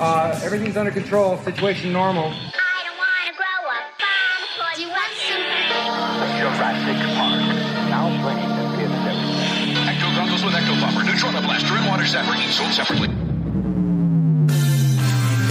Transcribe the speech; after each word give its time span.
Uh, 0.00 0.32
everything's 0.42 0.76
under 0.78 0.90
control. 0.90 1.36
Situation 1.44 1.92
normal. 1.92 2.32
I 2.32 2.80
don't 2.88 2.96
wanna 2.96 3.36
grow 3.36 3.60
up 3.68 3.84
bomb. 4.00 4.74
Do 4.74 4.80
you 4.80 4.88
want 4.88 5.12
some? 5.28 5.44
Jurassic 6.40 6.96
Park. 7.20 7.44
Now 7.92 8.08
playing 8.24 8.48
the 8.48 8.64
theater. 8.80 8.96
Ecto 9.92 10.08
goggles 10.16 10.42
with 10.42 10.54
Ecto 10.54 10.72
Buffer, 10.80 11.04
Neutrona 11.04 11.44
Blaster, 11.44 11.76
and 11.76 11.86
Water 11.86 12.04
Zapper, 12.04 12.32
each 12.40 12.56
sold 12.56 12.72
separately. 12.72 13.08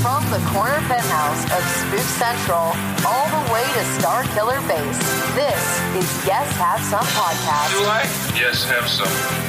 From 0.02 0.26
the 0.34 0.42
corner 0.50 0.82
penthouse 0.90 1.44
of 1.54 1.62
Spook 1.70 2.10
Central 2.18 2.74
all 3.06 3.28
the 3.30 3.54
way 3.54 3.62
to 3.62 3.84
Star 4.02 4.24
Killer 4.34 4.60
Base, 4.66 4.98
this 5.38 5.62
is 5.94 6.26
Yes 6.26 6.50
Have 6.58 6.82
Some 6.82 7.06
Podcast. 7.06 7.70
Do 7.78 7.86
I? 7.86 8.02
Yes, 8.34 8.66
have 8.66 8.88
some. 8.88 9.49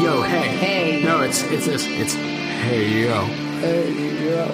Yo, 0.00 0.22
hey. 0.22 0.48
Hey. 0.56 1.02
No, 1.02 1.22
it's 1.22 1.42
it's 1.44 1.66
this. 1.66 1.86
It's 1.86 2.14
hey 2.14 3.04
yo. 3.04 3.24
Hey 3.60 4.28
yo. 4.28 4.44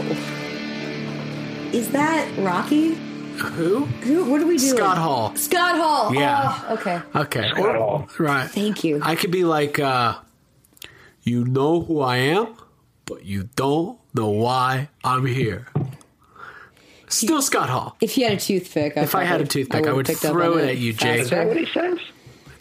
Is 1.76 1.90
that 1.90 2.28
Rocky? 2.38 2.94
Who? 2.94 3.84
Who? 3.84 4.30
What 4.30 4.40
are 4.40 4.46
we 4.46 4.56
doing? 4.56 4.76
Scott 4.76 4.98
Hall. 4.98 5.34
Scott 5.34 5.76
Hall. 5.76 6.14
Yeah. 6.14 6.60
Oh, 6.68 6.74
okay. 6.74 7.00
Okay. 7.16 7.50
Scott 7.50 7.76
Hall. 7.76 8.08
Right. 8.18 8.48
Thank 8.48 8.84
you. 8.84 9.00
I 9.02 9.16
could 9.16 9.30
be 9.32 9.44
like, 9.44 9.78
uh, 9.80 10.14
you 11.22 11.44
know 11.44 11.80
who 11.80 12.00
I 12.00 12.18
am, 12.18 12.54
but 13.04 13.24
you 13.24 13.48
don't 13.56 13.98
know 14.14 14.28
why 14.30 14.90
I'm 15.02 15.26
here. 15.26 15.66
Still 17.08 17.42
Scott 17.42 17.68
Hall. 17.68 17.96
if 18.00 18.16
you 18.16 18.24
had 18.24 18.34
a 18.34 18.40
toothpick, 18.40 18.94
If 18.96 19.14
I 19.14 19.24
had 19.24 19.40
a 19.40 19.46
toothpick, 19.46 19.86
I 19.86 19.88
would 19.88 19.96
would've 19.96 20.20
picked 20.20 20.32
throw 20.32 20.56
it 20.56 20.68
at 20.68 20.78
you, 20.78 20.92
Jake. 20.92 21.20
Is 21.20 21.30
that 21.30 21.48
what 21.48 21.56
he 21.56 21.66
says? 21.66 21.98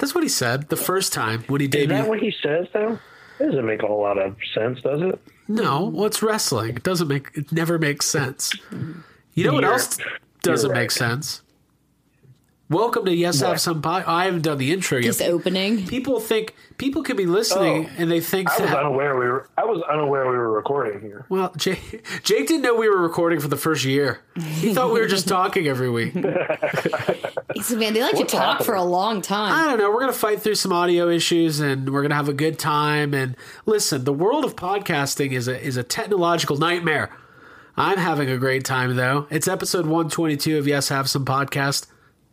That's 0.01 0.15
what 0.15 0.23
he 0.23 0.29
said 0.29 0.67
the 0.69 0.75
first 0.75 1.13
time 1.13 1.43
when 1.47 1.61
he 1.61 1.67
did. 1.67 1.83
Is 1.83 1.87
that 1.89 2.07
what 2.09 2.19
he 2.19 2.33
says, 2.43 2.67
though? 2.73 2.97
That 3.37 3.45
doesn't 3.51 3.65
make 3.65 3.83
a 3.83 3.87
whole 3.87 4.01
lot 4.01 4.17
of 4.17 4.35
sense, 4.53 4.81
does 4.81 4.99
it? 5.01 5.19
No, 5.47 5.85
well, 5.85 6.05
it's 6.07 6.21
wrestling. 6.23 6.75
It 6.75 6.83
doesn't 6.83 7.07
make. 7.07 7.29
It 7.35 7.51
never 7.51 7.77
makes 7.77 8.07
sense. 8.07 8.51
You 9.35 9.45
know 9.45 9.53
what 9.53 9.61
You're- 9.63 9.73
else 9.73 9.97
doesn't 10.41 10.69
you're 10.69 10.75
make 10.75 10.91
sense? 10.91 11.41
Welcome 12.71 13.03
to 13.03 13.13
Yes 13.13 13.41
Have 13.41 13.59
Some 13.59 13.81
Pie. 13.81 14.05
I 14.07 14.23
haven't 14.25 14.43
done 14.43 14.57
the 14.57 14.71
intro 14.71 14.97
yet. 14.97 15.03
Just 15.03 15.21
opening. 15.21 15.85
People 15.87 16.21
think 16.21 16.55
people 16.77 17.03
could 17.03 17.17
be 17.17 17.25
listening 17.25 17.87
Oh, 17.87 17.89
and 17.97 18.09
they 18.09 18.21
think 18.21 18.49
I 18.49 18.61
was 18.61 18.69
that. 18.71 18.79
unaware 18.79 19.19
we 19.19 19.25
were. 19.27 19.49
I 19.57 19.65
was 19.65 19.83
unaware 19.91 20.23
we 20.31 20.37
were 20.37 20.49
recording 20.53 21.01
here. 21.01 21.25
Well, 21.27 21.51
Jake, 21.57 22.05
Jake 22.23 22.47
didn't 22.47 22.61
know 22.61 22.73
we 22.75 22.87
were 22.87 23.01
recording 23.01 23.41
for 23.41 23.49
the 23.49 23.57
first 23.57 23.83
year. 23.83 24.21
He 24.39 24.73
thought 24.73 24.93
we 24.93 25.01
were 25.01 25.07
just 25.07 25.27
talking 25.27 25.67
every 25.67 25.89
week. 25.89 26.13
So, 26.13 27.75
man, 27.75 27.93
they 27.93 28.01
like 28.01 28.13
What's 28.13 28.31
to 28.31 28.37
talk 28.37 28.59
happening? 28.59 28.65
for 28.65 28.75
a 28.75 28.83
long 28.83 29.21
time. 29.21 29.51
I 29.53 29.69
don't 29.69 29.77
know. 29.77 29.89
We're 29.91 29.99
going 29.99 30.13
to 30.13 30.17
fight 30.17 30.41
through 30.41 30.55
some 30.55 30.71
audio 30.71 31.09
issues 31.09 31.59
and 31.59 31.91
we're 31.91 32.01
going 32.01 32.11
to 32.11 32.15
have 32.15 32.29
a 32.29 32.33
good 32.33 32.57
time. 32.57 33.13
And 33.13 33.35
listen, 33.65 34.05
the 34.05 34.13
world 34.13 34.45
of 34.45 34.55
podcasting 34.55 35.33
is 35.33 35.49
a, 35.49 35.61
is 35.61 35.75
a 35.75 35.83
technological 35.83 36.55
nightmare. 36.55 37.09
I'm 37.75 37.97
having 37.97 38.29
a 38.29 38.37
great 38.37 38.63
time, 38.63 38.95
though. 38.95 39.27
It's 39.29 39.49
episode 39.49 39.85
122 39.87 40.57
of 40.57 40.67
Yes 40.67 40.87
Have 40.87 41.09
Some 41.09 41.25
Podcast. 41.25 41.87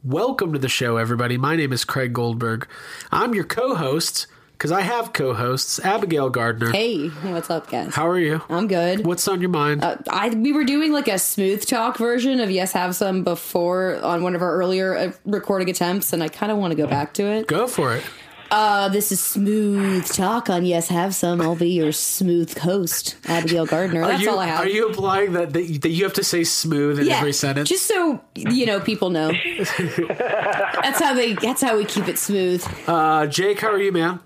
Welcome 0.04 0.52
to 0.52 0.60
the 0.60 0.68
show, 0.68 0.96
everybody. 0.96 1.36
My 1.36 1.56
name 1.56 1.72
is 1.72 1.84
Craig 1.84 2.12
Goldberg. 2.12 2.68
I'm 3.10 3.34
your 3.34 3.42
co 3.42 3.74
host, 3.74 4.28
because 4.52 4.70
I 4.70 4.82
have 4.82 5.12
co 5.12 5.34
hosts, 5.34 5.80
Abigail 5.80 6.30
Gardner. 6.30 6.70
Hey, 6.70 7.08
what's 7.08 7.50
up, 7.50 7.68
guys? 7.68 7.96
How 7.96 8.06
are 8.06 8.18
you? 8.18 8.40
I'm 8.48 8.68
good. 8.68 9.04
What's 9.04 9.26
on 9.26 9.40
your 9.40 9.50
mind? 9.50 9.82
Uh, 9.82 9.96
I 10.08 10.28
we 10.30 10.52
were 10.52 10.62
doing 10.62 10.92
like 10.92 11.08
a 11.08 11.18
smooth 11.18 11.66
talk 11.66 11.96
version 11.96 12.38
of 12.38 12.48
Yes 12.48 12.72
Have 12.72 12.94
Some 12.94 13.24
before 13.24 14.00
on 14.04 14.22
one 14.22 14.36
of 14.36 14.42
our 14.42 14.54
earlier 14.54 14.96
uh, 14.96 15.12
recording 15.24 15.68
attempts, 15.68 16.12
and 16.12 16.22
I 16.22 16.28
kind 16.28 16.52
of 16.52 16.58
want 16.58 16.70
to 16.70 16.76
go 16.76 16.86
back 16.86 17.12
to 17.14 17.24
it. 17.24 17.48
Go 17.48 17.66
for 17.66 17.96
it. 17.96 18.04
Uh, 18.50 18.88
this 18.88 19.12
is 19.12 19.20
smooth 19.20 20.06
talk 20.06 20.48
on 20.48 20.64
Yes 20.64 20.88
Have 20.88 21.14
Some. 21.14 21.40
I'll 21.42 21.54
be 21.54 21.68
your 21.70 21.92
smooth 21.92 22.56
host, 22.56 23.16
Abigail 23.26 23.66
Gardner. 23.66 24.00
That's 24.00 24.20
are 24.20 24.24
you, 24.24 24.30
all 24.30 24.38
I 24.38 24.46
have. 24.46 24.60
Are 24.60 24.68
you 24.68 24.88
implying 24.88 25.34
that, 25.34 25.52
that, 25.52 25.64
you, 25.64 25.78
that 25.80 25.90
you 25.90 26.04
have 26.04 26.14
to 26.14 26.24
say 26.24 26.44
smooth 26.44 26.98
in 26.98 27.06
yeah, 27.06 27.18
every 27.18 27.34
sentence? 27.34 27.68
just 27.68 27.86
so 27.86 28.20
you 28.34 28.64
know, 28.64 28.80
people 28.80 29.10
know. 29.10 29.32
that's 29.78 30.98
how 30.98 31.12
they. 31.12 31.34
That's 31.34 31.60
how 31.60 31.76
we 31.76 31.84
keep 31.84 32.08
it 32.08 32.18
smooth. 32.18 32.66
uh, 32.86 33.26
Jake, 33.26 33.60
how 33.60 33.68
are 33.70 33.80
you, 33.82 33.92
man? 33.92 34.20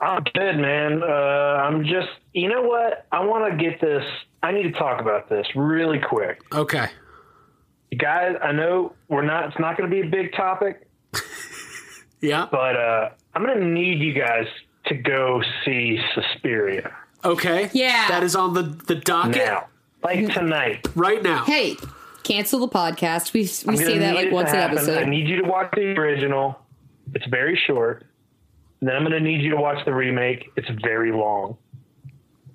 I'm 0.00 0.22
good, 0.34 0.56
man. 0.58 1.02
Uh, 1.02 1.06
I'm 1.06 1.84
just. 1.84 2.08
You 2.32 2.48
know 2.48 2.62
what? 2.62 3.06
I 3.12 3.24
want 3.24 3.50
to 3.50 3.62
get 3.62 3.80
this. 3.80 4.04
I 4.42 4.52
need 4.52 4.62
to 4.64 4.72
talk 4.72 5.00
about 5.00 5.28
this 5.28 5.46
really 5.54 5.98
quick, 5.98 6.40
Okay. 6.54 6.86
guys. 7.98 8.36
I 8.42 8.52
know 8.52 8.94
we're 9.08 9.22
not. 9.22 9.46
It's 9.48 9.58
not 9.58 9.76
going 9.76 9.90
to 9.90 9.94
be 9.94 10.06
a 10.06 10.10
big 10.10 10.32
topic, 10.34 10.85
Yeah. 12.20 12.46
but 12.50 12.76
uh, 12.76 13.10
I'm 13.34 13.44
going 13.44 13.58
to 13.60 13.66
need 13.66 14.00
you 14.00 14.12
guys 14.12 14.46
to 14.86 14.94
go 14.94 15.42
see 15.64 16.00
Suspiria 16.14 16.94
Okay. 17.26 17.70
Yeah. 17.72 18.08
That 18.08 18.22
is 18.22 18.36
on 18.36 18.54
the, 18.54 18.62
the 18.62 18.94
docket 18.94 19.36
now, 19.36 19.66
like 20.02 20.32
tonight. 20.32 20.86
right 20.94 21.22
now. 21.22 21.44
Hey, 21.44 21.76
cancel 22.22 22.60
the 22.60 22.68
podcast. 22.68 23.32
We 23.32 23.42
we 23.66 23.78
I'm 23.78 23.84
say 23.84 23.98
that 23.98 24.14
like 24.14 24.30
once 24.30 24.50
an 24.50 24.56
episode. 24.56 24.98
I 25.02 25.04
need 25.04 25.28
you 25.28 25.42
to 25.42 25.48
watch 25.48 25.72
the 25.74 25.98
original. 25.98 26.58
It's 27.14 27.26
very 27.26 27.60
short. 27.66 28.06
Then 28.80 28.94
I'm 28.94 29.02
going 29.02 29.12
to 29.12 29.20
need 29.20 29.40
you 29.40 29.50
to 29.50 29.56
watch 29.56 29.84
the 29.84 29.94
remake. 29.94 30.50
It's 30.56 30.68
very 30.82 31.10
long. 31.10 31.56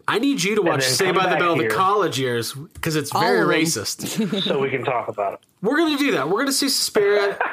I 0.08 0.20
need 0.20 0.42
you 0.44 0.56
to 0.56 0.62
watch 0.62 0.82
then 0.82 0.90
Saved 0.92 1.16
by 1.16 1.24
the 1.24 1.30
back 1.32 1.40
Bell 1.40 1.56
the 1.56 1.68
college 1.68 2.20
years 2.20 2.54
because 2.54 2.96
it's 2.96 3.14
All 3.14 3.22
very 3.22 3.42
of 3.42 3.48
racist. 3.48 4.42
so 4.44 4.60
we 4.60 4.70
can 4.70 4.84
talk 4.84 5.08
about 5.08 5.34
it. 5.34 5.40
We're 5.62 5.78
going 5.78 5.98
to 5.98 6.04
do 6.04 6.12
that. 6.12 6.28
We're 6.28 6.36
going 6.36 6.48
to 6.48 6.54
see 6.54 6.70
Suspiria. 6.70 7.38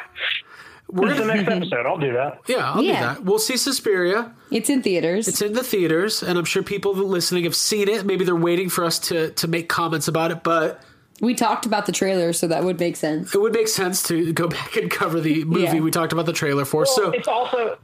We're 0.91 1.11
It's 1.11 1.19
the 1.21 1.27
next 1.27 1.49
episode. 1.51 1.85
I'll 1.87 1.99
do 1.99 2.13
that. 2.15 2.41
yeah, 2.47 2.73
I'll 2.73 2.83
Yeah. 2.83 2.95
do 2.95 3.01
that. 3.19 3.25
We'll 3.25 3.39
see 3.39 3.57
Suspiria. 3.57 4.33
It's 4.51 4.71
in 4.71 4.83
theaters. 4.83 5.29
It's 5.29 5.43
in 5.43 5.53
the 5.53 5.63
theaters, 5.63 6.23
and 6.23 6.39
I'm 6.39 6.45
sure 6.47 6.63
people 6.63 6.95
listening 6.95 7.45
have 7.45 7.55
seen 7.57 7.89
it. 7.89 8.07
Maybe 8.07 8.25
they're 8.25 8.35
waiting 8.35 8.69
for 8.71 8.85
us 8.85 8.99
to, 9.01 9.31
to 9.33 9.47
make 9.49 9.69
comments 9.69 10.09
about 10.09 10.31
it, 10.31 10.43
but 10.43 10.81
we 11.21 11.35
talked 11.35 11.67
about 11.67 11.85
the 11.87 11.93
trailer, 11.93 12.33
so 12.33 12.47
that 12.47 12.65
would 12.65 12.79
make 12.81 12.97
sense. 12.97 13.35
it 13.35 13.41
would 13.41 13.53
make 13.53 13.69
sense 13.69 14.03
to 14.05 14.33
go 14.33 14.49
back 14.59 14.77
and 14.77 14.91
cover 14.91 15.21
the 15.21 15.45
movie 15.45 15.65
Yeah. 15.65 15.81
we 15.81 15.91
talked 15.91 16.13
about 16.15 16.27
the 16.27 16.33
trailer 16.33 16.65
for. 16.65 16.87
so 16.87 17.11
it's 17.11 17.29
also 17.29 17.77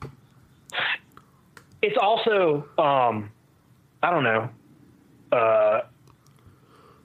it's 1.82 1.96
also 2.00 2.66
um 2.78 3.30
I 4.02 4.10
don't 4.10 4.24
know 4.24 4.48
uh 5.32 5.80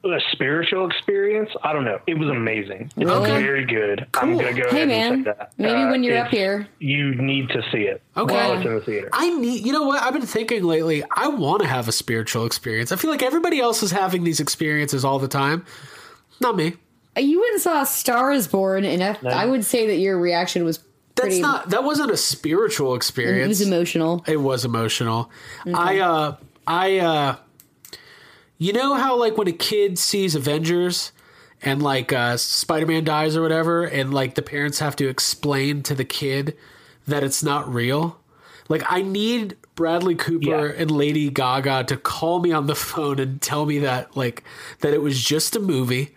a 0.03 0.19
spiritual 0.31 0.87
experience. 0.89 1.49
I 1.63 1.73
don't 1.73 1.83
know. 1.85 1.99
It 2.07 2.17
was 2.17 2.29
amazing. 2.29 2.91
It's 2.95 3.05
Really? 3.09 3.29
very 3.31 3.65
good. 3.65 4.05
I'm 4.13 4.37
gonna 4.37 4.53
go 4.53 4.69
Hey 4.69 4.83
ahead 4.83 4.87
man, 4.87 5.13
and 5.13 5.25
say 5.25 5.31
that. 5.37 5.51
maybe 5.57 5.73
Uh, 5.81 5.91
when 5.91 6.03
you're 6.03 6.17
up 6.17 6.29
here, 6.29 6.67
you 6.79 7.15
need 7.15 7.49
to 7.49 7.61
see 7.71 7.79
it 7.83 8.01
Okay. 8.15 8.33
while 8.33 8.53
it's 8.53 8.65
in 8.65 8.75
the 8.75 8.81
theater. 8.81 9.09
I 9.11 9.29
need, 9.29 9.65
you 9.65 9.73
know 9.73 9.83
what? 9.83 10.01
I've 10.01 10.13
been 10.13 10.21
thinking 10.21 10.63
lately, 10.63 11.03
I 11.15 11.27
want 11.27 11.61
to 11.63 11.67
have 11.67 11.87
a 11.87 11.91
spiritual 11.91 12.45
experience. 12.45 12.91
I 12.91 12.95
feel 12.95 13.11
like 13.11 13.23
everybody 13.23 13.59
else 13.59 13.83
is 13.83 13.91
having 13.91 14.23
these 14.23 14.39
experiences 14.39 15.03
all 15.03 15.19
the 15.19 15.27
time. 15.27 15.65
Not 16.39 16.55
me. 16.55 16.75
you 17.17 17.39
went 17.41 17.53
and 17.53 17.61
saw 17.61 17.83
Star 17.83 18.31
is 18.31 18.47
Born, 18.47 18.85
and 18.85 19.03
I, 19.03 19.17
I 19.27 19.45
would 19.45 19.65
say 19.65 19.87
that 19.87 19.97
your 19.97 20.17
reaction 20.17 20.63
was 20.63 20.77
That's 21.15 21.27
pretty. 21.27 21.41
not, 21.41 21.71
that 21.71 21.83
wasn't 21.83 22.11
a 22.11 22.17
spiritual 22.17 22.95
experience. 22.95 23.45
it 23.45 23.49
was 23.49 23.61
emotional. 23.61 24.23
It 24.25 24.37
was 24.39 24.63
emotional. 24.63 25.29
I, 25.73 25.99
uh, 25.99 26.35
I, 26.65 26.99
uh, 26.99 27.35
you 28.59 28.71
know 28.73 28.93
how, 28.93 29.17
like, 29.17 29.37
when 29.37 29.47
a 29.47 29.53
kid 29.53 29.97
sees 29.97 30.35
Avengers 30.35 31.11
and, 31.63 31.81
like, 31.81 32.13
uh, 32.13 32.37
Spider 32.37 32.85
Man 32.85 33.03
dies 33.03 33.35
or 33.35 33.41
whatever, 33.41 33.85
and, 33.85 34.13
like, 34.13 34.35
the 34.35 34.43
parents 34.43 34.77
have 34.79 34.95
to 34.97 35.09
explain 35.09 35.81
to 35.83 35.95
the 35.95 36.05
kid 36.05 36.55
that 37.07 37.23
it's 37.23 37.41
not 37.41 37.73
real? 37.73 38.19
Like, 38.67 38.83
I 38.87 39.01
need 39.01 39.57
Bradley 39.79 40.15
Cooper 40.15 40.67
and 40.67 40.91
Lady 40.91 41.29
Gaga 41.29 41.85
to 41.85 41.97
call 41.97 42.39
me 42.39 42.51
on 42.51 42.67
the 42.67 42.75
phone 42.75 43.17
and 43.17 43.41
tell 43.41 43.65
me 43.65 43.79
that 43.79 44.17
like 44.17 44.43
that 44.81 44.93
it 44.93 45.01
was 45.01 45.23
just 45.23 45.55
a 45.55 45.59
movie 45.59 46.13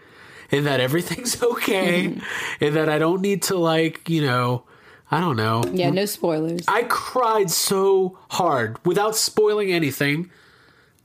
and 0.50 0.66
that 0.66 0.80
everything's 0.80 1.40
okay 1.44 2.18
and 2.60 2.76
that 2.76 2.88
I 2.88 2.98
don't 2.98 3.22
need 3.22 3.42
to 3.42 3.56
like, 3.56 4.10
you 4.10 4.20
know, 4.20 4.64
I 5.12 5.20
don't 5.20 5.36
know. 5.36 5.62
Yeah, 5.72 5.90
no 5.90 6.06
spoilers. 6.06 6.64
I 6.66 6.82
cried 6.82 7.50
so 7.50 8.18
hard 8.30 8.84
without 8.84 9.14
spoiling 9.14 9.72
anything. 9.72 10.30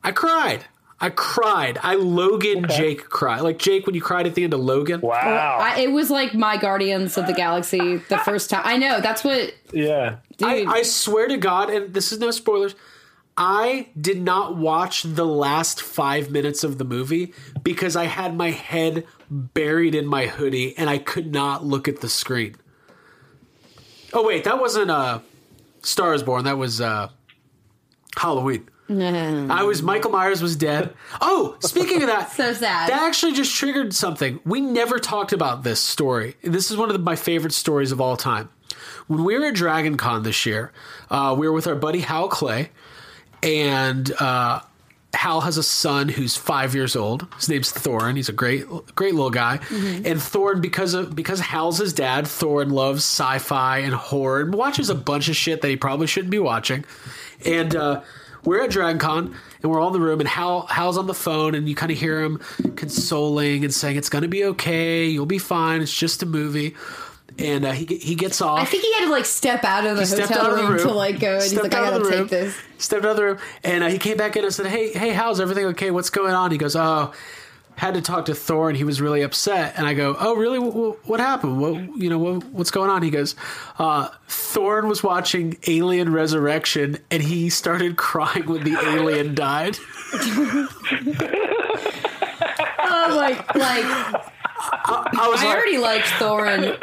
I 0.04 0.12
cried. 0.12 0.66
I 1.00 1.10
cried. 1.10 1.78
I 1.84 1.96
Logan 1.96 2.66
Jake 2.70 3.08
cried. 3.10 3.42
Like 3.42 3.60
Jake 3.60 3.86
when 3.86 3.94
you 3.94 4.02
cried 4.02 4.26
at 4.26 4.34
the 4.34 4.44
end 4.44 4.54
of 4.54 4.60
Logan. 4.62 5.02
Wow. 5.02 5.60
I, 5.62 5.82
it 5.82 5.92
was 5.92 6.10
like 6.10 6.34
my 6.34 6.58
Guardians 6.58 7.18
of 7.18 7.28
the 7.28 7.34
Galaxy 7.34 7.98
the 8.10 8.18
first 8.18 8.50
time. 8.50 8.64
I 8.66 8.78
know 8.78 9.00
that's 9.00 9.24
what. 9.24 9.54
yeah. 9.72 10.18
I, 10.42 10.60
Dude. 10.60 10.68
I 10.68 10.82
swear 10.84 11.28
to 11.28 11.38
God, 11.38 11.70
and 11.70 11.94
this 11.94 12.12
is 12.12 12.20
no 12.20 12.32
spoilers. 12.32 12.76
I 13.38 13.90
did 14.00 14.20
not 14.22 14.58
watch 14.58 15.04
the 15.04 15.26
last 15.26 15.82
five 15.82 16.32
minutes 16.32 16.64
of 16.64 16.80
the 16.80 16.84
movie 16.84 17.34
because 17.62 17.96
I 17.96 18.06
had 18.06 18.36
my 18.36 18.50
head 18.50 19.06
buried 19.30 19.94
in 19.94 20.08
my 20.08 20.26
hoodie 20.26 20.76
and 20.76 20.90
I 20.90 20.98
could 20.98 21.32
not 21.32 21.64
look 21.64 21.88
at 21.88 22.02
the 22.02 22.10
screen. 22.10 22.56
Oh 24.14 24.26
wait, 24.26 24.46
that 24.46 24.60
wasn't 24.60 24.90
uh, 24.90 25.20
Star 25.84 26.16
is 26.16 26.24
Born. 26.24 26.46
That 26.46 26.58
was 26.58 26.82
uh, 26.82 27.10
Halloween. 28.16 28.68
I 29.52 29.64
was 29.64 29.82
Michael 29.84 30.12
Myers 30.12 30.42
was 30.42 30.56
dead. 30.56 30.94
Oh, 31.22 31.58
speaking 31.60 32.02
of 32.04 32.08
that, 32.08 32.32
So 32.38 32.54
sad. 32.54 32.90
That 32.90 33.04
actually 33.04 33.34
just 33.34 33.56
triggered 33.56 33.94
something. 33.94 34.40
We 34.46 34.62
never 34.62 35.00
talked 35.00 35.34
about 35.34 35.64
this 35.64 35.80
story. 35.80 36.36
This 36.42 36.72
is 36.72 36.78
one 36.78 36.90
of 36.90 36.94
the, 36.94 37.00
my 37.00 37.16
favorite 37.16 37.54
stories 37.54 37.92
of 37.92 38.00
all 38.00 38.16
time. 38.18 38.50
When 39.08 39.24
we 39.24 39.38
were 39.38 39.46
at 39.46 39.56
Dragon 39.56 39.98
Con 39.98 40.24
this 40.24 40.46
year, 40.46 40.72
uh, 41.10 41.36
we 41.38 41.48
were 41.48 41.54
with 41.54 41.68
our 41.68 41.76
buddy 41.76 42.00
Hal 42.00 42.28
Clay, 42.28 42.70
and 43.42 44.12
uh, 44.20 44.62
Hal 45.14 45.42
has 45.42 45.58
a 45.58 45.64
son 45.64 46.10
who's 46.10 46.36
five 46.36 46.76
years 46.76 46.96
old. 46.96 47.28
His 47.38 47.50
name's 47.50 47.72
Thorin. 47.72 48.16
He's 48.18 48.30
a 48.30 48.34
great, 48.34 48.66
great 48.96 49.16
little 49.16 49.30
guy. 49.32 49.60
And 49.72 50.20
Thorin, 50.20 50.62
because 50.62 50.94
of 50.94 51.16
because 51.16 51.40
Hal's 51.40 51.78
his 51.78 51.94
dad, 51.94 52.26
Thorin 52.26 52.72
loves 52.72 53.00
sci-fi 53.04 53.80
and 53.80 53.94
horror 53.94 54.42
and 54.42 54.54
watches 54.54 54.90
a 54.90 54.96
bunch 54.96 55.30
of 55.30 55.36
shit 55.36 55.62
that 55.62 55.70
he 55.70 55.78
probably 55.78 56.08
shouldn't 56.08 56.32
be 56.32 56.40
watching. 56.40 56.84
And 57.46 57.76
uh, 57.76 58.02
we're 58.48 58.64
at 58.64 58.70
Dragon 58.70 58.98
Con 58.98 59.36
and 59.62 59.70
we're 59.72 59.82
all 59.82 59.88
in 59.88 59.94
the 59.94 60.00
room 60.00 60.22
and 60.22 60.30
Hal 60.30 60.62
Hal's 60.68 60.98
on 60.98 61.06
the 61.06 61.14
phone 61.14 61.54
and 61.54 61.68
you 61.68 61.76
kind 61.76 61.92
of 61.92 61.98
hear 61.98 62.22
him 62.22 62.40
consoling 62.78 63.66
and 63.66 63.74
saying 63.74 63.98
it's 63.98 64.08
gonna 64.08 64.30
be 64.30 64.46
okay, 64.46 65.06
you'll 65.06 65.26
be 65.26 65.38
fine, 65.38 65.82
it's 65.82 65.94
just 65.94 66.24
a 66.24 66.26
movie. 66.26 66.74
And 67.38 67.66
uh, 67.66 67.74
he 67.74 67.86
he 67.86 68.16
gets 68.16 68.42
off. 68.42 68.60
I 68.60 68.66
think 68.66 68.84
he 68.84 68.94
had 68.94 69.06
to 69.06 69.12
like 69.12 69.26
step 69.26 69.66
out 69.66 69.86
of 69.86 69.98
the 69.98 70.06
He 70.06 70.22
hotel 70.22 70.46
out 70.46 70.50
of 70.52 70.56
the 70.56 70.64
room, 70.64 70.72
room 70.72 70.88
to 70.88 70.94
like 70.94 71.20
go, 71.20 71.34
and 71.34 71.44
he's 71.44 71.54
like, 71.54 71.66
I 71.76 71.82
gotta 71.82 72.00
the 72.00 72.06
room, 72.06 72.28
take 72.28 72.30
this. 72.30 72.58
Stepped 72.80 73.04
out 73.06 73.12
of 73.12 73.18
the 73.18 73.24
room, 73.24 73.38
and 73.64 73.84
uh, 73.84 73.90
he 73.90 74.00
came 74.00 74.18
back 74.18 74.38
in 74.38 74.44
and 74.44 74.52
said, 74.52 74.66
"Hey, 74.66 74.92
hey, 74.92 75.12
how's 75.12 75.40
everything? 75.40 75.66
Okay, 75.68 75.92
what's 75.92 76.10
going 76.10 76.34
on?" 76.34 76.50
He 76.50 76.58
goes, 76.58 76.76
"Oh, 76.76 77.14
had 77.78 77.94
to 77.94 78.02
talk 78.02 78.26
to 78.26 78.36
Thor, 78.36 78.68
and 78.70 78.78
he 78.78 78.84
was 78.84 79.00
really 79.00 79.22
upset." 79.22 79.76
And 79.78 79.88
I 79.88 79.94
go, 79.94 80.16
"Oh, 80.20 80.36
really? 80.36 80.60
What, 80.60 81.08
what 81.08 81.20
happened? 81.20 81.62
What 81.62 81.76
you 81.98 82.10
know? 82.10 82.18
What, 82.20 82.44
what's 82.46 82.72
going 82.72 82.90
on?" 82.90 83.02
He 83.04 83.10
goes, 83.10 83.36
uh, 83.80 84.10
"Thorin 84.28 84.88
was 84.90 85.02
watching 85.04 85.58
Alien 85.68 86.12
Resurrection, 86.12 86.98
and 87.10 87.24
he 87.24 87.50
started 87.50 87.96
crying 87.98 88.46
when 88.48 88.64
the 88.64 88.78
alien 88.94 89.34
died." 89.36 89.78
Oh, 92.90 93.16
like, 93.18 93.38
like 93.56 93.84
I 93.86 95.28
was 95.30 95.42
I 95.42 95.46
like, 95.46 95.56
already 95.56 95.78
liked 95.78 96.06
Thorin, 96.08 96.78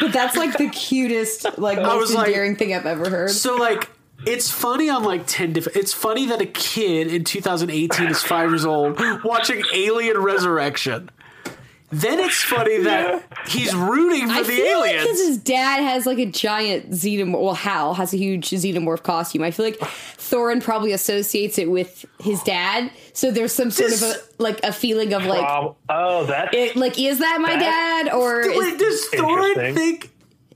but 0.00 0.12
that's 0.12 0.36
like 0.36 0.56
the 0.56 0.68
cutest, 0.70 1.46
like 1.58 1.78
I 1.78 1.82
most 1.82 2.14
like- 2.14 2.28
endearing 2.28 2.56
thing 2.56 2.74
I've 2.74 2.86
ever 2.86 3.08
heard. 3.10 3.30
So 3.30 3.56
like 3.56 3.88
it's 4.26 4.50
funny 4.50 4.88
on 4.90 5.02
like 5.04 5.26
10 5.26 5.52
different 5.52 5.76
it's 5.76 5.92
funny 5.92 6.26
that 6.26 6.40
a 6.40 6.46
kid 6.46 7.12
in 7.12 7.24
2018 7.24 8.08
is 8.08 8.22
5 8.22 8.50
years 8.50 8.64
old 8.64 8.98
watching 9.24 9.62
Alien 9.74 10.18
Resurrection. 10.18 11.10
Then 11.92 12.20
it's 12.20 12.40
funny 12.40 12.78
that 12.84 13.24
he's 13.48 13.74
rooting 13.74 14.28
for 14.28 14.32
I 14.34 14.42
the 14.42 14.48
feel 14.48 14.78
aliens. 14.84 15.02
because 15.02 15.18
his 15.26 15.38
dad 15.38 15.82
has 15.82 16.06
like 16.06 16.18
a 16.18 16.26
giant 16.26 16.90
xenomorph. 16.92 17.42
Well, 17.42 17.54
Hal 17.54 17.94
has 17.94 18.14
a 18.14 18.16
huge 18.16 18.48
xenomorph 18.50 19.02
costume. 19.02 19.42
I 19.42 19.50
feel 19.50 19.64
like 19.66 19.78
Thorin 19.80 20.62
probably 20.62 20.92
associates 20.92 21.58
it 21.58 21.68
with 21.68 22.04
his 22.20 22.40
dad. 22.44 22.92
So 23.12 23.32
there's 23.32 23.52
some 23.52 23.72
sort 23.72 23.90
This- 23.90 24.02
of 24.02 24.08
a 24.38 24.42
like 24.42 24.60
a 24.62 24.72
feeling 24.72 25.12
of 25.14 25.24
like, 25.26 25.42
Um, 25.42 25.74
oh, 25.88 26.26
that 26.26 26.54
like 26.76 26.96
is 26.96 27.18
that 27.18 27.38
my 27.40 27.54
That- 27.56 28.04
dad 28.06 28.14
or 28.14 28.42
Wait, 28.42 28.56
is, 28.56 28.76
does 28.78 29.20
Thorin 29.20 29.74
think 29.74 30.10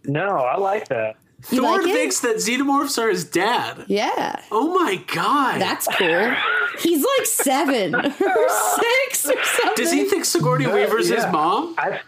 no. 0.05 0.37
I 0.39 0.57
like 0.57 0.87
that. 0.91 1.17
You 1.51 1.63
Thorin 1.63 1.83
like 1.83 1.93
thinks 1.93 2.21
that 2.21 2.37
xenomorphs 2.37 3.01
are 3.03 3.11
his 3.11 3.25
dad? 3.25 3.85
yeah, 3.89 4.41
Oh 4.51 4.75
my 4.75 4.97
god. 5.15 5.61
that's 5.61 5.87
cool. 5.89 6.35
He's 6.81 7.05
like 7.19 7.27
seven 7.27 7.95
or 7.95 8.03
six 8.11 9.27
or 9.27 9.45
something. 9.45 9.75
Does 9.77 9.93
he 9.93 10.05
think 10.05 10.25
Sigourney 10.25 10.67
Weaver's 10.67 11.09
his 11.09 11.25
mom? 11.31 11.75
I 11.79 12.01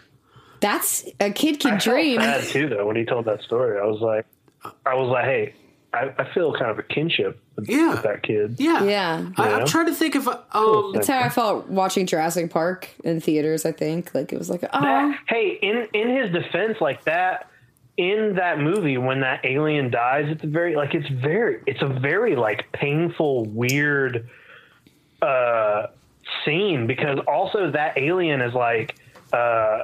That's 0.59 1.05
a 1.19 1.31
kid 1.31 1.59
can 1.59 1.73
I 1.75 1.79
felt 1.79 1.95
dream. 1.95 2.17
bad 2.17 2.43
too 2.43 2.67
though 2.69 2.85
when 2.87 2.95
he 2.95 3.05
told 3.05 3.25
that 3.25 3.41
story. 3.43 3.79
I 3.79 3.85
was 3.85 4.01
like, 4.01 4.25
I 4.85 4.95
was 4.95 5.07
like, 5.09 5.25
hey, 5.25 5.53
I, 5.93 6.13
I 6.17 6.33
feel 6.33 6.51
kind 6.53 6.69
of 6.69 6.79
a 6.79 6.83
kinship 6.83 7.39
with, 7.55 7.69
Yeah. 7.69 7.91
with 7.91 8.03
that 8.03 8.23
kid. 8.23 8.55
Yeah. 8.59 8.83
Yeah. 8.83 9.29
I, 9.37 9.53
I'm 9.53 9.67
trying 9.67 9.85
to 9.85 9.93
think 9.95 10.15
if 10.15 10.27
I- 10.27 10.39
um 10.51 10.91
That's 10.93 11.07
how 11.07 11.19
I 11.19 11.29
felt 11.29 11.67
watching 11.69 12.05
Jurassic 12.05 12.49
Park 12.51 12.89
in 13.05 13.21
theaters. 13.21 13.65
I 13.65 13.71
think 13.71 14.13
like 14.13 14.33
it 14.33 14.37
was 14.37 14.49
like, 14.49 14.63
oh, 14.63 14.81
That, 14.81 15.19
hey, 15.27 15.57
in 15.61 15.87
in 15.93 16.09
his 16.15 16.31
defense, 16.31 16.77
like 16.81 17.03
that 17.05 17.49
in 17.97 18.35
that 18.35 18.59
movie 18.59 18.97
when 18.97 19.21
that 19.21 19.43
alien 19.43 19.89
dies 19.89 20.37
the 20.41 20.47
very 20.47 20.75
like 20.75 20.93
it's 20.93 21.09
very 21.09 21.61
it's 21.65 21.81
a 21.81 21.87
very 21.87 22.35
like 22.35 22.71
painful 22.71 23.45
weird 23.45 24.29
uh 25.21 25.87
scene 26.45 26.85
because 26.85 27.17
also 27.27 27.71
that 27.71 27.97
alien 27.97 28.41
is 28.41 28.53
like 28.53 28.95
uh 29.33 29.79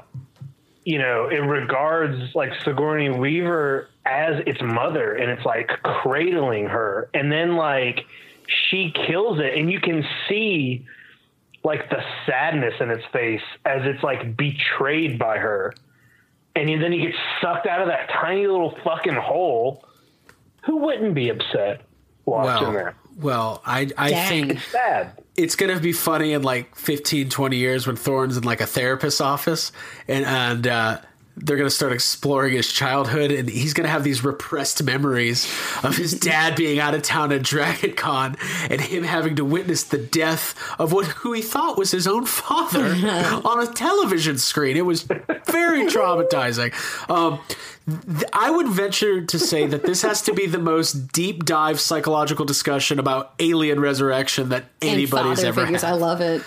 you 0.86 1.00
know 1.00 1.27
it 1.27 1.38
regards 1.38 2.36
like 2.36 2.51
Sigourney 2.63 3.10
Weaver 3.10 3.89
as 4.06 4.44
its 4.45 4.62
mother 4.62 5.13
and 5.13 5.31
it's 5.31 5.45
like 5.45 5.69
cradling 5.81 6.65
her 6.65 7.10
and 7.13 7.31
then 7.31 7.56
like 7.56 8.06
she 8.45 8.94
kills 9.07 9.39
it 9.39 9.57
and 9.57 9.71
you 9.71 9.80
can 9.80 10.06
see 10.27 10.86
like 11.63 11.89
the 11.89 12.04
sadness 12.25 12.74
in 12.80 12.89
its 12.89 13.06
face 13.12 13.42
as 13.65 13.81
it's 13.86 14.04
like 14.04 14.36
betrayed 14.36 15.18
by 15.18 15.38
her. 15.38 15.74
And 16.56 16.70
then 16.82 16.92
he 16.92 17.00
gets 17.00 17.18
sucked 17.42 17.66
out 17.68 17.82
of 17.82 17.88
that 17.88 18.10
tiny 18.10 18.46
little 18.48 18.78
fucking 18.84 19.16
hole. 19.16 19.84
Who 20.66 20.78
wouldn't 20.78 21.14
be 21.16 21.30
upset 21.30 21.82
watching 22.26 22.74
well, 22.74 22.74
that? 22.86 22.96
well, 23.18 23.62
I 23.66 23.90
I 23.98 24.10
Dang. 24.12 24.30
think 24.30 24.52
It's 24.52 24.66
sad. 24.72 25.22
it's 25.36 25.56
gonna 25.56 25.80
be 25.80 25.92
funny 25.94 26.32
in 26.34 26.44
like 26.44 26.75
15 26.75 27.30
20 27.30 27.58
years 27.58 27.86
when 27.88 27.96
Thorin's 27.96 28.38
in 28.38 28.44
like 28.44 28.62
a 28.62 28.66
therapist's 28.68 29.20
office 29.20 29.72
and 30.08 30.25
and 30.25 30.68
uh 30.68 31.00
they're 31.36 31.58
gonna 31.58 31.70
start 31.70 31.92
exploring 31.92 32.54
his 32.54 32.72
childhood 32.72 33.32
and 33.32 33.50
he's 33.50 33.74
gonna 33.74 33.90
have 33.90 34.04
these 34.04 34.24
repressed 34.24 34.84
memories 34.84 35.46
of 35.84 35.98
his 35.98 36.13
dad 36.20 36.56
being 36.56 36.80
out 36.80 36.94
of 36.94 37.02
town 37.02 37.32
at 37.32 37.42
dragon 37.42 37.94
con 37.94 38.36
and 38.70 38.80
him 38.80 39.04
having 39.04 39.36
to 39.36 39.44
witness 39.44 39.84
the 39.84 39.98
death 39.98 40.56
of 40.80 40.92
what 40.92 41.06
who 41.08 41.34
he 41.34 41.42
thought 41.42 41.78
was 41.78 41.92
his 41.92 42.08
own 42.08 42.25
father 42.25 42.86
on 43.46 43.60
a 43.62 43.68
television 43.74 44.38
screen 44.38 44.78
it 44.78 44.86
was 44.86 45.04
very 45.04 45.86
traumatizing 45.88 46.72
um 47.10 47.40
th- 47.88 48.24
I 48.32 48.50
would 48.52 48.68
venture 48.68 49.25
to 49.25 49.40
say 49.40 49.66
that 49.68 49.84
this 49.84 50.04
has 50.04 50.22
to 50.24 50.34
be 50.34 50.46
the 50.46 50.60
most 50.60 51.12
deep 51.12 51.46
dive 51.46 51.80
psychological 51.80 52.46
discussion 52.46 53.00
about 53.00 53.34
alien 53.40 53.80
resurrection 53.80 54.50
that 54.50 54.66
anybody's 54.82 55.44
ever 55.44 55.66
figures. 55.66 55.82
had. 55.82 55.92
I 55.92 55.96
love 55.96 56.22
it. 56.22 56.44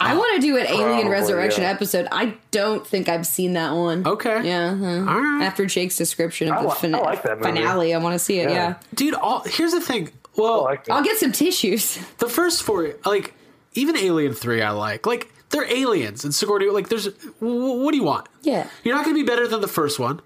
I 0.00 0.16
want 0.16 0.34
to 0.36 0.40
do 0.40 0.56
an 0.56 0.66
Alien 0.66 1.08
Resurrection 1.08 1.62
yeah. 1.62 1.70
episode. 1.70 2.08
I 2.10 2.34
don't 2.50 2.86
think 2.86 3.08
I've 3.08 3.26
seen 3.26 3.52
that 3.52 3.72
one. 3.72 4.06
Okay. 4.06 4.46
Yeah. 4.48 4.70
uh-huh. 4.72 4.86
All 5.10 5.20
right. 5.20 5.42
After 5.44 5.66
Jake's 5.66 5.96
description 5.96 6.48
of 6.48 6.54
I 6.54 6.62
the 6.62 6.68
li- 6.68 6.74
fina- 6.80 6.98
I 6.98 7.02
like 7.02 7.22
finale, 7.22 7.94
I 7.94 7.98
want 7.98 8.14
to 8.14 8.18
see 8.18 8.40
it. 8.40 8.48
Yeah. 8.50 8.54
Yeah. 8.54 8.74
Dude, 8.94 9.14
all, 9.14 9.42
here's 9.44 9.72
the 9.72 9.80
thing. 9.80 10.10
Well, 10.36 10.60
I 10.62 10.70
like 10.70 10.84
that. 10.84 10.92
I'll 10.94 11.04
get 11.04 11.18
some 11.18 11.32
tissues. 11.32 11.98
the 12.18 12.28
first 12.28 12.62
four, 12.62 12.94
like, 13.04 13.34
even 13.74 13.96
Alien 13.96 14.32
3, 14.32 14.62
I 14.62 14.70
like. 14.70 15.06
Like, 15.06 15.30
they're 15.50 15.70
aliens 15.70 16.24
and 16.24 16.34
Sigourney, 16.34 16.70
like, 16.70 16.88
there's, 16.88 17.06
w- 17.40 17.82
what 17.82 17.90
do 17.90 17.96
you 17.98 18.04
want? 18.04 18.26
Yeah. 18.42 18.68
You're 18.84 18.94
not 18.94 19.04
going 19.04 19.16
to 19.16 19.22
be 19.22 19.26
better 19.26 19.46
than 19.48 19.60
the 19.60 19.68
first 19.68 19.98
one, 19.98 20.20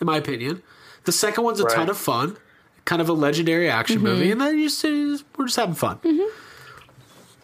in 0.00 0.06
my 0.06 0.16
opinion. 0.16 0.62
The 1.04 1.12
second 1.12 1.44
one's 1.44 1.60
a 1.60 1.66
ton 1.68 1.90
of 1.90 1.98
fun, 1.98 2.36
kind 2.84 3.02
of 3.02 3.08
a 3.08 3.12
legendary 3.12 3.68
action 3.68 3.96
Mm-hmm. 3.96 4.04
movie, 4.06 4.30
and 4.30 4.40
then 4.40 4.58
you 4.58 4.68
just, 4.68 4.84
we're 5.36 5.46
just 5.46 5.56
having 5.56 5.74
fun. 5.74 5.98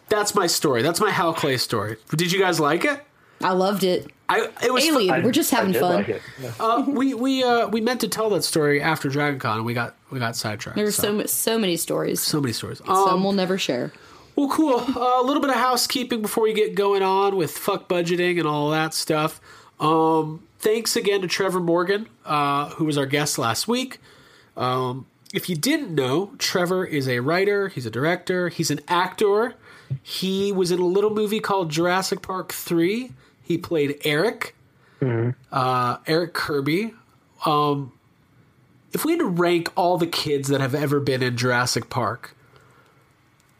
That's 0.09 0.35
my 0.35 0.47
story. 0.47 0.81
That's 0.81 0.99
my 0.99 1.09
Hal 1.11 1.33
Clay 1.33 1.57
story. 1.57 1.97
Did 2.15 2.31
you 2.31 2.39
guys 2.39 2.59
like 2.59 2.85
it? 2.85 3.01
I 3.41 3.51
loved 3.51 3.83
it. 3.83 4.07
I 4.29 4.47
it 4.63 4.71
was 4.73 4.85
Alien. 4.85 5.09
fun. 5.15 5.23
We're 5.23 5.31
just 5.31 5.51
having 5.51 5.73
fun. 5.73 5.95
like. 5.95 6.07
Yeah. 6.41 6.51
Uh, 6.59 6.83
we 6.87 7.13
we 7.13 7.43
uh, 7.43 7.67
we 7.67 7.81
meant 7.81 8.01
to 8.01 8.07
tell 8.07 8.29
that 8.31 8.43
story 8.43 8.81
after 8.81 9.09
Dragon 9.09 9.39
Con, 9.39 9.57
and 9.57 9.65
we 9.65 9.73
got 9.73 9.95
we 10.09 10.19
got 10.19 10.35
sidetracked. 10.35 10.75
There 10.75 10.85
were 10.85 10.91
so 10.91 11.13
ma- 11.13 11.25
so 11.25 11.59
many 11.59 11.77
stories. 11.77 12.21
so 12.21 12.39
many 12.41 12.53
stories. 12.53 12.79
Some 12.85 12.89
Um, 12.95 13.23
we'll 13.23 13.33
never 13.33 13.57
share. 13.57 13.91
well, 14.35 14.49
cool. 14.49 14.79
Uh, 14.79 15.21
a 15.21 15.23
little 15.23 15.41
bit 15.41 15.49
of 15.51 15.57
housekeeping 15.57 16.21
before 16.21 16.43
we 16.43 16.53
get 16.53 16.75
going 16.75 17.03
on 17.03 17.35
with 17.35 17.51
fuck 17.51 17.87
budgeting 17.89 18.39
and 18.39 18.47
all 18.47 18.69
that 18.71 18.93
stuff. 18.93 19.39
Um, 19.79 20.43
thanks 20.59 20.95
again 20.95 21.21
to 21.21 21.27
Trevor 21.27 21.59
Morgan, 21.59 22.07
uh, 22.25 22.69
who 22.71 22.85
was 22.85 22.97
our 22.97 23.05
guest 23.05 23.37
last 23.37 23.67
week. 23.67 23.99
Um, 24.57 25.05
if 25.33 25.49
you 25.49 25.55
didn't 25.55 25.93
know, 25.93 26.31
Trevor 26.39 26.85
is 26.85 27.07
a 27.09 27.19
writer, 27.19 27.67
he's 27.67 27.85
a 27.85 27.91
director, 27.91 28.47
he's 28.49 28.71
an 28.71 28.79
actor. 28.87 29.55
He 30.01 30.51
was 30.51 30.71
in 30.71 30.79
a 30.79 30.85
little 30.85 31.09
movie 31.13 31.39
called 31.39 31.69
Jurassic 31.71 32.21
Park 32.21 32.51
3. 32.53 33.11
He 33.43 33.57
played 33.57 33.97
Eric, 34.03 34.55
uh, 35.51 35.97
Eric 36.07 36.33
Kirby. 36.33 36.93
Um, 37.45 37.91
if 38.93 39.03
we 39.05 39.11
had 39.11 39.19
to 39.19 39.25
rank 39.27 39.69
all 39.75 39.97
the 39.97 40.07
kids 40.07 40.47
that 40.49 40.61
have 40.61 40.73
ever 40.73 40.99
been 40.99 41.21
in 41.21 41.37
Jurassic 41.37 41.89
Park, 41.89 42.35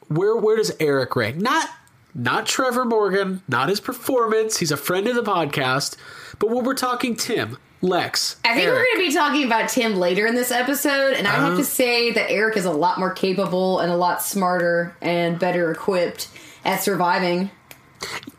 where 0.08 0.36
where 0.36 0.56
does 0.56 0.72
Eric 0.80 1.16
rank? 1.16 1.38
Not 1.38 1.70
not 2.14 2.46
Trevor 2.46 2.86
Morgan, 2.86 3.42
not 3.48 3.70
his 3.70 3.80
performance. 3.82 4.58
He's 4.58 4.72
a 4.72 4.78
friend 4.78 5.08
of 5.08 5.16
the 5.16 5.24
podcast, 5.24 5.98
but 6.40 6.50
when 6.50 6.64
we're 6.64 6.74
talking 6.74 7.16
Tim, 7.16 7.58
Lex, 7.82 8.38
I 8.44 8.54
think 8.56 8.66
Eric, 8.68 8.74
we're 8.80 8.84
going 8.86 9.06
to 9.06 9.10
be 9.12 9.14
talking 9.16 9.44
about 9.46 9.70
Tim 9.70 9.96
later 9.96 10.26
in 10.26 10.34
this 10.34 10.50
episode, 10.52 11.14
and 11.14 11.28
I 11.28 11.32
have 11.32 11.44
Uh-huh. 11.50 11.58
to 11.58 11.64
say 11.64 12.12
that 12.14 12.32
Eric 12.32 12.58
is 12.58 12.66
a 12.66 12.72
lot 12.72 12.98
more 13.00 13.12
capable 13.12 13.80
and 13.80 13.92
a 13.92 13.96
lot 13.96 14.24
smarter 14.24 14.96
and 15.02 15.38
better 15.38 15.72
equipped 15.72 16.30
at 16.64 16.82
surviving. 16.82 17.52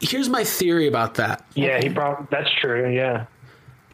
here's 0.01 0.29
my 0.29 0.43
theory 0.45 0.87
about 0.89 1.15
that. 1.15 1.45
Yeah, 1.55 1.81
he 1.81 1.89
probably 1.91 2.27
that's 2.31 2.51
true. 2.61 2.89
Yeah. 2.93 3.27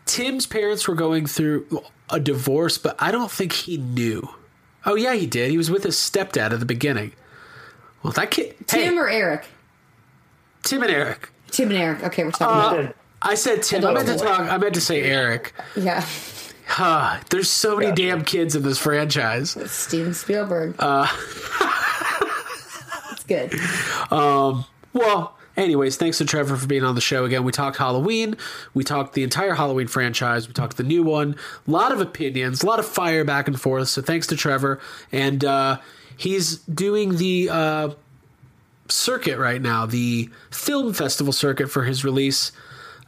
Tim's 0.06 0.46
parents 0.46 0.86
were 0.88 0.94
going 0.94 1.26
through 1.26 1.66
a 2.10 2.18
divorce, 2.20 2.76
but 2.78 2.96
I 2.98 3.10
don't 3.12 3.30
think 3.30 3.52
he 3.52 3.76
knew. 3.78 4.28
Oh 4.84 4.94
yeah, 4.96 5.14
he 5.14 5.26
did. 5.26 5.50
He 5.50 5.56
was 5.56 5.70
with 5.70 5.84
his 5.84 5.96
stepdad 5.96 6.52
at 6.52 6.60
the 6.60 6.66
beginning. 6.66 7.12
Well, 8.02 8.12
that 8.14 8.30
kid, 8.30 8.56
Tim 8.66 8.94
hey, 8.94 8.98
or 8.98 9.08
Eric? 9.08 9.46
Tim 10.64 10.82
and 10.82 10.90
Eric. 10.90 11.30
Tim 11.50 11.70
and 11.70 11.78
Eric. 11.78 12.02
Okay, 12.04 12.24
we're 12.24 12.30
talking 12.32 12.80
about. 12.80 12.96
I 13.22 13.34
said 13.36 13.62
Tim. 13.62 13.84
I 13.84 13.92
meant 13.92 14.08
to 14.08 14.16
talk. 14.16 14.40
I 14.40 14.58
meant 14.58 14.74
to 14.74 14.80
say 14.80 15.02
Eric. 15.02 15.52
Yeah, 15.76 16.04
Huh, 16.66 17.18
there's 17.30 17.50
so 17.50 17.76
many 17.76 17.92
damn 17.92 18.24
kids 18.24 18.56
in 18.56 18.62
this 18.62 18.78
franchise. 18.78 19.50
Steven 19.70 20.14
Spielberg. 20.14 20.74
Uh, 20.78 21.06
It's 23.12 23.24
good. 23.24 23.52
Um, 24.10 24.64
well, 24.92 25.36
anyways, 25.56 25.96
thanks 25.96 26.18
to 26.18 26.24
Trevor 26.24 26.56
for 26.56 26.66
being 26.66 26.82
on 26.84 26.94
the 26.94 27.00
show 27.00 27.24
again. 27.24 27.44
We 27.44 27.52
talked 27.52 27.76
Halloween. 27.76 28.36
We 28.74 28.84
talked 28.84 29.14
the 29.14 29.22
entire 29.22 29.54
Halloween 29.54 29.86
franchise. 29.86 30.48
We 30.48 30.54
talked 30.54 30.76
the 30.76 30.82
new 30.82 31.02
one. 31.02 31.36
A 31.68 31.70
lot 31.70 31.92
of 31.92 32.00
opinions, 32.00 32.62
a 32.62 32.66
lot 32.66 32.78
of 32.78 32.86
fire 32.86 33.24
back 33.24 33.48
and 33.48 33.60
forth. 33.60 33.88
So 33.88 34.02
thanks 34.02 34.26
to 34.28 34.36
Trevor. 34.36 34.80
And 35.12 35.44
uh, 35.44 35.78
he's 36.16 36.56
doing 36.60 37.16
the 37.16 37.48
uh, 37.50 37.90
circuit 38.88 39.38
right 39.38 39.60
now, 39.60 39.86
the 39.86 40.30
film 40.50 40.92
festival 40.94 41.32
circuit 41.32 41.68
for 41.70 41.84
his 41.84 42.04
release, 42.04 42.50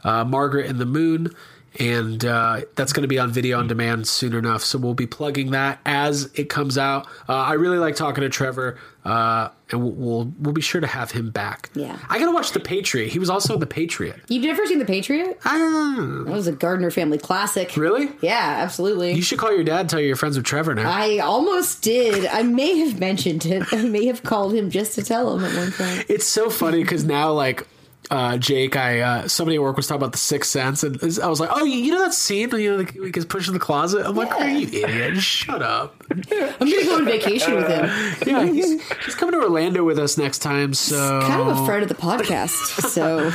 uh, 0.05 0.23
Margaret 0.23 0.67
and 0.67 0.79
the 0.79 0.85
Moon. 0.85 1.35
And 1.77 2.23
uh, 2.23 2.61
that's 2.75 2.93
going 2.93 3.01
to 3.01 3.07
be 3.09 3.19
on 3.19 3.31
video 3.31 3.59
on 3.59 3.67
demand 3.67 4.07
soon 4.07 4.33
enough. 4.33 4.63
So 4.63 4.79
we'll 4.79 4.93
be 4.93 5.07
plugging 5.07 5.51
that 5.51 5.79
as 5.85 6.31
it 6.35 6.47
comes 6.47 6.77
out. 6.77 7.05
Uh, 7.27 7.33
I 7.33 7.53
really 7.55 7.79
like 7.79 7.97
talking 7.97 8.21
to 8.21 8.29
Trevor, 8.29 8.79
uh, 9.03 9.49
and 9.71 9.83
we'll, 9.83 9.91
we'll 9.91 10.33
we'll 10.39 10.53
be 10.53 10.61
sure 10.61 10.79
to 10.79 10.87
have 10.87 11.11
him 11.11 11.31
back. 11.31 11.69
Yeah. 11.75 11.99
I 12.07 12.17
got 12.17 12.27
to 12.27 12.31
watch 12.31 12.53
The 12.53 12.61
Patriot. 12.61 13.09
He 13.09 13.19
was 13.19 13.29
also 13.29 13.55
in 13.55 13.59
The 13.59 13.65
Patriot. 13.65 14.21
You've 14.29 14.45
never 14.45 14.65
seen 14.65 14.79
The 14.79 14.85
Patriot? 14.85 15.37
I 15.43 15.57
don't 15.57 15.73
know. 15.73 16.23
That 16.23 16.31
was 16.31 16.47
a 16.47 16.53
Gardner 16.53 16.91
family 16.91 17.17
classic. 17.17 17.75
Really? 17.75 18.09
Yeah, 18.21 18.55
absolutely. 18.59 19.11
You 19.11 19.21
should 19.21 19.39
call 19.39 19.53
your 19.53 19.65
dad. 19.65 19.81
and 19.81 19.89
Tell 19.89 19.99
you 19.99 20.07
you're 20.07 20.15
friends 20.15 20.37
with 20.37 20.45
Trevor 20.45 20.75
now. 20.75 20.89
I 20.89 21.17
almost 21.19 21.81
did. 21.81 22.25
I 22.27 22.43
may 22.43 22.77
have 22.87 23.01
mentioned 23.01 23.45
it. 23.45 23.65
I 23.73 23.83
may 23.83 24.05
have 24.05 24.23
called 24.23 24.53
him 24.53 24.69
just 24.69 24.93
to 24.95 25.03
tell 25.03 25.35
him 25.37 25.43
at 25.43 25.53
one 25.53 25.73
point. 25.73 26.05
It's 26.07 26.25
so 26.25 26.49
funny 26.49 26.83
because 26.83 27.03
now, 27.03 27.33
like, 27.33 27.67
uh, 28.11 28.37
Jake, 28.37 28.75
I 28.75 28.99
uh, 28.99 29.27
somebody 29.27 29.55
at 29.55 29.61
work 29.61 29.77
was 29.77 29.87
talking 29.87 30.01
about 30.01 30.11
the 30.11 30.17
Sixth 30.17 30.51
Sense, 30.51 30.83
and 30.83 31.01
I 31.19 31.27
was 31.27 31.39
like, 31.39 31.49
"Oh, 31.51 31.63
you 31.63 31.91
know 31.91 31.99
that 31.99 32.13
scene? 32.13 32.49
You 32.51 32.71
know, 32.71 32.77
like, 32.77 32.93
he 32.93 33.11
gets 33.11 33.25
pushed 33.25 33.47
in 33.47 33.53
the 33.53 33.59
closet." 33.59 34.05
I'm 34.05 34.15
like, 34.15 34.31
"Are 34.31 34.47
you 34.47 34.67
idiot? 34.67 35.17
Shut 35.17 35.61
up!" 35.61 36.03
I'm 36.11 36.21
gonna 36.21 36.83
go 36.83 36.95
on 36.97 37.05
vacation 37.05 37.55
with 37.55 37.67
him. 37.67 37.85
yeah, 38.27 38.45
he's, 38.45 38.81
he's 39.05 39.15
coming 39.15 39.33
to 39.33 39.41
Orlando 39.41 39.83
with 39.83 39.97
us 39.97 40.17
next 40.17 40.39
time. 40.39 40.73
So 40.73 41.21
Kind 41.21 41.41
of 41.41 41.47
a 41.47 41.65
friend 41.65 41.83
of 41.83 41.89
the 41.89 41.95
podcast, 41.95 42.49
so 42.89 43.31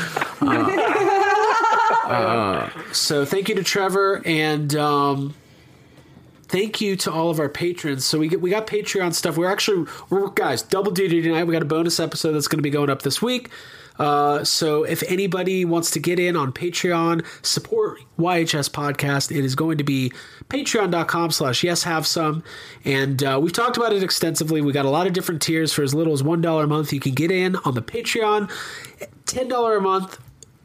So 2.92 3.24
thank 3.24 3.48
you 3.48 3.54
to 3.56 3.64
Trevor 3.64 4.22
and 4.24 4.74
um, 4.76 5.34
thank 6.48 6.80
you 6.80 6.96
to 6.96 7.12
all 7.12 7.30
of 7.30 7.40
our 7.40 7.48
patrons. 7.48 8.04
So 8.04 8.18
we 8.18 8.28
get 8.28 8.40
we 8.40 8.50
got 8.50 8.66
Patreon 8.66 9.14
stuff. 9.14 9.36
We're 9.36 9.50
actually 9.50 9.90
we're 10.10 10.28
guys 10.28 10.62
double 10.62 10.92
duty 10.92 11.22
tonight. 11.22 11.44
We 11.44 11.52
got 11.52 11.62
a 11.62 11.66
bonus 11.66 11.98
episode 11.98 12.32
that's 12.32 12.48
going 12.48 12.58
to 12.58 12.62
be 12.62 12.70
going 12.70 12.90
up 12.90 13.02
this 13.02 13.20
week. 13.20 13.50
Uh, 14.00 14.42
so 14.42 14.83
if 14.83 15.02
anybody 15.09 15.64
wants 15.64 15.90
to 15.90 16.00
get 16.00 16.19
in 16.19 16.35
on 16.35 16.52
Patreon, 16.52 17.25
support 17.45 18.00
YHS 18.19 18.71
podcast. 18.71 19.30
It 19.30 19.45
is 19.45 19.54
going 19.54 19.78
to 19.78 19.85
be 19.85 20.11
patreon.com 20.49 21.30
slash 21.30 21.62
yes 21.62 21.83
have 21.83 22.07
some. 22.07 22.42
And 22.85 23.23
uh, 23.23 23.38
we've 23.42 23.52
talked 23.52 23.76
about 23.76 23.92
it 23.92 24.02
extensively. 24.02 24.62
We 24.62 24.73
got 24.73 24.87
a 24.87 24.90
lot 24.90 25.07
of 25.07 25.12
different 25.12 25.42
tiers 25.42 25.73
for 25.73 25.83
as 25.83 25.95
little 25.95 26.12
as 26.14 26.23
$1 26.23 26.64
a 26.64 26.66
month. 26.66 26.92
You 26.92 27.00
can 27.00 27.12
get 27.12 27.30
in 27.30 27.57
on 27.57 27.75
the 27.75 27.83
Patreon. 27.83 28.50
$10 29.26 29.76
a 29.76 29.80
month 29.80 30.19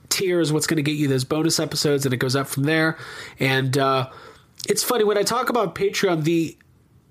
tier 0.09 0.39
is 0.39 0.53
what's 0.53 0.65
going 0.65 0.77
to 0.77 0.83
get 0.83 0.93
you 0.93 1.07
those 1.07 1.25
bonus 1.25 1.59
episodes, 1.59 2.05
and 2.05 2.13
it 2.13 2.17
goes 2.17 2.35
up 2.35 2.47
from 2.47 2.63
there. 2.63 2.97
And 3.39 3.77
uh, 3.77 4.09
it's 4.67 4.83
funny 4.83 5.03
when 5.03 5.17
I 5.17 5.23
talk 5.23 5.49
about 5.49 5.75
Patreon, 5.75 6.23
the 6.23 6.57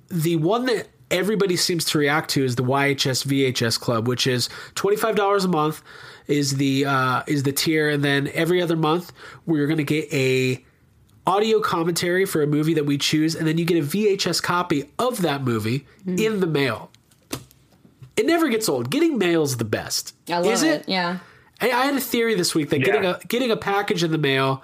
the 0.09 0.37
one 0.37 0.67
that 0.67 0.89
everybody 1.11 1.57
seems 1.57 1.85
to 1.87 1.99
react 1.99 2.31
to 2.31 2.45
is 2.45 2.57
the 2.57 2.63
YHS 2.63 3.27
VHS 3.27 3.79
Club, 3.79 4.09
which 4.09 4.27
is 4.27 4.49
twenty 4.75 4.97
five 4.97 5.17
dollars 5.17 5.45
a 5.45 5.49
month 5.49 5.83
is 6.27 6.57
the 6.57 6.87
uh, 6.87 7.23
is 7.27 7.43
the 7.43 7.53
tier, 7.53 7.91
and 7.91 8.03
then 8.05 8.31
every 8.35 8.61
other 8.63 8.77
month 8.77 9.13
we're 9.47 9.67
going 9.67 9.79
to 9.79 9.85
get 9.85 10.13
a 10.13 10.65
audio 11.27 11.61
commentary 11.61 12.25
for 12.27 12.43
a 12.43 12.47
movie 12.47 12.75
that 12.75 12.85
we 12.85 12.99
choose, 12.99 13.35
and 13.35 13.47
then 13.47 13.57
you 13.59 13.65
get 13.65 13.79
a 13.79 13.87
VHS 13.87 14.43
copy 14.43 14.91
of 14.99 15.23
that 15.23 15.43
movie 15.43 15.87
in 16.07 16.41
the 16.41 16.47
mail. 16.47 16.91
It 18.17 18.27
never 18.27 18.49
gets 18.49 18.69
old. 18.69 18.91
Getting 18.91 19.19
mail 19.19 19.43
is 19.43 19.57
the 19.57 19.65
best. 19.65 20.15
I 20.29 20.39
love 20.39 20.47
is 20.53 20.63
it. 20.63 20.89
Yeah. 20.89 21.19
I, 21.61 21.71
I 21.71 21.87
had 21.87 21.95
a 21.95 22.01
theory 22.01 22.35
this 22.35 22.55
week 22.55 22.71
that 22.71 22.81
Yeah. 22.81 22.85
getting 22.87 23.05
a 23.07 23.19
getting 23.29 23.51
a 23.51 23.57
package 23.57 24.03
in 24.05 24.13
the 24.13 24.19
mail 24.19 24.63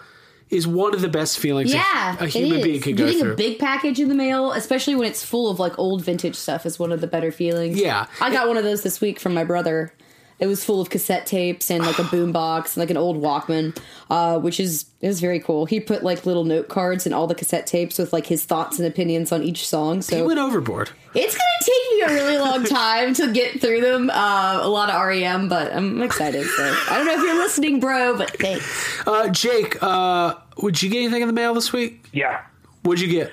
is 0.51 0.67
one 0.67 0.95
of 0.95 1.01
the 1.01 1.09
best 1.09 1.39
feelings 1.39 1.73
Yeah, 1.73 2.17
a, 2.19 2.25
a 2.25 2.27
human 2.27 2.59
is. 2.59 2.65
being 2.65 2.81
can 2.81 2.97
go 2.97 3.07
Getting 3.07 3.21
through. 3.21 3.33
a 3.33 3.37
big 3.37 3.59
package 3.61 4.01
in 4.01 4.09
the 4.09 4.15
mail, 4.17 4.51
especially 4.53 4.97
when 4.97 5.07
it's 5.07 5.25
full 5.25 5.49
of 5.49 5.61
like 5.61 5.79
old 5.79 6.03
vintage 6.05 6.35
stuff, 6.35 6.67
is 6.67 6.77
one 6.79 6.91
of 6.93 7.01
the 7.01 7.07
better 7.07 7.31
feelings. 7.31 7.81
Yeah. 7.81 8.07
I 8.21 8.33
got 8.33 8.49
one 8.49 8.57
of 8.57 8.65
those 8.65 8.83
this 8.83 9.01
week 9.01 9.21
from 9.21 9.33
my 9.35 9.45
brother. 9.45 9.93
It 10.41 10.47
was 10.47 10.65
full 10.65 10.81
of 10.81 10.89
cassette 10.89 11.27
tapes 11.27 11.71
and 11.71 11.85
like 11.85 11.99
a 11.99 12.03
boombox 12.05 12.69
and 12.69 12.79
like 12.79 12.91
an 12.91 12.97
old 12.97 13.21
Walkman, 13.23 13.77
uh, 14.09 14.39
which 14.39 14.59
is 14.59 14.87
is 15.03 15.21
very 15.21 15.39
cool. 15.39 15.67
He 15.67 15.81
put 15.81 16.03
like 16.03 16.25
little 16.27 16.45
note 16.45 16.69
cards 16.69 17.07
in 17.07 17.13
all 17.13 17.27
the 17.27 17.35
cassette 17.35 17.67
tapes 17.67 17.99
with 17.99 18.13
like 18.13 18.27
his 18.27 18.45
thoughts 18.45 18.79
and 18.79 18.87
opinions 18.89 19.33
on 19.33 19.43
each 19.43 19.69
song. 19.69 20.01
So 20.03 20.17
he 20.17 20.23
So 20.23 20.27
went 20.27 20.39
overboard. 20.41 20.91
it's 21.15 21.35
gonna 21.37 21.61
take 21.63 21.93
me 21.93 22.01
a 22.03 22.23
really 22.25 22.39
long 22.39 22.65
time 22.65 23.13
to 23.15 23.33
get 23.33 23.61
through 23.61 23.83
them. 23.83 24.09
Uh, 24.11 24.61
a 24.63 24.69
lot 24.69 24.89
of 24.91 25.01
REM, 25.07 25.49
but 25.51 25.73
I'm 25.75 26.01
excited. 26.03 26.47
So 26.47 26.75
I 26.91 26.97
don't 26.97 27.07
know 27.07 27.15
if 27.15 27.21
you're 27.23 27.37
listening, 27.37 27.79
bro, 27.81 28.17
but 28.17 28.31
thanks. 28.39 29.07
Uh, 29.07 29.29
Jake, 29.29 29.83
uh, 29.83 30.35
would 30.59 30.83
you 30.83 30.89
get 30.91 30.99
anything 31.01 31.21
in 31.23 31.29
the 31.29 31.35
mail 31.35 31.53
this 31.55 31.73
week? 31.73 32.05
Yeah. 32.13 32.41
What'd 32.83 33.03
you 33.03 33.11
get? 33.11 33.31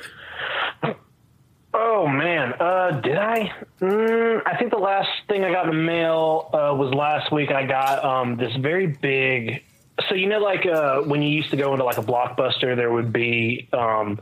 Oh 1.73 2.07
man, 2.07 2.53
uh, 2.59 3.01
did 3.01 3.17
I? 3.17 3.51
Mm, 3.81 4.41
I 4.45 4.57
think 4.57 4.71
the 4.71 4.77
last 4.77 5.09
thing 5.27 5.43
I 5.43 5.51
got 5.51 5.67
in 5.69 5.75
the 5.75 5.81
mail 5.83 6.49
uh, 6.53 6.73
was 6.75 6.93
last 6.93 7.31
week. 7.31 7.51
I 7.51 7.65
got 7.65 8.03
um, 8.03 8.37
this 8.37 8.55
very 8.55 8.87
big. 8.87 9.63
So 10.07 10.15
you 10.15 10.27
know, 10.27 10.39
like 10.39 10.65
uh, 10.65 11.01
when 11.01 11.21
you 11.21 11.29
used 11.29 11.49
to 11.51 11.57
go 11.57 11.73
into 11.73 11.83
like 11.83 11.97
a 11.97 12.01
blockbuster, 12.03 12.75
there 12.75 12.91
would 12.91 13.11
be 13.11 13.67
um, 13.73 14.19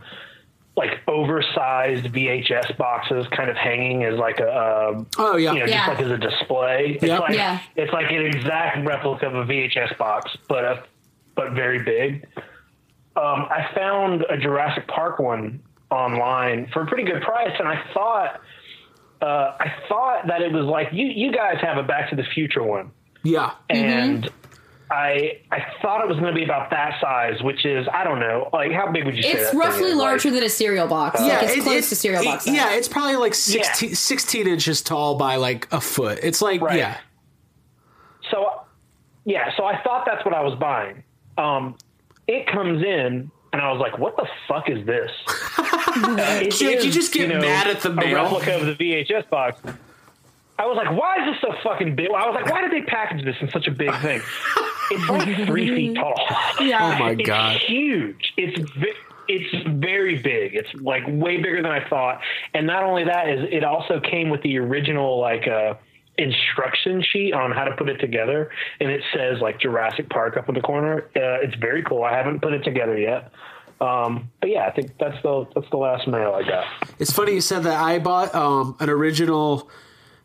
like 0.75 1.01
oversized 1.07 2.05
VHS 2.07 2.75
boxes, 2.77 3.25
kind 3.31 3.49
of 3.49 3.55
hanging 3.55 4.03
as 4.03 4.17
like 4.17 4.39
a, 4.39 4.49
uh, 4.49 5.03
Oh 5.17 5.37
yeah, 5.37 5.53
you 5.53 5.59
know, 5.59 5.65
Yeah. 5.65 5.85
just 5.85 5.87
like 5.89 5.99
as 6.05 6.11
a 6.11 6.17
display. 6.17 6.93
It's 6.95 7.03
Yep. 7.03 7.19
like 7.21 7.35
Yeah. 7.35 7.59
it's 7.75 7.93
like 7.93 8.11
an 8.11 8.25
exact 8.25 8.85
replica 8.85 9.27
of 9.27 9.35
a 9.35 9.45
VHS 9.45 9.97
box, 9.97 10.35
but 10.49 10.63
a, 10.65 10.83
but 11.35 11.51
very 11.51 11.83
big. 11.83 12.25
Um, 13.15 13.45
I 13.49 13.69
found 13.73 14.25
a 14.29 14.37
Jurassic 14.37 14.87
Park 14.87 15.19
one 15.19 15.61
online 15.95 16.67
for 16.73 16.81
a 16.83 16.85
pretty 16.87 17.03
good 17.03 17.21
price, 17.23 17.55
and 17.57 17.67
I 17.67 17.81
thought 17.93 18.41
uh, 19.21 19.55
I 19.59 19.73
thought 19.87 20.27
that 20.27 20.41
it 20.41 20.51
was 20.51 20.65
like 20.65 20.89
you 20.91 21.07
you 21.07 21.31
guys 21.31 21.57
have 21.61 21.77
a 21.77 21.83
Back 21.83 22.09
to 22.11 22.15
the 22.15 22.23
Future 22.33 22.63
one, 22.63 22.91
yeah. 23.23 23.51
and 23.69 24.29
I 24.91 25.39
I 25.51 25.65
thought 25.81 26.01
it 26.01 26.07
was 26.07 26.19
going 26.19 26.31
to 26.31 26.37
be 26.37 26.43
about 26.43 26.69
that 26.71 26.99
size, 27.01 27.41
which 27.41 27.65
is 27.65 27.87
I 27.91 28.03
don't 28.03 28.19
know, 28.19 28.49
like 28.53 28.71
how 28.71 28.91
big 28.91 29.05
would 29.05 29.15
you 29.15 29.23
say 29.23 29.31
It's 29.31 29.43
that 29.45 29.51
thing 29.51 29.59
roughly 29.59 29.83
is? 29.89 29.95
Like- 29.95 30.05
larger 30.05 30.31
than 30.31 30.43
a 30.43 30.49
cereal 30.49 30.87
box. 30.87 31.19
yeah, 31.21 31.37
like 31.37 31.43
it's 31.43 31.53
it- 31.57 31.63
close 31.63 31.89
to 31.89 31.95
cereal 31.95 32.21
it- 32.21 32.25
box. 32.25 32.45
size. 32.45 32.53
Yeah, 32.53 32.73
it's 32.75 32.87
probably 32.87 33.15
like 33.15 33.33
16, 33.33 33.95
16 33.95 34.47
inches 34.47 34.81
tall 34.83 35.15
by 35.15 35.37
like 35.37 35.67
a 35.71 35.81
foot. 35.81 36.19
It's 36.21 36.41
like 36.41 36.61
Right. 36.61 36.77
yeah, 36.77 36.97
So, 38.29 38.61
yeah, 39.25 39.51
so 39.57 39.65
I 39.65 39.81
thought 39.81 40.05
that's 40.05 40.23
what 40.25 40.33
I 40.35 40.41
was 40.41 40.55
buying. 40.59 41.03
Um, 41.37 41.77
it 42.27 42.47
comes 42.47 42.83
in, 42.83 43.31
and 43.59 43.65
I 43.65 43.71
was 43.71 43.79
like, 43.79 43.97
"What 43.97 44.15
the 44.17 44.27
fuck 44.47 44.69
is 44.69 44.85
this?" 44.85 45.11
Uh, 45.57 46.41
it 46.43 46.51
Jake, 46.51 46.83
you 46.83 46.91
just 46.91 47.13
get 47.13 47.29
mad 47.29 47.67
at 47.67 47.79
the 47.81 47.89
a 47.89 47.93
mail. 47.93 48.23
replica 48.23 48.55
of 48.59 48.65
the 48.65 48.75
VHS 48.75 49.29
box. 49.29 49.59
I 50.59 50.65
was 50.65 50.77
like, 50.77 50.91
"Why 50.97 51.17
is 51.25 51.33
this 51.33 51.41
so 51.41 51.55
fucking 51.63 51.95
big?" 51.95 52.07
I 52.09 52.27
was 52.27 52.35
like, 52.35 52.51
"Why 52.51 52.61
did 52.61 52.71
they 52.71 52.81
package 52.85 53.23
this 53.23 53.35
in 53.41 53.49
such 53.51 53.67
a 53.67 53.71
big 53.71 53.93
thing?" 54.01 54.21
It's 54.91 55.09
like 55.09 55.47
three 55.47 55.73
feet 55.75 55.95
tall. 55.95 56.13
Yeah. 56.59 56.95
Oh 56.95 56.99
my 57.03 57.11
It's 57.11 57.25
god. 57.27 57.57
huge. 57.57 58.33
It's 58.37 58.59
vi- 58.77 58.93
it's 59.27 59.67
very 59.79 60.17
big. 60.21 60.53
It's 60.55 60.71
like 60.75 61.03
way 61.07 61.37
bigger 61.37 61.61
than 61.61 61.71
I 61.71 61.87
thought. 61.89 62.21
And 62.53 62.67
not 62.67 62.83
only 62.83 63.05
that 63.05 63.27
is 63.29 63.47
it 63.51 63.63
also 63.63 63.99
came 63.99 64.29
with 64.29 64.41
the 64.43 64.57
original 64.59 65.19
like 65.19 65.47
uh 65.47 65.73
instruction 66.17 67.03
sheet 67.03 67.33
on 67.33 67.51
how 67.51 67.65
to 67.65 67.75
put 67.75 67.89
it 67.89 67.97
together 67.97 68.49
and 68.79 68.89
it 68.89 69.01
says 69.13 69.39
like 69.41 69.59
Jurassic 69.59 70.09
Park 70.09 70.37
up 70.37 70.47
in 70.47 70.55
the 70.55 70.61
corner. 70.61 71.09
Uh, 71.15 71.43
it's 71.43 71.55
very 71.55 71.83
cool. 71.83 72.03
I 72.03 72.15
haven't 72.15 72.41
put 72.41 72.53
it 72.53 72.63
together 72.63 72.97
yet. 72.97 73.31
Um, 73.81 74.31
but 74.39 74.49
yeah, 74.49 74.67
I 74.67 74.71
think 74.71 74.97
that's 74.97 75.21
the 75.21 75.45
that's 75.53 75.69
the 75.69 75.77
last 75.77 76.07
mail 76.07 76.33
I 76.33 76.43
got. 76.47 76.65
It's 76.97 77.11
funny 77.11 77.33
you 77.33 77.41
said 77.41 77.63
that. 77.63 77.81
I 77.81 77.99
bought 77.99 78.33
um, 78.33 78.77
an 78.79 78.89
original 78.89 79.69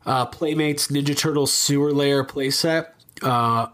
uh, 0.06 0.26
Playmates 0.26 0.88
Ninja 0.88 1.16
Turtles 1.16 1.52
sewer 1.52 1.92
lair 1.92 2.25
playset. 2.25 2.88
Uh, 3.23 3.66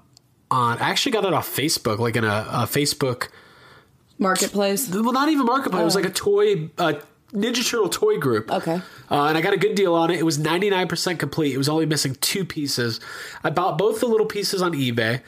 on 0.50 0.78
I 0.78 0.90
actually 0.90 1.12
got 1.12 1.24
it 1.24 1.32
off 1.34 1.48
Facebook, 1.48 1.98
like 1.98 2.16
in 2.16 2.24
a, 2.24 2.46
a 2.50 2.66
Facebook. 2.66 3.28
Marketplace. 4.18 4.88
Well, 4.88 5.12
not 5.12 5.28
even 5.28 5.44
marketplace. 5.44 5.82
It 5.82 5.84
was 5.84 5.94
like 5.94 6.06
a 6.06 6.10
toy, 6.10 6.70
uh, 6.78 6.94
Ninja 7.36 7.68
Turtle 7.68 7.88
toy 7.88 8.18
group. 8.18 8.50
Okay. 8.50 8.80
Uh, 9.10 9.24
and 9.26 9.36
I 9.36 9.40
got 9.40 9.52
a 9.52 9.58
good 9.58 9.74
deal 9.74 9.94
on 9.94 10.10
it. 10.10 10.18
It 10.18 10.24
was 10.24 10.38
99% 10.38 11.18
complete. 11.18 11.54
It 11.54 11.58
was 11.58 11.68
only 11.68 11.86
missing 11.86 12.16
two 12.20 12.44
pieces. 12.44 12.98
I 13.44 13.50
bought 13.50 13.76
both 13.76 14.00
the 14.00 14.06
little 14.06 14.26
pieces 14.26 14.62
on 14.62 14.72
eBay. 14.72 15.20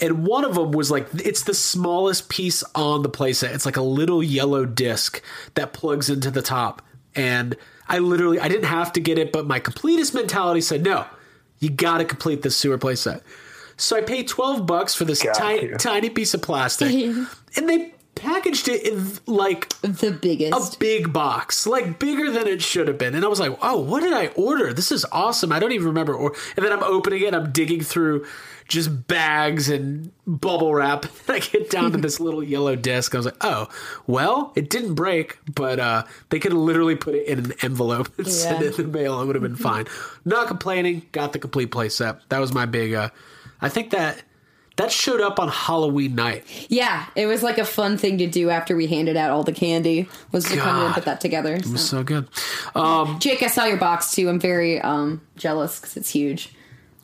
And 0.00 0.26
one 0.26 0.44
of 0.44 0.56
them 0.56 0.72
was 0.72 0.90
like, 0.90 1.08
it's 1.14 1.44
the 1.44 1.54
smallest 1.54 2.28
piece 2.28 2.62
on 2.74 3.02
the 3.02 3.08
playset. 3.08 3.54
It's 3.54 3.64
like 3.64 3.76
a 3.76 3.82
little 3.82 4.22
yellow 4.22 4.66
disc 4.66 5.22
that 5.54 5.72
plugs 5.72 6.10
into 6.10 6.30
the 6.30 6.42
top. 6.42 6.82
And 7.14 7.56
I 7.88 7.98
literally, 7.98 8.40
I 8.40 8.48
didn't 8.48 8.64
have 8.64 8.92
to 8.94 9.00
get 9.00 9.18
it, 9.18 9.32
but 9.32 9.46
my 9.46 9.60
completest 9.60 10.12
mentality 10.12 10.60
said, 10.60 10.82
no, 10.82 11.06
you 11.60 11.70
got 11.70 11.98
to 11.98 12.04
complete 12.04 12.42
this 12.42 12.56
sewer 12.56 12.76
playset. 12.76 13.22
So 13.76 13.96
I 13.96 14.02
paid 14.02 14.28
12 14.28 14.66
bucks 14.66 14.94
for 14.94 15.04
this 15.04 15.22
Got 15.22 15.34
tiny, 15.34 15.68
tiny 15.78 16.10
piece 16.10 16.34
of 16.34 16.42
plastic. 16.42 16.92
and 17.56 17.68
they 17.68 17.93
packaged 18.14 18.68
it 18.68 18.86
in 18.86 19.12
like 19.26 19.68
The 19.80 20.10
biggest. 20.12 20.76
a 20.76 20.78
big 20.78 21.12
box, 21.12 21.66
like 21.66 21.98
bigger 21.98 22.30
than 22.30 22.46
it 22.46 22.62
should 22.62 22.88
have 22.88 22.98
been. 22.98 23.14
And 23.14 23.24
I 23.24 23.28
was 23.28 23.40
like, 23.40 23.56
oh, 23.62 23.80
what 23.80 24.00
did 24.02 24.12
I 24.12 24.28
order? 24.28 24.72
This 24.72 24.92
is 24.92 25.04
awesome. 25.12 25.52
I 25.52 25.58
don't 25.58 25.72
even 25.72 25.86
remember. 25.88 26.14
Or 26.14 26.34
and 26.56 26.64
then 26.64 26.72
I'm 26.72 26.82
opening 26.82 27.22
it, 27.22 27.34
I'm 27.34 27.52
digging 27.52 27.80
through 27.82 28.26
just 28.66 29.06
bags 29.08 29.68
and 29.68 30.10
bubble 30.26 30.74
wrap. 30.74 31.04
And 31.28 31.36
I 31.36 31.38
get 31.40 31.70
down 31.70 31.92
to 31.92 31.98
this 31.98 32.20
little 32.20 32.42
yellow 32.42 32.76
disc. 32.76 33.14
I 33.14 33.18
was 33.18 33.26
like, 33.26 33.36
oh, 33.42 33.68
well, 34.06 34.52
it 34.56 34.70
didn't 34.70 34.94
break, 34.94 35.38
but 35.54 35.78
uh, 35.78 36.04
they 36.30 36.38
could 36.38 36.52
literally 36.52 36.96
put 36.96 37.14
it 37.14 37.26
in 37.26 37.38
an 37.38 37.52
envelope 37.62 38.10
and 38.18 38.26
send 38.30 38.62
it 38.62 38.78
in 38.78 38.90
the 38.90 38.98
mail. 38.98 39.20
It 39.20 39.26
would 39.26 39.34
have 39.36 39.42
been 39.42 39.56
fine. 39.56 39.86
Not 40.24 40.48
complaining. 40.48 41.06
Got 41.12 41.32
the 41.32 41.38
complete 41.38 41.70
play 41.70 41.88
set. 41.88 42.28
That 42.28 42.38
was 42.40 42.52
my 42.52 42.66
big. 42.66 42.94
Uh, 42.94 43.10
I 43.60 43.68
think 43.68 43.90
that 43.90 44.22
that 44.76 44.90
showed 44.90 45.20
up 45.20 45.38
on 45.38 45.48
Halloween 45.48 46.14
night. 46.14 46.44
Yeah, 46.68 47.06
it 47.14 47.26
was 47.26 47.42
like 47.42 47.58
a 47.58 47.64
fun 47.64 47.96
thing 47.96 48.18
to 48.18 48.26
do 48.26 48.50
after 48.50 48.74
we 48.76 48.86
handed 48.88 49.16
out 49.16 49.30
all 49.30 49.44
the 49.44 49.52
candy. 49.52 50.08
Was 50.32 50.44
to 50.46 50.56
come 50.56 50.78
in 50.80 50.84
and 50.86 50.94
put 50.94 51.04
that 51.04 51.20
together. 51.20 51.54
It 51.54 51.66
was 51.66 51.88
so. 51.88 51.98
so 51.98 52.02
good. 52.02 52.28
Um, 52.74 53.18
Jake, 53.20 53.42
I 53.42 53.46
saw 53.46 53.64
your 53.66 53.76
box 53.76 54.12
too. 54.14 54.28
I'm 54.28 54.40
very 54.40 54.80
um, 54.80 55.20
jealous 55.36 55.78
because 55.80 55.96
it's 55.96 56.10
huge. 56.10 56.54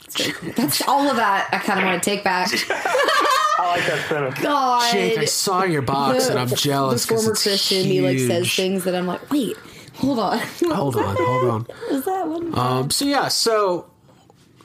It's 0.04 0.16
very 0.20 0.32
cool. 0.32 0.52
That's 0.56 0.86
all 0.88 1.08
of 1.08 1.16
that. 1.16 1.48
I 1.52 1.58
kind 1.58 1.78
of 1.78 1.86
want 1.86 2.02
to 2.02 2.10
take 2.10 2.24
back. 2.24 2.48
I 2.70 3.76
like 3.76 3.86
that 3.86 4.08
sentence. 4.08 4.40
God, 4.40 4.92
Jake, 4.92 5.18
I 5.18 5.24
saw 5.26 5.64
your 5.64 5.82
box 5.82 6.28
and 6.28 6.38
I'm 6.38 6.48
jealous. 6.48 7.04
The 7.04 7.14
'cause 7.14 7.22
former 7.22 7.32
it's 7.34 7.42
Christian, 7.42 7.84
he 7.84 8.00
like 8.00 8.18
says 8.18 8.52
things 8.54 8.84
that 8.84 8.94
I'm 8.94 9.06
like, 9.06 9.30
wait, 9.30 9.56
hold 9.94 10.18
on, 10.18 10.38
Hold 10.38 10.96
on, 10.96 11.16
hold 11.18 11.44
on. 11.50 11.66
Is 11.90 12.04
that 12.06 12.26
one? 12.26 12.58
Um, 12.58 12.90
so 12.90 13.04
yeah, 13.04 13.28
so 13.28 13.89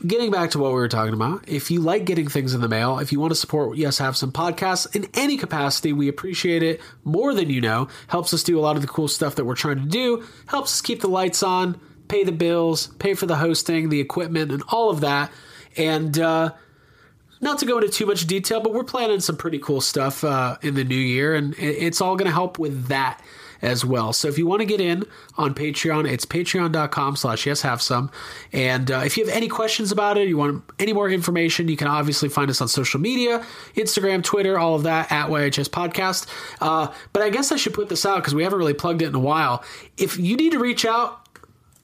getting 0.06 0.32
back 0.32 0.52
to 0.52 0.60
what 0.60 0.70
we 0.70 0.76
were 0.76 0.88
talking 0.88 1.14
about, 1.14 1.48
if 1.48 1.72
you 1.72 1.82
like 1.82 2.06
getting 2.06 2.28
things 2.28 2.54
in 2.54 2.62
the 2.62 2.68
mail, 2.68 3.00
if 3.00 3.12
you 3.12 3.20
want 3.20 3.32
to 3.32 3.36
support 3.36 3.78
Yes 3.78 3.98
Have 3.98 4.18
Some 4.18 4.32
podcasts 4.32 4.96
in 4.96 5.08
any 5.14 5.38
capacity, 5.38 5.94
we 5.94 6.08
appreciate 6.08 6.64
it 6.64 6.82
more 7.04 7.34
than 7.34 7.50
you 7.50 7.62
know. 7.62 7.88
Helps 8.08 8.34
us 8.34 8.44
do 8.44 8.60
a 8.60 8.62
lot 8.62 8.76
of 8.76 8.82
the 8.82 8.88
cool 8.88 9.08
stuff 9.08 9.36
that 9.36 9.46
we're 9.46 9.56
trying 9.56 9.78
to 9.78 9.86
do. 9.86 10.26
Helps 10.48 10.74
us 10.74 10.82
keep 10.82 11.02
the 11.02 11.08
lights 11.08 11.44
on, 11.44 11.80
pay 12.08 12.24
the 12.24 12.32
bills, 12.32 12.88
pay 13.00 13.14
for 13.14 13.26
the 13.26 13.38
hosting, 13.38 13.90
the 13.90 14.00
equipment, 14.00 14.52
and 14.52 14.64
all 14.70 14.90
of 14.90 15.02
that. 15.02 15.32
And 15.78 16.18
uh, 16.20 16.54
not 17.42 17.60
to 17.60 17.66
go 17.66 17.78
into 17.78 17.90
too 17.90 18.06
much 18.06 18.28
detail, 18.28 18.62
but 18.62 18.74
we're 18.74 18.84
planning 18.84 19.20
some 19.20 19.38
pretty 19.38 19.60
cool 19.60 19.82
stuff 19.82 20.24
uh, 20.24 20.58
in 20.62 20.76
the 20.76 20.84
new 20.84 20.96
year, 20.96 21.36
and 21.36 21.56
it's 21.58 22.02
all 22.02 22.16
going 22.16 22.28
to 22.28 22.34
help 22.34 22.60
with 22.60 22.88
that 22.88 23.22
as 23.66 23.84
well. 23.84 24.14
So 24.14 24.28
if 24.28 24.38
you 24.38 24.46
want 24.46 24.62
to 24.62 24.66
get 24.66 24.80
in 24.80 25.04
on 25.38 25.54
Patreon, 25.54 26.10
it's 26.10 26.26
patreon.com 26.26 27.16
slash 27.16 27.46
yes 27.46 27.62
have 27.62 27.82
some. 27.82 28.12
And 28.54 28.92
uh, 28.92 29.02
if 29.06 29.18
you 29.18 29.26
have 29.26 29.36
any 29.36 29.48
questions 29.48 29.92
about 29.92 30.18
it, 30.18 30.28
you 30.28 30.38
want 30.38 30.64
any 30.80 30.94
more 30.94 31.10
information, 31.10 31.68
you 31.68 31.76
can 31.76 31.88
obviously 31.88 32.30
find 32.30 32.50
us 32.50 32.62
on 32.62 32.68
social 32.68 33.00
media, 33.00 33.46
Instagram, 33.76 34.24
Twitter, 34.24 34.58
all 34.58 34.76
of 34.76 34.84
that 34.84 35.12
at 35.12 35.30
YHS 35.30 35.70
Podcast. 35.70 36.28
Uh, 36.62 36.94
but 37.12 37.24
I 37.24 37.30
guess 37.30 37.52
I 37.52 37.56
should 37.56 37.74
put 37.74 37.90
this 37.90 38.06
out 38.06 38.18
because 38.18 38.36
we 38.36 38.44
haven't 38.44 38.60
really 38.60 38.74
plugged 38.74 39.02
it 39.02 39.08
in 39.08 39.16
a 39.16 39.20
while. 39.20 39.64
If 39.98 40.18
you 40.18 40.38
need 40.38 40.52
to 40.52 40.60
reach 40.60 40.86
out 40.86 41.28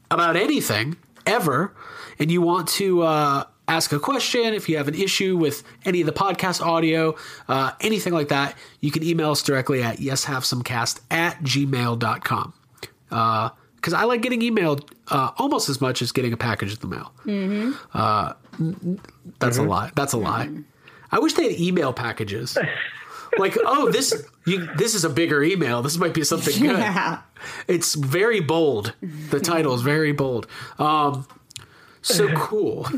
about 0.09 0.35
anything 0.35 0.97
ever 1.25 1.73
and 2.19 2.29
you 2.31 2.41
want 2.41 2.67
to 2.67 3.01
uh, 3.01 3.43
ask 3.67 3.91
a 3.93 3.99
question, 3.99 4.53
if 4.53 4.67
you 4.67 4.77
have 4.77 4.87
an 4.87 4.95
issue 4.95 5.37
with 5.37 5.63
any 5.85 6.01
of 6.01 6.05
the 6.07 6.13
podcast 6.13 6.61
audio, 6.65 7.15
uh, 7.47 7.71
anything 7.81 8.13
like 8.13 8.29
that, 8.29 8.55
you 8.81 8.91
can 8.91 9.03
email 9.03 9.31
us 9.31 9.41
directly 9.43 9.81
at 9.83 9.97
yeshavesomecast 9.97 10.99
at 11.09 11.41
gmail.com. 11.43 12.53
Because 13.09 13.93
I 13.93 14.03
like 14.03 14.21
getting 14.21 14.41
emailed 14.41 14.89
uh, 15.07 15.31
almost 15.37 15.69
as 15.69 15.81
much 15.81 16.01
as 16.01 16.11
getting 16.11 16.33
a 16.33 16.37
package 16.37 16.73
in 16.73 16.79
the 16.79 16.87
mail. 16.87 17.13
Mm-hmm. 17.25 17.71
Uh, 17.93 18.33
n- 18.59 18.99
that's 19.39 19.57
a 19.57 19.63
lie. 19.63 19.91
That's 19.95 20.13
a 20.13 20.17
lie. 20.17 20.49
I 21.11 21.19
wish 21.19 21.33
they 21.33 21.51
had 21.51 21.59
email 21.59 21.91
packages. 21.93 22.57
like, 23.37 23.57
oh, 23.65 23.91
this 23.91 24.13
you, 24.45 24.67
this 24.77 24.93
is 24.95 25.03
a 25.03 25.09
bigger 25.09 25.43
email. 25.43 25.81
This 25.81 25.97
might 25.97 26.13
be 26.13 26.23
something 26.23 26.53
good. 26.61 26.77
Yeah. 26.79 27.21
It's 27.67 27.95
very 27.95 28.39
bold. 28.39 28.93
The 29.01 29.39
title 29.39 29.73
is 29.73 29.81
very 29.81 30.11
bold. 30.11 30.45
Um, 30.77 31.27
so 32.01 32.27
cool. 32.35 32.87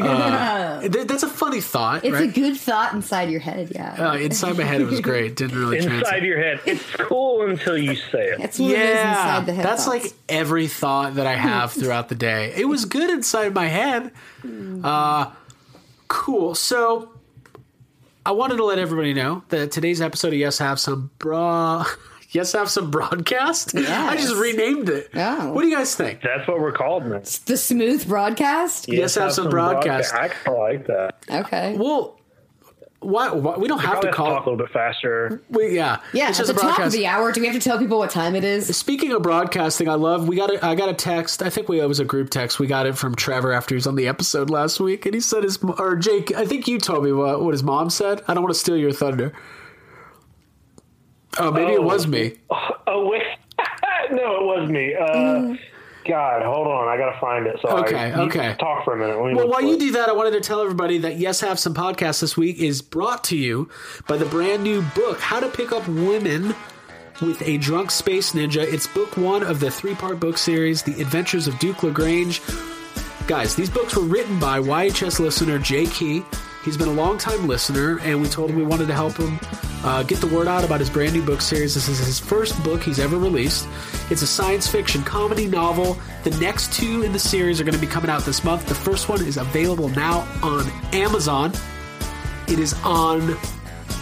Uh, 0.00 0.80
th- 0.82 1.06
that's 1.06 1.22
a 1.22 1.28
funny 1.28 1.60
thought, 1.60 2.04
It's 2.04 2.12
right? 2.14 2.28
a 2.28 2.32
good 2.32 2.56
thought 2.56 2.92
inside 2.94 3.30
your 3.30 3.40
head. 3.40 3.70
Yeah, 3.74 4.10
uh, 4.12 4.16
inside 4.16 4.56
my 4.56 4.64
head, 4.64 4.80
it 4.80 4.86
was 4.86 5.00
great. 5.00 5.36
Didn't 5.36 5.58
really 5.58 5.78
Inside 5.78 5.90
translate. 6.00 6.22
your 6.22 6.38
head. 6.38 6.60
It's 6.66 6.82
cool 6.96 7.46
until 7.48 7.76
you 7.76 7.94
say 7.96 8.28
it. 8.30 8.38
That's 8.38 8.58
what 8.58 8.70
it 8.70 8.78
is 8.78 8.78
Yeah, 8.94 9.10
inside 9.10 9.46
the 9.46 9.52
head. 9.54 9.64
that's 9.64 9.84
thoughts. 9.86 10.04
like 10.04 10.12
every 10.28 10.66
thought 10.68 11.14
that 11.16 11.26
I 11.26 11.34
have 11.34 11.72
throughout 11.72 12.08
the 12.08 12.14
day. 12.14 12.52
It 12.56 12.66
was 12.66 12.84
good 12.84 13.10
inside 13.10 13.54
my 13.54 13.66
head. 13.66 14.12
Uh, 14.84 15.30
cool. 16.08 16.54
So 16.54 17.10
I 18.24 18.32
wanted 18.32 18.56
to 18.58 18.64
let 18.64 18.78
everybody 18.78 19.14
know 19.14 19.42
that 19.48 19.72
today's 19.72 20.00
episode 20.00 20.28
of 20.28 20.38
Yes 20.38 20.58
Have 20.58 20.78
Some 20.80 21.10
Bra. 21.18 21.84
Yes, 22.30 22.52
have 22.52 22.70
some 22.70 22.90
broadcast. 22.92 23.74
I 23.76 24.16
just 24.16 24.34
renamed 24.34 24.88
it. 24.88 25.10
Oh. 25.14 25.52
What 25.52 25.62
do 25.62 25.68
you 25.68 25.76
guys 25.76 25.94
think? 25.94 26.20
That's 26.22 26.46
what 26.46 26.60
we're 26.60 26.72
called, 26.72 27.06
man. 27.06 27.22
the 27.22 27.56
smooth 27.56 28.06
broadcast. 28.06 28.88
Yes, 28.88 29.14
have 29.14 29.32
some 29.32 29.48
broadcast. 29.48 30.14
I 30.14 30.28
kind 30.28 30.48
of 30.48 30.58
like 30.58 30.86
that. 30.86 31.14
Okay. 31.30 31.76
Well, 31.78 32.18
why, 33.00 33.30
why 33.30 33.56
we 33.56 33.68
don't 33.68 33.78
have 33.78 34.00
Probably 34.00 34.10
to 34.10 34.16
have 34.16 34.26
to 34.26 34.32
talk 34.34 34.46
a 34.46 34.50
little 34.50 34.66
bit 34.66 34.72
faster. 34.72 35.40
We, 35.50 35.76
yeah, 35.76 36.00
Yeah, 36.12 36.30
It's 36.30 36.40
at 36.40 36.46
just 36.46 36.54
the 36.54 36.66
a 36.66 36.70
top 36.70 36.80
of 36.80 36.90
the 36.92 37.06
hour, 37.06 37.30
do 37.30 37.40
we 37.40 37.46
have 37.46 37.54
to 37.54 37.62
tell 37.62 37.78
people 37.78 37.98
what 37.98 38.10
time 38.10 38.34
it 38.34 38.42
is? 38.42 38.76
Speaking 38.76 39.12
of 39.12 39.22
broadcasting, 39.22 39.88
I 39.88 39.94
love. 39.94 40.26
We 40.26 40.36
got 40.36 40.52
a, 40.52 40.66
I 40.66 40.74
got 40.74 40.88
a 40.88 40.94
text. 40.94 41.40
I 41.42 41.48
think 41.48 41.68
we 41.68 41.80
it 41.80 41.86
was 41.86 42.00
a 42.00 42.04
group 42.04 42.28
text. 42.30 42.58
We 42.58 42.66
got 42.66 42.86
it 42.86 42.98
from 42.98 43.14
Trevor 43.14 43.52
after 43.52 43.74
he 43.74 43.76
was 43.76 43.86
on 43.86 43.94
the 43.94 44.08
episode 44.08 44.50
last 44.50 44.80
week, 44.80 45.06
and 45.06 45.14
he 45.14 45.20
said 45.20 45.44
his 45.44 45.58
or 45.78 45.94
Jake. 45.94 46.34
I 46.34 46.44
think 46.44 46.66
you 46.66 46.78
told 46.78 47.04
me 47.04 47.12
what, 47.12 47.42
what 47.42 47.52
his 47.54 47.62
mom 47.62 47.88
said. 47.88 48.22
I 48.26 48.34
don't 48.34 48.42
want 48.42 48.54
to 48.54 48.60
steal 48.60 48.76
your 48.76 48.92
thunder. 48.92 49.32
Oh, 51.38 51.50
maybe 51.52 51.72
it 51.72 51.78
Oh. 51.78 51.82
was 51.82 52.06
me. 52.06 52.34
Oh 52.90 53.06
wait, 53.06 53.22
no, 54.12 54.36
it 54.36 54.44
was 54.44 54.70
me. 54.70 54.94
Uh, 54.94 55.54
God, 56.08 56.42
hold 56.42 56.66
on, 56.68 56.88
I 56.88 56.96
gotta 56.96 57.20
find 57.20 57.46
it. 57.46 57.60
Sorry. 57.60 57.82
Okay, 57.82 58.08
You 58.08 58.22
okay. 58.22 58.56
Talk 58.58 58.82
for 58.82 58.94
a 58.94 58.96
minute. 58.96 59.36
Well, 59.36 59.46
while 59.46 59.60
you 59.60 59.78
do 59.78 59.92
that, 59.92 60.08
I 60.08 60.12
wanted 60.12 60.30
to 60.30 60.40
tell 60.40 60.62
everybody 60.62 60.96
that 60.98 61.18
Yes 61.18 61.42
Have 61.42 61.58
Some 61.58 61.74
podcast 61.74 62.22
this 62.22 62.34
week 62.34 62.58
is 62.60 62.80
brought 62.80 63.24
to 63.24 63.36
you 63.36 63.68
by 64.06 64.16
the 64.16 64.24
brand 64.24 64.62
new 64.62 64.80
book, 64.94 65.20
How 65.20 65.38
to 65.38 65.50
Pick 65.50 65.70
Up 65.70 65.86
Women 65.86 66.54
with 67.20 67.42
a 67.46 67.58
Drunk 67.58 67.90
Space 67.90 68.32
Ninja. 68.32 68.62
It's 68.62 68.86
book 68.86 69.18
one 69.18 69.42
of 69.42 69.60
the 69.60 69.70
three 69.70 69.94
part 69.94 70.18
book 70.18 70.38
series, 70.38 70.82
The 70.82 70.98
Adventures 71.02 71.46
of 71.46 71.58
Duke 71.58 71.82
LaGrange. 71.82 72.40
Guys, 73.26 73.54
these 73.54 73.68
books 73.68 73.94
were 73.94 74.04
written 74.04 74.40
by 74.40 74.60
YHS 74.60 75.20
listener 75.20 75.58
Jay 75.58 75.84
Key. 75.84 76.22
He's 76.64 76.78
been 76.78 76.88
a 76.88 76.92
longtime 76.92 77.46
listener, 77.46 77.98
and 78.00 78.22
we 78.22 78.28
told 78.28 78.48
him 78.48 78.56
we 78.56 78.64
wanted 78.64 78.86
to 78.88 78.94
help 78.94 79.18
him 79.18 79.38
uh, 79.84 80.02
get 80.02 80.20
the 80.20 80.26
word 80.26 80.48
out 80.48 80.64
about 80.64 80.80
his 80.80 80.90
brand 80.90 81.12
new 81.12 81.22
book 81.22 81.40
series. 81.40 81.74
This 81.74 81.88
is 81.88 81.98
his 81.98 82.18
first 82.18 82.62
book 82.64 82.82
he's 82.82 82.98
ever 82.98 83.16
released. 83.16 83.68
It's 84.10 84.22
a 84.22 84.26
science 84.26 84.66
fiction 84.66 85.02
comedy 85.02 85.46
novel. 85.46 85.98
The 86.24 86.30
next 86.38 86.72
two 86.72 87.02
in 87.02 87.12
the 87.12 87.18
series 87.18 87.60
are 87.60 87.64
going 87.64 87.74
to 87.74 87.80
be 87.80 87.86
coming 87.86 88.10
out 88.10 88.22
this 88.22 88.42
month. 88.44 88.66
The 88.66 88.74
first 88.74 89.08
one 89.08 89.24
is 89.24 89.36
available 89.36 89.88
now 89.90 90.26
on 90.42 90.68
Amazon. 90.92 91.52
It 92.48 92.58
is 92.58 92.74
on 92.84 93.36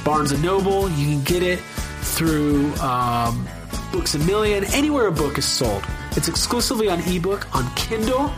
Barnes 0.04 0.32
and 0.32 0.42
Noble. 0.42 0.88
You 0.90 1.06
can 1.06 1.24
get 1.24 1.42
it 1.42 1.58
through 2.00 2.72
um, 2.76 3.46
Books 3.92 4.14
a 4.14 4.18
Million, 4.20 4.64
anywhere 4.72 5.06
a 5.06 5.12
book 5.12 5.38
is 5.38 5.44
sold. 5.44 5.84
It's 6.12 6.28
exclusively 6.28 6.88
on 6.88 7.00
ebook 7.00 7.54
on 7.54 7.72
Kindle. 7.74 8.32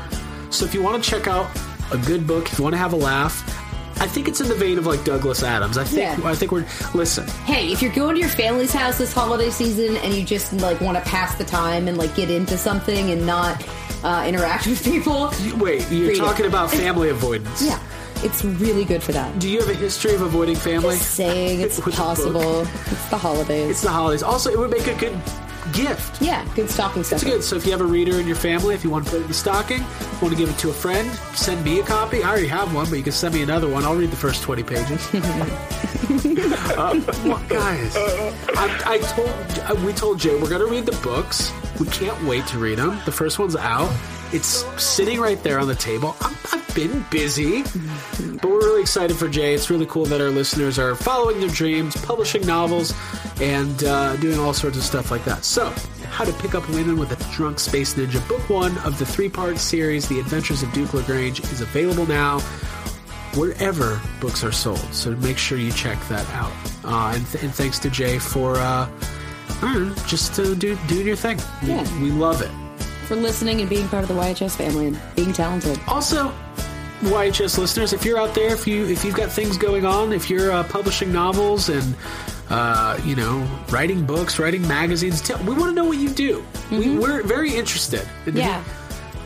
So 0.51 0.64
if 0.64 0.74
you 0.74 0.83
want 0.83 1.03
to 1.03 1.11
check 1.11 1.27
out 1.27 1.48
a 1.92 1.98
good 1.98 2.27
book, 2.27 2.46
if 2.46 2.59
you 2.59 2.64
want 2.64 2.74
to 2.74 2.79
have 2.79 2.92
a 2.92 2.96
laugh, 2.96 3.58
I 4.00 4.06
think 4.06 4.28
it's 4.28 4.40
in 4.40 4.48
the 4.48 4.54
vein 4.54 4.78
of 4.78 4.87
like 4.87 5.04
Douglas 5.04 5.42
Adams. 5.42 5.76
I 5.78 5.84
think 5.84 5.98
Yeah. 6.22 6.28
I 6.28 6.34
think 6.34 6.52
we're 6.52 6.66
listen. 6.94 7.26
Hey, 7.44 7.72
if 7.72 7.82
you're 7.82 7.92
going 7.92 8.14
to 8.14 8.20
your 8.20 8.28
family's 8.30 8.72
house 8.72 8.98
this 8.98 9.12
holiday 9.12 9.50
season 9.50 9.96
and 9.98 10.14
you 10.14 10.24
just 10.24 10.52
like 10.54 10.80
want 10.80 10.96
to 11.02 11.04
pass 11.11 11.34
the 11.37 11.44
time 11.44 11.88
and 11.88 11.96
like 11.98 12.14
get 12.14 12.30
into 12.30 12.56
something 12.56 13.11
and 13.11 13.26
not 13.26 13.62
uh, 14.04 14.24
interact 14.26 14.66
with 14.68 14.84
people, 14.84 15.32
Wait, 15.56 15.80
you're 15.90 16.08
Read 16.08 16.16
it. 16.16 16.18
talking 16.18 16.46
about 16.46 16.70
family 16.70 17.08
avoidance. 17.08 17.61
yeah, 17.61 17.80
it's 18.22 18.44
really 18.44 18.84
good 18.84 19.02
for 19.02 19.11
that. 19.12 19.37
Do 19.40 19.48
you 19.48 19.58
have 19.61 19.68
a 19.68 19.74
history 19.74 20.14
of 20.14 20.20
avoiding 20.22 20.54
family? 20.56 20.96
Just 20.96 21.14
saying 21.16 21.61
it's 21.61 21.76
With 21.84 21.87
a 21.87 21.90
book. 21.90 21.96
possible. 21.98 22.61
It's 22.62 23.08
the 23.11 23.18
holidays. 23.18 23.70
It's 23.70 23.82
the 23.82 23.90
holidays. 23.90 24.22
Also, 24.22 24.50
it 24.50 24.58
would 24.58 24.70
make 24.70 24.87
a 24.87 24.94
good 24.94 25.18
gift. 25.72 26.20
yeah, 26.20 26.46
good 26.54 26.70
stocking 26.70 27.02
stuff. 27.02 27.22
It's 27.22 27.31
good. 27.31 27.44
So 27.44 27.57
if 27.57 27.64
you 27.64 27.72
have 27.72 27.81
a 27.81 27.87
reader 27.87 28.18
in 28.20 28.26
your 28.26 28.37
family, 28.37 28.74
if 28.74 28.85
you 28.85 28.90
want 28.90 29.04
to 29.07 29.11
put 29.11 29.18
it 29.18 29.22
in 29.22 29.28
the 29.28 29.35
stocking, 29.35 29.83
want 30.20 30.31
to 30.31 30.37
give 30.37 30.48
it 30.48 30.59
to 30.59 30.70
a 30.70 30.72
friend, 30.72 31.11
send 31.35 31.64
me 31.64 31.81
a 31.81 31.85
copy. 31.85 32.22
I 32.22 32.31
already 32.31 32.48
have 32.48 32.74
one, 32.74 32.88
but 32.88 32.96
you 32.96 33.04
can 33.04 33.12
send 33.12 33.35
me 33.35 33.42
another 33.42 33.68
one. 33.68 33.85
I'll 33.85 33.96
read 33.96 34.11
the 34.11 34.16
first 34.16 34.42
20 34.42 34.62
pages. 34.62 35.14
uh, 35.14 37.00
well, 37.24 37.42
guys, 37.48 37.96
I, 37.96 38.83
I 38.87 38.98
told 38.98 39.28
uh, 39.28 39.87
we 39.87 39.92
told 39.92 40.18
Jay 40.18 40.35
we're 40.35 40.48
going 40.48 40.61
to 40.61 40.70
read 40.70 40.87
the 40.87 40.98
books. 41.02 41.52
We 41.78 41.87
can't 41.87 42.20
wait 42.24 42.46
to 42.48 42.59
read 42.59 42.78
them. 42.78 43.00
The 43.04 43.12
first 43.12 43.38
one's 43.38 43.57
out. 43.57 43.92
It's 44.33 44.64
sitting 44.83 45.20
right 45.20 45.42
there 45.42 45.59
on 45.59 45.68
the 45.68 45.74
table. 45.74 46.16
I'm, 46.20 46.37
I've 46.52 46.74
been 46.74 47.04
busy, 47.11 47.62
but 48.42 48.50
we're 48.50 48.58
really 48.79 48.85
excited 48.85 49.17
for 49.17 49.29
Jay. 49.29 49.55
It's 49.55 49.71
really 49.71 49.87
cool 49.87 50.05
that 50.05 50.21
our 50.21 50.31
listeners 50.31 50.79
are 50.79 50.95
following 50.95 51.41
their 51.41 51.49
dreams, 51.49 51.97
publishing 51.97 52.47
novels, 52.47 52.95
and 53.41 53.83
uh, 53.83 54.14
doing 54.19 54.38
all 54.38 54.55
sorts 54.55 54.77
of 54.77 54.85
stuff 54.85 55.11
like 55.11 55.25
that. 55.25 55.45
So, 55.45 55.75
How 56.11 56.25
to 56.25 56.33
Pick 56.35 56.55
Up 56.55 56.69
Women 56.69 56.97
with 56.97 57.11
a 57.11 57.33
Drunk 57.35 57.59
Space 57.59 57.95
Ninja, 57.95 58.27
book 58.29 58.49
one 58.49 58.79
of 58.79 58.97
the 59.01 59.05
three 59.05 59.29
part 59.29 59.59
series, 59.59 60.07
The 60.07 60.21
Adventures 60.21 60.62
of 60.62 60.73
Duke 60.73 60.95
LaGrange, 60.95 61.41
is 61.41 61.61
available 61.61 62.07
now 62.07 62.38
wherever 63.35 64.01
books 64.21 64.45
are 64.45 64.53
sold. 64.53 64.79
So 64.95 65.11
make 65.17 65.38
sure 65.38 65.59
you 65.59 65.73
check 65.73 65.99
that 66.07 66.29
out. 66.31 66.53
Uh, 66.85 67.14
and, 67.17 67.27
th- 67.27 67.43
and 67.43 67.53
thanks 67.53 67.81
to 67.81 67.91
Jay 67.91 68.21
for 68.21 68.59
uh, 68.59 68.88
I 69.61 69.75
don't 69.75 69.88
know, 69.88 69.95
just 70.07 70.38
uh, 70.38 70.55
do, 70.55 70.79
doing 70.87 71.05
your 71.05 71.17
thing. 71.17 71.41
We, 71.64 71.73
we 72.01 72.11
love 72.12 72.43
it. 72.43 72.51
For 73.09 73.17
listening 73.17 73.61
and 73.61 73.69
being 73.69 73.88
part 73.88 74.05
of 74.05 74.09
the 74.09 74.14
YHS 74.14 74.55
family 74.55 74.87
and 74.87 75.01
being 75.17 75.33
talented. 75.33 75.81
Also, 75.88 76.33
YHS 77.00 77.58
listeners, 77.58 77.92
if 77.92 78.04
you're 78.04 78.18
out 78.18 78.34
there, 78.34 78.52
if 78.52 78.66
you 78.66 78.87
if 78.87 79.04
you've 79.04 79.14
got 79.14 79.30
things 79.30 79.56
going 79.56 79.84
on, 79.87 80.12
if 80.12 80.28
you're 80.28 80.50
uh, 80.50 80.64
publishing 80.64 81.12
novels 81.12 81.68
and 81.68 81.94
uh, 82.50 82.98
you 83.04 83.14
know 83.14 83.46
writing 83.70 84.04
books, 84.04 84.38
writing 84.38 84.66
magazines, 84.66 85.20
tell, 85.20 85.38
we 85.44 85.54
want 85.54 85.70
to 85.70 85.72
know 85.74 85.84
what 85.84 85.98
you 85.98 86.08
do. 86.11 86.44
We, 86.70 86.96
we're 86.98 87.22
very 87.22 87.54
interested. 87.54 88.06
in- 88.26 88.37
Yeah. 88.37 88.62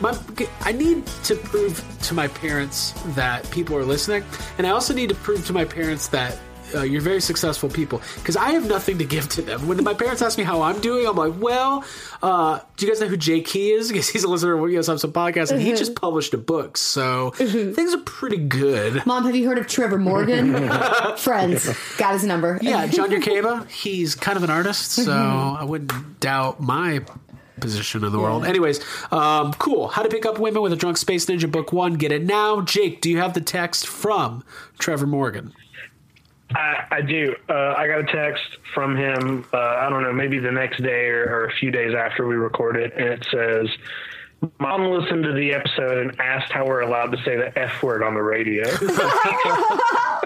My, 0.01 0.17
I 0.61 0.71
need 0.73 1.05
to 1.23 1.35
prove 1.35 1.81
to 2.03 2.13
my 2.13 2.27
parents 2.27 2.91
that 3.15 3.49
people 3.51 3.77
are 3.77 3.85
listening, 3.85 4.23
and 4.57 4.67
I 4.67 4.71
also 4.71 4.93
need 4.93 5.09
to 5.09 5.15
prove 5.15 5.45
to 5.47 5.53
my 5.53 5.63
parents 5.65 6.07
that 6.09 6.37
uh, 6.75 6.81
you're 6.83 7.01
very 7.01 7.21
successful 7.21 7.69
people 7.69 8.01
because 8.15 8.35
I 8.35 8.51
have 8.51 8.67
nothing 8.67 8.97
to 8.99 9.05
give 9.05 9.29
to 9.29 9.41
them. 9.41 9.67
When 9.67 9.83
my 9.83 9.93
parents 9.93 10.21
ask 10.21 10.37
me 10.37 10.43
how 10.43 10.61
I'm 10.61 10.79
doing, 10.81 11.07
I'm 11.07 11.15
like, 11.15 11.33
well, 11.39 11.83
uh, 12.21 12.59
do 12.77 12.85
you 12.85 12.91
guys 12.91 13.01
know 13.01 13.07
who 13.07 13.17
Jay 13.17 13.41
Key 13.41 13.71
is? 13.71 13.83
Because 13.93 14.09
he's 14.09 14.23
a 14.23 14.27
listener 14.27 14.57
of 14.57 14.71
Yes, 14.71 14.89
I'm 14.89 14.97
some 14.97 15.11
podcast, 15.13 15.51
and 15.51 15.61
he 15.61 15.73
just 15.73 15.95
published 15.95 16.33
a 16.33 16.37
book, 16.37 16.77
so 16.77 17.29
things 17.31 17.93
are 17.93 18.01
pretty 18.01 18.37
good. 18.37 19.05
Mom, 19.05 19.25
have 19.25 19.35
you 19.35 19.47
heard 19.47 19.57
of 19.59 19.67
Trevor 19.67 19.99
Morgan? 19.99 20.69
Friends. 21.17 21.69
Got 21.97 22.13
his 22.13 22.23
number. 22.23 22.57
Yeah, 22.61 22.87
John 22.87 23.09
Yerkeba, 23.11 23.69
he's 23.69 24.15
kind 24.15 24.37
of 24.37 24.43
an 24.43 24.49
artist, 24.49 24.91
so 24.91 25.11
I 25.11 25.63
wouldn't 25.63 26.19
doubt 26.19 26.59
my 26.59 27.01
position 27.59 28.03
in 28.03 28.11
the 28.11 28.19
world. 28.19 28.45
Anyways, 28.45 28.79
um, 29.11 29.53
cool. 29.53 29.87
How 29.87 30.03
to 30.03 30.09
pick 30.09 30.25
up 30.25 30.39
women 30.39 30.61
with 30.61 30.73
a 30.73 30.75
drunk 30.75 30.97
space 30.97 31.25
ninja 31.25 31.49
book 31.49 31.71
one. 31.71 31.93
Get 31.95 32.11
it 32.11 32.23
now. 32.23 32.61
Jake, 32.61 33.01
do 33.01 33.09
you 33.09 33.19
have 33.19 33.33
the 33.33 33.41
text 33.41 33.87
from 33.87 34.43
Trevor 34.79 35.07
Morgan? 35.07 35.53
I, 36.55 36.85
I 36.91 37.01
do. 37.01 37.35
Uh, 37.49 37.73
I 37.77 37.87
got 37.87 37.99
a 37.99 38.03
text 38.03 38.43
from 38.73 38.95
him. 38.95 39.45
Uh, 39.53 39.57
I 39.57 39.89
don't 39.89 40.03
know, 40.03 40.13
maybe 40.13 40.39
the 40.39 40.51
next 40.51 40.81
day 40.81 41.07
or, 41.07 41.23
or 41.23 41.45
a 41.45 41.51
few 41.53 41.71
days 41.71 41.93
after 41.95 42.27
we 42.27 42.35
recorded, 42.35 42.91
it 42.91 42.97
and 42.97 43.07
it 43.09 43.27
says, 43.31 44.49
"Mom 44.59 44.85
listened 44.85 45.23
to 45.23 45.33
the 45.33 45.53
episode 45.53 45.97
and 45.97 46.19
asked 46.19 46.51
how 46.51 46.65
we're 46.65 46.81
allowed 46.81 47.11
to 47.11 47.17
say 47.23 47.35
the 47.35 47.57
f 47.57 47.81
word 47.83 48.03
on 48.03 48.13
the 48.13 48.21
radio." 48.21 48.63
I 48.69 50.21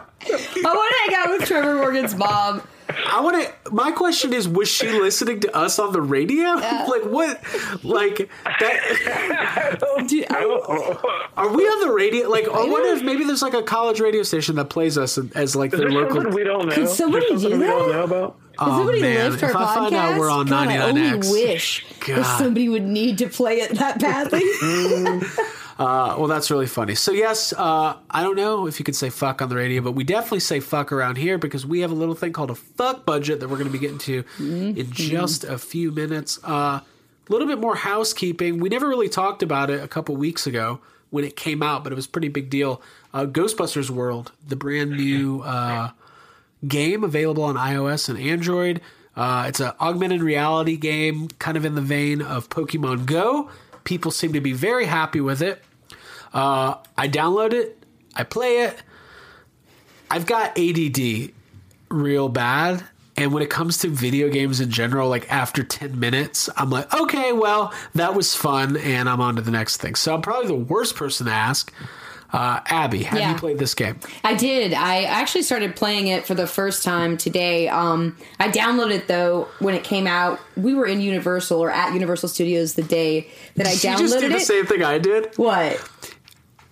want 0.63 0.93
to 0.93 1.15
hang 1.15 1.23
out 1.23 1.37
with 1.37 1.47
Trevor 1.47 1.75
Morgan's 1.75 2.15
mom. 2.15 2.61
I 3.05 3.21
want 3.21 3.43
to. 3.43 3.71
My 3.71 3.91
question 3.91 4.33
is, 4.33 4.47
was 4.47 4.67
she 4.69 4.87
listening 4.89 5.39
to 5.41 5.55
us 5.55 5.77
on 5.79 5.91
the 5.93 6.01
radio? 6.01 6.43
like 6.53 7.03
what? 7.05 7.41
Like 7.83 8.29
that? 8.45 10.03
Dude, 10.07 10.25
I- 10.29 11.27
Are 11.37 11.49
we 11.55 11.63
on 11.63 11.87
the 11.87 11.93
radio? 11.93 12.29
Like, 12.29 12.47
I 12.47 12.63
wonder 12.65 12.89
if 12.97 13.03
maybe 13.03 13.23
there's 13.23 13.41
like 13.41 13.53
a 13.53 13.63
college 13.63 13.99
radio 13.99 14.23
station 14.23 14.55
that 14.55 14.69
plays 14.69 14.97
us 14.97 15.17
as 15.35 15.55
like 15.55 15.73
Is 15.73 15.79
their 15.79 15.89
local. 15.91 16.15
something 16.15 16.33
we 16.33 16.43
don't 16.43 16.67
know? 16.67 16.73
Could 16.75 16.89
somebody 16.89 17.25
Is 17.27 17.41
there 17.43 17.51
something 17.51 17.59
do 17.59 17.65
we 17.65 17.71
don't 17.71 17.91
know 17.91 18.03
about? 18.03 18.39
Does 18.39 18.57
Oh, 18.59 18.77
somebody 18.79 19.01
man. 19.01 19.31
lift 19.31 19.43
our 19.43 19.49
If 19.51 19.55
I 19.55 19.75
find 19.75 19.93
out 19.95 20.17
we're 20.19 20.31
on 20.31 20.47
God, 20.47 20.67
99X. 20.67 20.83
only 20.83 21.31
wish 21.43 21.85
that 22.07 22.37
somebody 22.39 22.69
would 22.69 22.83
need 22.83 23.19
to 23.19 23.27
play 23.29 23.57
it 23.59 23.71
that 23.77 23.99
badly. 23.99 24.41
Mm. 24.41 25.23
Uh, 25.79 26.15
well, 26.17 26.27
that's 26.27 26.49
really 26.49 26.65
funny. 26.65 26.95
So 26.95 27.11
yes, 27.11 27.53
uh, 27.53 27.95
I 28.09 28.23
don't 28.23 28.35
know 28.35 28.65
if 28.65 28.79
you 28.79 28.85
could 28.85 28.95
say 28.95 29.11
fuck 29.11 29.41
on 29.41 29.49
the 29.49 29.55
radio, 29.55 29.81
but 29.81 29.91
we 29.91 30.03
definitely 30.03 30.39
say 30.39 30.59
fuck 30.59 30.91
around 30.91 31.17
here 31.17 31.37
because 31.37 31.65
we 31.67 31.81
have 31.81 31.91
a 31.91 31.95
little 31.95 32.15
thing 32.15 32.33
called 32.33 32.49
a 32.49 32.55
fuck 32.55 33.05
budget 33.05 33.39
that 33.39 33.47
we're 33.47 33.57
going 33.57 33.71
to 33.71 33.73
be 33.73 33.79
getting 33.79 33.99
to 33.99 34.23
in 34.39 34.91
just 34.91 35.43
a 35.43 35.57
few 35.57 35.91
minutes. 35.91 36.39
A 36.43 36.49
uh, 36.49 36.79
little 37.29 37.47
bit 37.47 37.59
more 37.59 37.75
housekeeping. 37.75 38.59
We 38.59 38.69
never 38.69 38.87
really 38.87 39.09
talked 39.09 39.43
about 39.43 39.69
it 39.69 39.83
a 39.83 39.87
couple 39.87 40.15
weeks 40.15 40.47
ago 40.47 40.79
when 41.11 41.23
it 41.23 41.35
came 41.35 41.61
out, 41.61 41.83
but 41.83 41.93
it 41.93 41.95
was 41.95 42.07
a 42.07 42.09
pretty 42.09 42.29
big 42.29 42.49
deal. 42.49 42.81
Uh, 43.13 43.25
Ghostbusters 43.25 43.89
World, 43.89 44.31
the 44.45 44.55
brand 44.55 44.91
new 44.91 45.41
uh, 45.41 45.91
game 46.67 47.03
available 47.03 47.43
on 47.43 47.55
iOS 47.55 48.09
and 48.09 48.17
Android. 48.17 48.81
Uh, 49.15 49.45
it's 49.47 49.59
an 49.59 49.73
augmented 49.79 50.21
reality 50.21 50.77
game, 50.77 51.27
kind 51.39 51.57
of 51.57 51.65
in 51.65 51.75
the 51.75 51.81
vein 51.81 52.21
of 52.21 52.49
Pokemon 52.49 53.05
Go. 53.05 53.49
People 53.83 54.11
seem 54.11 54.33
to 54.33 54.41
be 54.41 54.53
very 54.53 54.85
happy 54.85 55.21
with 55.21 55.41
it. 55.41 55.63
Uh, 56.33 56.75
I 56.97 57.07
download 57.07 57.53
it, 57.53 57.81
I 58.15 58.23
play 58.23 58.63
it. 58.63 58.81
I've 60.09 60.25
got 60.25 60.57
ADD 60.57 61.31
real 61.89 62.29
bad. 62.29 62.83
And 63.19 63.33
when 63.33 63.41
it 63.41 63.49
comes 63.49 63.79
to 63.79 63.89
video 63.89 64.29
games 64.29 64.59
in 64.59 64.69
general, 64.69 65.09
like 65.09 65.31
after 65.31 65.63
10 65.63 65.99
minutes, 65.99 66.49
I'm 66.55 66.69
like, 66.69 66.93
okay, 66.93 67.33
well, 67.33 67.73
that 67.95 68.13
was 68.13 68.35
fun, 68.35 68.77
and 68.77 69.09
I'm 69.09 69.19
on 69.21 69.37
to 69.37 69.41
the 69.41 69.49
next 69.49 69.77
thing. 69.77 69.95
So 69.95 70.13
I'm 70.13 70.21
probably 70.21 70.47
the 70.47 70.53
worst 70.53 70.95
person 70.95 71.25
to 71.25 71.31
ask. 71.31 71.73
Uh, 72.31 72.59
Abby, 72.67 73.03
have 73.03 73.17
Yeah. 73.19 73.31
you 73.31 73.37
played 73.39 73.57
this 73.57 73.73
game? 73.73 73.99
I 74.23 74.35
did. 74.35 74.73
I 74.73 75.03
actually 75.05 75.41
started 75.43 75.75
playing 75.75 76.07
it 76.07 76.27
for 76.27 76.35
the 76.35 76.45
first 76.45 76.83
time 76.83 77.17
today. 77.17 77.69
Um, 77.69 78.17
I 78.39 78.49
downloaded 78.49 78.91
it 78.91 79.07
though 79.07 79.47
when 79.59 79.73
it 79.73 79.83
came 79.85 80.05
out. 80.07 80.39
We 80.57 80.73
were 80.75 80.85
in 80.85 80.99
Universal 81.01 81.59
or 81.59 81.71
at 81.71 81.93
Universal 81.93 82.29
Studios 82.29 82.73
the 82.75 82.83
day 82.83 83.29
that 83.55 83.65
I 83.65 83.71
downloaded 83.71 83.77
it. 83.77 83.81
Did 83.81 83.91
you 83.99 84.07
just 84.09 84.19
do 84.19 84.29
the 84.29 84.35
it. 84.35 84.41
same 84.41 84.65
thing 84.67 84.83
I 84.83 84.97
did? 84.99 85.35
What? 85.37 85.89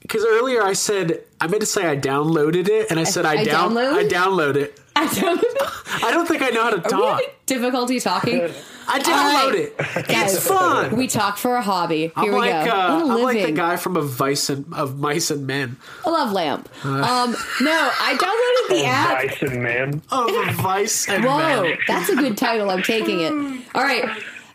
Because 0.07 0.25
earlier 0.25 0.61
I 0.63 0.73
said 0.73 1.21
I 1.41 1.47
meant 1.47 1.61
to 1.61 1.65
say 1.65 1.87
I 1.87 1.97
downloaded 1.97 2.67
it, 2.69 2.89
and 2.91 2.99
I 2.99 3.03
said 3.03 3.25
I, 3.25 3.33
I 3.39 3.43
down 3.43 3.73
download? 3.73 3.93
I 3.93 4.03
download 4.07 4.55
it. 4.55 4.79
I 4.95 5.07
downloaded 5.07 5.43
it. 5.43 6.03
I 6.03 6.11
don't 6.11 6.27
think 6.27 6.41
I 6.41 6.49
know 6.49 6.63
how 6.63 6.69
to 6.71 6.77
Are 6.77 6.81
we 6.83 6.89
talk. 6.89 7.21
difficulty 7.45 7.99
talking? 7.99 8.41
I 8.87 8.99
download 8.99 9.07
All 9.07 9.49
right. 9.49 9.55
it. 9.55 10.07
Guys, 10.07 10.35
It's 10.35 10.47
fun. 10.47 10.95
We 10.95 11.07
talk 11.07 11.37
for 11.37 11.55
a 11.55 11.61
hobby. 11.61 12.01
Here 12.01 12.11
I'm 12.17 12.25
we 12.25 12.37
like 12.37 12.65
go. 12.65 12.71
uh, 12.71 12.99
What 13.03 13.09
a 13.09 13.13
I'm 13.17 13.23
like 13.23 13.41
the 13.45 13.51
guy 13.51 13.77
from 13.77 13.97
a 13.97 14.01
Vice 14.03 14.47
and 14.49 14.71
of 14.75 14.99
Mice 14.99 15.31
and 15.31 15.47
Men. 15.47 15.77
A 16.05 16.11
love 16.11 16.31
lamp. 16.31 16.69
Uh. 16.83 16.89
um, 16.89 17.31
no, 17.61 17.71
I 17.99 18.13
downloaded 18.13 18.77
the 18.79 18.85
app. 18.87 19.27
Bison 19.39 19.63
man. 19.63 20.01
Of 20.11 20.29
a 20.29 20.51
Vice 20.53 21.09
and 21.09 21.23
Men 21.23 21.31
Whoa, 21.33 21.63
Men. 21.63 21.77
that's 21.87 22.09
a 22.09 22.15
good 22.15 22.37
title. 22.37 22.69
I'm 22.69 22.83
taking 22.83 23.21
it. 23.21 23.31
All 23.73 23.81
right. 23.83 24.05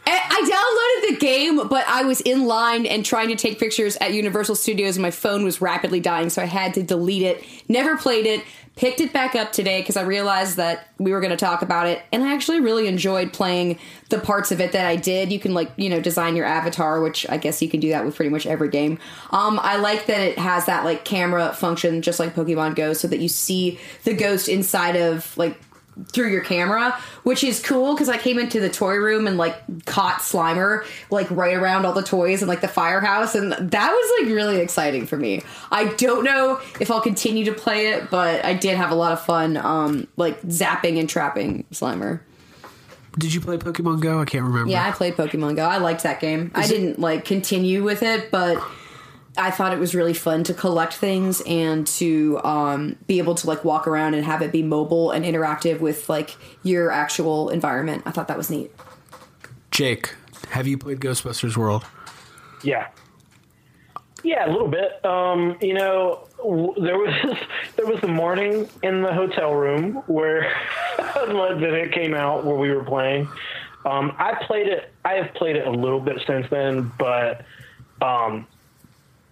I 0.06 0.42
downloaded 0.42 1.14
the 1.14 1.20
game, 1.20 1.68
but 1.68 1.86
I 1.86 2.04
was 2.04 2.20
in 2.22 2.46
line 2.46 2.86
and 2.86 3.04
trying 3.04 3.28
to 3.28 3.36
take 3.36 3.58
pictures 3.58 3.96
at 4.00 4.12
Universal 4.12 4.56
Studios, 4.56 4.96
and 4.96 5.02
my 5.02 5.10
phone 5.10 5.44
was 5.44 5.60
rapidly 5.60 6.00
dying, 6.00 6.30
so 6.30 6.42
I 6.42 6.46
had 6.46 6.74
to 6.74 6.82
delete 6.82 7.22
it. 7.22 7.44
Never 7.68 7.96
played 7.96 8.26
it. 8.26 8.42
Picked 8.76 9.00
it 9.00 9.12
back 9.12 9.34
up 9.34 9.52
today 9.52 9.80
because 9.80 9.98
I 9.98 10.02
realized 10.02 10.56
that 10.56 10.88
we 10.98 11.12
were 11.12 11.20
going 11.20 11.32
to 11.32 11.36
talk 11.36 11.60
about 11.60 11.86
it, 11.86 12.00
and 12.12 12.22
I 12.24 12.32
actually 12.32 12.60
really 12.60 12.86
enjoyed 12.86 13.32
playing 13.32 13.78
the 14.08 14.18
parts 14.18 14.52
of 14.52 14.60
it 14.60 14.72
that 14.72 14.86
I 14.86 14.96
did. 14.96 15.30
You 15.30 15.38
can 15.38 15.52
like 15.52 15.70
you 15.76 15.90
know 15.90 16.00
design 16.00 16.34
your 16.34 16.46
avatar, 16.46 17.02
which 17.02 17.28
I 17.28 17.36
guess 17.36 17.60
you 17.60 17.68
can 17.68 17.80
do 17.80 17.90
that 17.90 18.06
with 18.06 18.16
pretty 18.16 18.30
much 18.30 18.46
every 18.46 18.70
game. 18.70 18.98
Um, 19.32 19.60
I 19.62 19.76
like 19.76 20.06
that 20.06 20.20
it 20.20 20.38
has 20.38 20.64
that 20.66 20.84
like 20.84 21.04
camera 21.04 21.52
function, 21.52 22.00
just 22.00 22.18
like 22.18 22.34
Pokemon 22.34 22.74
Go, 22.76 22.94
so 22.94 23.06
that 23.08 23.18
you 23.18 23.28
see 23.28 23.78
the 24.04 24.14
ghost 24.14 24.48
inside 24.48 24.96
of 24.96 25.36
like 25.36 25.60
through 26.08 26.30
your 26.30 26.42
camera, 26.42 26.98
which 27.22 27.44
is 27.44 27.60
cool 27.60 27.94
because 27.94 28.08
I 28.08 28.18
came 28.18 28.38
into 28.38 28.60
the 28.60 28.70
toy 28.70 28.96
room 28.96 29.26
and 29.26 29.36
like 29.36 29.84
caught 29.84 30.20
Slimer 30.20 30.84
like 31.10 31.30
right 31.30 31.54
around 31.54 31.86
all 31.86 31.92
the 31.92 32.02
toys 32.02 32.42
and 32.42 32.48
like 32.48 32.60
the 32.60 32.68
firehouse, 32.68 33.34
and 33.34 33.52
that 33.52 33.90
was 33.90 34.20
like 34.20 34.34
really 34.34 34.60
exciting 34.60 35.06
for 35.06 35.16
me. 35.16 35.42
I 35.70 35.86
don't 35.94 36.24
know 36.24 36.60
if 36.80 36.90
I'll 36.90 37.00
continue 37.00 37.44
to 37.46 37.52
play 37.52 37.88
it, 37.88 38.10
but 38.10 38.44
I 38.44 38.54
did 38.54 38.76
have 38.76 38.90
a 38.90 38.94
lot 38.94 39.12
of 39.12 39.24
fun, 39.24 39.56
um, 39.56 40.06
like 40.16 40.40
zapping 40.42 40.98
and 40.98 41.08
trapping 41.08 41.64
Slimer. 41.72 42.20
Did 43.18 43.34
you 43.34 43.40
play 43.40 43.56
Pokemon 43.58 44.00
Go? 44.00 44.20
I 44.20 44.24
can't 44.24 44.44
remember. 44.44 44.70
Yeah, 44.70 44.86
I 44.86 44.92
played 44.92 45.16
Pokemon 45.16 45.56
Go. 45.56 45.64
I 45.64 45.78
liked 45.78 46.04
that 46.04 46.20
game. 46.20 46.52
I 46.54 46.66
didn't 46.66 47.00
like 47.00 47.24
continue 47.24 47.82
with 47.82 48.02
it, 48.02 48.30
but 48.30 48.62
I 49.40 49.50
thought 49.50 49.72
it 49.72 49.78
was 49.78 49.94
really 49.94 50.12
fun 50.12 50.44
to 50.44 50.54
collect 50.54 50.94
things 50.94 51.40
and 51.46 51.86
to 51.86 52.40
um, 52.44 52.96
be 53.06 53.18
able 53.18 53.34
to 53.36 53.46
like 53.46 53.64
walk 53.64 53.86
around 53.88 54.14
and 54.14 54.24
have 54.24 54.42
it 54.42 54.52
be 54.52 54.62
mobile 54.62 55.10
and 55.10 55.24
interactive 55.24 55.80
with 55.80 56.08
like 56.08 56.36
your 56.62 56.90
actual 56.90 57.48
environment. 57.48 58.02
I 58.04 58.10
thought 58.10 58.28
that 58.28 58.36
was 58.36 58.50
neat. 58.50 58.70
Jake, 59.70 60.14
have 60.50 60.66
you 60.66 60.76
played 60.76 61.00
Ghostbusters 61.00 61.56
World? 61.56 61.84
Yeah. 62.62 62.88
Yeah, 64.22 64.46
a 64.46 64.50
little 64.50 64.68
bit. 64.68 65.02
Um, 65.04 65.56
you 65.62 65.72
know, 65.72 66.28
w- 66.38 66.74
there 66.78 66.98
was 66.98 67.14
there 67.76 67.86
was 67.86 68.00
the 68.02 68.08
morning 68.08 68.68
in 68.82 69.02
the 69.02 69.12
hotel 69.12 69.54
room 69.54 70.02
where 70.06 70.52
that 70.98 71.72
it 71.74 71.92
came 71.92 72.14
out 72.14 72.44
where 72.44 72.56
we 72.56 72.70
were 72.70 72.84
playing. 72.84 73.26
Um, 73.86 74.14
I 74.18 74.34
played 74.46 74.66
it. 74.66 74.92
I 75.06 75.14
have 75.14 75.32
played 75.34 75.56
it 75.56 75.66
a 75.66 75.70
little 75.70 76.00
bit 76.00 76.22
since 76.26 76.46
then, 76.50 76.92
but 76.98 77.46
um, 78.02 78.46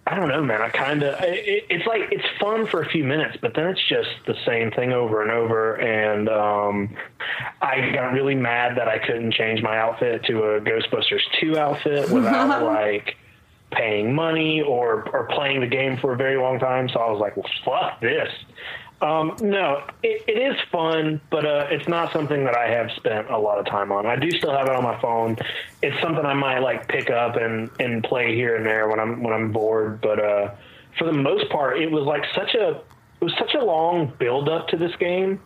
I 0.09 0.15
don't 0.15 0.27
know, 0.27 0.41
man. 0.41 0.59
I 0.59 0.69
kind 0.69 1.03
of 1.03 1.21
it, 1.21 1.65
it's 1.69 1.85
like 1.85 2.11
it's 2.11 2.25
fun 2.39 2.65
for 2.65 2.81
a 2.81 2.89
few 2.89 3.03
minutes, 3.03 3.37
but 3.41 3.53
then 3.53 3.67
it's 3.67 3.87
just 3.87 4.09
the 4.25 4.33
same 4.43 4.71
thing 4.71 4.91
over 4.91 5.21
and 5.21 5.29
over. 5.29 5.75
And 5.75 6.27
um, 6.27 6.97
I 7.61 7.91
got 7.93 8.13
really 8.13 8.33
mad 8.33 8.75
that 8.77 8.87
I 8.87 8.97
couldn't 8.97 9.33
change 9.33 9.61
my 9.61 9.77
outfit 9.77 10.25
to 10.25 10.37
a 10.39 10.61
Ghostbusters 10.61 11.21
two 11.39 11.59
outfit 11.59 12.09
without 12.09 12.63
like 12.65 13.17
paying 13.71 14.15
money 14.15 14.63
or 14.63 15.07
or 15.13 15.27
playing 15.27 15.61
the 15.61 15.67
game 15.67 15.97
for 15.97 16.13
a 16.13 16.17
very 16.17 16.37
long 16.37 16.57
time. 16.57 16.89
So 16.89 16.99
I 16.99 17.11
was 17.11 17.19
like, 17.19 17.37
well, 17.37 17.49
fuck 17.63 18.01
this. 18.01 18.29
Um, 19.01 19.35
no, 19.41 19.83
it, 20.03 20.23
it 20.27 20.37
is 20.37 20.57
fun, 20.71 21.21
but 21.29 21.45
uh, 21.45 21.67
it's 21.69 21.87
not 21.87 22.11
something 22.11 22.43
that 22.43 22.55
I 22.55 22.67
have 22.67 22.91
spent 22.97 23.29
a 23.29 23.37
lot 23.37 23.57
of 23.57 23.65
time 23.65 23.91
on. 23.91 24.05
I 24.05 24.17
do 24.17 24.29
still 24.31 24.51
have 24.51 24.67
it 24.67 24.75
on 24.75 24.83
my 24.83 24.99
phone. 24.99 25.37
It's 25.81 25.99
something 26.01 26.25
I 26.25 26.33
might 26.33 26.59
like 26.59 26.87
pick 26.89 27.09
up 27.09 27.37
and, 27.37 27.69
and 27.79 28.03
play 28.03 28.35
here 28.35 28.57
and 28.57 28.65
there 28.65 28.89
when 28.89 28.99
I'm 28.99 29.23
when 29.23 29.33
I'm 29.33 29.51
bored. 29.53 30.01
But 30.01 30.19
uh, 30.19 30.51
for 30.97 31.05
the 31.05 31.13
most 31.13 31.49
part, 31.49 31.79
it 31.79 31.89
was 31.89 32.03
like 32.03 32.23
such 32.35 32.55
a 32.55 32.81
it 33.21 33.23
was 33.23 33.33
such 33.37 33.53
a 33.53 33.63
long 33.63 34.13
build 34.19 34.49
up 34.49 34.67
to 34.69 34.77
this 34.77 34.95
game. 34.97 35.39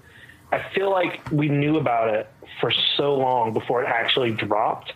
I 0.51 0.63
feel 0.73 0.91
like 0.91 1.21
we 1.31 1.47
knew 1.49 1.77
about 1.77 2.13
it 2.13 2.29
for 2.59 2.71
so 2.97 3.15
long 3.15 3.53
before 3.53 3.83
it 3.83 3.87
actually 3.87 4.31
dropped 4.31 4.93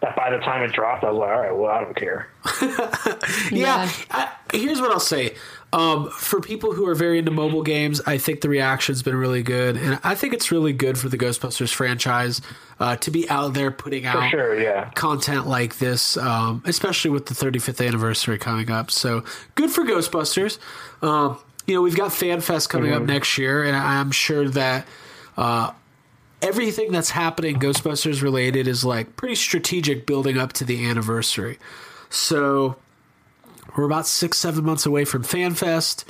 that 0.00 0.16
by 0.16 0.30
the 0.30 0.38
time 0.38 0.62
it 0.62 0.72
dropped, 0.72 1.04
I 1.04 1.10
was 1.10 1.18
like, 1.18 1.30
all 1.30 1.40
right, 1.40 1.54
well, 1.56 1.70
I 1.70 1.80
don't 1.80 1.96
care. 1.96 2.28
yeah. 3.50 3.90
I, 4.10 4.32
here's 4.52 4.80
what 4.80 4.90
I'll 4.90 5.00
say. 5.00 5.34
Um, 5.72 6.10
for 6.10 6.40
people 6.40 6.72
who 6.72 6.88
are 6.88 6.96
very 6.96 7.18
into 7.20 7.30
mobile 7.30 7.62
games, 7.62 8.00
I 8.04 8.18
think 8.18 8.40
the 8.40 8.48
reaction's 8.48 9.02
been 9.04 9.14
really 9.14 9.44
good, 9.44 9.76
and 9.76 10.00
I 10.02 10.16
think 10.16 10.34
it's 10.34 10.50
really 10.50 10.72
good 10.72 10.98
for 10.98 11.08
the 11.08 11.16
Ghostbusters 11.16 11.72
franchise 11.72 12.40
uh, 12.80 12.96
to 12.96 13.10
be 13.12 13.28
out 13.30 13.54
there 13.54 13.70
putting 13.70 14.04
out 14.04 14.30
sure, 14.30 14.60
yeah. 14.60 14.90
content 14.96 15.46
like 15.46 15.78
this, 15.78 16.16
um, 16.16 16.60
especially 16.66 17.12
with 17.12 17.26
the 17.26 17.34
35th 17.34 17.86
anniversary 17.86 18.36
coming 18.36 18.68
up. 18.68 18.90
So 18.90 19.22
good 19.54 19.70
for 19.70 19.84
Ghostbusters. 19.84 20.58
Um, 21.02 21.38
you 21.68 21.74
know, 21.76 21.82
we've 21.82 21.96
got 21.96 22.10
FanFest 22.10 22.68
coming 22.68 22.92
up 22.92 23.02
Mhm. 23.02 23.06
next 23.06 23.38
year, 23.38 23.62
and 23.62 23.76
I'm 23.76 24.10
sure 24.10 24.48
that 24.48 24.88
uh, 25.36 25.70
everything 26.42 26.90
that's 26.90 27.10
happening 27.10 27.60
Ghostbusters 27.60 28.22
related 28.22 28.66
is 28.66 28.84
like 28.84 29.14
pretty 29.14 29.36
strategic 29.36 30.04
building 30.04 30.36
up 30.36 30.52
to 30.54 30.64
the 30.64 30.84
anniversary. 30.84 31.58
So 32.08 32.74
we're 33.76 33.84
about 33.84 34.06
six, 34.06 34.38
seven 34.38 34.64
months 34.64 34.86
away 34.86 35.04
from 35.04 35.22
FanFest. 35.22 36.04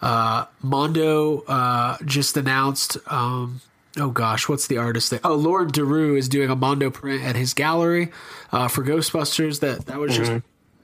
Uh, 0.00 0.46
Mondo 0.62 1.42
uh, 1.42 1.96
just 2.04 2.36
announced. 2.36 2.98
Um, 3.06 3.60
oh 3.98 4.10
gosh, 4.10 4.48
what's 4.48 4.66
the 4.66 4.78
artist 4.78 5.10
thing? 5.10 5.20
Oh, 5.24 5.34
Laurent 5.34 5.72
Durieux 5.72 6.16
is 6.16 6.28
doing 6.28 6.50
a 6.50 6.56
Mondo 6.56 6.90
print 6.90 7.22
at 7.22 7.36
his 7.36 7.54
gallery 7.54 8.10
uh, 8.50 8.68
for 8.68 8.82
Ghostbusters. 8.84 9.60
That 9.60 9.86
that 9.86 9.98
was 9.98 10.16
just. 10.16 10.32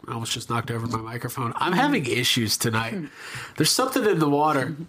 I 0.07 0.15
almost 0.15 0.33
just 0.33 0.49
knocked 0.49 0.71
over 0.71 0.87
my 0.87 0.99
microphone. 1.01 1.53
I'm 1.57 1.75
having 1.75 2.07
issues 2.07 2.57
tonight. 2.57 2.95
There's 3.59 3.71
something 3.71 4.05
in 4.05 4.19
the 4.19 4.29
water. 4.29 4.77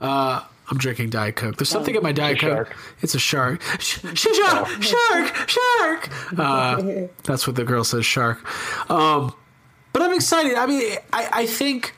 Uh, 0.00 0.42
I'm 0.70 0.78
drinking 0.78 1.10
Diet 1.10 1.36
Coke. 1.36 1.56
There's 1.58 1.68
something 1.68 1.94
in 1.94 2.02
my 2.02 2.12
Diet 2.12 2.36
It's 2.36 2.40
Coke. 2.42 2.76
It's 3.02 3.14
a 3.14 3.18
shark. 3.18 3.60
Sh- 3.78 3.98
sh- 4.14 4.26
shark, 4.34 4.82
shark, 4.82 5.48
shark. 5.48 6.38
Uh, 6.38 7.06
that's 7.24 7.46
what 7.46 7.56
the 7.56 7.64
girl 7.64 7.84
says, 7.84 8.06
shark. 8.06 8.40
Um, 8.90 9.34
but 9.92 10.02
I'm 10.02 10.14
excited. 10.14 10.54
I 10.54 10.66
mean, 10.66 10.96
I, 11.12 11.28
I 11.32 11.46
think 11.46 11.96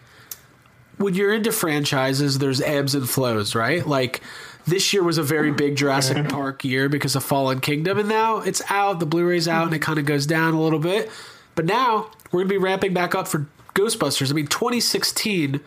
when 0.98 1.14
you're 1.14 1.34
into 1.34 1.52
franchises, 1.52 2.38
there's 2.38 2.60
ebbs 2.60 2.94
and 2.94 3.08
flows, 3.08 3.54
right? 3.54 3.86
Like 3.86 4.22
this 4.66 4.92
year 4.92 5.02
was 5.02 5.18
a 5.18 5.22
very 5.22 5.48
mm-hmm. 5.48 5.56
big 5.56 5.76
Jurassic 5.76 6.28
Park 6.28 6.64
year 6.64 6.88
because 6.88 7.16
of 7.16 7.24
Fallen 7.24 7.60
Kingdom, 7.60 7.98
and 7.98 8.08
now 8.08 8.38
it's 8.38 8.62
out. 8.70 9.00
The 9.00 9.06
Blu-ray's 9.06 9.48
out, 9.48 9.66
and 9.66 9.74
it 9.74 9.80
kind 9.80 9.98
of 9.98 10.04
goes 10.04 10.26
down 10.26 10.54
a 10.54 10.60
little 10.60 10.78
bit. 10.78 11.10
But 11.54 11.66
now 11.66 12.10
we're 12.30 12.40
gonna 12.40 12.50
be 12.50 12.58
ramping 12.58 12.94
back 12.94 13.14
up 13.14 13.28
for 13.28 13.46
Ghostbusters. 13.74 14.30
I 14.30 14.34
mean, 14.34 14.46
2016 14.46 15.60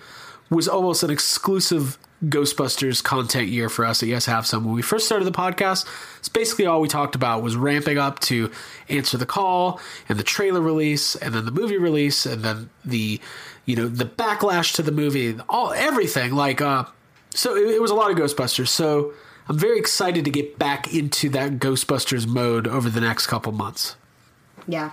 was 0.50 0.68
almost 0.68 1.04
an 1.04 1.10
exclusive 1.10 1.98
Ghostbusters 2.23 3.04
content 3.04 3.49
year 3.49 3.69
for 3.69 3.86
us 3.86 4.01
at 4.01 4.10
Yes 4.10 4.25
Have 4.25 4.47
Some. 4.47 4.65
When 4.65 4.73
we 4.73 4.82
first 4.82 5.06
started 5.06 5.25
the 5.25 5.32
podcast, 5.32 5.86
it's 6.17 6.30
basically 6.30 6.65
all 6.65 6.82
we 6.82 6.88
talked 6.88 7.15
about 7.15 7.43
was 7.43 7.56
ramping 7.56 7.97
up 7.97 8.19
to 8.21 8.51
answer 8.89 9.17
the 9.17 9.25
call 9.25 9.80
and 10.08 10.17
the 10.17 10.23
trailer 10.23 10.62
release 10.62 11.15
and 11.15 11.34
then 11.34 11.45
the 11.45 11.51
movie 11.51 11.78
release 11.78 12.25
and 12.25 12.43
then 12.43 12.69
the 12.84 13.19
you 13.65 13.75
know 13.75 13.88
the 13.88 14.06
backlash 14.06 14.75
to 14.75 14.82
the 14.82 14.91
movie, 14.91 15.38
all 15.49 15.73
everything 15.73 16.34
like 16.34 16.62
uh 16.62 16.86
so 17.32 17.56
it, 17.56 17.69
it 17.69 17.82
was 17.82 17.91
a 17.91 17.95
lot 17.95 18.12
of 18.12 18.17
Ghostbusters. 18.17 18.69
So 18.69 19.13
I'm 19.47 19.60
very 19.60 19.78
excited 19.78 20.25
to 20.25 20.32
get 20.32 20.58
back 20.58 20.93
into 20.93 21.30
that 21.30 21.60
Ghostbusters 21.60 22.25
mode 22.25 22.67
over 22.67 22.89
the 22.89 23.01
next 23.01 23.28
couple 23.28 23.51
months. 23.51 23.95
Yeah. 24.67 24.91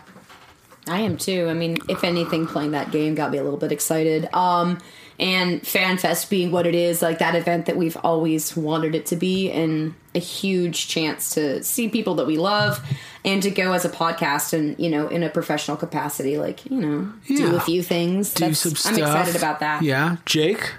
I 0.89 1.01
am 1.01 1.17
too. 1.17 1.47
I 1.49 1.55
mean, 1.55 1.79
if 1.89 2.03
anything, 2.03 2.47
playing 2.47 2.73
that 2.73 2.91
game 2.91 3.15
got 3.15 3.31
me 3.31 3.39
a 3.39 3.45
little 3.45 3.59
bit 3.59 3.71
excited. 3.71 4.29
Um, 4.35 4.79
and 5.19 5.63
FanFest 5.63 6.29
being 6.31 6.51
what 6.51 6.67
it 6.67 6.75
is, 6.75 7.03
like 7.03 7.19
that 7.19 7.35
event 7.35 7.67
that 7.67 7.77
we've 7.77 7.97
always 8.03 8.57
wanted 8.57 8.95
it 8.95 9.07
to 9.07 9.17
be, 9.17 9.51
and 9.51 9.95
a 10.15 10.19
huge 10.19 10.89
chance 10.89 11.35
to 11.35 11.63
see 11.63 11.89
people 11.89 12.15
that 12.17 12.27
we 12.27 12.37
love 12.37 12.85
and 13.25 13.43
to 13.43 13.51
go 13.51 13.73
as 13.73 13.85
a 13.85 13.89
podcast 13.89 14.53
and, 14.53 14.79
you 14.79 14.91
know, 14.91 15.09
in 15.09 15.23
a 15.23 15.31
professional 15.31 15.77
capacity, 15.77 16.37
like, 16.39 16.67
you 16.67 16.81
know, 16.81 17.13
do 17.27 17.57
a 17.57 17.61
few 17.61 17.83
things. 17.83 18.35
Do 18.35 18.41
That's- 18.41 18.59
some 18.59 18.75
stuff. 18.75 18.93
I'm 18.93 18.99
excited 18.99 19.37
about 19.37 19.61
that. 19.61 19.83
Yeah, 19.83 20.17
Jake. 20.27 20.73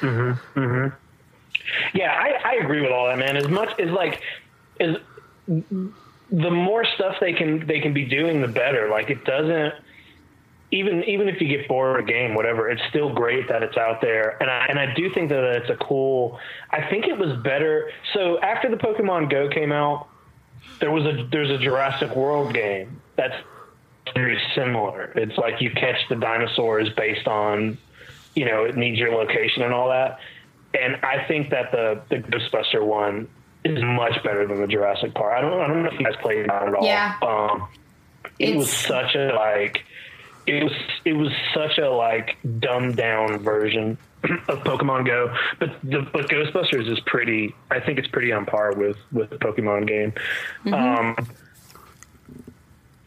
Mm-hmm. 0.00 0.58
Mm-hmm. 0.58 0.96
Yeah, 1.94 2.12
I, 2.12 2.50
I 2.50 2.54
agree 2.62 2.80
with 2.80 2.90
all 2.90 3.06
that, 3.06 3.18
man. 3.18 3.36
As 3.36 3.48
much 3.48 3.78
as 3.78 3.90
like, 3.90 4.20
as 4.80 4.96
the 5.46 6.50
more 6.50 6.84
stuff 6.84 7.16
they 7.20 7.32
can 7.32 7.66
they 7.66 7.80
can 7.80 7.92
be 7.92 8.04
doing, 8.04 8.40
the 8.40 8.48
better. 8.48 8.88
Like 8.88 9.10
it 9.10 9.24
doesn't 9.24 9.74
even 10.72 11.02
even 11.04 11.28
if 11.28 11.40
you 11.40 11.48
get 11.48 11.66
bored 11.68 11.98
of 11.98 12.04
a 12.04 12.08
game, 12.08 12.34
whatever, 12.34 12.68
it's 12.68 12.82
still 12.90 13.12
great 13.12 13.48
that 13.48 13.62
it's 13.62 13.76
out 13.76 14.00
there. 14.00 14.40
And 14.40 14.50
I 14.50 14.66
and 14.68 14.78
I 14.78 14.94
do 14.94 15.12
think 15.12 15.30
that 15.30 15.42
it's 15.56 15.70
a 15.70 15.76
cool. 15.76 16.38
I 16.70 16.88
think 16.88 17.06
it 17.06 17.18
was 17.18 17.36
better. 17.42 17.90
So 18.14 18.38
after 18.40 18.70
the 18.70 18.76
Pokemon 18.76 19.30
Go 19.30 19.48
came 19.48 19.72
out, 19.72 20.08
there 20.78 20.90
was 20.90 21.04
a 21.06 21.26
there's 21.30 21.50
a 21.50 21.58
Jurassic 21.58 22.14
World 22.14 22.54
game 22.54 23.00
that's 23.16 23.34
very 24.14 24.40
similar. 24.54 25.12
It's 25.16 25.36
like 25.36 25.60
you 25.60 25.70
catch 25.70 26.08
the 26.08 26.16
dinosaurs 26.16 26.88
based 26.90 27.26
on, 27.26 27.76
you 28.34 28.44
know, 28.44 28.64
it 28.64 28.76
needs 28.76 28.98
your 28.98 29.12
location 29.12 29.62
and 29.62 29.74
all 29.74 29.88
that. 29.88 30.18
And 30.72 30.96
I 31.02 31.24
think 31.26 31.50
that 31.50 31.72
the 31.72 32.02
the 32.10 32.16
Ghostbuster 32.16 32.84
one 32.84 33.28
is 33.64 33.82
much 33.82 34.22
better 34.22 34.46
than 34.46 34.60
the 34.60 34.68
Jurassic 34.68 35.14
Park. 35.14 35.34
I 35.36 35.40
don't 35.40 35.60
I 35.60 35.66
don't 35.66 35.82
know 35.82 35.90
if 35.90 35.98
you 35.98 36.06
guys 36.06 36.16
played 36.22 36.48
that 36.48 36.62
at 36.62 36.74
all. 36.74 36.84
Yeah. 36.84 37.16
Um, 37.22 37.68
it 38.38 38.56
was 38.56 38.70
such 38.72 39.16
a 39.16 39.34
like 39.34 39.84
it 40.46 40.62
was 40.62 40.72
it 41.04 41.12
was 41.12 41.32
such 41.54 41.78
a 41.78 41.90
like 41.90 42.36
dumbed 42.58 42.96
down 42.96 43.38
version 43.38 43.98
of 44.48 44.58
Pokemon 44.64 45.06
Go, 45.06 45.34
but 45.58 45.76
the, 45.82 46.06
but 46.12 46.28
Ghostbusters 46.28 46.90
is 46.90 47.00
pretty. 47.06 47.54
I 47.70 47.80
think 47.80 47.98
it's 47.98 48.08
pretty 48.08 48.32
on 48.32 48.46
par 48.46 48.74
with 48.74 48.96
with 49.12 49.30
the 49.30 49.36
Pokemon 49.36 49.86
game. 49.86 50.12
Um, 50.74 51.16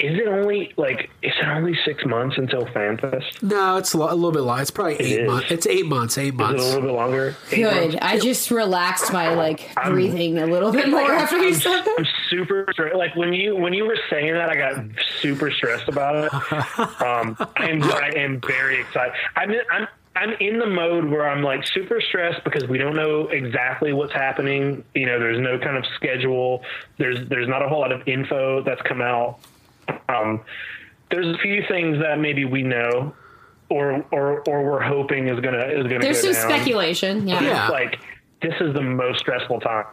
is 0.04 0.20
it 0.20 0.28
only 0.28 0.74
like 0.78 1.10
is 1.22 1.32
it 1.40 1.46
only 1.48 1.78
six 1.86 2.06
months 2.06 2.38
until 2.38 2.66
FanFest? 2.66 3.42
No, 3.42 3.78
it's 3.78 3.94
a, 3.94 3.98
lo- 3.98 4.12
a 4.12 4.16
little 4.16 4.32
bit 4.32 4.42
long. 4.42 4.60
It's 4.60 4.70
probably 4.72 4.96
eight 4.96 5.20
is. 5.22 5.28
months. 5.30 5.52
It's 5.52 5.66
eight 5.68 5.86
months. 5.86 6.18
Eight 6.18 6.26
Is 6.28 6.30
it 6.32 6.36
months. 6.36 6.64
a 6.64 6.66
little 6.68 6.82
bit 6.82 6.92
longer? 6.92 7.36
Eight 7.52 7.56
Good. 7.64 7.76
months? 7.92 7.96
I 8.02 8.20
just 8.20 8.52
relaxed 8.52 9.12
my 9.14 9.34
like 9.34 9.72
I'm- 9.78 9.94
breathing 9.94 10.38
a 10.40 10.46
little 10.46 10.72
bit 10.72 10.90
more 10.90 11.12
after 11.12 11.38
you 11.38 11.48
I'm, 11.50 11.54
said 11.54 11.82
that. 11.84 11.96
I'm 11.98 12.06
super 12.30 12.66
stre- 12.78 12.96
like 12.96 13.16
when 13.16 13.34
you 13.34 13.56
when 13.56 13.74
you 13.74 13.86
were 13.86 13.98
saying 14.10 14.34
that 14.34 14.50
I 14.50 14.56
got 14.56 14.84
super 15.22 15.50
stressed 15.52 15.88
about 15.88 16.26
it. 16.26 16.32
Um, 17.04 17.36
I'm 17.58 17.82
I 17.84 18.12
am 18.16 18.42
very 18.42 18.80
excited. 18.82 19.14
I'm 19.36 19.52
in, 19.52 19.62
I'm 19.72 19.88
I'm 20.16 20.32
in 20.40 20.60
the 20.60 20.66
mode 20.68 21.06
where 21.06 21.28
I'm 21.28 21.42
like 21.44 21.66
super 21.68 22.00
stressed 22.02 22.44
because 22.44 22.68
we 22.68 22.78
don't 22.78 22.96
know 22.96 23.28
exactly 23.30 23.94
what's 23.94 24.14
happening. 24.14 24.84
You 24.94 25.06
know, 25.08 25.20
there's 25.20 25.40
no 25.40 25.58
kind 25.58 25.76
of 25.78 25.86
schedule. 25.96 26.64
There's 26.98 27.28
there's 27.30 27.48
not 27.48 27.64
a 27.64 27.68
whole 27.70 27.80
lot 27.82 27.92
of 27.92 28.08
info 28.08 28.62
that's 28.64 28.82
come 28.84 29.02
out. 29.02 29.40
Um, 30.10 30.42
there's 31.12 31.28
a 31.28 31.38
few 31.40 31.64
things 31.68 32.00
that 32.00 32.20
maybe 32.20 32.46
we 32.46 32.64
know. 32.64 33.14
Or, 33.70 34.06
or, 34.12 34.44
or 34.48 34.64
we're 34.64 34.82
hoping 34.84 35.30
is 35.30 35.40
gonna 35.40 35.66
is 35.66 35.84
gonna. 35.84 36.00
There's 36.00 36.22
go 36.22 36.32
some 36.32 36.50
down. 36.50 36.60
speculation. 36.60 37.28
Yeah. 37.28 37.40
But 37.40 37.48
it's 37.48 37.72
like 37.72 38.00
this 38.42 38.54
is 38.62 38.74
the 38.76 38.82
most 38.82 39.20
stressful 39.20 39.62
time. 39.62 39.86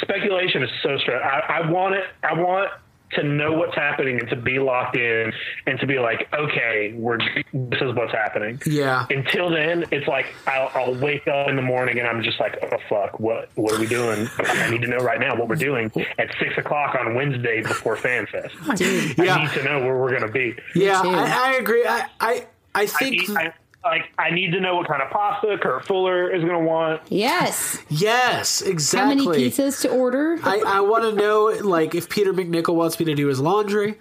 Speculation 0.00 0.64
is 0.64 0.70
so 0.82 0.96
stressful. 0.98 1.28
I, 1.28 1.60
I 1.60 1.70
want 1.70 1.94
it. 1.94 2.04
I 2.24 2.32
want 2.32 2.70
to 3.12 3.22
know 3.22 3.52
what's 3.52 3.74
happening 3.74 4.20
and 4.20 4.28
to 4.30 4.36
be 4.36 4.58
locked 4.58 4.96
in 4.96 5.32
and 5.66 5.78
to 5.80 5.86
be 5.86 5.98
like, 5.98 6.28
okay, 6.32 6.92
we're 6.96 7.18
this 7.52 7.80
is 7.80 7.94
what's 7.94 8.12
happening. 8.12 8.60
Yeah. 8.64 9.06
Until 9.10 9.50
then, 9.50 9.84
it's 9.90 10.06
like 10.06 10.34
I'll, 10.46 10.70
I'll 10.74 10.94
wake 10.94 11.26
up 11.26 11.48
in 11.48 11.56
the 11.56 11.62
morning 11.62 11.98
and 11.98 12.06
I'm 12.06 12.22
just 12.22 12.38
like, 12.40 12.58
oh 12.62 12.76
fuck, 12.88 13.18
what 13.18 13.50
what 13.54 13.72
are 13.72 13.80
we 13.80 13.86
doing? 13.86 14.28
I 14.38 14.70
need 14.70 14.82
to 14.82 14.88
know 14.88 14.98
right 14.98 15.20
now 15.20 15.36
what 15.36 15.48
we're 15.48 15.56
doing 15.56 15.90
at 16.18 16.34
six 16.38 16.56
o'clock 16.56 16.94
on 16.94 17.14
Wednesday 17.14 17.62
before 17.62 17.96
FanFest. 17.96 19.18
Yeah. 19.18 19.36
I 19.36 19.44
need 19.44 19.52
to 19.54 19.64
know 19.64 19.80
where 19.80 19.96
we're 19.96 20.18
gonna 20.18 20.32
be. 20.32 20.56
Yeah. 20.74 21.00
I, 21.04 21.50
I 21.50 21.56
agree. 21.56 21.84
I, 21.84 22.06
I, 22.20 22.46
I 22.74 22.82
I 22.82 22.86
think 22.86 23.28
I, 23.30 23.52
like 23.84 24.10
I 24.18 24.30
need 24.30 24.52
to 24.52 24.60
know 24.60 24.76
what 24.76 24.86
kind 24.88 25.00
of 25.02 25.10
pasta 25.10 25.56
Kurt 25.60 25.86
Fuller 25.86 26.30
is 26.30 26.42
gonna 26.42 26.60
want. 26.60 27.02
Yes. 27.08 27.78
yes, 27.88 28.60
exactly. 28.62 29.24
How 29.24 29.30
many 29.30 29.50
pizzas 29.50 29.80
to 29.82 29.90
order? 29.90 30.38
I, 30.42 30.62
I 30.66 30.80
want 30.80 31.04
to 31.04 31.12
know, 31.14 31.44
like, 31.66 31.94
if 31.94 32.08
Peter 32.08 32.32
MacNicol 32.32 32.74
wants 32.74 32.98
me 32.98 33.06
to 33.06 33.14
do 33.14 33.26
his 33.28 33.40
laundry. 33.40 33.98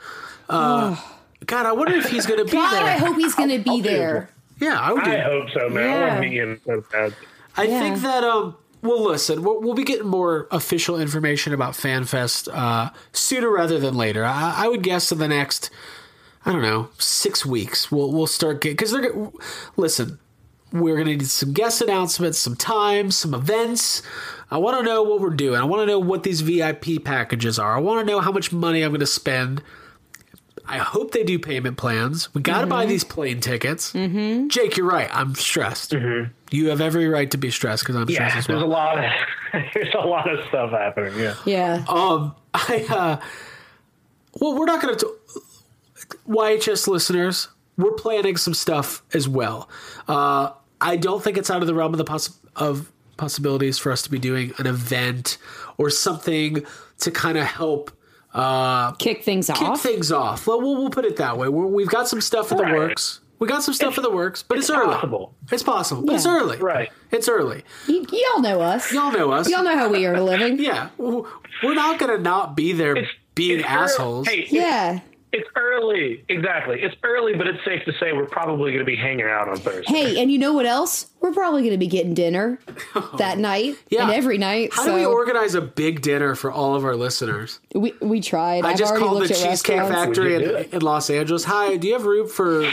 Uh, 0.50 0.96
God, 1.46 1.66
I 1.66 1.72
wonder 1.74 1.96
if 1.96 2.10
he's 2.10 2.26
going 2.26 2.40
to 2.40 2.46
be 2.46 2.52
God, 2.52 2.72
there. 2.74 2.84
I 2.84 2.98
hope 2.98 3.16
he's 3.16 3.36
going 3.36 3.50
to 3.50 3.60
be 3.60 3.82
there. 3.82 4.30
yeah, 4.60 4.80
I 4.80 4.92
would 4.92 5.04
do. 5.04 5.12
I 5.12 5.20
hope 5.22 5.50
so, 5.52 5.70
man. 5.70 5.90
I 5.90 6.08
want 6.10 6.24
to 6.24 6.30
meet 6.30 6.38
him 6.38 6.62
so 6.66 6.84
bad. 6.92 7.16
I 7.56 7.64
Yeah. 7.64 7.80
think 7.80 8.02
that 8.02 8.24
um 8.24 8.56
well 8.82 9.04
listen, 9.04 9.44
we'll, 9.44 9.60
we'll 9.62 9.74
be 9.74 9.84
getting 9.84 10.08
more 10.08 10.48
official 10.52 11.00
information 11.00 11.54
about 11.54 11.74
FanFest 11.74 12.48
uh 12.54 12.90
sooner 13.12 13.50
rather 13.50 13.80
than 13.80 13.96
later. 13.96 14.24
I, 14.26 14.54
I 14.66 14.68
would 14.68 14.84
guess 14.84 15.12
in 15.12 15.18
the 15.18 15.28
next 15.28 15.70
I 16.46 16.52
don't 16.54 16.62
know, 16.62 16.90
6 16.98 17.46
weeks 17.46 17.92
we'll 17.92 18.12
we'll 18.12 18.28
start 18.28 18.62
getting 18.62 18.78
cuz 18.78 18.92
they're 18.92 19.12
gonna 19.12 19.32
listen, 19.78 20.20
we're 20.72 20.96
going 20.96 21.08
to 21.08 21.12
need 21.18 21.28
some 21.28 21.52
guest 21.54 21.82
announcements, 21.82 22.38
some 22.38 22.56
times, 22.56 23.18
some 23.18 23.34
events. 23.34 24.02
I 24.52 24.58
want 24.58 24.78
to 24.78 24.84
know 24.84 25.02
what 25.04 25.20
we're 25.20 25.32
doing. 25.32 25.60
I 25.60 25.64
want 25.64 25.82
to 25.82 25.86
know 25.88 26.00
what 26.00 26.24
these 26.24 26.42
VIP 26.42 27.04
packages 27.04 27.58
are. 27.58 27.76
I 27.76 27.80
want 27.80 28.06
to 28.06 28.12
know 28.12 28.20
how 28.20 28.32
much 28.32 28.52
money 28.52 28.84
I'm 28.84 28.92
going 28.92 29.00
to 29.00 29.08
spend. 29.08 29.64
I 30.68 30.78
hope 30.78 31.12
they 31.12 31.24
do 31.24 31.40
payment 31.40 31.78
plans. 31.78 32.32
We 32.36 32.42
got 32.44 32.62
to 32.62 32.68
buy 32.68 32.86
these 32.86 33.04
plane 33.04 33.40
tickets. 33.40 33.94
Mm-hmm. 33.94 34.50
Jake, 34.50 34.78
you're 34.78 34.86
right. 34.86 35.10
I'm 35.12 35.34
stressed. 35.34 35.94
You 35.94 36.70
have 36.70 36.82
every 36.82 37.08
right 37.08 37.30
to 37.32 37.38
be 37.38 37.50
stressed 37.50 37.84
because 37.84 37.96
I'm 37.96 38.08
Yeah, 38.08 38.28
stressed 38.28 38.38
as 38.38 38.48
there's 38.48 38.62
a 38.62 38.66
lot 38.66 39.04
of 39.04 39.12
there's 39.74 39.94
a 39.96 40.06
lot 40.06 40.32
of 40.32 40.46
stuff 40.50 40.70
happening. 40.70 41.18
Yeah. 41.18 41.36
Yeah. 41.46 41.86
Um, 41.88 42.36
I 42.54 42.86
uh, 42.90 43.26
well, 44.40 44.56
we're 44.56 44.66
not 44.66 44.82
going 44.84 44.96
to. 44.98 45.16
YHS 46.28 46.88
listeners, 46.88 47.48
we're 47.78 47.92
planning 47.94 48.38
some 48.38 48.54
stuff 48.54 49.04
as 49.14 49.28
well. 49.28 49.70
Uh, 50.08 50.52
I 50.82 50.96
don't 50.96 51.24
think 51.24 51.38
it's 51.38 51.50
out 51.50 51.62
of 51.62 51.68
the 51.68 51.74
realm 51.74 51.94
of 51.94 51.98
the 51.98 52.04
poss- 52.06 52.38
of 52.56 52.92
possibilities 53.18 53.78
for 53.78 53.92
us 53.92 54.02
to 54.04 54.12
be 54.12 54.20
doing 54.20 54.54
an 54.60 54.68
event 54.68 55.38
or 55.78 55.90
something 55.90 56.66
to 57.00 57.12
kind 57.12 57.38
of 57.38 57.46
help 57.46 57.92
uh, 58.34 58.92
Kick 58.94 59.24
things 59.24 59.48
kick 59.48 59.62
off. 59.62 59.82
Kick 59.82 59.92
things 59.92 60.12
off. 60.12 60.46
Well, 60.46 60.62
we'll, 60.62 60.76
we'll 60.78 60.90
put 60.92 61.04
it 61.06 61.18
that 61.18 61.38
way. 61.38 61.50
We're, 61.50 61.66
we've 61.66 61.88
got 61.90 62.08
some 62.08 62.22
stuff 62.22 62.52
in 62.52 62.58
the 62.58 62.64
Right. 62.64 62.74
works. 62.76 63.22
We 63.40 63.48
got 63.48 63.64
some 63.64 63.74
stuff 63.74 63.94
It's- 63.94 63.98
in 63.98 64.04
the 64.12 64.16
works, 64.16 64.44
but 64.44 64.58
it's, 64.58 64.70
it's 64.70 64.78
early. 64.78 64.94
possible. 64.94 65.34
It's 65.52 65.64
possible, 65.64 66.04
but 66.06 66.16
it's 66.16 66.26
early. 66.26 66.58
Right. 66.58 66.90
It's 67.12 67.28
early. 67.30 67.64
Y- 67.88 68.06
y'all 68.12 68.42
know 68.42 68.62
us. 68.62 68.92
Y'all 68.94 69.12
know 69.14 69.32
us. 69.32 69.50
Y'all 69.50 69.64
know 69.64 69.76
how 69.78 69.90
we 69.90 70.06
are 70.06 70.20
living. 70.22 70.60
Yeah, 70.64 70.90
we're 70.98 71.74
not 71.74 71.98
gonna 72.00 72.18
not 72.20 72.56
be 72.56 72.74
there 72.74 72.92
It's- 72.98 73.14
being 73.36 73.60
it's 73.60 73.68
assholes. 73.68 74.28
Hey, 74.28 74.40
it's- 74.40 74.52
Yeah. 74.52 75.00
It's 75.32 75.48
early. 75.56 76.24
Exactly. 76.28 76.82
It's 76.82 76.96
early, 77.04 77.36
but 77.36 77.46
it's 77.46 77.64
safe 77.64 77.86
to 77.86 77.94
say 78.00 78.14
we're 78.14 78.26
probably 78.26 78.72
going 78.72 78.80
to 78.80 78.86
be 78.86 78.96
hanging 78.96 79.28
out 79.28 79.48
on 79.48 79.58
Thursday. 79.58 79.84
Hey, 79.86 80.20
and 80.22 80.32
you 80.32 80.40
know 80.40 80.54
what 80.54 80.66
else? 80.66 81.06
We're 81.22 81.34
probably 81.34 81.62
going 81.62 81.74
to 81.74 81.78
be 81.78 81.86
getting 81.86 82.16
dinner 82.16 82.60
that 83.20 83.38
night 83.38 83.76
Yeah. 83.90 84.04
and 84.04 84.12
every 84.12 84.40
night. 84.40 84.74
How 84.74 84.84
so 84.86 84.90
do 84.90 84.96
we 84.96 85.06
organize 85.06 85.54
a 85.54 85.62
big 85.62 86.02
dinner 86.02 86.34
for 86.34 86.52
all 86.52 86.74
of 86.74 86.84
our 86.84 86.96
listeners? 86.96 87.60
we 87.76 87.94
we 88.02 88.22
tried. 88.22 88.66
I 88.66 88.70
I've 88.72 88.78
just 88.80 88.96
called 88.96 89.18
the 89.18 89.28
looked 89.28 89.36
Cheesecake. 89.40 89.78
Factory 89.80 90.34
in, 90.34 90.66
in 90.74 90.82
Los 90.82 91.12
Angeles. 91.12 91.44
Hi, 91.44 91.78
do 91.78 91.88
you 91.88 91.94
have 91.94 92.06
room 92.06 92.28
for 92.28 92.64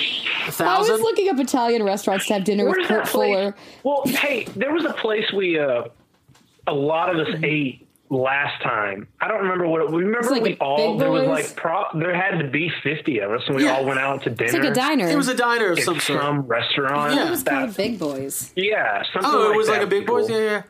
thousand? 0.49 0.66
I 0.66 0.79
was 0.79 1.01
looking 1.03 1.29
up 1.29 1.38
Italian 1.38 1.83
restaurants 1.83 2.27
to 2.29 2.35
have 2.35 2.45
dinner 2.45 2.64
with 2.64 2.77
Where's 2.77 2.88
Kurt 2.88 3.05
that 3.05 3.12
place? 3.12 3.35
Fuller. 3.35 3.57
Well, 3.83 4.03
hey, 4.07 4.45
there 4.57 4.73
was 4.73 4.85
a 4.87 4.95
place 4.95 5.31
we 5.33 5.59
uh, 5.59 5.85
a 6.66 6.73
lot 6.75 7.11
of 7.14 7.19
us 7.27 7.35
Mm-hmm. 7.35 7.45
ate 7.45 7.86
last 8.09 8.62
time. 8.62 9.09
I 9.21 9.29
don't 9.29 9.42
remember 9.42 9.66
what 9.66 9.83
it, 9.83 9.90
we 9.90 10.05
remember. 10.05 10.31
Like 10.31 10.42
we 10.42 10.57
all 10.57 10.97
there 10.99 11.11
was 11.11 11.27
like 11.27 11.57
pro, 11.57 11.85
there 11.95 12.14
had 12.14 12.38
to 12.38 12.49
be 12.49 12.71
fifty 12.83 13.19
of 13.21 13.31
us, 13.33 13.42
and 13.47 13.57
we 13.57 13.64
Yeah. 13.64 13.77
all 13.77 13.85
went 13.85 13.99
out 13.99 14.23
to 14.25 14.31
dinner. 14.31 14.45
It's 14.45 14.55
like 14.55 14.64
a 14.71 14.75
diner. 14.75 15.09
it 15.09 15.16
was 15.16 15.29
a 15.29 15.35
diner 15.35 15.73
of 15.73 15.79
at 15.79 15.85
some 15.85 15.99
sort. 16.01 16.21
some 16.21 16.40
restaurant. 16.42 17.14
Yeah. 17.14 17.27
It 17.27 17.31
was 17.31 17.45
that- 17.45 17.51
called 17.53 17.77
Big 17.77 17.99
Boys. 17.99 18.53
yeah, 18.57 19.03
something 19.12 19.31
Oh, 19.33 19.38
like 19.47 19.55
it 19.55 19.57
was 19.57 19.69
like 19.69 19.83
a 19.83 19.87
big 19.87 20.09
would 20.09 20.21
boys. 20.23 20.27
be 20.29 20.33
cool. 20.35 20.42
Yeah, 20.42 20.51
yeah. 20.51 20.62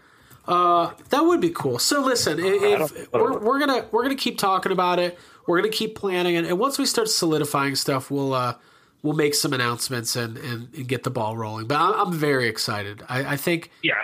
Uh, 0.55 0.91
that 1.11 1.23
would 1.23 1.41
be 1.41 1.51
cool. 1.51 1.79
So 1.79 2.01
listen, 2.03 2.39
i- 2.41 2.47
if, 2.47 3.13
we're, 3.13 3.39
we're 3.39 3.59
gonna 3.59 3.87
we're 3.91 4.03
gonna 4.03 4.15
keep 4.15 4.39
talking 4.39 4.73
about 4.73 4.99
it. 4.99 5.19
We're 5.47 5.59
gonna 5.59 5.69
keep 5.73 5.95
planning, 5.95 6.37
and, 6.37 6.47
and 6.47 6.59
once 6.59 6.79
we 6.79 6.87
start 6.87 7.09
solidifying 7.09 7.75
stuff, 7.77 8.11
we'll 8.11 8.33
uh, 8.35 8.55
we'll 9.03 9.15
make 9.15 9.35
some 9.35 9.53
announcements 9.53 10.17
and, 10.17 10.37
and, 10.39 10.69
and 10.75 10.89
get 10.89 11.03
the 11.05 11.11
ball 11.11 11.37
rolling. 11.37 11.67
But 11.67 11.77
I'm, 11.81 11.93
I'm 12.09 12.13
very 12.13 12.49
excited. 12.49 13.03
I, 13.09 13.35
I 13.35 13.37
think 13.37 13.71
Yeah. 13.83 13.95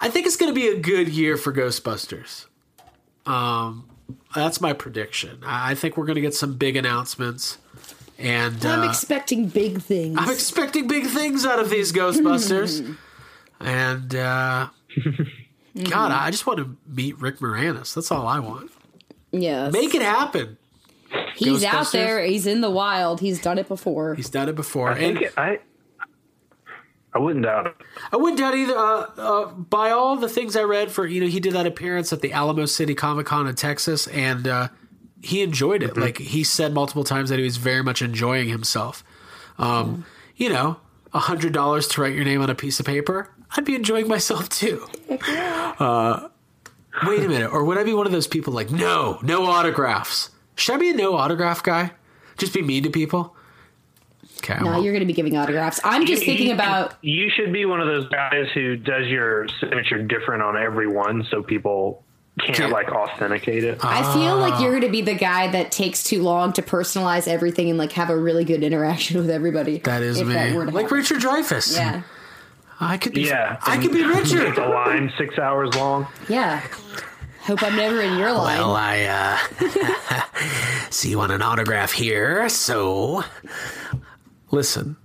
I 0.00 0.08
think 0.10 0.26
it's 0.26 0.36
gonna 0.36 0.52
be 0.52 0.68
a 0.68 0.78
good 0.78 1.08
year 1.08 1.36
for 1.36 1.52
Ghostbusters. 1.52 2.46
Um, 3.24 3.88
that's 4.34 4.60
my 4.60 4.72
prediction. 4.72 5.40
I, 5.44 5.72
I 5.72 5.74
think 5.74 5.96
we're 5.96 6.06
gonna 6.06 6.20
get 6.20 6.34
some 6.34 6.54
big 6.54 6.76
announcements, 6.76 7.58
and 8.18 8.64
I'm 8.64 8.80
uh, 8.80 8.88
expecting 8.88 9.48
big 9.48 9.80
things. 9.80 10.16
I'm 10.18 10.30
expecting 10.30 10.86
big 10.86 11.06
things 11.06 11.44
out 11.46 11.58
of 11.58 11.70
these 11.70 11.92
Ghostbusters. 11.92 12.96
and 13.60 14.14
uh, 14.14 14.68
God, 15.84 16.12
I 16.12 16.30
just 16.30 16.46
want 16.46 16.58
to 16.58 16.76
meet 16.86 17.20
Rick 17.20 17.38
Moranis. 17.38 17.94
That's 17.94 18.10
all 18.10 18.26
I 18.26 18.38
want. 18.38 18.70
yes. 19.32 19.72
Make 19.72 19.94
it 19.94 20.02
happen. 20.02 20.58
He's 21.36 21.64
out 21.64 21.92
there. 21.92 22.24
He's 22.24 22.46
in 22.46 22.60
the 22.60 22.70
wild. 22.70 23.20
He's 23.20 23.40
done 23.40 23.58
it 23.58 23.68
before. 23.68 24.14
He's 24.14 24.30
done 24.30 24.48
it 24.48 24.54
before. 24.56 24.90
I 24.90 24.98
think 24.98 25.16
and 25.16 25.26
it, 25.26 25.34
I 25.36 25.60
I 27.16 27.18
wouldn't 27.18 27.44
doubt 27.46 27.66
it. 27.66 27.74
I 28.12 28.16
wouldn't 28.16 28.38
doubt 28.38 28.54
either. 28.54 28.76
Uh, 28.76 29.06
uh, 29.16 29.46
by 29.52 29.90
all 29.90 30.16
the 30.16 30.28
things 30.28 30.54
I 30.54 30.64
read 30.64 30.90
for, 30.90 31.06
you 31.06 31.20
know, 31.22 31.26
he 31.28 31.40
did 31.40 31.54
that 31.54 31.66
appearance 31.66 32.12
at 32.12 32.20
the 32.20 32.32
Alamo 32.32 32.66
City 32.66 32.94
Comic 32.94 33.24
Con 33.24 33.46
in 33.46 33.54
Texas, 33.54 34.06
and 34.08 34.46
uh, 34.46 34.68
he 35.22 35.40
enjoyed 35.40 35.82
it. 35.82 35.96
Like 35.96 36.18
he 36.18 36.44
said 36.44 36.74
multiple 36.74 37.04
times 37.04 37.30
that 37.30 37.38
he 37.38 37.44
was 37.44 37.56
very 37.56 37.82
much 37.82 38.02
enjoying 38.02 38.48
himself. 38.48 39.02
Um, 39.58 40.04
You 40.36 40.50
know, 40.50 40.76
a 41.14 41.18
hundred 41.20 41.54
dollars 41.54 41.88
to 41.88 42.02
write 42.02 42.14
your 42.14 42.24
name 42.26 42.42
on 42.42 42.50
a 42.50 42.54
piece 42.54 42.78
of 42.78 42.84
paper. 42.84 43.30
I'd 43.56 43.64
be 43.64 43.74
enjoying 43.74 44.08
myself 44.08 44.48
too. 44.50 44.86
Uh, 45.78 46.28
wait 47.06 47.22
a 47.22 47.28
minute, 47.28 47.52
or 47.52 47.62
would 47.64 47.76
I 47.76 47.84
be 47.84 47.92
one 47.92 48.06
of 48.06 48.12
those 48.12 48.26
people 48.26 48.52
like, 48.54 48.70
no, 48.70 49.18
no 49.22 49.44
autographs? 49.44 50.30
Should 50.54 50.76
I 50.76 50.78
be 50.78 50.90
a 50.90 50.94
no 50.94 51.14
autograph 51.14 51.62
guy? 51.62 51.90
Just 52.38 52.54
be 52.54 52.62
mean 52.62 52.82
to 52.84 52.90
people? 52.90 53.35
Okay, 54.38 54.54
I 54.54 54.60
No, 54.60 54.72
won't. 54.72 54.84
you're 54.84 54.92
going 54.92 55.00
to 55.00 55.06
be 55.06 55.12
giving 55.12 55.36
autographs. 55.36 55.80
I'm 55.84 56.06
just 56.06 56.22
You- 56.22 56.26
thinking 56.26 56.48
you- 56.48 56.54
about. 56.54 56.94
You 57.02 57.30
should 57.30 57.52
be 57.52 57.64
one 57.64 57.80
of 57.80 57.86
those 57.86 58.08
guys 58.08 58.46
who 58.54 58.76
does 58.76 59.06
your 59.06 59.46
signature 59.60 60.02
different 60.02 60.42
on 60.42 60.56
every 60.56 60.86
one, 60.86 61.26
so 61.30 61.42
people 61.42 62.02
can't 62.40 62.54
Can't- 62.54 62.72
like 62.72 62.90
authenticate 62.90 63.64
it. 63.64 63.78
I 63.82 64.02
feel 64.12 64.36
like 64.36 64.60
you're 64.60 64.72
going 64.72 64.82
to 64.82 64.90
be 64.90 65.00
the 65.00 65.14
guy 65.14 65.48
that 65.52 65.72
takes 65.72 66.02
too 66.04 66.22
long 66.22 66.52
to 66.54 66.62
personalize 66.62 67.26
everything 67.26 67.70
and 67.70 67.78
like 67.78 67.92
have 67.92 68.10
a 68.10 68.16
really 68.16 68.44
good 68.44 68.62
interaction 68.62 69.18
with 69.18 69.30
everybody. 69.30 69.78
that 69.78 70.02
is 70.02 70.22
me. 70.22 70.34
That 70.34 70.54
like 70.54 70.84
happen. 70.84 70.98
Richard 70.98 71.20
Dreyfuss. 71.22 71.76
Yeah. 71.76 72.02
I 72.78 72.98
could 72.98 73.14
be. 73.14 73.22
yeah, 73.22 73.56
I 73.62 73.78
could 73.78 73.90
be 73.90 74.04
Richard. 74.06 74.54
The 74.54 74.66
line 74.66 75.10
six 75.16 75.38
hours 75.38 75.74
long. 75.76 76.06
Yeah. 76.28 76.60
Hope 77.44 77.62
I'm 77.62 77.74
never 77.74 78.00
in 78.02 78.18
your 78.18 78.32
line. 78.32 78.58
Well, 78.58 78.74
I 78.76 79.38
uh, 79.60 80.20
see 80.90 81.08
you 81.10 81.16
want 81.16 81.32
an 81.32 81.40
autograph 81.42 81.92
here, 81.92 82.48
so 82.50 83.22
listen. 84.50 84.96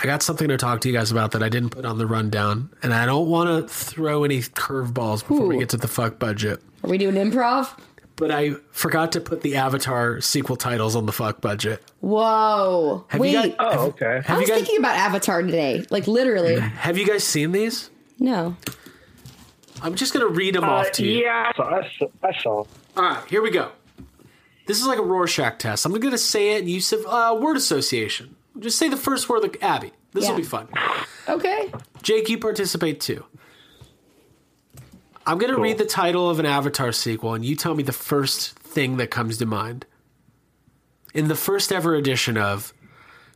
I 0.00 0.04
got 0.06 0.22
something 0.22 0.46
to 0.48 0.56
talk 0.56 0.80
to 0.82 0.88
you 0.88 0.94
guys 0.94 1.10
about 1.10 1.32
that 1.32 1.42
I 1.42 1.48
didn't 1.48 1.70
put 1.70 1.84
on 1.84 1.98
the 1.98 2.06
rundown, 2.06 2.70
and 2.84 2.94
I 2.94 3.04
don't 3.04 3.28
want 3.28 3.48
to 3.48 3.72
throw 3.72 4.22
any 4.22 4.38
curveballs 4.40 5.26
before 5.26 5.46
we 5.46 5.58
get 5.58 5.70
to 5.70 5.76
the 5.76 5.88
fuck 5.88 6.20
budget. 6.20 6.62
Are 6.84 6.90
we 6.90 6.98
doing 6.98 7.16
improv? 7.16 7.76
But 8.14 8.30
I 8.30 8.52
forgot 8.70 9.12
to 9.12 9.20
put 9.20 9.42
the 9.42 9.56
Avatar 9.56 10.20
sequel 10.20 10.54
titles 10.56 10.94
on 10.94 11.06
the 11.06 11.12
fuck 11.12 11.40
budget. 11.40 11.82
Whoa. 12.00 13.04
Have 13.08 13.20
Wait. 13.20 13.30
you 13.32 13.36
guys? 13.42 13.54
Oh, 13.58 13.86
okay. 13.88 14.06
I 14.06 14.20
Have 14.20 14.36
you 14.36 14.40
was 14.42 14.48
guys? 14.50 14.58
thinking 14.58 14.78
about 14.78 14.96
Avatar 14.96 15.42
today. 15.42 15.84
Like 15.90 16.06
literally. 16.06 16.58
Have 16.60 16.96
you 16.98 17.06
guys 17.06 17.24
seen 17.24 17.50
these? 17.52 17.90
No. 18.20 18.56
I'm 19.82 19.94
just 19.94 20.12
gonna 20.12 20.26
read 20.28 20.54
them 20.56 20.64
Uh, 20.64 20.68
off 20.68 20.92
to 20.92 21.04
you. 21.06 21.22
yeah, 21.24 21.52
I 21.52 21.56
saw. 21.56 21.68
I 21.70 21.90
saw. 21.98 22.06
I 22.22 22.42
saw. 22.42 22.50
All 22.50 22.66
right, 22.96 23.24
here 23.28 23.42
we 23.42 23.50
go. 23.50 23.70
This 24.66 24.80
is 24.80 24.86
like 24.86 24.98
a 24.98 25.02
Rorschach 25.02 25.58
test. 25.58 25.86
I'm 25.86 25.92
going 25.92 26.10
to 26.10 26.18
say 26.18 26.56
it 26.56 26.60
and 26.60 26.68
use 26.70 26.92
uh, 26.92 27.38
word 27.40 27.56
association. 27.56 28.34
Just 28.58 28.78
say 28.78 28.88
the 28.88 28.96
first 28.96 29.28
word, 29.28 29.42
like 29.42 29.62
Abby. 29.62 29.92
This 30.12 30.24
will 30.24 30.32
Yeah. 30.32 30.36
be 30.36 30.42
fun. 30.42 30.68
Okay. 31.28 31.72
Jake, 32.02 32.28
you 32.28 32.38
participate 32.38 33.00
too. 33.00 33.24
I'm 35.26 35.36
going 35.38 35.50
to 35.50 35.56
Cool. 35.56 35.64
read 35.64 35.78
the 35.78 35.84
title 35.84 36.30
of 36.30 36.38
an 36.38 36.46
Avatar 36.46 36.90
sequel, 36.92 37.34
and 37.34 37.44
you 37.44 37.54
tell 37.54 37.74
me 37.74 37.82
the 37.82 37.92
first 37.92 38.58
thing 38.58 38.96
that 38.96 39.10
comes 39.10 39.36
to 39.38 39.46
mind. 39.46 39.84
In 41.12 41.28
the 41.28 41.34
first 41.34 41.70
ever 41.72 41.94
edition 41.94 42.36
of 42.38 42.72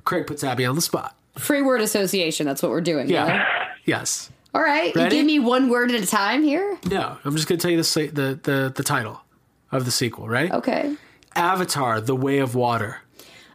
Craig 0.05 0.27
puts 0.27 0.43
Abby 0.43 0.65
on 0.65 0.75
the 0.75 0.81
spot. 0.83 1.17
Free 1.39 1.63
word 1.63 1.81
association. 1.81 2.47
That's 2.47 2.63
what 2.63 2.71
we're 2.71 2.81
doing. 2.81 3.09
Yeah. 3.09 3.47
Yes. 3.85 4.31
All 4.55 4.63
right. 4.63 4.95
Ready? 4.95 5.17
You 5.17 5.23
give 5.23 5.27
me 5.27 5.39
one 5.39 5.69
word 5.69 5.91
at 5.91 6.01
a 6.03 6.07
time 6.07 6.43
here. 6.43 6.79
No, 6.89 7.17
I'm 7.25 7.37
just 7.37 7.49
going 7.49 7.59
to 7.59 7.63
tell 7.63 7.71
you 7.71 7.79
the, 7.79 7.85
sa- 7.85 8.01
the 8.13 8.39
the 8.43 8.73
the 8.75 8.83
title 8.83 9.23
of 9.71 9.85
the 9.85 9.91
sequel. 9.91 10.29
Ready? 10.29 10.51
Okay. 10.53 10.95
Avatar: 11.35 12.01
The 12.01 12.17
Way 12.17 12.39
of 12.39 12.55
Water. 12.55 13.02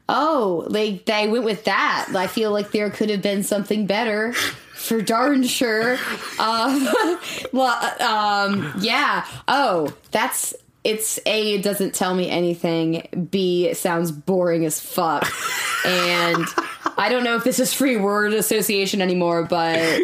Oh, 0.10 0.68
they 0.70 0.97
they 1.05 1.28
went 1.28 1.43
with 1.43 1.66
that. 1.66 2.10
I 2.16 2.28
feel 2.28 2.51
like 2.51 2.72
there 2.72 2.89
could 2.89 3.10
have 3.10 3.22
been 3.22 3.43
something 3.43 3.86
better. 3.86 4.34
For 4.34 5.01
darn 5.01 5.43
sure. 5.43 5.97
Uh, 6.39 7.18
well, 7.51 8.01
um, 8.01 8.74
yeah. 8.80 9.26
Oh, 9.47 9.91
that's 10.12 10.53
it's 10.84 11.20
a. 11.26 11.55
It 11.55 11.64
doesn't 11.64 11.93
tell 11.95 12.14
me 12.16 12.30
anything. 12.30 13.28
B 13.32 13.68
it 13.68 13.76
sounds 13.76 14.12
boring 14.12 14.66
as 14.66 14.80
fuck, 14.80 15.30
and 15.86 16.45
I 16.97 17.10
don't 17.10 17.24
know 17.24 17.36
if 17.36 17.43
this 17.43 17.60
is 17.60 17.74
free 17.74 17.97
word 17.97 18.34
association 18.34 19.01
anymore. 19.01 19.43
But 19.43 19.80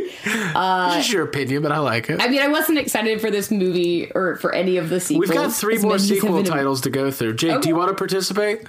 uh, 0.55 0.95
is 0.99 1.13
your 1.13 1.23
opinion, 1.23 1.61
but 1.61 1.71
I 1.71 1.77
like 1.79 2.09
it. 2.09 2.21
I 2.21 2.27
mean, 2.27 2.41
I 2.41 2.49
wasn't 2.49 2.79
excited 2.79 3.21
for 3.21 3.31
this 3.31 3.49
movie 3.51 4.11
or 4.11 4.35
for 4.37 4.53
any 4.53 4.77
of 4.77 4.89
the 4.89 4.99
sequels. 4.99 5.29
We've 5.29 5.37
got 5.37 5.53
three 5.53 5.77
more 5.77 5.91
many 5.91 5.95
as 5.95 6.09
have 6.09 6.19
sequel 6.19 6.43
titles 6.43 6.81
to 6.81 6.89
go 6.89 7.11
through. 7.11 7.35
Jake, 7.35 7.61
do 7.61 7.69
you 7.69 7.75
want 7.75 7.89
to 7.89 7.95
participate? 7.95 8.67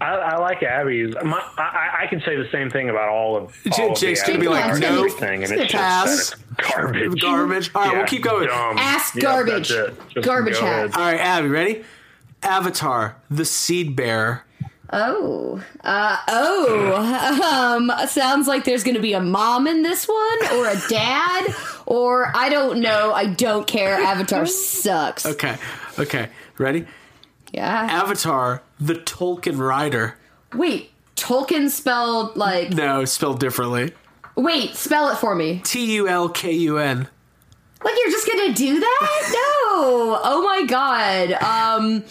I, 0.00 0.14
I 0.14 0.36
like 0.38 0.62
Abby's. 0.62 1.14
My, 1.22 1.38
I, 1.58 1.62
I- 1.62 2.02
I 2.04 2.06
can 2.06 2.20
say 2.22 2.34
the 2.36 2.48
same 2.50 2.70
thing 2.70 2.88
about 2.88 3.08
all 3.10 3.36
of. 3.36 3.54
All 3.78 3.92
of 3.92 3.98
Jake's 3.98 4.22
the 4.22 4.28
gonna 4.28 4.38
be 4.40 4.48
like, 4.48 4.64
Avatar 4.64 4.74
and 4.88 4.96
nope. 4.96 5.06
everything, 5.06 5.42
and 5.44 5.52
He's 5.52 5.60
it's 5.62 5.72
gonna 5.72 6.06
just 6.06 6.36
pass. 6.56 6.72
garbage. 6.74 7.20
Garbage. 7.20 7.70
All 7.74 7.82
right, 7.84 7.96
we'll 7.96 8.06
keep 8.06 8.22
going. 8.22 8.48
Dumb. 8.48 8.78
Ass 8.78 9.14
Yep, 9.14 9.22
garbage. 9.22 9.68
that's 9.68 10.16
it. 10.16 10.22
Garbage 10.22 10.54
go 10.54 10.60
hat. 10.64 10.94
All 10.96 11.02
right, 11.02 11.20
Abby, 11.20 11.48
ready? 11.48 11.84
Avatar: 12.42 13.16
The 13.30 13.44
Seed 13.44 13.94
Bearer. 13.94 14.44
Oh, 14.92 15.62
uh, 15.84 16.16
oh, 16.26 17.76
um, 17.78 18.08
sounds 18.08 18.48
like 18.48 18.64
there's 18.64 18.82
gonna 18.82 18.98
be 19.00 19.12
a 19.12 19.20
mom 19.20 19.66
in 19.66 19.82
this 19.82 20.08
one, 20.08 20.46
or 20.56 20.66
a 20.66 20.80
dad, 20.88 21.54
or 21.86 22.32
I 22.34 22.48
don't 22.48 22.80
know. 22.80 23.12
I 23.12 23.26
don't 23.26 23.66
care. 23.66 23.94
Avatar 23.96 24.46
sucks. 24.46 25.26
Okay, 25.26 25.56
okay, 25.98 26.28
ready? 26.58 26.86
Yeah. 27.52 27.68
Avatar: 27.90 28.62
The 28.80 28.94
Tulkun 28.94 29.58
Rider. 29.58 30.16
Wait, 30.54 30.90
Tolkien 31.16 31.68
spelled 31.68 32.36
like. 32.36 32.70
No, 32.70 33.04
spelled 33.04 33.40
differently. 33.40 33.92
Wait, 34.36 34.74
spell 34.74 35.08
it 35.10 35.18
for 35.18 35.34
me. 35.34 35.60
T 35.64 35.94
U 35.96 36.08
L 36.08 36.28
K 36.28 36.52
U 36.52 36.78
N. 36.78 37.08
Like 37.84 37.94
you're 37.96 38.10
just 38.10 38.26
gonna 38.26 38.52
do 38.54 38.80
that? 38.80 39.36
No. 39.72 40.20
Oh 40.22 40.42
my 40.44 40.66
god. 40.66 41.32
Um. 41.32 42.04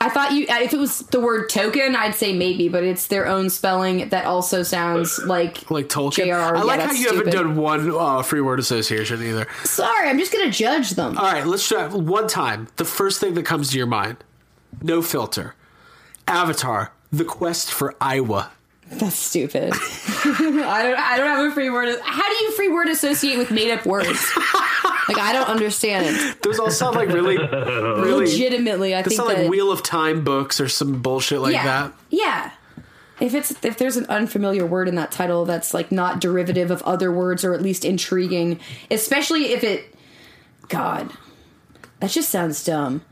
I 0.00 0.08
thought 0.08 0.32
you, 0.32 0.46
if 0.48 0.72
it 0.74 0.78
was 0.78 1.00
the 1.12 1.20
word 1.20 1.48
token, 1.48 1.94
I'd 1.94 2.16
say 2.16 2.32
maybe, 2.36 2.68
but 2.68 2.82
it's 2.82 3.06
their 3.06 3.28
own 3.28 3.48
spelling 3.50 4.08
that 4.08 4.24
also 4.24 4.64
sounds 4.64 5.20
like 5.24 5.70
Like 5.70 5.88
Tolkien. 5.88 6.24
J.R.R. 6.24 6.56
I 6.56 6.58
Yeah, 6.58 6.64
like 6.64 6.80
how 6.80 6.90
you 6.90 7.06
haven't 7.06 7.30
done 7.30 7.54
one 7.54 7.88
uh, 7.88 8.22
free 8.22 8.40
word 8.40 8.58
association 8.58 9.22
either. 9.22 9.46
Sorry, 9.62 10.08
I'm 10.08 10.18
just 10.18 10.32
gonna 10.32 10.50
judge 10.50 10.90
them. 10.90 11.16
All 11.16 11.24
right, 11.24 11.46
let's 11.46 11.68
try 11.68 11.86
one 11.86 12.26
time. 12.26 12.66
The 12.78 12.84
first 12.84 13.20
thing 13.20 13.34
that 13.34 13.44
comes 13.44 13.70
to 13.70 13.78
your 13.78 13.86
mind. 13.86 14.16
No 14.82 15.02
filter. 15.02 15.54
Avatar: 16.26 16.92
The 17.10 17.24
Quest 17.24 17.72
for 17.72 17.94
Eywa. 17.94 18.48
That's 18.90 19.16
stupid. 19.16 19.72
I 19.74 20.82
don't. 20.82 20.98
I 20.98 21.16
don't 21.16 21.26
have 21.26 21.50
a 21.50 21.54
free 21.54 21.70
word. 21.70 21.98
How 22.02 22.28
do 22.28 22.44
you 22.44 22.52
free 22.52 22.68
word 22.68 22.88
associate 22.88 23.38
with 23.38 23.50
made 23.50 23.70
up 23.70 23.86
words? 23.86 24.08
like 25.08 25.18
I 25.18 25.32
don't 25.32 25.48
understand 25.48 26.06
it. 26.08 26.42
Those 26.42 26.58
all 26.58 26.70
sound 26.70 26.96
like 26.96 27.08
really, 27.08 27.38
really. 27.38 28.26
Legitimately, 28.26 28.94
I 28.94 29.02
think 29.02 29.16
sound 29.16 29.30
that. 29.30 29.38
like 29.42 29.50
Wheel 29.50 29.72
of 29.72 29.82
Time 29.82 30.24
books 30.24 30.60
or 30.60 30.68
some 30.68 31.00
bullshit 31.00 31.40
like 31.40 31.54
yeah, 31.54 31.64
that. 31.64 31.92
yeah. 32.10 32.50
If 33.20 33.34
it's 33.34 33.52
if 33.64 33.78
there's 33.78 33.96
an 33.96 34.06
unfamiliar 34.06 34.66
word 34.66 34.88
in 34.88 34.96
that 34.96 35.10
title 35.10 35.44
that's 35.44 35.72
like 35.72 35.92
not 35.92 36.20
derivative 36.20 36.70
of 36.70 36.82
other 36.82 37.12
words 37.12 37.44
or 37.44 37.54
at 37.54 37.62
least 37.62 37.84
intriguing, 37.84 38.60
especially 38.90 39.52
if 39.52 39.64
it, 39.64 39.94
God, 40.68 41.12
that 42.00 42.10
just 42.10 42.30
sounds 42.30 42.62
dumb. 42.64 43.02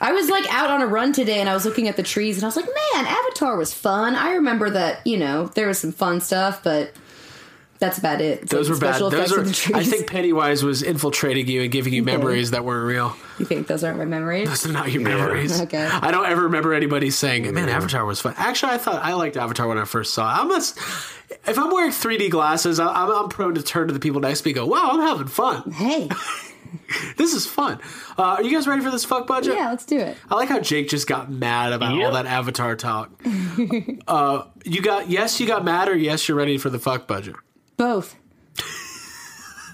I 0.00 0.12
was 0.12 0.28
like 0.28 0.44
out 0.52 0.70
on 0.70 0.82
a 0.82 0.86
run 0.86 1.12
today 1.12 1.40
and 1.40 1.48
I 1.48 1.54
was 1.54 1.64
looking 1.64 1.88
at 1.88 1.96
the 1.96 2.02
trees 2.02 2.36
and 2.36 2.44
I 2.44 2.48
was 2.48 2.56
like, 2.56 2.66
man, 2.66 3.06
Avatar 3.06 3.56
was 3.56 3.72
fun. 3.72 4.14
I 4.14 4.34
remember 4.34 4.70
that 4.70 5.06
you 5.06 5.16
know 5.18 5.46
there 5.48 5.66
was 5.68 5.78
some 5.78 5.92
fun 5.92 6.20
stuff, 6.20 6.62
but 6.62 6.92
that's 7.78 7.98
about 7.98 8.20
it. 8.22 8.42
It's 8.42 8.52
Those 8.52 8.70
like 8.70 8.76
were 8.76 8.80
bad. 8.80 8.94
special 8.94 9.10
Those 9.10 9.32
are. 9.32 9.40
in 9.40 9.46
the 9.48 9.52
trees. 9.52 9.76
I 9.76 9.84
think 9.84 10.06
Pennywise 10.08 10.62
was 10.62 10.82
infiltrating 10.82 11.46
you 11.46 11.62
and 11.62 11.70
giving 11.70 11.92
you 11.92 12.02
memories 12.02 12.52
that 12.52 12.64
weren't 12.64 12.86
real. 12.86 13.14
you 13.38 13.44
think 13.44 13.66
those 13.66 13.84
aren't 13.84 13.98
my 13.98 14.06
memories. 14.06 14.48
Those 14.48 14.66
are 14.66 14.72
not 14.72 14.90
your 14.90 15.02
memories. 15.02 15.60
Okay. 15.60 15.84
I 15.86 16.10
don't 16.10 16.24
ever 16.26 16.44
remember 16.44 16.72
anybody 16.72 17.10
saying, 17.10 17.52
"Man, 17.52 17.68
mm. 17.68 17.72
Avatar 17.72 18.04
was 18.06 18.20
fun." 18.20 18.34
Actually, 18.38 18.72
I 18.72 18.78
thought 18.78 19.02
I 19.02 19.12
liked 19.14 19.36
Avatar 19.36 19.68
when 19.68 19.76
I 19.78 19.84
first 19.84 20.14
saw 20.14 20.34
it. 20.34 20.40
I 20.40 20.44
must. 20.44 20.78
If 21.46 21.58
I'm 21.58 21.70
wearing 21.70 21.90
3D 21.90 22.30
glasses, 22.30 22.80
I'm, 22.80 22.88
I'm 23.10 23.28
prone 23.28 23.54
to 23.56 23.62
turn 23.62 23.88
to 23.88 23.92
the 23.94 24.00
people 24.00 24.20
next 24.20 24.40
to 24.40 24.46
me 24.46 24.52
and 24.52 24.56
go, 24.56 24.66
"Wow, 24.66 24.90
I'm 24.92 25.00
having 25.00 25.26
fun. 25.26 25.70
Hey, 25.72 26.08
This 27.16 27.32
is 27.32 27.46
fun." 27.46 27.80
Uh, 28.18 28.22
are 28.22 28.42
you 28.42 28.52
guys 28.52 28.66
ready 28.66 28.82
for 28.82 28.90
this 28.90 29.04
fuck 29.04 29.26
budget? 29.26 29.54
yeah, 29.54 29.70
let's 29.70 29.86
do 29.86 29.98
it. 29.98 30.16
I 30.30 30.34
like 30.34 30.48
how 30.48 30.60
Jake 30.60 30.88
just 30.88 31.06
got 31.06 31.30
mad 31.30 31.72
about 31.72 32.00
all 32.00 32.12
that 32.12 32.26
Avatar 32.26 32.76
talk. 32.76 33.10
uh, 34.08 34.44
you 34.64 34.82
got 34.82 35.08
yes, 35.08 35.40
you 35.40 35.46
got 35.46 35.64
mad, 35.64 35.88
or 35.88 35.96
yes, 35.96 36.28
you're 36.28 36.36
ready 36.36 36.58
for 36.58 36.70
the 36.70 36.78
fuck 36.78 37.06
budget. 37.06 37.36
Both. 37.76 38.16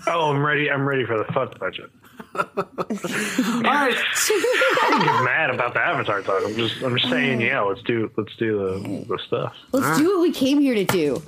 Oh, 0.07 0.31
I'm 0.31 0.45
ready. 0.45 0.71
I'm 0.71 0.87
ready 0.87 1.05
for 1.05 1.19
the 1.19 1.25
fuck 1.33 1.59
budget. 1.59 1.91
All 2.35 2.43
right, 2.45 3.95
I 3.95 4.87
don't 4.91 5.05
get 5.05 5.23
mad 5.23 5.51
about 5.51 5.75
the 5.75 5.81
Avatar 5.81 6.23
talk. 6.23 6.43
I'm 6.45 6.55
just. 6.55 6.83
I'm 6.83 6.97
just 6.97 7.11
saying. 7.11 7.41
Yeah, 7.41 7.61
let's 7.61 7.83
do. 7.83 8.11
Let's 8.17 8.35
do 8.37 8.59
the 8.59 9.05
the 9.07 9.19
stuff. 9.27 9.55
Let's 9.73 9.99
do 9.99 10.09
what 10.09 10.23
we 10.23 10.33
came 10.33 10.61
here 10.61 10.75
to 10.75 10.85
do. 10.85 11.23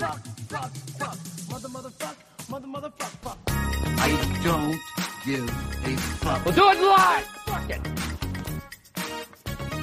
I 3.99 4.41
don't 4.43 4.81
give 5.25 5.49
a 5.49 5.97
fuck. 5.97 6.45
We'll 6.45 6.55
do 6.55 6.71
it 6.71 6.81
live. 6.81 7.25
Fuck 7.47 7.71
it. 7.71 7.81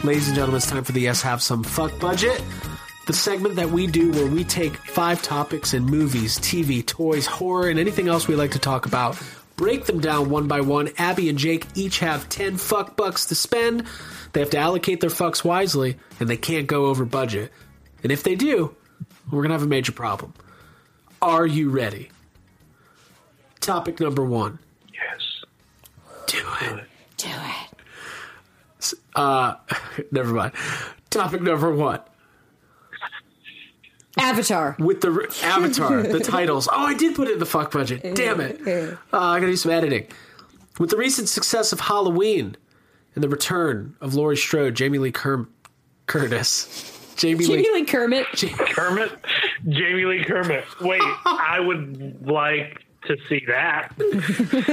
Ladies 0.04 0.28
and 0.28 0.36
gentlemen, 0.36 0.58
it's 0.58 0.70
time 0.70 0.84
for 0.84 0.92
the 0.94 1.02
Yes 1.02 1.22
Have 1.22 1.42
Some 1.42 1.64
Fuck 1.64 2.00
Budget. 2.00 2.42
The 3.08 3.14
segment 3.14 3.56
that 3.56 3.70
we 3.70 3.88
do 3.88 4.12
where 4.12 4.26
we 4.28 4.44
take 4.44 4.76
five 4.78 5.22
topics 5.22 5.74
in 5.74 5.84
movies, 5.84 6.40
TV, 6.40 6.86
toys, 6.86 7.26
horror, 7.26 7.68
and 7.70 7.80
anything 7.80 8.08
else 8.08 8.28
we 8.28 8.36
like 8.36 8.52
to 8.52 8.60
talk 8.60 8.86
about, 8.86 9.22
break 9.58 9.86
them 9.86 10.00
down 10.00 10.30
one 10.30 10.48
by 10.48 10.62
one. 10.62 10.90
Abby 10.98 11.30
and 11.30 11.38
Jake 11.38 11.68
each 11.76 12.00
have 12.00 12.30
10 12.30 12.58
fuck 12.58 12.96
bucks 12.96 13.28
to 13.28 13.36
spend. 13.36 13.86
They 14.34 14.40
have 14.40 14.50
to 14.52 14.58
allocate 14.58 15.02
their 15.02 15.10
fucks 15.10 15.44
wisely, 15.44 15.98
and 16.20 16.30
they 16.30 16.38
can't 16.38 16.68
go 16.68 16.86
over 16.86 17.06
budget. 17.06 17.52
And 18.02 18.12
if 18.12 18.24
they 18.24 18.36
do, 18.36 18.76
we're 19.30 19.40
going 19.42 19.50
to 19.50 19.56
have 19.56 19.64
a 19.64 19.68
major 19.68 19.92
problem. 19.92 20.34
Are 21.22 21.46
you 21.46 21.70
ready? 21.70 22.10
Topic 23.60 24.00
number 24.00 24.24
one. 24.26 24.58
Yes. 24.92 25.44
Do 26.26 26.44
it. 26.62 26.84
Do 27.18 27.30
it. 27.30 27.72
Uh, 29.16 29.56
never 30.12 30.34
mind. 30.34 30.54
Topic 31.10 31.42
number 31.42 31.74
one. 31.74 32.00
Avatar. 34.18 34.76
with 34.78 35.00
the 35.02 35.10
avatar, 35.44 36.04
the 36.04 36.20
titles. 36.24 36.68
Oh, 36.72 36.86
I 36.86 36.94
did 36.94 37.16
put 37.16 37.30
it 37.30 37.34
in 37.34 37.40
the 37.40 37.46
fuck 37.46 37.72
budget. 37.72 38.14
Damn 38.16 38.42
it! 38.42 38.60
Uh, 38.68 38.96
I 39.18 39.40
gotta 39.40 39.48
do 39.52 39.56
some 39.56 39.72
editing. 39.72 40.08
With 40.80 40.90
the 40.90 40.98
recent 40.98 41.30
success 41.30 41.72
of 41.72 41.80
Halloween 41.80 42.58
and 43.16 43.24
the 43.24 43.30
return 43.30 43.96
of 44.02 44.14
Laurie 44.14 44.36
Strode, 44.38 44.76
Jamie 44.76 44.98
Lee 44.98 45.12
Cur- 45.14 45.48
Curtis, 46.08 47.14
Jamie 47.16 47.46
Jamie 47.46 47.64
Lee. 47.64 47.72
Lee 47.72 47.86
Kermit. 47.86 48.26
Kermit, 48.74 49.12
Jamie 49.70 50.04
Lee 50.06 50.24
Kermit. 50.26 50.66
Wait, 50.82 51.02
I 51.26 51.60
would 51.62 52.26
like 52.28 52.84
to 53.08 53.18
see 53.28 53.44
that. 53.48 53.94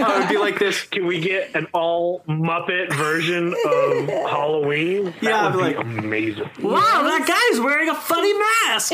Oh, 0.00 0.16
it 0.16 0.18
would 0.20 0.28
be 0.28 0.38
like 0.38 0.58
this. 0.58 0.82
Can 0.84 1.06
we 1.06 1.20
get 1.20 1.54
an 1.54 1.66
all 1.72 2.22
Muppet 2.28 2.92
version 2.92 3.48
of 3.66 4.08
Halloween? 4.08 5.04
That 5.06 5.22
Yeah, 5.22 5.54
would 5.56 5.60
like- 5.60 5.76
be 5.76 5.80
amazing. 5.98 6.50
Wow, 6.62 6.80
that 7.04 7.24
guy's 7.50 7.60
wearing 7.60 7.88
a 7.88 7.94
funny 7.94 8.32
mask. 8.34 8.92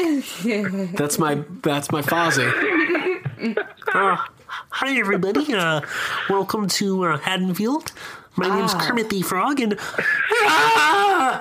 that's 0.96 1.18
my 1.18 1.42
that's 1.62 1.90
my 1.90 2.02
Fozzie. 2.02 2.50
Uh, 3.94 4.16
hi, 4.70 4.98
everybody. 4.98 5.52
Uh, 5.54 5.80
welcome 6.30 6.66
to 6.66 7.04
uh, 7.04 7.18
Haddonfield. 7.18 7.92
My 8.36 8.48
name's 8.48 8.72
Kermit 8.74 9.10
the 9.10 9.20
Frog, 9.22 9.60
and 9.60 9.72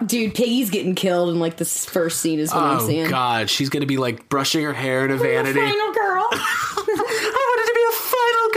Dude, 0.08 0.36
Piggy's 0.36 0.70
getting 0.70 0.94
killed 0.96 1.30
in 1.30 1.40
like 1.40 1.56
this 1.58 1.86
first 1.86 2.20
scene 2.20 2.40
is 2.40 2.54
what 2.54 2.62
I'm 2.64 2.80
seeing. 2.82 2.90
Oh 2.90 3.04
seeing. 3.04 3.10
God, 3.10 3.50
she's 3.50 3.70
gonna 3.70 3.86
be 3.86 3.98
like 3.98 4.28
brushing 4.30 4.64
her 4.64 4.74
hair 4.74 5.06
in 5.06 5.12
a 5.12 5.18
vanity. 5.18 5.60
Final 5.60 5.94
girl. 5.94 6.28
I 6.32 7.32
wanted 7.50 7.68
to 7.70 7.74
be 7.74 7.84
a 7.90 7.96
final 8.12 8.50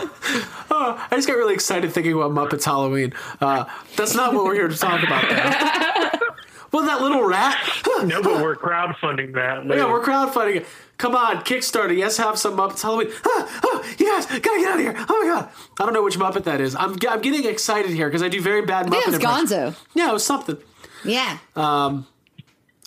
girl. 0.00 0.69
Oh, 0.82 1.06
I 1.10 1.14
just 1.14 1.28
got 1.28 1.36
really 1.36 1.52
excited 1.52 1.92
thinking 1.92 2.14
about 2.14 2.30
Muppets 2.30 2.64
Halloween. 2.64 3.12
Uh, 3.38 3.66
that's 3.96 4.14
not 4.14 4.32
what 4.32 4.44
we're 4.44 4.54
here 4.54 4.68
to 4.68 4.76
talk 4.76 5.02
about, 5.02 5.28
though. 5.28 6.26
well, 6.72 6.86
that 6.86 7.02
little 7.02 7.22
rat. 7.22 7.58
No, 8.04 8.22
but 8.22 8.42
we're 8.42 8.56
crowdfunding 8.56 9.34
that. 9.34 9.66
yeah, 9.66 9.90
we're 9.90 10.02
crowdfunding 10.02 10.56
it. 10.56 10.66
Come 10.96 11.14
on, 11.14 11.44
Kickstarter. 11.44 11.94
Yes, 11.94 12.16
have 12.16 12.38
some 12.38 12.56
Muppets 12.56 12.80
Halloween. 12.80 13.08
Ah, 13.26 13.60
oh, 13.64 13.94
you 13.98 14.10
guys, 14.10 14.24
gotta 14.24 14.40
get 14.40 14.68
out 14.68 14.74
of 14.76 14.80
here. 14.80 14.94
Oh 15.06 15.22
my 15.22 15.34
god, 15.34 15.50
I 15.78 15.84
don't 15.84 15.92
know 15.92 16.02
which 16.02 16.18
Muppet 16.18 16.44
that 16.44 16.62
is. 16.62 16.74
I'm, 16.74 16.96
I'm 17.08 17.20
getting 17.20 17.44
excited 17.44 17.90
here 17.90 18.08
because 18.08 18.22
I 18.22 18.28
do 18.28 18.40
very 18.40 18.62
bad 18.62 18.86
I 18.86 18.90
think 18.90 19.04
Muppet 19.04 19.20
it 19.20 19.26
was. 19.26 19.50
Gonzo. 19.52 19.76
Yeah, 19.92 20.08
it 20.08 20.12
was 20.14 20.24
something. 20.24 20.56
Yeah. 21.04 21.36
Um, 21.56 22.06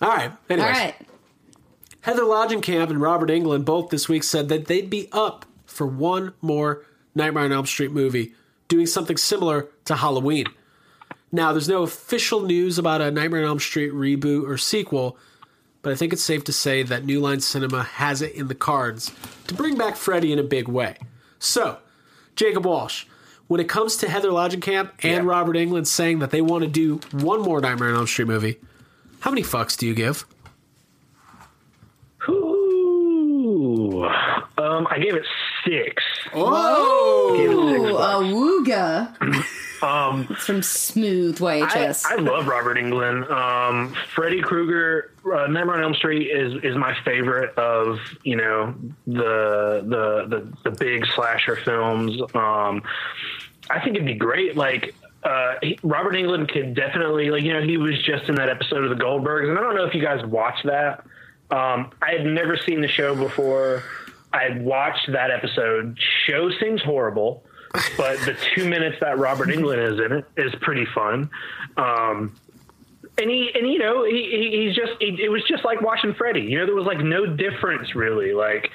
all 0.01 0.09
right. 0.09 0.31
Anyways. 0.49 0.67
All 0.67 0.79
right. 0.83 0.95
Heather 2.01 2.23
Langenkamp 2.23 2.89
and 2.89 2.99
Robert 2.99 3.29
Englund 3.29 3.65
both 3.65 3.89
this 3.89 4.09
week 4.09 4.23
said 4.23 4.49
that 4.49 4.65
they'd 4.65 4.89
be 4.89 5.09
up 5.11 5.45
for 5.65 5.85
one 5.85 6.33
more 6.41 6.83
Nightmare 7.15 7.43
on 7.43 7.51
Elm 7.51 7.65
Street 7.65 7.91
movie 7.91 8.33
doing 8.67 8.85
something 8.85 9.17
similar 9.17 9.67
to 9.85 9.95
Halloween. 9.95 10.47
Now, 11.31 11.51
there's 11.51 11.69
no 11.69 11.83
official 11.83 12.41
news 12.41 12.77
about 12.77 13.01
a 13.01 13.11
Nightmare 13.11 13.41
on 13.41 13.47
Elm 13.47 13.59
Street 13.59 13.91
reboot 13.91 14.47
or 14.47 14.57
sequel, 14.57 15.17
but 15.81 15.91
I 15.91 15.95
think 15.95 16.13
it's 16.13 16.23
safe 16.23 16.43
to 16.45 16.53
say 16.53 16.83
that 16.83 17.05
New 17.05 17.19
Line 17.19 17.39
Cinema 17.39 17.83
has 17.83 18.21
it 18.21 18.35
in 18.35 18.47
the 18.47 18.55
cards 18.55 19.11
to 19.47 19.53
bring 19.53 19.77
back 19.77 19.95
Freddy 19.95 20.31
in 20.31 20.39
a 20.39 20.43
big 20.43 20.67
way. 20.67 20.97
So, 21.39 21.79
Jacob 22.35 22.65
Walsh, 22.65 23.05
when 23.47 23.59
it 23.59 23.67
comes 23.67 23.97
to 23.97 24.09
Heather 24.09 24.29
Langenkamp 24.29 24.91
and 25.03 25.27
Robert 25.27 25.55
Englund 25.55 25.87
saying 25.87 26.19
that 26.19 26.31
they 26.31 26.41
want 26.41 26.63
to 26.63 26.69
do 26.69 26.99
one 27.11 27.41
more 27.41 27.59
Nightmare 27.59 27.89
on 27.89 27.95
Elm 27.95 28.07
Street 28.07 28.27
movie, 28.27 28.59
how 29.19 29.31
many 29.31 29.41
fucks 29.41 29.77
do 29.77 29.87
you 29.87 29.93
give? 29.93 30.25
Ooh. 32.29 34.05
Um, 34.57 34.87
I 34.89 34.99
gave 34.99 35.15
it 35.15 35.25
six. 35.65 36.03
Oh, 36.33 37.33
Gave 37.35 37.51
it 37.51 37.53
six 37.53 37.91
Ooh, 37.91 37.97
a 37.97 38.23
wooga. 38.33 39.45
Um, 39.83 40.27
It's 40.29 40.45
from 40.45 40.63
Smooth 40.63 41.41
I, 41.43 41.59
YHS. 41.59 42.05
I 42.05 42.15
love 42.15 42.47
Robert 42.47 42.77
Englund. 42.77 43.29
Um, 43.29 43.93
Freddy 44.15 44.41
Krueger, 44.41 45.11
uh, 45.25 45.47
Nightmare 45.47 45.75
on 45.75 45.83
Elm 45.83 45.93
Street 45.95 46.27
is 46.31 46.63
is 46.63 46.77
my 46.77 46.95
favorite 47.03 47.57
of 47.57 47.99
you 48.23 48.37
know 48.37 48.73
the 49.05 49.83
the 49.85 50.25
the, 50.63 50.69
the 50.69 50.71
big 50.77 51.05
slasher 51.07 51.57
films. 51.57 52.21
Um, 52.33 52.81
I 53.69 53.79
think 53.83 53.95
it'd 53.95 54.05
be 54.05 54.13
great. 54.13 54.55
Like 54.55 54.95
uh, 55.23 55.55
he, 55.61 55.77
Robert 55.83 56.13
Englund 56.13 56.49
could 56.51 56.75
definitely 56.75 57.29
like 57.29 57.43
you 57.43 57.51
know 57.53 57.61
he 57.61 57.75
was 57.77 58.01
just 58.03 58.29
in 58.29 58.35
that 58.35 58.47
episode 58.49 58.85
of 58.85 58.97
the 58.97 59.03
Goldbergs, 59.03 59.49
and 59.49 59.57
I 59.57 59.61
don't 59.61 59.75
know 59.75 59.85
if 59.85 59.93
you 59.93 60.01
guys 60.01 60.25
watched 60.25 60.65
that. 60.65 61.03
Um, 61.51 61.91
I 62.01 62.11
had 62.11 62.25
never 62.25 62.57
seen 62.57 62.81
the 62.81 62.87
show 62.87 63.15
before. 63.15 63.83
I 64.33 64.57
watched 64.59 65.11
that 65.11 65.31
episode. 65.31 65.97
Show 66.25 66.49
seems 66.59 66.81
horrible, 66.81 67.43
but 67.95 68.17
the 68.25 68.35
two 68.55 68.67
minutes 68.67 68.97
that 68.99 69.19
Robert 69.19 69.49
Englund 69.49 69.93
is 69.93 69.99
in 69.99 70.11
it 70.11 70.25
is 70.35 70.53
pretty 70.61 70.85
fun. 70.93 71.29
Um, 71.77 72.35
and 73.17 73.29
he 73.29 73.51
and 73.53 73.71
you 73.71 73.79
know 73.79 74.03
he, 74.03 74.27
he 74.31 74.65
he's 74.65 74.75
just 74.75 74.93
he, 74.99 75.23
it 75.23 75.29
was 75.29 75.43
just 75.47 75.63
like 75.63 75.81
watching 75.81 76.13
Freddy. 76.15 76.41
You 76.41 76.59
know 76.59 76.65
there 76.65 76.75
was 76.75 76.85
like 76.85 76.99
no 76.99 77.25
difference 77.25 77.95
really. 77.95 78.33
Like 78.33 78.71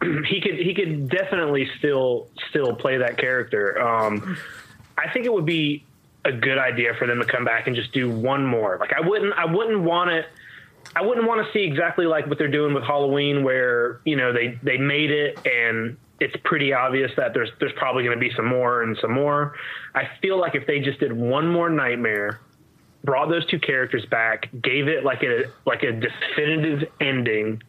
he 0.26 0.40
could 0.40 0.54
he 0.54 0.74
could 0.74 1.08
definitely 1.08 1.68
still 1.78 2.28
still 2.50 2.74
play 2.74 2.98
that 2.98 3.18
character. 3.18 3.80
Um, 3.80 4.36
I 4.96 5.10
think 5.10 5.26
it 5.26 5.32
would 5.32 5.46
be 5.46 5.84
a 6.24 6.32
good 6.32 6.58
idea 6.58 6.94
for 6.94 7.06
them 7.06 7.18
to 7.18 7.26
come 7.26 7.44
back 7.44 7.66
and 7.66 7.74
just 7.76 7.92
do 7.92 8.10
one 8.10 8.46
more. 8.46 8.78
Like 8.78 8.92
I 8.92 9.06
wouldn't 9.06 9.34
I 9.34 9.44
wouldn't 9.44 9.82
want 9.82 10.10
it. 10.10 10.26
I 10.96 11.02
wouldn't 11.02 11.26
want 11.26 11.44
to 11.44 11.52
see 11.52 11.64
exactly 11.64 12.06
like 12.06 12.26
what 12.26 12.38
they're 12.38 12.50
doing 12.50 12.74
with 12.74 12.84
Halloween, 12.84 13.44
where 13.44 14.00
you 14.04 14.16
know 14.16 14.32
they 14.32 14.58
they 14.62 14.76
made 14.76 15.10
it 15.10 15.38
and 15.46 15.96
it's 16.20 16.34
pretty 16.44 16.72
obvious 16.72 17.10
that 17.16 17.34
there's 17.34 17.50
there's 17.60 17.72
probably 17.76 18.04
going 18.04 18.16
to 18.16 18.20
be 18.20 18.32
some 18.34 18.46
more 18.46 18.82
and 18.82 18.96
some 19.00 19.12
more. 19.12 19.54
I 19.94 20.08
feel 20.22 20.38
like 20.38 20.54
if 20.54 20.66
they 20.66 20.80
just 20.80 21.00
did 21.00 21.12
one 21.12 21.48
more 21.48 21.68
nightmare, 21.68 22.40
brought 23.02 23.28
those 23.28 23.44
two 23.46 23.58
characters 23.58 24.06
back, 24.06 24.48
gave 24.62 24.88
it 24.88 25.04
like 25.04 25.22
a 25.22 25.44
like 25.66 25.82
a 25.82 25.92
definitive 25.92 26.88
ending, 27.00 27.62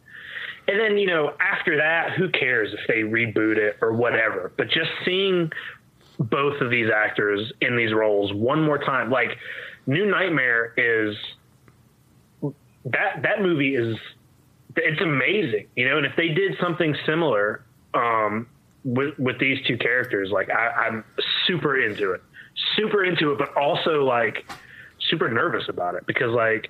and 0.67 0.79
then 0.79 0.97
you 0.97 1.07
know 1.07 1.33
after 1.39 1.77
that, 1.77 2.11
who 2.13 2.29
cares 2.29 2.73
if 2.73 2.87
they 2.87 3.01
reboot 3.01 3.57
it 3.57 3.77
or 3.81 3.93
whatever? 3.93 4.51
But 4.57 4.69
just 4.69 4.91
seeing 5.03 5.51
both 6.19 6.61
of 6.61 6.69
these 6.69 6.89
actors 6.95 7.51
in 7.61 7.75
these 7.75 7.93
roles 7.93 8.31
one 8.33 8.63
more 8.63 8.77
time, 8.77 9.09
like 9.09 9.37
New 9.87 10.05
Nightmare 10.05 10.73
is 10.77 11.15
that 12.85 13.21
that 13.23 13.41
movie 13.41 13.75
is 13.75 13.97
it's 14.77 15.01
amazing, 15.01 15.67
you 15.75 15.87
know. 15.87 15.97
And 15.97 16.05
if 16.05 16.15
they 16.15 16.29
did 16.29 16.57
something 16.59 16.95
similar 17.05 17.63
um, 17.93 18.47
with 18.83 19.17
with 19.17 19.39
these 19.39 19.65
two 19.65 19.77
characters, 19.77 20.31
like 20.31 20.49
I, 20.49 20.67
I'm 20.87 21.03
super 21.47 21.79
into 21.79 22.11
it, 22.11 22.21
super 22.75 23.03
into 23.03 23.31
it, 23.31 23.37
but 23.37 23.55
also 23.55 24.03
like 24.03 24.45
super 25.09 25.29
nervous 25.29 25.69
about 25.69 25.95
it 25.95 26.05
because 26.05 26.31
like 26.31 26.69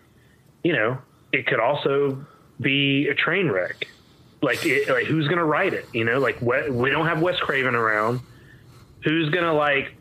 you 0.63 0.74
know 0.74 0.97
it 1.32 1.47
could 1.47 1.59
also 1.59 2.26
be 2.59 3.07
a 3.07 3.13
train 3.13 3.49
wreck. 3.49 3.88
Like, 4.41 4.66
it, 4.66 4.89
like 4.89 5.05
who's 5.05 5.28
gonna 5.28 5.45
write 5.45 5.74
it? 5.74 5.88
You 5.93 6.03
know, 6.03 6.20
like 6.20 6.39
we, 6.41 6.89
don't 6.89 7.07
have 7.07 7.22
Wes 7.22 7.38
Craven 7.39 7.76
around. 7.76 8.20
Who's 9.03 9.30
gonna 9.30 9.53
like 9.53 9.95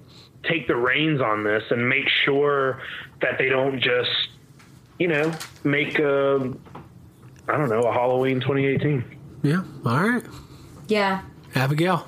take 0.44 0.66
the 0.66 0.76
reins 0.76 1.20
on 1.20 1.44
this 1.44 1.62
and 1.70 1.88
make 1.88 2.08
sure 2.24 2.82
that 3.22 3.38
they 3.38 3.48
don't 3.48 3.80
just 3.80 4.28
you 4.98 5.08
know 5.08 5.32
make 5.64 5.98
a 5.98 6.52
I 7.48 7.56
don't 7.56 7.68
know 7.68 7.80
a 7.82 7.92
Halloween 7.92 8.40
2018. 8.40 9.04
Yeah. 9.42 9.62
All 9.84 10.02
right. 10.08 10.22
yeah. 10.88 11.22
Abigail. 11.54 12.06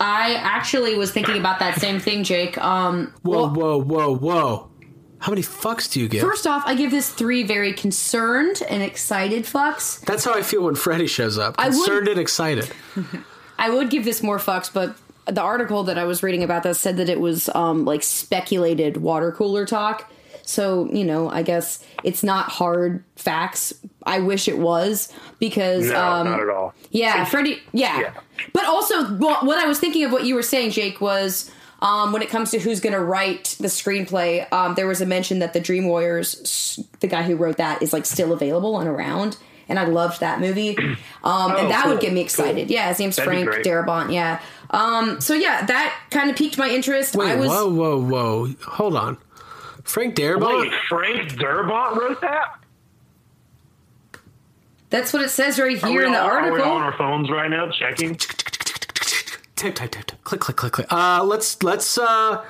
I 0.00 0.34
actually 0.34 0.96
was 0.96 1.10
thinking 1.10 1.36
about 1.36 1.58
that 1.58 1.80
same 1.80 1.98
thing, 1.98 2.22
Jake. 2.22 2.56
Um, 2.58 3.12
Whoa, 3.22 3.48
whoa, 3.48 3.82
whoa, 3.82 4.14
whoa. 4.16 4.70
How 5.18 5.32
many 5.32 5.42
fucks 5.42 5.90
do 5.92 6.00
you 6.00 6.08
give? 6.08 6.20
First 6.22 6.46
off, 6.46 6.62
I 6.64 6.76
give 6.76 6.92
this 6.92 7.10
three 7.10 7.42
very 7.42 7.72
concerned 7.72 8.62
and 8.70 8.80
excited 8.84 9.42
fucks. 9.44 10.00
That's 10.02 10.24
how 10.24 10.34
I 10.34 10.42
feel 10.42 10.62
when 10.62 10.76
Freddy 10.76 11.08
shows 11.08 11.36
up. 11.36 11.56
I 11.58 11.66
would- 11.70 11.74
Concerned 11.74 12.06
and 12.08 12.20
excited. 12.20 12.70
I 13.58 13.70
would 13.70 13.90
give 13.90 14.04
this 14.04 14.22
more 14.22 14.38
fucks, 14.38 14.72
but 14.72 14.96
the 15.26 15.40
article 15.42 15.82
that 15.84 15.98
I 15.98 16.04
was 16.04 16.22
reading 16.22 16.44
about 16.44 16.62
this 16.62 16.78
said 16.78 16.96
that 16.98 17.08
it 17.08 17.18
was 17.18 17.48
um, 17.56 17.84
like 17.84 18.04
speculated 18.04 18.98
water 18.98 19.32
cooler 19.32 19.66
talk. 19.66 20.08
So 20.48 20.88
you 20.92 21.04
know, 21.04 21.28
I 21.30 21.42
guess 21.42 21.84
it's 22.04 22.22
not 22.22 22.48
hard 22.48 23.04
facts. 23.16 23.74
I 24.04 24.20
wish 24.20 24.48
it 24.48 24.56
was 24.58 25.12
because 25.38 25.90
No, 25.90 26.02
um, 26.02 26.26
not 26.30 26.40
at 26.40 26.48
all. 26.48 26.74
Yeah, 26.90 27.24
Freddy. 27.26 27.58
Yeah. 27.72 28.00
Yeah. 28.00 28.12
but 28.54 28.64
also 28.64 29.04
what, 29.16 29.44
what 29.44 29.58
I 29.58 29.66
was 29.66 29.78
thinking 29.78 30.04
of 30.04 30.12
what 30.12 30.24
you 30.24 30.34
were 30.34 30.42
saying, 30.42 30.70
Jake, 30.70 31.02
was 31.02 31.50
um, 31.82 32.12
when 32.12 32.22
it 32.22 32.30
comes 32.30 32.50
to 32.52 32.58
who's 32.58 32.80
going 32.80 32.94
to 32.94 33.00
write 33.00 33.56
the 33.60 33.68
screenplay. 33.68 34.50
Um, 34.50 34.74
there 34.76 34.86
was 34.86 35.02
a 35.02 35.06
mention 35.06 35.40
that 35.40 35.52
the 35.52 35.60
Dream 35.60 35.84
Warriors, 35.86 36.78
the 37.00 37.06
guy 37.08 37.22
who 37.22 37.36
wrote 37.36 37.58
that, 37.58 37.82
is 37.82 37.92
like 37.92 38.06
still 38.06 38.32
available 38.32 38.78
and 38.80 38.88
around. 38.88 39.36
And 39.68 39.78
I 39.78 39.84
loved 39.84 40.20
that 40.20 40.40
movie, 40.40 40.76
um, 40.78 40.96
Oh, 41.22 41.56
and 41.58 41.70
that 41.70 41.82
cool, 41.84 41.92
would 41.92 42.00
get 42.00 42.14
me 42.14 42.22
excited. 42.22 42.68
cool. 42.68 42.74
Yeah, 42.74 42.88
his 42.88 42.98
name's 42.98 43.16
That'd 43.16 43.30
Frank 43.30 43.46
great. 43.50 43.66
Darabont. 43.66 44.10
Yeah. 44.14 44.40
Um, 44.70 45.20
so 45.20 45.34
yeah, 45.34 45.66
that 45.66 45.94
kind 46.10 46.30
of 46.30 46.36
piqued 46.36 46.56
my 46.56 46.70
interest. 46.70 47.14
Wait, 47.14 47.28
I 47.30 47.34
was 47.36 47.50
whoa, 47.50 47.68
whoa, 47.70 48.00
whoa. 48.02 48.54
Hold 48.66 48.96
on. 48.96 49.18
Frank 49.88 50.14
Darabont? 50.14 50.62
Wait, 50.62 50.72
Frank 50.88 51.32
Darabont 51.32 51.96
wrote 51.96 52.20
that? 52.20 52.54
that's 54.90 55.12
what 55.12 55.22
it 55.22 55.28
says 55.30 55.58
right 55.58 55.76
here 55.84 56.02
in 56.04 56.12
the 56.12 56.20
all- 56.20 56.28
Are 56.28 56.42
we 56.44 56.48
article. 56.50 56.70
all 56.70 56.76
on 56.78 56.82
our 56.82 56.96
phones 56.96 57.30
right 57.30 57.50
now 57.50 57.70
checking? 57.70 58.14
Type, 58.16 59.74
type, 59.74 59.90
type, 59.90 59.90
type. 60.06 60.24
Click, 60.24 60.40
click, 60.40 60.56
click, 60.56 60.72
click. 60.72 60.92
Uh, 60.92 61.22
let's, 61.24 61.62
let's, 61.62 61.98
uh, 61.98 62.44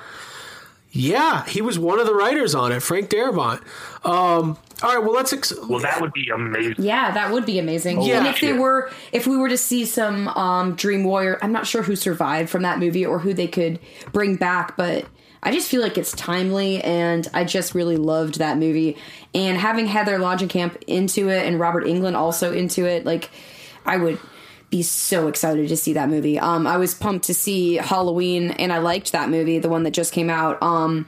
yeah, 0.91 1.45
he 1.45 1.61
was 1.61 1.77
one 1.79 1.99
of 1.99 2.05
the 2.05 2.13
writers 2.13 2.53
on 2.55 2.71
it, 2.71 2.81
Frank 2.81 3.09
Darabont. 3.09 3.61
Um, 4.05 4.57
all 4.81 4.95
right, 4.95 4.99
well, 4.99 5.13
let's, 5.13 5.33
ex- 5.33 5.53
Well, 5.67 5.79
that 5.79 5.99
would 5.99 6.13
be 6.13 6.29
amazing. 6.29 6.75
Yeah, 6.77 7.11
that 7.11 7.31
would 7.31 7.45
be 7.45 7.59
amazing. 7.59 8.01
Yeah. 8.01 8.19
and 8.19 8.27
if 8.27 8.39
they 8.39 8.53
were, 8.53 8.89
if 9.11 9.27
we 9.27 9.35
were 9.37 9.49
to 9.49 9.57
see 9.57 9.85
some 9.85 10.27
um, 10.29 10.75
Dream 10.75 11.03
Warrior, 11.03 11.39
I'm 11.41 11.51
not 11.51 11.67
sure 11.67 11.83
who 11.83 11.95
survived 11.95 12.49
from 12.49 12.61
that 12.61 12.79
movie 12.79 13.05
or 13.05 13.19
who 13.19 13.33
they 13.33 13.47
could 13.47 13.79
bring 14.13 14.35
back, 14.35 14.77
but 14.77 15.05
I 15.41 15.51
just 15.51 15.69
feel 15.69 15.81
like 15.81 15.97
it's 15.97 16.11
timely, 16.11 16.81
and 16.83 17.27
I 17.33 17.43
just 17.43 17.73
really 17.73 17.97
loved 17.97 18.39
that 18.39 18.57
movie. 18.57 18.97
And 19.33 19.57
having 19.57 19.87
Heather 19.87 20.17
Langenkamp 20.19 20.83
into 20.87 21.29
it 21.29 21.45
and 21.45 21.59
Robert 21.59 21.85
Englund 21.85 22.15
also 22.15 22.51
into 22.51 22.85
it, 22.85 23.05
like 23.05 23.29
I 23.85 23.97
would 23.97 24.19
be 24.69 24.83
so 24.83 25.27
excited 25.27 25.69
to 25.69 25.77
see 25.77 25.93
that 25.93 26.09
movie. 26.09 26.37
Um, 26.37 26.67
I 26.67 26.77
was 26.77 26.93
pumped 26.93 27.25
to 27.25 27.33
see 27.33 27.75
Halloween, 27.75 28.51
and 28.51 28.71
I 28.71 28.79
liked 28.79 29.13
that 29.13 29.29
movie, 29.29 29.59
the 29.59 29.69
one 29.69 29.83
that 29.83 29.91
just 29.91 30.13
came 30.13 30.29
out. 30.29 30.61
Um, 30.61 31.07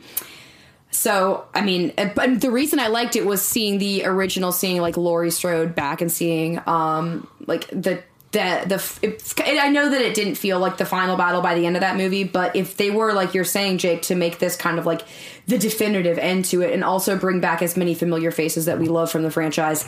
so, 0.91 1.45
I 1.53 1.61
mean, 1.61 1.93
but 1.95 2.41
the 2.41 2.51
reason 2.51 2.79
I 2.79 2.87
liked 2.87 3.15
it 3.15 3.25
was 3.25 3.41
seeing 3.41 3.77
the 3.77 4.05
original, 4.05 4.51
seeing 4.51 4.81
like 4.81 4.97
Laurie 4.97 5.31
Strode 5.31 5.73
back 5.73 6.01
and 6.01 6.11
seeing 6.11 6.61
um 6.67 7.27
like 7.47 7.67
the 7.69 8.03
the 8.31 8.63
the 8.65 9.07
it, 9.07 9.59
I 9.61 9.69
know 9.69 9.89
that 9.89 10.01
it 10.01 10.13
didn't 10.13 10.35
feel 10.35 10.59
like 10.59 10.77
the 10.77 10.85
final 10.85 11.17
battle 11.17 11.41
by 11.41 11.55
the 11.55 11.65
end 11.65 11.75
of 11.75 11.81
that 11.81 11.97
movie, 11.97 12.23
but 12.23 12.55
if 12.55 12.77
they 12.77 12.89
were 12.89 13.13
like 13.13 13.33
you're 13.33 13.43
saying, 13.43 13.79
Jake, 13.79 14.03
to 14.03 14.15
make 14.15 14.39
this 14.39 14.55
kind 14.55 14.79
of 14.79 14.85
like 14.85 15.01
the 15.47 15.57
definitive 15.57 16.17
end 16.17 16.45
to 16.45 16.61
it, 16.61 16.73
and 16.73 16.83
also 16.83 17.17
bring 17.17 17.39
back 17.39 17.61
as 17.61 17.77
many 17.77 17.93
familiar 17.93 18.31
faces 18.31 18.65
that 18.65 18.79
we 18.79 18.87
love 18.87 19.11
from 19.11 19.23
the 19.23 19.31
franchise, 19.31 19.87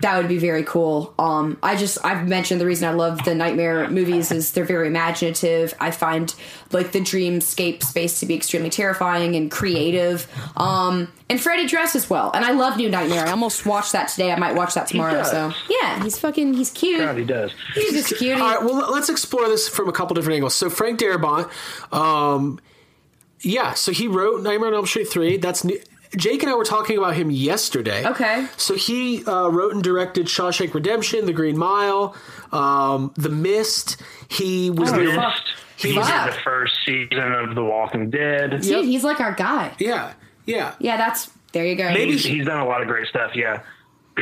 that 0.00 0.16
would 0.16 0.28
be 0.28 0.38
very 0.38 0.64
cool. 0.64 1.14
Um, 1.18 1.56
I 1.62 1.76
just 1.76 2.04
I've 2.04 2.26
mentioned 2.26 2.60
the 2.60 2.66
reason 2.66 2.88
I 2.88 2.92
love 2.92 3.24
the 3.24 3.34
Nightmare 3.34 3.88
movies 3.88 4.32
is 4.32 4.52
they're 4.52 4.64
very 4.64 4.88
imaginative. 4.88 5.72
I 5.78 5.92
find 5.92 6.34
like 6.72 6.92
the 6.92 6.98
dreamscape 6.98 7.82
space 7.82 8.18
to 8.20 8.26
be 8.26 8.34
extremely 8.34 8.70
terrifying 8.70 9.36
and 9.36 9.50
creative. 9.50 10.26
Um, 10.56 11.12
and 11.28 11.40
Freddy 11.40 11.66
dresses 11.66 12.10
well, 12.10 12.32
and 12.34 12.44
I 12.44 12.50
love 12.52 12.76
New 12.76 12.90
Nightmare. 12.90 13.24
I 13.24 13.30
almost 13.30 13.66
watched 13.66 13.92
that 13.92 14.08
today. 14.08 14.32
I 14.32 14.36
might 14.36 14.56
watch 14.56 14.74
that 14.74 14.88
tomorrow. 14.88 15.22
So 15.22 15.52
yeah, 15.70 16.02
he's 16.02 16.18
fucking 16.18 16.54
he's 16.54 16.70
cute. 16.70 17.00
God, 17.00 17.16
he 17.16 17.24
does. 17.24 17.52
He's 17.74 17.92
just 17.92 18.16
cute. 18.16 18.38
All 18.40 18.54
right, 18.56 18.64
well, 18.64 18.92
let's 18.92 19.08
explore 19.08 19.48
this 19.48 19.68
from 19.68 19.88
a 19.88 19.92
couple 19.92 20.14
different 20.14 20.34
angles. 20.34 20.54
So, 20.54 20.70
Frank 20.70 20.98
Darabont, 20.98 21.50
um, 21.92 22.60
yeah, 23.44 23.74
so 23.74 23.92
he 23.92 24.08
wrote 24.08 24.42
Nightmare 24.42 24.68
on 24.68 24.74
Elm 24.74 24.86
Street 24.86 25.08
3. 25.08 25.36
That's 25.38 25.64
new. 25.64 25.78
Jake 26.16 26.42
and 26.44 26.52
I 26.52 26.54
were 26.54 26.64
talking 26.64 26.96
about 26.96 27.14
him 27.16 27.30
yesterday. 27.30 28.06
Okay. 28.06 28.46
So 28.56 28.74
he 28.74 29.24
uh, 29.24 29.48
wrote 29.48 29.74
and 29.74 29.82
directed 29.82 30.26
Shawshank 30.26 30.72
Redemption, 30.72 31.26
The 31.26 31.32
Green 31.32 31.58
Mile, 31.58 32.14
um, 32.52 33.12
The 33.16 33.30
Mist. 33.30 34.00
He 34.28 34.70
was 34.70 34.92
Oh, 34.92 35.04
the 35.04 35.12
fuck. 35.12 35.34
He 35.76 35.88
did 35.88 35.98
Wow. 35.98 36.26
the 36.26 36.32
first 36.44 36.74
season 36.86 37.18
of 37.32 37.56
The 37.56 37.64
Walking 37.64 38.10
Dead. 38.10 38.60
Dude, 38.60 38.84
he's 38.84 39.02
like 39.02 39.18
our 39.20 39.32
guy. 39.34 39.74
yeah, 39.80 40.12
yeah, 40.46 40.74
Yeah, 40.78 40.96
that's 40.96 41.30
there 41.52 41.64
you 41.66 41.74
go. 41.74 41.88
He's, 41.88 42.24
he's 42.24 42.46
done 42.46 42.60
a 42.60 42.66
lot 42.66 42.80
of 42.80 42.86
great 42.86 43.08
stuff. 43.08 43.32
Yeah. 43.34 43.62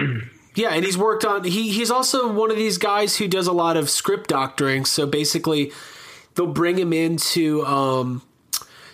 yeah, 0.55 0.71
and 0.71 0.85
he's 0.85 0.97
worked 0.97 1.25
on. 1.27 1.45
He 1.45 1.71
he's 1.73 1.91
also 1.91 2.33
one 2.33 2.51
of 2.51 2.57
these 2.57 2.79
guys 2.79 3.17
who 3.19 3.29
does 3.29 3.47
a 3.47 3.53
lot 3.53 3.77
of 3.77 3.91
script 3.91 4.29
doctoring. 4.31 4.87
So 4.87 5.07
basically, 5.07 5.73
they'll 6.35 6.47
bring 6.47 6.79
him 6.79 6.93
in 6.95 7.17
to 7.19 7.65
um, 7.67 8.23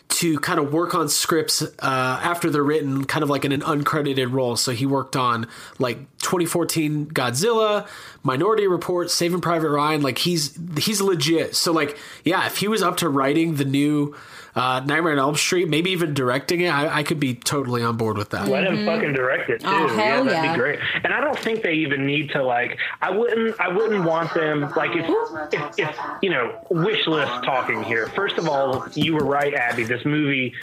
to 0.09 0.38
kind 0.40 0.59
of 0.59 0.72
work 0.72 0.94
on 0.94 1.09
scripts 1.09 1.62
uh, 1.62 1.68
after 1.80 2.48
they're 2.48 2.62
written, 2.62 3.04
kind 3.04 3.22
of 3.22 3.28
like 3.28 3.44
in 3.44 3.52
an 3.52 3.61
uncredited 3.61 4.32
role. 4.32 4.56
So 4.56 4.72
he 4.72 4.86
worked 4.86 5.16
on 5.16 5.46
like 5.78 5.98
2014 6.18 7.06
Godzilla, 7.06 7.86
Minority 8.22 8.66
Report, 8.66 9.11
Saving 9.11 9.40
Private 9.40 9.68
Ryan. 9.68 10.02
Like 10.02 10.18
he's 10.18 10.59
he's 10.78 11.00
legit. 11.00 11.54
So 11.54 11.72
like 11.72 11.96
yeah, 12.24 12.46
if 12.46 12.59
he 12.59 12.68
was 12.68 12.82
up 12.82 12.96
to 12.98 13.09
writing 13.09 13.56
the 13.56 13.64
new 13.64 14.16
uh, 14.55 14.80
Nightmare 14.80 15.12
on 15.12 15.18
Elm 15.18 15.36
Street, 15.36 15.68
maybe 15.68 15.90
even 15.90 16.14
directing 16.14 16.61
it, 16.61 16.68
I, 16.68 16.99
I 16.99 17.03
could 17.03 17.20
be 17.20 17.34
totally 17.34 17.82
on 17.82 17.96
board 17.96 18.16
with 18.16 18.30
that. 18.30 18.49
Let 18.49 18.64
him 18.64 18.84
fucking 18.84 19.12
direct 19.12 19.51
it 19.51 19.61
too. 19.61 19.66
Oh, 19.68 19.86
yeah, 19.96 20.22
that'd 20.22 20.32
yeah. 20.32 20.53
be 20.53 20.59
great. 20.59 20.78
And 21.05 21.12
I 21.12 21.20
don't 21.20 21.38
think 21.38 21.62
they 21.62 21.74
even 21.74 22.07
need 22.07 22.30
to 22.30 22.42
like. 22.42 22.78
I 23.01 23.11
wouldn't. 23.11 23.61
I 23.61 23.68
wouldn't 23.68 24.05
want 24.05 24.34
them 24.34 24.72
like 24.76 24.90
if, 24.94 25.09
if, 25.53 25.78
if 25.78 26.01
you 26.22 26.30
know 26.30 26.59
wish 26.70 27.07
list 27.07 27.32
talking 27.44 27.82
here. 27.82 28.09
First 28.09 28.38
of 28.38 28.49
all, 28.49 28.86
you 28.94 29.14
were 29.14 29.24
right, 29.24 29.55
Abby. 29.55 29.84
This 29.84 30.05
movie. 30.05 30.55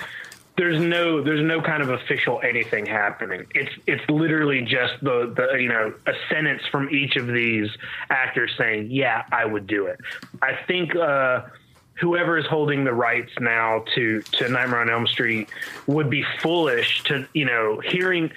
There's 0.58 0.80
no, 0.80 1.22
there's 1.22 1.44
no 1.46 1.60
kind 1.62 1.84
of 1.84 1.90
official 1.90 2.40
anything 2.42 2.86
happening. 2.86 3.46
It's, 3.54 3.72
it's 3.88 4.10
literally 4.10 4.62
just 4.62 4.94
the, 5.02 5.34
the, 5.36 5.62
you 5.62 5.68
know, 5.68 5.94
a 6.08 6.14
sentence 6.30 6.62
from 6.72 6.90
each 6.92 7.18
of 7.18 7.28
these 7.28 7.70
actors 8.10 8.54
saying, 8.58 8.88
"Yeah, 8.90 9.26
I 9.34 9.44
would 9.44 9.68
do 9.68 9.88
it." 9.88 10.00
I 10.42 10.58
think, 10.66 10.96
uh, 10.96 11.42
whoever 11.96 12.38
is 12.38 12.46
holding 12.46 12.84
the 12.84 12.94
rights 12.94 13.32
now 13.40 13.84
to 13.96 14.22
to 14.22 14.50
Nightmare 14.50 14.82
on 14.82 14.90
Elm 14.90 15.08
Street 15.08 15.50
would 15.88 16.10
be 16.10 16.24
foolish 16.42 17.04
to 17.04 17.28
you 17.34 17.46
know 17.46 17.80
hearing 17.80 18.32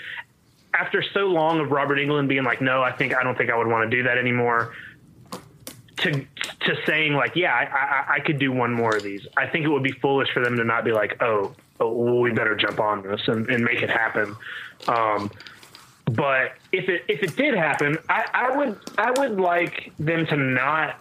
after 0.75 1.03
so 1.03 1.27
long 1.27 1.61
of 1.61 1.71
Robert 1.71 1.99
Englund 1.99 2.29
being 2.29 2.45
like, 2.45 2.61
no, 2.61 2.83
I 2.83 2.93
think 2.93 3.15
I 3.15 3.23
don't 3.23 3.37
think 3.37 3.51
I 3.51 3.57
would 3.57 3.67
want 3.67 3.91
to 3.91 3.97
do 3.97 4.03
that 4.05 4.19
anymore. 4.19 4.75
To 5.99 6.13
to 6.13 6.77
saying 6.87 7.15
like, 7.15 7.35
yeah, 7.35 7.55
I, 7.55 7.65
I, 7.65 8.15
I 8.17 8.21
could 8.21 8.39
do 8.39 8.53
one 8.53 8.73
more 8.73 8.97
of 8.97 9.03
these. 9.03 9.27
I 9.37 9.47
think 9.47 9.65
it 9.65 9.69
would 9.69 9.83
be 9.83 9.93
foolish 9.93 10.31
for 10.33 10.41
them 10.41 10.57
to 10.57 10.65
not 10.65 10.85
be 10.85 10.93
like, 10.93 11.21
oh, 11.23 11.55
oh 11.81 11.93
well, 11.93 12.21
we 12.21 12.31
better 12.33 12.55
jump 12.55 12.79
on 12.79 13.03
this 13.03 13.27
and, 13.27 13.49
and 13.49 13.65
make 13.65 13.83
it 13.83 13.91
happen. 13.91 14.37
Um, 14.87 15.31
but 16.07 16.53
if 16.73 16.89
it 16.89 17.05
if 17.09 17.23
it 17.23 17.37
did 17.37 17.55
happen, 17.55 17.99
I, 18.09 18.25
I 18.33 18.57
would 18.57 18.79
I 18.97 19.11
would 19.11 19.41
like 19.41 19.93
them 19.99 20.27
to 20.27 20.37
not 20.37 21.01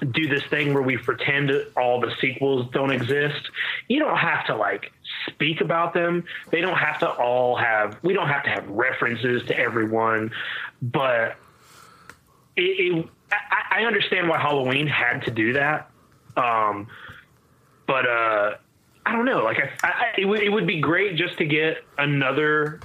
do 0.00 0.28
this 0.28 0.42
thing 0.50 0.74
where 0.74 0.82
we 0.82 0.96
pretend 0.96 1.52
all 1.76 2.00
the 2.00 2.12
sequels 2.20 2.68
don't 2.72 2.90
exist. 2.90 3.48
You 3.88 4.00
don't 4.00 4.16
have 4.16 4.46
to 4.46 4.56
like 4.56 4.92
speak 5.28 5.60
about 5.60 5.94
them. 5.94 6.24
They 6.50 6.60
don't 6.60 6.76
have 6.76 6.98
to 7.00 7.08
all 7.08 7.56
have. 7.56 7.98
We 8.02 8.12
don't 8.12 8.28
have 8.28 8.42
to 8.44 8.50
have 8.50 8.68
references 8.68 9.44
to 9.46 9.58
everyone, 9.58 10.32
but 10.82 11.36
it, 12.56 12.62
it, 12.62 13.08
I, 13.32 13.80
I 13.80 13.84
understand 13.84 14.28
why 14.28 14.38
Halloween 14.38 14.86
had 14.86 15.20
to 15.24 15.30
do 15.30 15.54
that. 15.54 15.90
Um, 16.36 16.88
but 17.86 18.06
uh, 18.06 18.54
I 19.06 19.12
don't 19.12 19.24
know. 19.24 19.44
Like, 19.44 19.58
I, 19.58 19.88
I, 19.88 20.12
it, 20.18 20.24
would, 20.24 20.42
it 20.42 20.48
would 20.48 20.66
be 20.66 20.80
great 20.80 21.16
just 21.16 21.38
to 21.38 21.46
get 21.46 21.84
another 21.98 22.80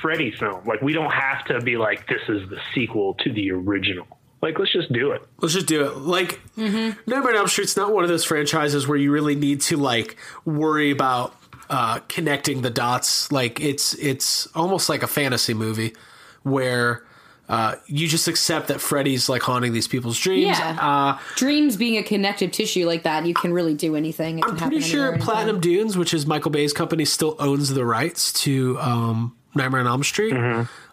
Freddy 0.00 0.30
film. 0.30 0.64
Like, 0.66 0.82
we 0.82 0.92
don't 0.92 1.12
have 1.12 1.44
to 1.46 1.60
be 1.60 1.76
like, 1.76 2.06
this 2.08 2.22
is 2.28 2.48
the 2.48 2.58
sequel 2.74 3.14
to 3.14 3.32
the 3.32 3.50
original. 3.50 4.06
Like, 4.42 4.58
let's 4.58 4.72
just 4.72 4.92
do 4.92 5.12
it. 5.12 5.22
Let's 5.40 5.54
just 5.54 5.66
do 5.66 5.86
it. 5.86 5.96
Like 5.96 6.40
Nightmare 6.56 7.30
on 7.30 7.36
Elm 7.36 7.48
Street's 7.48 7.76
not 7.76 7.92
one 7.92 8.04
of 8.04 8.10
those 8.10 8.24
franchises 8.24 8.86
where 8.86 8.98
you 8.98 9.10
really 9.10 9.34
need 9.34 9.60
to 9.62 9.76
like 9.76 10.16
worry 10.44 10.90
about 10.90 11.34
uh, 11.70 12.00
connecting 12.08 12.62
the 12.62 12.70
dots. 12.70 13.32
Like 13.32 13.60
it's 13.60 13.94
it's 13.94 14.46
almost 14.54 14.88
like 14.88 15.02
a 15.02 15.06
fantasy 15.06 15.54
movie 15.54 15.94
where 16.42 17.04
uh, 17.48 17.76
you 17.86 18.06
just 18.08 18.28
accept 18.28 18.68
that 18.68 18.80
Freddy's 18.80 19.28
like 19.28 19.42
haunting 19.42 19.72
these 19.72 19.88
people's 19.88 20.18
dreams. 20.18 20.58
Yeah. 20.58 20.76
Uh, 20.80 21.18
Dreams 21.36 21.76
being 21.76 21.96
a 21.96 22.02
connective 22.02 22.52
tissue 22.52 22.86
like 22.86 23.04
that, 23.04 23.24
you 23.24 23.34
can 23.34 23.52
really 23.52 23.74
do 23.74 23.96
anything. 23.96 24.40
It 24.40 24.44
I'm 24.44 24.56
can 24.56 24.68
pretty 24.68 24.82
sure 24.82 25.00
anywhere, 25.00 25.14
anytime. 25.14 25.26
Platinum 25.26 25.60
Dunes, 25.60 25.96
which 25.96 26.12
is 26.12 26.26
Michael 26.26 26.50
Bay's 26.50 26.72
company, 26.72 27.04
still 27.04 27.36
owns 27.38 27.70
the 27.70 27.84
rights 27.84 28.32
to 28.44 28.78
um, 28.80 29.36
Nightmare 29.54 29.80
on 29.80 29.86
Elm 29.86 30.04
Street. 30.04 30.34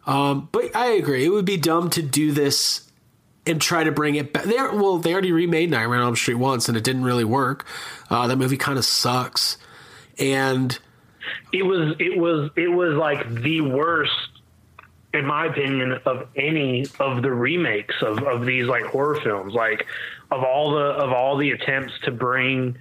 Um, 0.05 0.49
but 0.51 0.75
I 0.75 0.91
agree, 0.91 1.25
it 1.25 1.29
would 1.29 1.45
be 1.45 1.57
dumb 1.57 1.89
to 1.91 2.01
do 2.01 2.31
this 2.31 2.82
and 3.45 3.61
try 3.61 3.83
to 3.83 3.91
bring 3.91 4.15
it 4.15 4.33
back. 4.33 4.43
They 4.43 4.57
are, 4.57 4.75
well, 4.75 4.97
they 4.97 5.13
already 5.13 5.31
remade 5.31 5.69
Nightmare 5.69 5.99
on 5.99 6.05
Elm 6.05 6.15
Street 6.15 6.35
once, 6.35 6.67
and 6.67 6.77
it 6.77 6.83
didn't 6.83 7.03
really 7.03 7.25
work. 7.25 7.65
Uh, 8.09 8.27
that 8.27 8.37
movie 8.37 8.57
kind 8.57 8.77
of 8.77 8.85
sucks, 8.85 9.57
and 10.17 10.77
it 11.51 11.63
was 11.63 11.95
it 11.99 12.17
was 12.17 12.51
it 12.55 12.69
was 12.69 12.95
like 12.95 13.41
the 13.41 13.61
worst 13.61 14.11
in 15.13 15.25
my 15.25 15.45
opinion 15.45 15.99
of 16.05 16.27
any 16.35 16.85
of 16.99 17.21
the 17.21 17.31
remakes 17.31 17.95
of, 18.01 18.23
of 18.23 18.45
these 18.45 18.65
like 18.65 18.83
horror 18.83 19.19
films 19.21 19.53
like 19.53 19.85
of 20.31 20.43
all 20.43 20.71
the 20.71 20.85
of 20.85 21.11
all 21.11 21.37
the 21.37 21.51
attempts 21.51 21.93
to 22.03 22.11
bring 22.11 22.75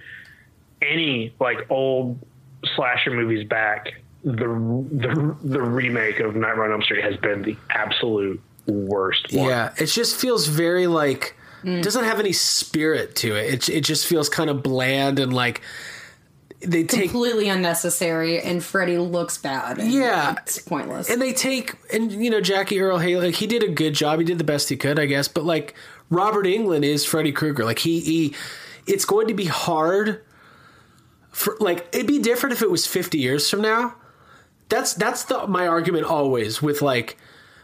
any 0.81 1.33
like 1.39 1.69
old 1.69 2.19
slasher 2.75 3.11
movies 3.11 3.47
back 3.47 3.93
the 4.23 4.47
the, 4.91 5.37
the 5.43 5.61
remake 5.61 6.19
of 6.19 6.35
Nightmare 6.35 6.65
on 6.65 6.71
Elm 6.71 6.81
Street 6.81 7.03
has 7.03 7.17
been 7.17 7.41
the 7.43 7.55
absolute 7.69 8.41
worst 8.65 9.33
one. 9.33 9.49
yeah, 9.49 9.73
it 9.77 9.87
just 9.87 10.15
feels 10.15 10.47
very 10.47 10.87
like 10.87 11.35
mm. 11.63 11.81
doesn't 11.81 12.03
have 12.03 12.19
any 12.19 12.33
spirit 12.33 13.15
to 13.17 13.35
it. 13.35 13.53
It 13.53 13.69
it 13.69 13.81
just 13.81 14.07
feels 14.07 14.29
kind 14.29 14.49
of 14.49 14.63
bland 14.63 15.19
and 15.19 15.33
like 15.33 15.61
they 16.65 16.83
take 16.83 17.11
completely 17.11 17.49
unnecessary, 17.49 18.41
and 18.41 18.63
Freddy 18.63 18.97
looks 18.97 19.37
bad. 19.37 19.79
and 19.79 19.91
Yeah. 19.91 20.35
it's 20.41 20.59
pointless. 20.59 21.09
and 21.09 21.21
they 21.21 21.33
take 21.33 21.75
and 21.93 22.11
you 22.11 22.29
know 22.29 22.41
Jackie 22.41 22.79
Earle 22.79 22.99
Haley 22.99 23.27
like, 23.27 23.35
he 23.35 23.47
did 23.47 23.63
a 23.63 23.69
good 23.69 23.93
job 23.93 24.19
he 24.19 24.25
did 24.25 24.37
the 24.37 24.43
best 24.45 24.69
he 24.69 24.77
could 24.77 24.97
I 24.99 25.05
guess 25.05 25.27
but 25.27 25.43
like 25.43 25.75
Robert 26.09 26.45
Englund 26.45 26.83
is 26.83 27.05
Freddy 27.05 27.31
Krueger 27.31 27.65
like 27.65 27.79
he, 27.79 27.99
he 27.99 28.35
it's 28.87 29.05
going 29.05 29.27
to 29.27 29.33
be 29.33 29.45
hard 29.45 30.23
for 31.31 31.57
like 31.59 31.87
it'd 31.91 32.07
be 32.07 32.19
different 32.19 32.53
if 32.53 32.61
it 32.61 32.69
was 32.71 32.87
50 32.87 33.17
years 33.17 33.49
from 33.49 33.61
now 33.61 33.95
that's 34.69 34.93
that's 34.93 35.23
the 35.25 35.47
my 35.47 35.67
argument 35.67 36.05
always 36.05 36.61
with 36.61 36.81
like 36.81 37.17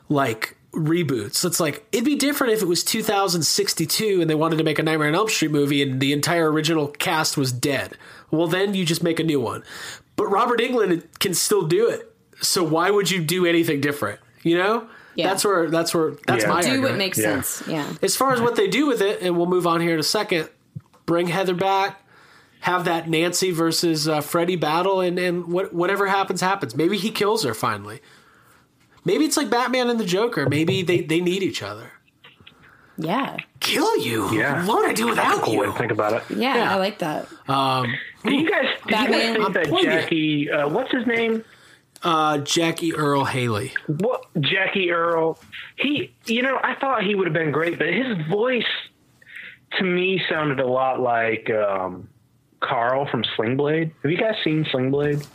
like 0.09 0.57
reboots 0.71 1.43
it's 1.45 1.59
like 1.59 1.83
it'd 1.91 2.05
be 2.05 2.15
different 2.15 2.53
if 2.53 2.61
it 2.61 2.67
was 2.67 2.83
2062 2.83 4.21
and 4.21 4.29
they 4.29 4.35
wanted 4.35 4.57
to 4.57 4.63
make 4.63 4.77
a 4.77 4.83
Nightmare 4.83 5.07
on 5.07 5.15
Elm 5.15 5.27
Street 5.27 5.51
movie 5.51 5.81
and 5.81 5.99
the 5.99 6.13
entire 6.13 6.51
original 6.51 6.87
cast 6.87 7.37
was 7.37 7.51
dead 7.51 7.97
well 8.29 8.45
then 8.47 8.73
you 8.75 8.85
just 8.85 9.01
make 9.03 9.19
a 9.19 9.23
new 9.23 9.39
one 9.39 9.63
but 10.15 10.27
Robert 10.27 10.59
Englund 10.59 11.03
can 11.19 11.33
still 11.33 11.65
do 11.65 11.89
it 11.89 12.13
so 12.41 12.63
why 12.63 12.91
would 12.91 13.09
you 13.09 13.23
do 13.23 13.45
anything 13.47 13.81
different 13.81 14.19
you 14.43 14.55
know 14.57 14.87
Yeah. 15.15 15.29
that's 15.29 15.43
where 15.43 15.69
that's 15.71 15.93
where 15.93 16.11
that's 16.27 16.43
Yeah. 16.43 16.49
my 16.49 16.61
do 16.61 16.67
argument. 16.67 16.91
what 16.91 16.97
makes 16.97 17.17
Yeah. 17.17 17.41
sense. 17.41 17.63
Yeah. 17.67 17.91
as 18.03 18.15
far 18.15 18.33
as 18.33 18.39
what 18.41 18.55
they 18.55 18.67
do 18.67 18.85
with 18.85 19.01
it 19.01 19.21
and 19.23 19.35
we'll 19.37 19.47
move 19.47 19.65
on 19.65 19.81
here 19.81 19.95
in 19.95 19.99
a 19.99 20.03
second 20.03 20.49
bring 21.07 21.27
Heather 21.27 21.55
back 21.55 22.05
have 22.61 22.85
that 22.85 23.09
Nancy 23.09 23.51
versus 23.51 24.07
uh, 24.07 24.21
Freddy 24.21 24.55
battle 24.55 24.99
and 25.01 25.17
and 25.17 25.47
what, 25.47 25.73
whatever 25.73 26.05
happens 26.07 26.41
happens 26.41 26.75
maybe 26.75 26.97
he 26.97 27.09
kills 27.09 27.43
her 27.43 27.55
finally 27.55 28.01
maybe 29.05 29.25
it's 29.25 29.37
like 29.37 29.49
Batman 29.49 29.89
and 29.89 29.99
the 29.99 30.05
Joker 30.05 30.47
maybe 30.49 30.81
they 30.81 31.01
they 31.01 31.19
need 31.21 31.43
each 31.43 31.61
other 31.63 31.91
Yeah. 32.97 33.37
kill 33.59 33.97
you 33.97 34.29
Yeah. 34.35 34.65
what 34.65 34.77
would 34.81 34.89
I 34.89 34.93
do 34.93 35.13
That's 35.13 35.17
a 35.17 35.21
without 35.31 35.41
cool 35.43 35.57
way 35.57 35.65
you 35.67 35.71
to 35.73 35.77
think 35.77 35.91
about 35.91 36.13
it. 36.13 36.23
Yeah, 36.37 36.55
Yeah. 36.55 36.73
I 36.73 36.75
like 36.75 36.99
that. 36.99 37.27
Do 37.29 38.33
you 38.35 38.49
guys, 38.49 38.65
do 38.87 38.95
you 38.95 39.07
guys 39.07 39.09
think 39.09 39.45
I'm 39.45 39.53
that 39.53 39.69
poignant. 39.69 40.01
Jackie, 40.01 40.51
uh, 40.51 40.67
what's 40.67 40.91
his 40.91 41.05
name? 41.07 41.43
uh, 42.03 42.37
Jackie 42.39 42.93
Earle 42.95 43.25
Haley 43.25 43.73
What 43.87 44.25
Jackie 44.39 44.91
Earle? 44.91 45.39
He, 45.77 46.13
you 46.25 46.41
know, 46.41 46.59
I 46.61 46.75
thought 46.75 47.03
he 47.03 47.15
would 47.15 47.27
have 47.27 47.33
been 47.33 47.51
great, 47.51 47.77
but 47.77 47.87
his 47.87 48.17
voice 48.29 48.67
to 49.77 49.83
me 49.85 50.21
sounded 50.29 50.59
a 50.59 50.67
lot 50.67 50.99
like 50.99 51.49
um, 51.49 52.08
Carl 52.61 53.05
from 53.07 53.23
Sling 53.35 53.55
Blade. 53.57 53.91
Have 54.03 54.11
you 54.11 54.17
guys 54.17 54.35
seen 54.43 54.65
Sling 54.71 54.91
Blade? 54.91 55.25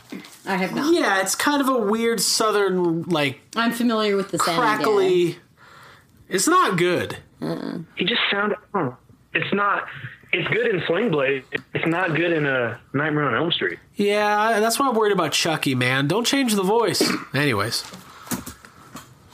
I 0.45 0.55
have 0.57 0.73
not. 0.75 0.93
yeah 0.93 1.21
it's 1.21 1.35
kind 1.35 1.61
of 1.61 1.67
a 1.69 1.77
weird 1.77 2.19
southern 2.21 3.03
like 3.03 3.39
I'm 3.55 3.71
familiar 3.71 4.15
with 4.15 4.29
the 4.31 4.37
sound. 4.37 4.57
yeah. 4.57 4.75
crackly 4.77 5.37
it's 6.29 6.47
not 6.47 6.77
good 6.77 7.17
He 7.95 8.05
just 8.05 8.21
sounded. 8.31 8.57
I 8.73 8.79
don't 8.79 8.85
know. 8.89 8.97
It's 9.33 9.53
not. 9.53 9.87
It's 10.31 10.47
good 10.49 10.67
in 10.73 10.81
Sling 10.87 11.11
Blade. 11.11 11.43
It's 11.73 11.85
not 11.85 12.15
good 12.15 12.31
in 12.33 12.45
a 12.45 12.79
Nightmare 12.93 13.25
on 13.25 13.35
Elm 13.35 13.51
Street. 13.51 13.79
Yeah, 13.95 14.59
that's 14.59 14.79
why 14.79 14.87
I'm 14.89 14.95
worried 14.95 15.11
about 15.13 15.31
Chucky, 15.33 15.75
man. 15.75 16.07
Don't 16.07 16.25
change 16.25 16.55
the 16.55 16.63
voice. 16.63 17.01
Anyways. 17.33 17.83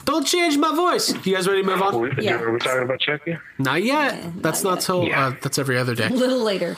Don't 0.04 0.26
change 0.26 0.56
my 0.58 0.74
voice. 0.74 1.14
You 1.24 1.34
guys 1.34 1.46
ready 1.48 1.62
to 1.62 1.66
move 1.66 1.80
Are 1.80 1.94
on? 1.94 2.00
we, 2.00 2.10
Yeah. 2.24 2.40
are 2.40 2.52
we 2.52 2.58
talking 2.58 2.82
about 2.82 3.00
Chucky? 3.00 3.38
Not 3.58 3.82
yet. 3.84 4.42
that's 4.42 4.62
not 4.64 4.70
not 4.70 4.74
yet. 4.78 4.84
till 4.84 5.04
Yeah. 5.08 5.26
uh, 5.28 5.34
that's 5.40 5.58
every 5.58 5.78
other 5.78 5.94
day. 5.94 6.06
A 6.06 6.10
little 6.10 6.42
later. 6.42 6.76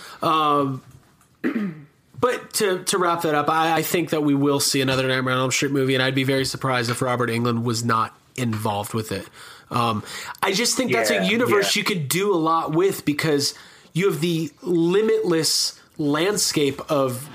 But 2.24 2.54
to 2.54 2.82
to 2.84 2.96
wrap 2.96 3.20
that 3.22 3.34
up, 3.34 3.50
I, 3.50 3.74
I 3.74 3.82
think 3.82 4.08
that 4.08 4.22
we 4.22 4.34
will 4.34 4.58
see 4.58 4.80
another 4.80 5.06
Nightmare 5.06 5.34
on 5.34 5.40
Elm 5.40 5.50
Street 5.50 5.72
movie, 5.72 5.92
and 5.92 6.02
I'd 6.02 6.14
be 6.14 6.24
very 6.24 6.46
surprised 6.46 6.88
if 6.88 7.02
Robert 7.02 7.28
Englund 7.28 7.64
was 7.64 7.84
not 7.84 8.18
involved 8.34 8.94
with 8.94 9.12
it. 9.12 9.28
Um, 9.70 10.02
I 10.42 10.52
just 10.52 10.74
think 10.74 10.90
that's 10.90 11.10
a 11.10 11.26
universe 11.26 11.76
yeah. 11.76 11.80
you 11.80 11.84
could 11.84 12.08
do 12.08 12.34
a 12.34 12.38
lot 12.38 12.72
with 12.72 13.04
because 13.04 13.52
you 13.92 14.10
have 14.10 14.22
the 14.22 14.50
limitless 14.62 15.78
landscape 15.98 16.80
of 16.90 17.28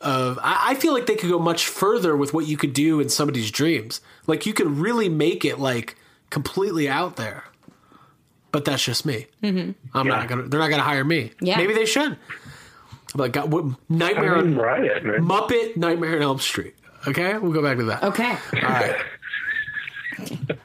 of. 0.00 0.38
I, 0.40 0.66
I 0.68 0.74
feel 0.76 0.92
like 0.92 1.06
they 1.06 1.16
could 1.16 1.30
go 1.30 1.40
much 1.40 1.66
further 1.66 2.16
with 2.16 2.32
what 2.32 2.46
you 2.46 2.56
could 2.56 2.72
do 2.72 3.00
in 3.00 3.08
somebody's 3.08 3.50
dreams. 3.50 4.00
Like 4.28 4.46
you 4.46 4.52
could 4.52 4.68
really 4.68 5.08
make 5.08 5.44
it 5.44 5.58
like 5.58 5.96
completely 6.30 6.88
out 6.88 7.16
there. 7.16 7.42
But 8.52 8.64
that's 8.64 8.84
just 8.84 9.04
me. 9.04 9.26
Mhm. 9.42 9.74
I'm 9.92 10.06
not 10.06 10.28
gonna. 10.28 10.44
They're 10.44 10.60
not 10.60 10.70
gonna 10.70 10.82
hire 10.84 11.04
me. 11.04 11.32
Yeah. 11.40 11.56
Maybe 11.56 11.74
they 11.74 11.84
should. 11.84 12.16
I'm 13.16 13.20
like, 13.20 13.32
God, 13.32 13.50
what, 13.50 13.64
Nightmare 13.88 14.36
I 14.36 14.42
mean, 14.42 14.58
on 14.58 14.62
right, 14.62 15.02
man. 15.04 15.20
Muppet 15.26 15.74
Nightmare 15.74 16.16
on 16.16 16.22
Elm 16.22 16.38
Street. 16.38 16.74
Okay, 17.08 17.38
we'll 17.38 17.52
go 17.52 17.62
back 17.62 17.78
to 17.78 17.84
that. 17.84 18.02
Okay. 18.02 18.36
All 18.54 18.60
right. 18.60 18.96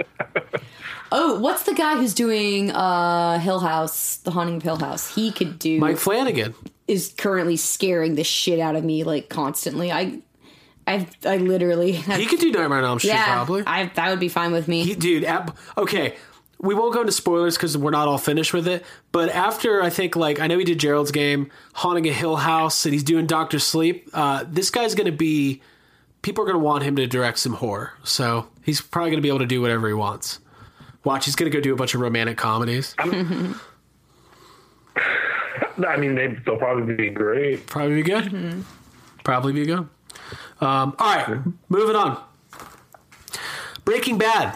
Oh, 1.14 1.38
what's 1.42 1.64
the 1.64 1.74
guy 1.74 1.98
who's 1.98 2.14
doing 2.14 2.72
uh, 2.72 3.38
Hill 3.40 3.60
House, 3.60 4.16
The 4.18 4.32
Haunting 4.32 4.56
of 4.56 4.64
Hill 4.64 4.78
House? 4.78 5.14
He 5.14 5.34
could 5.34 5.60
do. 5.60 5.78
Mike 5.78 5.98
Flanagan. 5.98 6.56
is 6.88 7.14
currently 7.18 7.58
scaring 7.58 8.16
the 8.16 8.24
shit 8.24 8.62
out 8.62 8.78
of 8.78 8.86
me 8.86 9.04
like 9.04 9.28
constantly. 9.28 9.92
I, 9.92 10.22
I, 10.88 11.06
I 11.26 11.36
literally. 11.36 11.92
He 11.92 12.26
could 12.26 12.40
do 12.40 12.50
Nightmare 12.54 12.78
on 12.78 12.86
Elm 12.86 13.00
Street, 13.00 13.12
yeah, 13.12 13.26
probably. 13.26 13.64
I 13.68 13.88
that 13.96 14.10
would 14.10 14.22
be 14.22 14.30
fine 14.30 14.54
with 14.54 14.70
me. 14.70 14.86
He, 14.86 14.96
dude, 14.96 15.26
ap- 15.26 15.58
okay. 15.78 16.16
We 16.62 16.76
won't 16.76 16.94
go 16.94 17.02
into 17.02 17.12
spoilers 17.12 17.58
because 17.58 17.76
we're 17.78 17.90
not 17.92 18.08
all 18.08 18.20
finished 18.20 18.54
with 18.54 18.68
it. 18.68 18.86
But 19.12 19.30
after 19.30 19.82
I 19.82 19.90
think, 19.90 20.16
like, 20.16 20.40
I 20.40 20.46
know 20.48 20.58
he 20.60 20.64
did 20.64 20.80
Gerald's 20.80 21.12
Game, 21.12 21.50
Haunting 21.74 22.08
a 22.08 22.14
Hill 22.14 22.36
House, 22.36 22.86
and 22.86 22.94
he's 22.94 23.04
doing 23.04 23.26
Doctor 23.26 23.58
Sleep. 23.58 24.08
Uh, 24.14 24.46
this 24.48 24.70
guy's 24.70 24.94
going 24.96 25.06
to 25.06 25.12
be. 25.12 25.62
People 26.22 26.44
are 26.44 26.48
going 26.48 26.60
to 26.60 26.64
want 26.64 26.84
him 26.84 26.96
to 26.98 27.08
direct 27.08 27.40
some 27.40 27.54
horror. 27.54 27.94
So 28.04 28.48
he's 28.64 28.80
probably 28.80 29.10
going 29.10 29.18
to 29.18 29.24
be 29.24 29.30
able 29.30 29.40
to 29.40 29.48
do 29.48 29.60
whatever 29.60 29.88
he 29.88 29.96
wants. 29.96 30.38
Watch, 31.04 31.26
he's 31.26 31.36
going 31.36 31.52
to 31.52 31.58
go 31.58 31.62
do 31.62 31.74
a 31.74 31.76
bunch 31.76 31.96
of 31.96 32.02
romantic 32.02 32.38
comedies. 32.38 32.94
I 33.00 33.06
mean, 35.98 36.14
they, 36.14 36.38
they'll 36.46 36.58
probably 36.58 36.94
be 36.94 37.10
great. 37.10 37.66
Probably 37.66 37.96
be 37.96 38.04
good. 38.04 38.64
Probably 39.24 39.54
be 39.54 39.66
good. 39.66 39.90
Um, 40.60 40.96
all 41.00 41.16
right, 41.16 41.40
moving 41.70 41.96
on. 41.96 42.22
Breaking 43.84 44.20
Bad. 44.20 44.56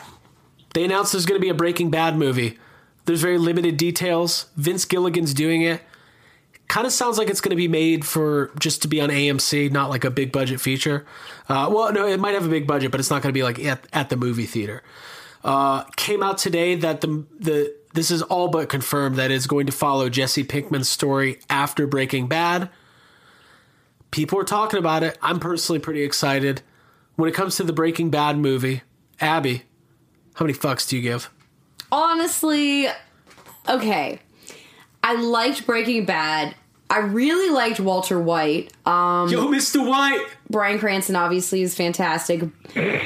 They 0.75 0.83
announced 0.83 1.13
there's 1.13 1.25
going 1.25 1.41
to 1.41 1.43
be 1.43 1.49
a 1.49 1.55
Breaking 1.55 1.89
Bad 1.89 2.15
movie. 2.17 2.59
There's 3.05 3.21
very 3.21 3.39
limited 3.39 3.77
details. 3.77 4.45
Vince 4.55 4.85
Gilligan's 4.85 5.33
doing 5.33 5.63
it. 5.63 5.81
Kind 6.67 6.85
of 6.85 6.93
sounds 6.93 7.17
like 7.17 7.29
it's 7.29 7.41
going 7.41 7.49
to 7.51 7.55
be 7.55 7.67
made 7.67 8.05
for 8.05 8.51
just 8.59 8.83
to 8.83 8.87
be 8.87 9.01
on 9.01 9.09
AMC, 9.09 9.71
not 9.71 9.89
like 9.89 10.03
a 10.03 10.11
big 10.11 10.31
budget 10.31 10.61
feature. 10.61 11.05
Uh, 11.49 11.69
well, 11.71 11.91
no, 11.91 12.05
it 12.05 12.19
might 12.19 12.35
have 12.35 12.45
a 12.45 12.49
big 12.49 12.67
budget, 12.67 12.91
but 12.91 12.99
it's 12.99 13.09
not 13.09 13.23
going 13.23 13.33
to 13.33 13.37
be 13.37 13.41
like 13.43 13.57
at, 13.63 13.87
at 13.93 14.09
the 14.09 14.17
movie 14.17 14.45
theater. 14.45 14.83
Uh, 15.43 15.83
came 15.95 16.21
out 16.21 16.37
today 16.37 16.75
that 16.75 17.01
the 17.01 17.25
the 17.39 17.75
this 17.93 18.11
is 18.11 18.21
all 18.23 18.49
but 18.49 18.67
confirmed 18.67 19.15
that 19.15 19.31
it's 19.31 19.47
going 19.47 19.65
to 19.67 19.71
follow 19.71 20.09
Jesse 20.09 20.43
Pinkman's 20.43 20.89
story 20.89 21.39
after 21.49 21.87
Breaking 21.87 22.27
Bad 22.27 22.69
people 24.15 24.39
are 24.39 24.45
talking 24.45 24.79
about 24.79 25.03
it. 25.03 25.17
I'm 25.21 25.41
personally 25.41 25.79
pretty 25.79 26.01
excited. 26.01 26.61
When 27.17 27.29
it 27.29 27.33
comes 27.35 27.57
to 27.57 27.63
the 27.65 27.73
Breaking 27.73 28.09
Bad 28.09 28.37
movie, 28.37 28.81
Abby, 29.19 29.63
how 30.35 30.45
many 30.45 30.57
fucks 30.57 30.87
do 30.87 30.95
you 30.95 31.01
give? 31.01 31.29
Honestly, 31.91 32.87
okay. 33.67 34.19
I 35.03 35.15
liked 35.15 35.65
Breaking 35.65 36.05
Bad. 36.05 36.55
I 36.89 36.99
really 36.99 37.49
liked 37.49 37.79
Walter 37.79 38.19
White. 38.19 38.71
Um, 38.85 39.29
Yo, 39.29 39.47
Mr. 39.47 39.87
White. 39.87 40.23
Bryan 40.49 40.77
Cranston 40.77 41.15
obviously 41.15 41.61
is 41.61 41.73
fantastic. 41.75 42.43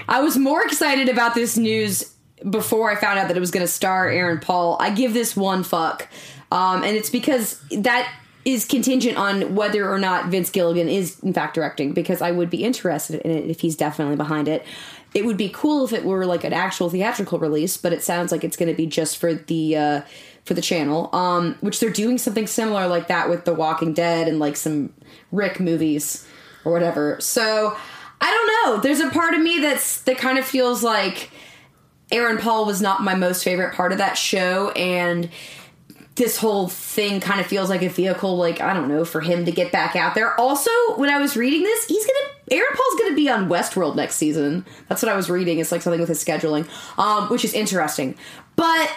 I 0.08 0.22
was 0.22 0.38
more 0.38 0.64
excited 0.64 1.08
about 1.08 1.36
this 1.36 1.58
news 1.58 2.14
before 2.50 2.92
I 2.92 2.96
found 2.96 3.20
out 3.20 3.28
that 3.28 3.38
it 3.38 3.40
was 3.40 3.52
going 3.52 3.66
to 3.66 3.72
star 3.72 4.10
Aaron 4.10 4.40
Paul. 4.40 4.78
I 4.80 4.90
give 4.90 5.14
this 5.14 5.36
one 5.36 5.64
fuck, 5.64 6.08
um, 6.52 6.84
and 6.84 6.98
it's 6.98 7.10
because 7.10 7.62
that 7.72 8.12
is 8.54 8.66
contingent 8.66 9.18
on 9.18 9.56
whether 9.56 9.90
or 9.90 10.00
not 10.00 10.28
Vince 10.28 10.50
Gilligan 10.50 10.88
is 10.88 11.20
in 11.22 11.34
fact 11.34 11.56
directing. 11.56 11.94
Because 11.94 12.22
I 12.22 12.32
would 12.32 12.50
be 12.50 12.64
interested 12.64 13.22
in 13.22 13.32
it 13.32 13.50
if 13.50 13.62
he's 13.62 13.76
definitely 13.76 14.16
behind 14.16 14.48
it. 14.48 14.66
It 15.14 15.26
would 15.26 15.38
be 15.38 15.50
cool 15.50 15.86
if 15.86 15.94
it 15.94 16.06
were 16.06 16.26
like 16.26 16.44
an 16.44 16.54
actual 16.54 16.90
theatrical 16.90 17.40
release, 17.40 17.78
but 17.78 17.94
it 17.94 18.04
sounds 18.04 18.32
like 18.32 18.44
it's 18.44 18.58
going 18.58 18.70
to 18.70 18.76
be 18.76 18.86
just 18.86 19.18
for 19.18 19.34
the 19.34 19.76
uh, 19.76 20.02
for 20.46 20.54
the 20.54 20.62
channel. 20.62 21.10
Um, 21.16 21.56
which 21.62 21.80
they're 21.80 21.90
doing 21.90 22.18
something 22.18 22.48
similar 22.48 22.88
like 22.88 23.08
that 23.08 23.30
with 23.30 23.46
The 23.46 23.54
Walking 23.54 23.94
Dead 23.94 24.28
and 24.28 24.40
like 24.40 24.56
some 24.56 24.94
Rick 25.32 25.60
movies 25.60 26.28
or 26.64 26.72
whatever. 26.72 27.18
So 27.20 27.76
I 28.22 28.32
don't 28.32 28.76
know. 28.76 28.82
There's 28.82 29.00
a 29.00 29.10
part 29.10 29.34
of 29.34 29.42
me 29.42 29.60
that's 29.60 30.02
that 30.02 30.18
kind 30.18 30.38
of 30.38 30.46
feels 30.46 30.84
like 30.84 31.32
Aaron 32.12 32.38
Paul 32.38 32.66
was 32.66 32.82
not 32.82 33.02
my 33.04 33.16
most 33.16 33.44
favorite 33.44 33.74
part 33.74 33.92
of 33.92 33.98
that 34.00 34.18
show, 34.18 34.72
and 34.72 35.30
this 36.20 36.38
whole 36.38 36.68
thing 36.68 37.22
kind 37.22 37.40
of 37.40 37.48
feels 37.48 37.70
like 37.70 37.82
a 37.82 37.88
vehicle, 37.88 38.36
like 38.36 38.60
I 38.60 38.74
don't 38.74 38.90
know, 38.90 39.06
for 39.06 39.22
him 39.22 39.46
to 39.46 39.52
get 39.52 39.72
back 39.72 39.96
out 39.96 40.16
there. 40.16 40.40
Also, 40.40 40.70
when 40.98 41.10
I 41.10 41.18
was 41.18 41.38
reading 41.38 41.64
this, 41.64 41.86
he's 41.86 42.06
gonna 42.06 42.34
Aaron 42.52 42.76
Paul's 42.76 43.00
gonna 43.00 43.16
be 43.16 43.30
on 43.30 43.48
Westworld 43.48 43.96
next 43.96 44.18
season. 44.18 44.66
That's 44.90 45.02
what 45.02 45.10
I 45.10 45.16
was 45.16 45.30
reading. 45.30 45.60
It's 45.60 45.72
like 45.72 45.82
something 45.82 46.00
with 46.00 46.10
his 46.10 46.24
scheduling, 46.24 46.68
um, 47.00 47.30
which 47.30 47.46
is 47.46 47.54
interesting. 47.54 48.16
But 48.58 48.92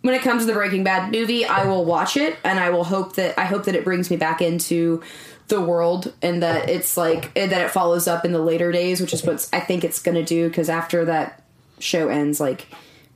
when 0.00 0.14
it 0.14 0.22
comes 0.22 0.42
to 0.42 0.46
the 0.46 0.54
Breaking 0.54 0.82
Bad 0.82 1.12
movie, 1.12 1.44
I 1.44 1.66
will 1.66 1.84
watch 1.84 2.16
it, 2.16 2.38
and 2.42 2.58
I 2.58 2.70
will 2.70 2.84
hope 2.84 3.16
that 3.16 3.38
I 3.38 3.44
hope 3.44 3.66
that 3.66 3.74
it 3.74 3.84
brings 3.84 4.10
me 4.10 4.16
back 4.16 4.40
into 4.40 5.02
the 5.48 5.60
world 5.60 6.14
and 6.22 6.42
that 6.42 6.70
it's 6.70 6.96
like 6.96 7.34
that 7.34 7.52
it 7.52 7.70
follows 7.70 8.08
up 8.08 8.24
in 8.24 8.32
the 8.32 8.40
later 8.40 8.72
days, 8.72 8.98
which 8.98 9.12
is 9.12 9.22
what 9.22 9.46
I 9.52 9.60
think 9.60 9.84
it's 9.84 10.00
gonna 10.00 10.24
do. 10.24 10.48
Because 10.48 10.70
after 10.70 11.04
that 11.04 11.42
show 11.78 12.08
ends, 12.08 12.40
like 12.40 12.66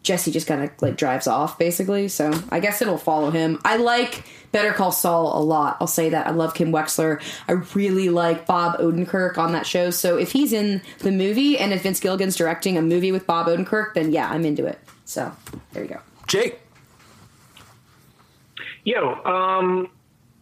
Jesse 0.06 0.30
just 0.30 0.46
kind 0.46 0.62
of 0.62 0.70
like 0.80 0.96
drives 0.96 1.26
off 1.26 1.58
basically. 1.58 2.08
So 2.08 2.32
I 2.50 2.60
guess 2.60 2.80
it'll 2.80 2.96
follow 2.96 3.30
him. 3.30 3.60
I 3.64 3.76
like 3.76 4.24
Better 4.52 4.72
Call 4.72 4.92
Saul 4.92 5.38
a 5.38 5.42
lot. 5.42 5.76
I'll 5.80 5.86
say 5.86 6.08
that. 6.10 6.26
I 6.26 6.30
love 6.30 6.54
Kim 6.54 6.70
Wexler. 6.70 7.20
I 7.48 7.52
really 7.74 8.08
like 8.08 8.46
Bob 8.46 8.78
Odenkirk 8.78 9.36
on 9.36 9.52
that 9.52 9.66
show. 9.66 9.90
So 9.90 10.16
if 10.16 10.32
he's 10.32 10.52
in 10.52 10.80
the 11.00 11.10
movie 11.10 11.58
and 11.58 11.72
if 11.72 11.82
Vince 11.82 12.00
Gilligan's 12.00 12.36
directing 12.36 12.78
a 12.78 12.82
movie 12.82 13.12
with 13.12 13.26
Bob 13.26 13.48
Odenkirk, 13.48 13.94
then 13.94 14.12
yeah, 14.12 14.30
I'm 14.30 14.44
into 14.44 14.64
it. 14.64 14.78
So 15.04 15.32
there 15.72 15.82
you 15.82 15.88
go. 15.88 16.00
Jake. 16.26 16.60
Yo, 18.84 19.14
um, 19.24 19.90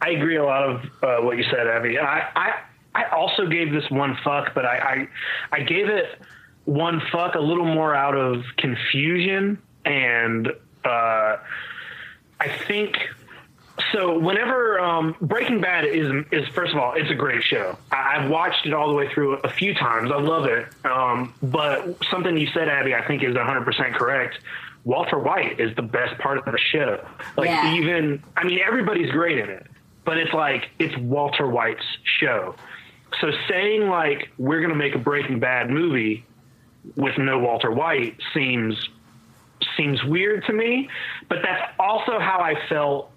I 0.03 0.11
agree 0.11 0.37
a 0.37 0.45
lot 0.45 0.63
of 0.69 0.85
uh, 1.03 1.17
what 1.25 1.39
you 1.39 1.45
said, 1.45 1.67
Abby. 1.67 1.99
I, 1.99 2.29
I 2.37 2.53
I 2.95 3.05
also 3.07 3.47
gave 3.47 3.73
this 3.73 3.91
one 3.91 4.17
fuck, 4.23 4.55
but 4.55 4.67
I, 4.67 5.09
I 5.53 5.59
I 5.59 5.61
gave 5.63 5.89
it 5.89 6.21
one 6.65 7.01
fuck 7.13 7.35
a 7.35 7.41
little 7.41 7.65
more 7.67 7.95
out 7.95 8.17
of 8.17 8.43
confusion 8.57 9.59
and 9.85 10.49
uh, 10.85 11.37
I 12.41 12.49
think 12.67 12.97
so. 13.93 14.19
Whenever 14.19 14.79
um, 14.81 15.17
Breaking 15.21 15.61
Bad 15.61 15.85
is 15.85 16.11
is 16.31 16.47
first 16.49 16.73
of 16.73 16.79
all, 16.79 16.95
it's 16.95 17.11
a 17.11 17.15
great 17.15 17.43
show. 17.43 17.77
I, 17.91 18.17
I've 18.19 18.31
watched 18.31 18.67
it 18.67 18.73
all 18.75 18.89
the 18.89 18.95
way 18.95 19.09
through 19.13 19.35
a 19.39 19.49
few 19.49 19.75
times. 19.75 20.11
I 20.13 20.19
love 20.21 20.47
it. 20.47 20.67
Um, 20.85 21.35
but 21.43 21.97
something 22.11 22.37
you 22.37 22.49
said, 22.55 22.69
Abby, 22.69 22.95
I 22.95 23.07
think 23.07 23.23
is 23.23 23.35
100 23.35 23.65
percent 23.65 23.95
correct. 23.95 24.39
Walter 24.85 25.19
White 25.19 25.59
is 25.61 25.75
the 25.77 25.83
best 25.83 26.19
part 26.21 26.37
of 26.39 26.45
the 26.45 26.59
show. 26.59 27.07
Like 27.39 27.49
Yeah. 27.49 27.75
even, 27.75 28.23
I 28.37 28.45
mean, 28.45 28.59
everybody's 28.67 29.11
great 29.11 29.39
in 29.39 29.49
it, 29.49 29.67
but 30.05 30.19
it's 30.19 30.35
like 30.35 30.69
it's 30.79 30.95
Walter 30.99 31.49
White's 31.49 31.85
show. 32.21 32.55
So 33.21 33.31
saying 33.49 33.89
like 33.89 34.31
we're 34.39 34.61
gonna 34.61 34.75
make 34.75 34.95
a 34.95 34.99
Breaking 34.99 35.41
Bad 35.41 35.71
movie 35.71 36.25
with 36.97 37.17
no 37.19 37.39
Walter 37.39 37.71
White 37.71 38.17
seems 38.33 38.89
seems 39.77 40.03
weird 40.05 40.45
to 40.47 40.53
me. 40.53 40.89
But 41.29 41.39
that's 41.43 41.73
also 41.79 42.19
how 42.19 42.39
I 42.41 42.55
felt 42.69 43.11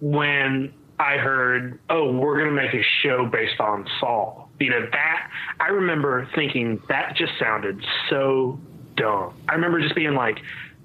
when 0.00 0.72
I 0.98 1.16
heard, 1.16 1.78
oh, 1.90 2.12
we're 2.12 2.38
gonna 2.38 2.50
make 2.50 2.74
a 2.74 2.84
show 3.02 3.26
based 3.26 3.60
on 3.60 3.86
Saul. 4.00 4.50
You 4.60 4.70
know 4.70 4.86
that 4.92 5.30
I 5.60 5.68
remember 5.68 6.28
thinking 6.34 6.80
that 6.88 7.16
just 7.16 7.32
sounded 7.38 7.84
so 8.08 8.58
dumb. 8.96 9.34
I 9.48 9.54
remember 9.54 9.80
just 9.80 9.94
being 9.94 10.14
like. 10.14 10.38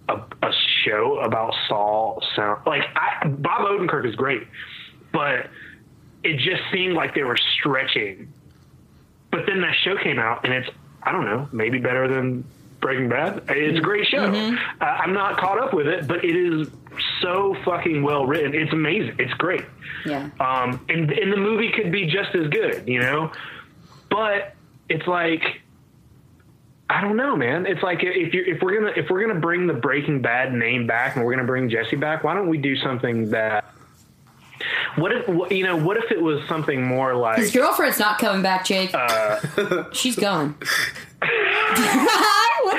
A, 0.08 0.26
a 0.42 0.52
show 0.84 1.20
about 1.20 1.54
Saul 1.68 2.24
sound 2.36 2.66
like 2.66 2.82
I, 2.96 3.28
Bob 3.28 3.62
Odenkirk 3.62 4.08
is 4.08 4.16
great, 4.16 4.42
but 5.14 5.52
it 6.24 6.38
just 6.38 6.64
seemed 6.74 6.96
like 6.96 7.14
they 7.14 7.22
were 7.22 7.38
stretching. 7.38 8.34
But 9.30 9.42
then 9.46 9.62
that 9.62 9.76
show 9.84 9.98
came 10.02 10.18
out, 10.18 10.46
and 10.46 10.52
it's 10.52 10.70
I 11.04 11.12
don't 11.12 11.26
know, 11.26 11.48
maybe 11.52 11.80
better 11.80 12.08
than 12.08 12.44
Breaking 12.82 13.10
Bad. 13.10 13.44
It's 13.50 13.78
a 13.78 13.82
great 13.82 14.08
show. 14.08 14.26
Uh, 14.26 14.86
I'm 14.86 15.14
not 15.14 15.38
caught 15.38 15.60
up 15.62 15.74
with 15.74 15.88
it, 15.88 16.08
but 16.08 16.24
it 16.24 16.36
is 16.36 16.68
so 17.22 17.56
fucking 17.66 18.04
well 18.04 18.26
written. 18.26 18.54
It's 18.54 18.72
amazing. 18.74 19.16
It's 19.20 19.34
great. 19.34 19.66
Yeah. 20.06 20.30
Um, 20.40 20.84
and 20.90 21.12
and 21.12 21.32
the 21.32 21.38
movie 21.38 21.72
could 21.72 21.92
be 21.92 22.06
just 22.06 22.34
as 22.36 22.48
good, 22.48 22.88
you 22.88 23.00
know. 23.00 23.32
But 24.10 24.56
it's 24.88 25.08
like 25.08 25.62
I 26.90 27.02
don't 27.02 27.18
know, 27.18 27.36
man. 27.36 27.66
It's 27.66 27.84
like 27.84 28.00
if 28.02 28.34
you 28.34 28.44
if 28.48 28.62
we're 28.62 28.80
gonna 28.80 28.94
if 28.96 29.10
we're 29.10 29.26
gonna 29.26 29.40
bring 29.40 29.68
the 29.68 29.74
Breaking 29.74 30.22
Bad 30.22 30.54
name 30.54 30.88
back 30.88 31.16
and 31.16 31.26
we're 31.26 31.34
gonna 31.36 31.48
bring 31.48 31.70
Jesse 31.70 31.96
back, 31.96 32.24
why 32.24 32.34
don't 32.34 32.50
we 32.50 32.58
do 32.58 32.76
something 32.78 33.30
that 33.30 33.74
What 34.98 35.12
if 35.14 35.26
wh- 35.26 35.52
you 35.52 35.64
know? 35.66 35.76
What 35.78 35.98
if 35.98 36.12
it 36.12 36.22
was 36.22 36.46
something 36.48 36.86
more 36.86 37.16
like 37.16 37.38
His 37.40 37.52
girlfriend's 37.52 38.00
not 38.00 38.20
coming 38.20 38.42
back, 38.42 38.66
Jake. 38.66 38.92
uh, 38.94 39.86
She's 39.94 40.16
gone. 40.18 40.56
What's 40.60 40.70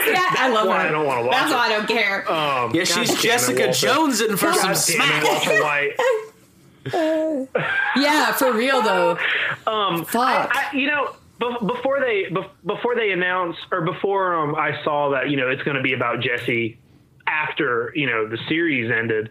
that? 0.07 0.37
I 0.39 0.49
love 0.53 0.67
why 0.69 0.83
her. 0.83 0.89
I 0.89 0.91
don't 0.91 1.07
wanna 1.07 1.23
watch 1.27 1.33
That's 1.33 1.51
it. 1.51 1.55
why 1.55 1.67
I 1.67 1.69
don't 1.69 1.89
care. 1.89 2.31
Um, 2.33 2.75
Yeah, 2.75 2.85
she's 2.85 2.97
God 2.97 3.07
damn 3.07 3.17
it, 3.17 3.21
Jessica 3.23 3.65
Walter. 3.67 3.87
Jones 3.87 4.21
in 4.21 4.37
for 4.37 4.47
God 4.47 4.55
some 4.57 4.73
damn 4.73 4.75
it, 4.75 4.79
smack. 4.79 5.25
Walter 5.25 5.63
White. 5.63 7.49
yeah, 7.97 8.33
for 8.33 8.53
real 8.53 8.83
though. 8.83 9.19
Um, 9.67 10.05
Fuck. 10.05 10.51
I, 10.55 10.69
I, 10.73 10.77
you 10.77 10.87
know, 10.87 11.15
be- 11.39 11.67
before 11.67 12.01
they 12.01 12.25
bef- 12.31 12.51
before 12.65 12.95
they 12.95 13.11
announced 13.13 13.61
or 13.71 13.83
before 13.83 14.35
um, 14.35 14.55
I 14.55 14.83
saw 14.85 15.11
that 15.11 15.31
you 15.31 15.37
know 15.37 15.49
it's 15.49 15.63
going 15.63 15.77
to 15.77 15.83
be 15.83 15.93
about 15.95 16.21
Jesse 16.21 16.79
after 17.27 17.93
you 17.95 18.07
know 18.07 18.29
the 18.29 18.39
series 18.49 18.91
ended, 18.91 19.31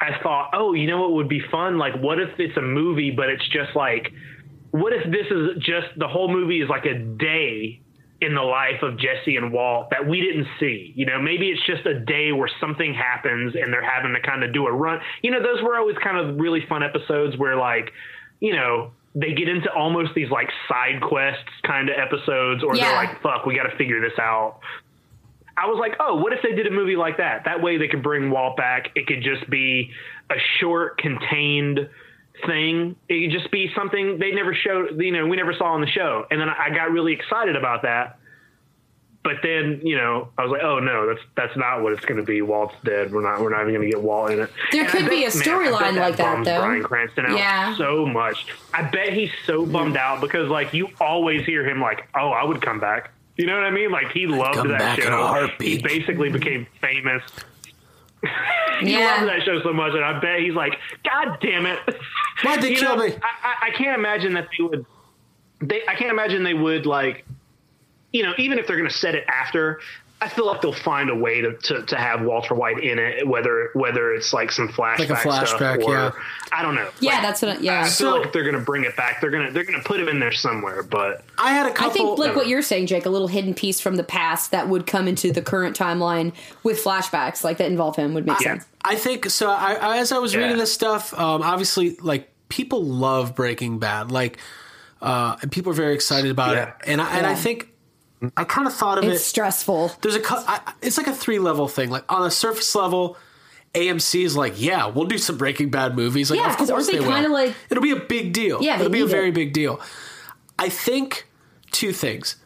I 0.00 0.20
thought, 0.22 0.50
oh, 0.54 0.72
you 0.72 0.86
know 0.86 1.00
what 1.00 1.12
would 1.12 1.28
be 1.28 1.42
fun? 1.50 1.78
Like, 1.78 1.94
what 2.00 2.18
if 2.18 2.30
it's 2.38 2.56
a 2.56 2.62
movie, 2.62 3.10
but 3.10 3.28
it's 3.28 3.46
just 3.48 3.76
like, 3.76 4.12
what 4.70 4.92
if 4.92 5.04
this 5.10 5.26
is 5.30 5.62
just 5.62 5.88
the 5.98 6.08
whole 6.08 6.32
movie 6.32 6.62
is 6.62 6.68
like 6.68 6.86
a 6.86 6.94
day 6.98 7.80
in 8.20 8.34
the 8.34 8.42
life 8.42 8.82
of 8.82 8.98
Jesse 8.98 9.36
and 9.36 9.50
Walt 9.52 9.88
that 9.90 10.06
we 10.06 10.20
didn't 10.20 10.46
see. 10.58 10.92
You 10.94 11.06
know, 11.06 11.20
maybe 11.20 11.48
it's 11.48 11.64
just 11.66 11.86
a 11.86 11.98
day 11.98 12.32
where 12.32 12.50
something 12.60 12.92
happens 12.94 13.54
and 13.54 13.72
they're 13.72 13.82
having 13.88 14.12
to 14.12 14.20
kind 14.20 14.44
of 14.44 14.52
do 14.52 14.66
a 14.66 14.72
run. 14.72 15.00
You 15.22 15.30
know, 15.30 15.42
those 15.42 15.62
were 15.62 15.76
always 15.78 15.96
kind 16.04 16.18
of 16.18 16.38
really 16.38 16.60
fun 16.68 16.82
episodes 16.82 17.38
where 17.38 17.56
like, 17.56 17.90
you 18.40 18.54
know, 18.54 18.90
they 19.14 19.32
get 19.32 19.48
into 19.48 19.72
almost 19.72 20.10
these 20.14 20.30
like 20.30 20.48
side 20.68 21.00
quests 21.00 21.48
kind 21.66 21.88
of 21.88 21.96
episodes 21.98 22.62
or 22.62 22.76
Yeah. 22.76 22.84
they're 22.84 22.94
like, 22.96 23.22
fuck, 23.22 23.46
we 23.46 23.56
got 23.56 23.64
to 23.64 23.76
figure 23.76 24.00
this 24.00 24.18
out. 24.18 24.60
I 25.62 25.66
was 25.66 25.78
like, 25.78 25.96
oh, 26.00 26.16
what 26.16 26.32
if 26.32 26.40
they 26.42 26.52
did 26.52 26.66
a 26.66 26.70
movie 26.70 26.96
like 26.96 27.18
that? 27.18 27.44
That 27.44 27.62
way 27.62 27.76
they 27.76 27.88
could 27.88 28.02
bring 28.02 28.30
Walt 28.30 28.56
back. 28.56 28.90
It 28.94 29.06
could 29.06 29.22
just 29.22 29.48
be 29.50 29.92
a 30.30 30.36
short, 30.58 30.96
contained 30.98 31.88
thing. 32.46 32.96
It 33.08 33.28
could 33.30 33.38
just 33.38 33.50
be 33.52 33.70
something 33.74 34.18
they 34.18 34.30
never 34.32 34.54
showed, 34.54 34.98
you 35.00 35.12
know, 35.12 35.26
we 35.26 35.36
never 35.36 35.52
saw 35.52 35.72
on 35.74 35.80
the 35.82 35.86
show. 35.86 36.26
And 36.30 36.40
then 36.40 36.48
I 36.48 36.70
got 36.70 36.90
really 36.90 37.12
excited 37.12 37.56
about 37.56 37.82
that. 37.82 38.16
But 39.22 39.34
then, 39.42 39.82
you 39.84 39.98
know, 39.98 40.30
I 40.38 40.42
was 40.44 40.50
like, 40.50 40.62
oh 40.62 40.78
no, 40.78 41.06
that's 41.06 41.20
that's 41.36 41.54
not 41.54 41.82
what 41.82 41.92
it's 41.92 42.06
going 42.06 42.18
to 42.18 42.24
be. 42.24 42.40
Walt's 42.40 42.74
dead. 42.82 43.12
We're 43.12 43.20
not 43.20 43.42
we're 43.42 43.50
not 43.50 43.60
even 43.68 43.74
going 43.74 43.86
to 43.86 43.94
get 43.94 44.02
Walt 44.02 44.30
in 44.30 44.40
it. 44.40 44.50
There 44.72 44.80
And 44.84 44.90
could 44.90 45.00
bet- 45.02 45.10
be 45.10 45.24
a 45.24 45.28
storyline 45.28 45.96
like 45.98 46.16
that, 46.16 46.42
though. 46.42 46.58
Bryan 46.58 46.82
Cranston 46.82 47.26
out 47.26 47.36
Yeah. 47.36 47.76
so 47.76 48.06
much. 48.06 48.46
I 48.72 48.80
bet 48.80 49.12
he's 49.12 49.30
so 49.44 49.66
bummed 49.66 49.98
out 49.98 50.22
because 50.22 50.48
like 50.48 50.72
you 50.72 50.88
always 51.02 51.44
hear 51.44 51.68
him 51.68 51.82
like, 51.82 52.08
oh, 52.14 52.30
I 52.30 52.44
would 52.44 52.62
come 52.62 52.80
back. 52.80 53.10
You 53.36 53.46
know 53.46 53.54
what 53.54 53.64
I 53.64 53.70
mean? 53.70 53.90
Like 53.90 54.10
he 54.12 54.26
loved 54.26 54.56
come 54.56 54.68
that 54.68 54.78
back 54.78 54.98
in 54.98 55.04
show. 55.04 55.22
a 55.22 55.26
heartbeat. 55.26 55.68
He 55.68 55.82
basically 55.82 56.30
became 56.30 56.66
famous. 56.80 57.22
he 58.80 58.92
Yeah. 58.92 59.16
loved 59.16 59.28
that 59.28 59.42
show 59.44 59.62
so 59.62 59.72
much, 59.72 59.94
and 59.94 60.04
I 60.04 60.18
bet 60.20 60.40
he's 60.40 60.54
like, 60.54 60.78
God 61.04 61.38
damn 61.40 61.66
it! 61.66 61.78
Why'd 62.42 62.60
they 62.62 62.70
You 62.70 62.76
kill 62.76 62.96
know, 62.96 63.06
me? 63.06 63.14
I, 63.22 63.48
I, 63.48 63.66
I 63.68 63.70
can't 63.70 63.98
imagine 63.98 64.34
that 64.34 64.48
they 64.56 64.62
would. 64.64 64.84
They, 65.62 65.82
I 65.86 65.94
can't 65.94 66.10
imagine 66.10 66.42
they 66.42 66.54
would 66.54 66.86
like, 66.86 67.24
you 68.12 68.22
know, 68.22 68.32
even 68.38 68.58
if 68.58 68.66
they're 68.66 68.76
going 68.78 68.88
to 68.88 68.94
set 68.96 69.14
it 69.14 69.24
after. 69.28 69.80
I 70.22 70.28
feel 70.28 70.46
like 70.46 70.60
they'll 70.60 70.72
find 70.74 71.08
a 71.08 71.14
way 71.14 71.40
to, 71.40 71.54
to, 71.54 71.82
to 71.86 71.96
have 71.96 72.20
Walter 72.20 72.54
White 72.54 72.78
in 72.84 72.98
it, 72.98 73.26
whether 73.26 73.70
whether 73.72 74.12
it's 74.12 74.34
like 74.34 74.52
some 74.52 74.68
flashback, 74.68 74.98
Like 74.98 75.10
a 75.10 75.14
flashback, 75.14 75.46
stuff 75.46 75.78
or 75.82 75.92
yeah. 75.94 76.10
I 76.52 76.60
don't 76.62 76.74
know. 76.74 76.90
Yeah, 77.00 77.12
Like, 77.14 77.22
that's 77.22 77.42
what. 77.42 77.56
I- 77.56 77.60
Yeah. 77.60 77.80
I 77.80 77.84
feel 77.84 77.90
So- 77.92 78.16
like 78.20 78.32
they're 78.32 78.42
going 78.42 78.54
to 78.54 78.60
bring 78.60 78.84
it 78.84 78.94
back, 78.96 79.20
they're 79.22 79.30
gonna 79.30 79.50
they're 79.50 79.64
gonna 79.64 79.82
put 79.82 79.98
him 79.98 80.08
in 80.08 80.18
there 80.20 80.32
somewhere. 80.32 80.82
But 80.82 81.24
I 81.38 81.52
had 81.52 81.66
a 81.66 81.70
I 81.70 81.72
couple. 81.72 81.90
I 81.90 81.92
think 81.94 82.18
like 82.18 82.36
what 82.36 82.48
you're 82.48 82.60
saying, 82.60 82.86
Jake, 82.88 83.06
a 83.06 83.10
little 83.10 83.28
hidden 83.28 83.54
piece 83.54 83.80
from 83.80 83.96
the 83.96 84.04
past 84.04 84.50
that 84.50 84.68
would 84.68 84.86
come 84.86 85.08
into 85.08 85.32
the 85.32 85.40
current 85.42 85.74
timeline 85.78 86.32
with 86.64 86.84
flashbacks 86.84 87.42
like 87.42 87.56
that 87.56 87.70
involve 87.70 87.96
him 87.96 88.12
would 88.12 88.26
make 88.26 88.40
Yeah. 88.40 88.48
sense. 88.54 88.66
I 88.84 88.96
think 88.96 89.30
so. 89.30 89.50
I, 89.50 89.72
I 89.74 89.98
as 89.98 90.12
I 90.12 90.18
was 90.18 90.34
Yeah. 90.34 90.40
reading 90.40 90.58
this 90.58 90.72
stuff, 90.72 91.12
um, 91.18 91.42
obviously, 91.42 91.96
like 92.02 92.30
people 92.50 92.84
love 92.84 93.34
Breaking 93.34 93.78
Bad, 93.78 94.10
like, 94.10 94.36
uh, 95.00 95.36
and 95.40 95.50
people 95.50 95.70
are 95.72 95.74
very 95.76 95.94
excited 95.94 96.30
about 96.30 96.56
Yeah. 96.56 96.62
it. 96.68 96.74
And 96.86 97.00
I, 97.00 97.16
and 97.16 97.26
I 97.26 97.34
think 97.34 97.68
I 98.36 98.44
kind 98.44 98.66
of 98.66 98.74
thought 98.74 98.98
of 98.98 99.04
It's 99.04 99.10
it. 99.12 99.14
It's 99.16 99.24
stressful. 99.24 99.92
There's 100.02 100.16
a, 100.16 100.62
it's 100.82 100.98
like 100.98 101.06
a 101.06 101.14
three 101.14 101.38
level 101.38 101.68
thing. 101.68 101.90
Like 101.90 102.04
on 102.12 102.26
a 102.26 102.30
surface 102.30 102.74
level, 102.74 103.16
AMC 103.74 104.24
is 104.24 104.36
like, 104.36 104.60
yeah, 104.60 104.86
we'll 104.86 105.06
do 105.06 105.16
some 105.18 105.36
Breaking 105.38 105.70
Bad 105.70 105.96
movies. 105.96 106.30
Like, 106.30 106.38
Yeah, 106.40 106.50
of 106.50 106.56
'cause 106.56 106.68
course 106.70 106.88
aren't 106.88 107.00
they 107.00 107.06
will. 107.06 107.14
kinda 107.14 107.28
like- 107.30 107.54
It'll 107.70 107.82
be 107.82 107.92
a 107.92 107.96
big 107.96 108.32
deal. 108.32 108.62
Yeah, 108.62 108.78
it'll 108.78 108.90
be 108.90 109.00
a 109.00 109.06
very 109.06 109.28
it. 109.28 109.34
big 109.34 109.52
deal. 109.52 109.80
I 110.58 110.68
think 110.68 111.26
two 111.70 111.92
things. 111.92 112.36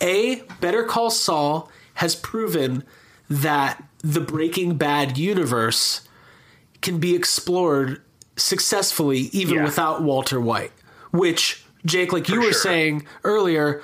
A, 0.00 0.42
Better 0.60 0.82
Call 0.82 1.10
Saul 1.10 1.70
has 1.94 2.16
proven 2.16 2.82
that 3.30 3.82
the 3.98 4.20
Breaking 4.20 4.76
Bad 4.76 5.16
universe 5.18 6.00
can 6.80 6.98
be 6.98 7.14
explored 7.14 8.00
successfully 8.36 9.28
even 9.32 9.56
Yeah. 9.58 9.64
without 9.64 10.02
Walter 10.02 10.40
White. 10.40 10.72
Which 11.12 11.64
Jake, 11.86 12.12
like 12.12 12.28
you 12.28 12.38
were 12.40 12.44
sure. 12.52 12.52
saying 12.54 13.06
earlier, 13.22 13.82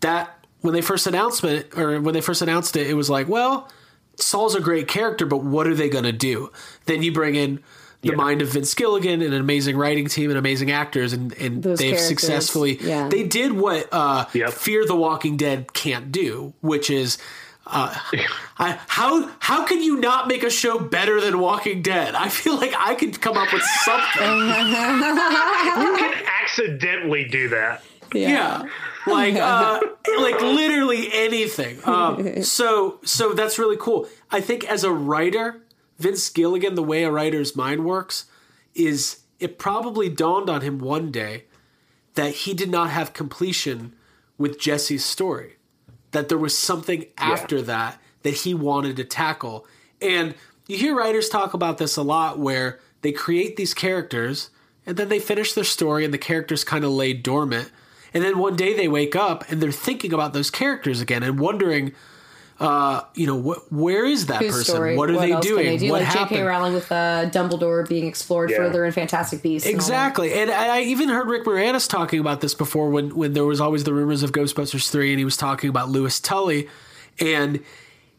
that 0.00 0.35
when 0.62 0.74
they 0.74 0.80
first 0.82 1.06
announced 1.06 1.44
it 1.44 1.76
or 1.76 2.00
when 2.00 2.14
they 2.14 2.20
first 2.20 2.42
announced 2.42 2.76
it, 2.76 2.86
it 2.88 2.94
was 2.94 3.08
like, 3.10 3.28
well, 3.28 3.68
Saul's 4.16 4.54
a 4.54 4.60
great 4.60 4.88
character, 4.88 5.26
but 5.26 5.44
what 5.44 5.66
are 5.66 5.74
they 5.74 5.88
going 5.88 6.04
to 6.04 6.12
do? 6.12 6.50
Then 6.86 7.02
you 7.02 7.12
bring 7.12 7.34
in 7.34 7.56
the 8.02 8.08
Yeah. 8.10 8.14
mind 8.14 8.42
of 8.42 8.48
Vince 8.48 8.72
Gilligan 8.74 9.22
and 9.22 9.34
an 9.34 9.40
amazing 9.40 9.76
writing 9.76 10.06
team 10.06 10.30
and 10.30 10.38
amazing 10.38 10.70
actors, 10.70 11.12
and, 11.12 11.32
and 11.34 11.62
Those 11.62 11.78
they've 11.78 11.90
characters, 11.92 12.08
successfully 12.08 12.78
yeah. 12.80 13.08
they 13.08 13.22
did 13.24 13.52
what 13.52 13.88
uh, 13.92 14.26
Yep. 14.32 14.52
Fear 14.52 14.86
the 14.86 14.96
Walking 14.96 15.36
Dead 15.36 15.72
can't 15.72 16.10
do, 16.12 16.52
which 16.60 16.90
is. 16.90 17.18
Uh, 17.68 17.92
I, 18.58 18.78
how 18.86 19.28
how 19.40 19.64
can 19.66 19.82
you 19.82 19.98
not 19.98 20.28
make 20.28 20.44
a 20.44 20.50
show 20.50 20.78
better 20.78 21.20
than 21.20 21.40
Walking 21.40 21.82
Dead? 21.82 22.14
I 22.14 22.28
feel 22.28 22.54
like 22.56 22.72
I 22.78 22.94
could 22.94 23.20
come 23.20 23.36
up 23.36 23.52
with 23.52 23.62
something. 23.84 24.22
you 24.22 25.96
can 25.98 26.14
accidentally 26.42 27.24
do 27.24 27.48
that. 27.48 27.82
Yeah, 28.14 28.64
like 29.06 29.34
uh, 29.34 29.80
like 30.20 30.40
literally 30.40 31.08
anything. 31.12 31.78
Um, 31.84 32.42
so 32.42 33.00
so 33.04 33.32
that's 33.32 33.58
really 33.58 33.76
cool. 33.78 34.08
I 34.30 34.40
think 34.40 34.64
as 34.64 34.84
a 34.84 34.92
writer, 34.92 35.62
Vince 35.98 36.28
Gilligan, 36.30 36.74
the 36.74 36.82
way 36.82 37.04
a 37.04 37.10
writer's 37.10 37.56
mind 37.56 37.84
works, 37.84 38.26
is 38.74 39.20
it 39.38 39.58
probably 39.58 40.08
dawned 40.08 40.48
on 40.48 40.62
him 40.62 40.78
one 40.78 41.10
day 41.10 41.44
that 42.14 42.32
he 42.32 42.54
did 42.54 42.70
not 42.70 42.90
have 42.90 43.12
completion 43.12 43.94
with 44.38 44.58
Jesse's 44.58 45.04
story. 45.04 45.56
That 46.10 46.28
there 46.28 46.38
was 46.38 46.56
something 46.56 47.06
after 47.18 47.60
that 47.62 48.00
that 48.22 48.34
he 48.34 48.54
wanted 48.54 48.96
to 48.96 49.04
tackle. 49.04 49.66
And 50.00 50.34
you 50.66 50.76
hear 50.78 50.96
writers 50.96 51.28
talk 51.28 51.54
about 51.54 51.78
this 51.78 51.96
a 51.96 52.02
lot 52.02 52.38
where 52.38 52.80
they 53.02 53.12
create 53.12 53.56
these 53.56 53.74
characters 53.74 54.50
and 54.84 54.96
then 54.96 55.08
they 55.08 55.18
finish 55.18 55.52
their 55.52 55.64
story 55.64 56.04
and 56.04 56.12
the 56.12 56.18
characters 56.18 56.64
kind 56.64 56.84
of 56.84 56.90
lay 56.90 57.12
dormant. 57.12 57.70
And 58.14 58.22
then 58.24 58.38
one 58.38 58.56
day 58.56 58.74
they 58.74 58.88
wake 58.88 59.14
up 59.16 59.44
and 59.50 59.60
they're 59.62 59.72
thinking 59.72 60.12
about 60.12 60.32
those 60.32 60.50
characters 60.50 61.00
again 61.00 61.22
and 61.22 61.38
wondering, 61.38 61.92
uh, 62.58 63.02
you 63.14 63.26
know, 63.26 63.38
wh- 63.42 63.70
where 63.72 64.06
is 64.06 64.26
that 64.26 64.40
Whose 64.40 64.52
person? 64.52 64.74
story? 64.74 64.96
What 64.96 65.10
are 65.10 65.18
they 65.18 65.32
else 65.32 65.44
can 65.44 65.54
doing? 65.54 65.66
They 65.66 65.76
do? 65.76 65.90
What 65.92 66.00
like 66.00 66.08
happened? 66.08 66.30
J.K. 66.38 66.42
Rowling 66.42 66.72
with 66.72 66.90
uh, 66.90 67.28
Dumbledore 67.30 67.86
being 67.86 68.06
explored 68.06 68.48
Yeah. 68.50 68.56
further 68.56 68.84
in 68.86 68.92
Fantastic 68.92 69.42
Beasts. 69.42 69.66
and. 69.66 69.74
Exactly, 69.74 70.32
and 70.32 70.50
I 70.50 70.78
I 70.78 70.80
even 70.82 71.10
heard 71.10 71.28
Rick 71.28 71.44
Moranis 71.44 71.86
talking 71.88 72.18
about 72.18 72.40
this 72.40 72.54
before 72.54 72.88
when 72.88 73.14
when 73.14 73.34
there 73.34 73.44
was 73.44 73.60
always 73.60 73.84
the 73.84 73.92
rumors 73.92 74.22
of 74.22 74.32
Ghostbusters 74.32 74.90
three, 74.90 75.10
and 75.12 75.18
he 75.18 75.24
was 75.26 75.36
talking 75.36 75.68
about 75.68 75.90
Louis 75.90 76.18
Tully, 76.18 76.66
and 77.20 77.60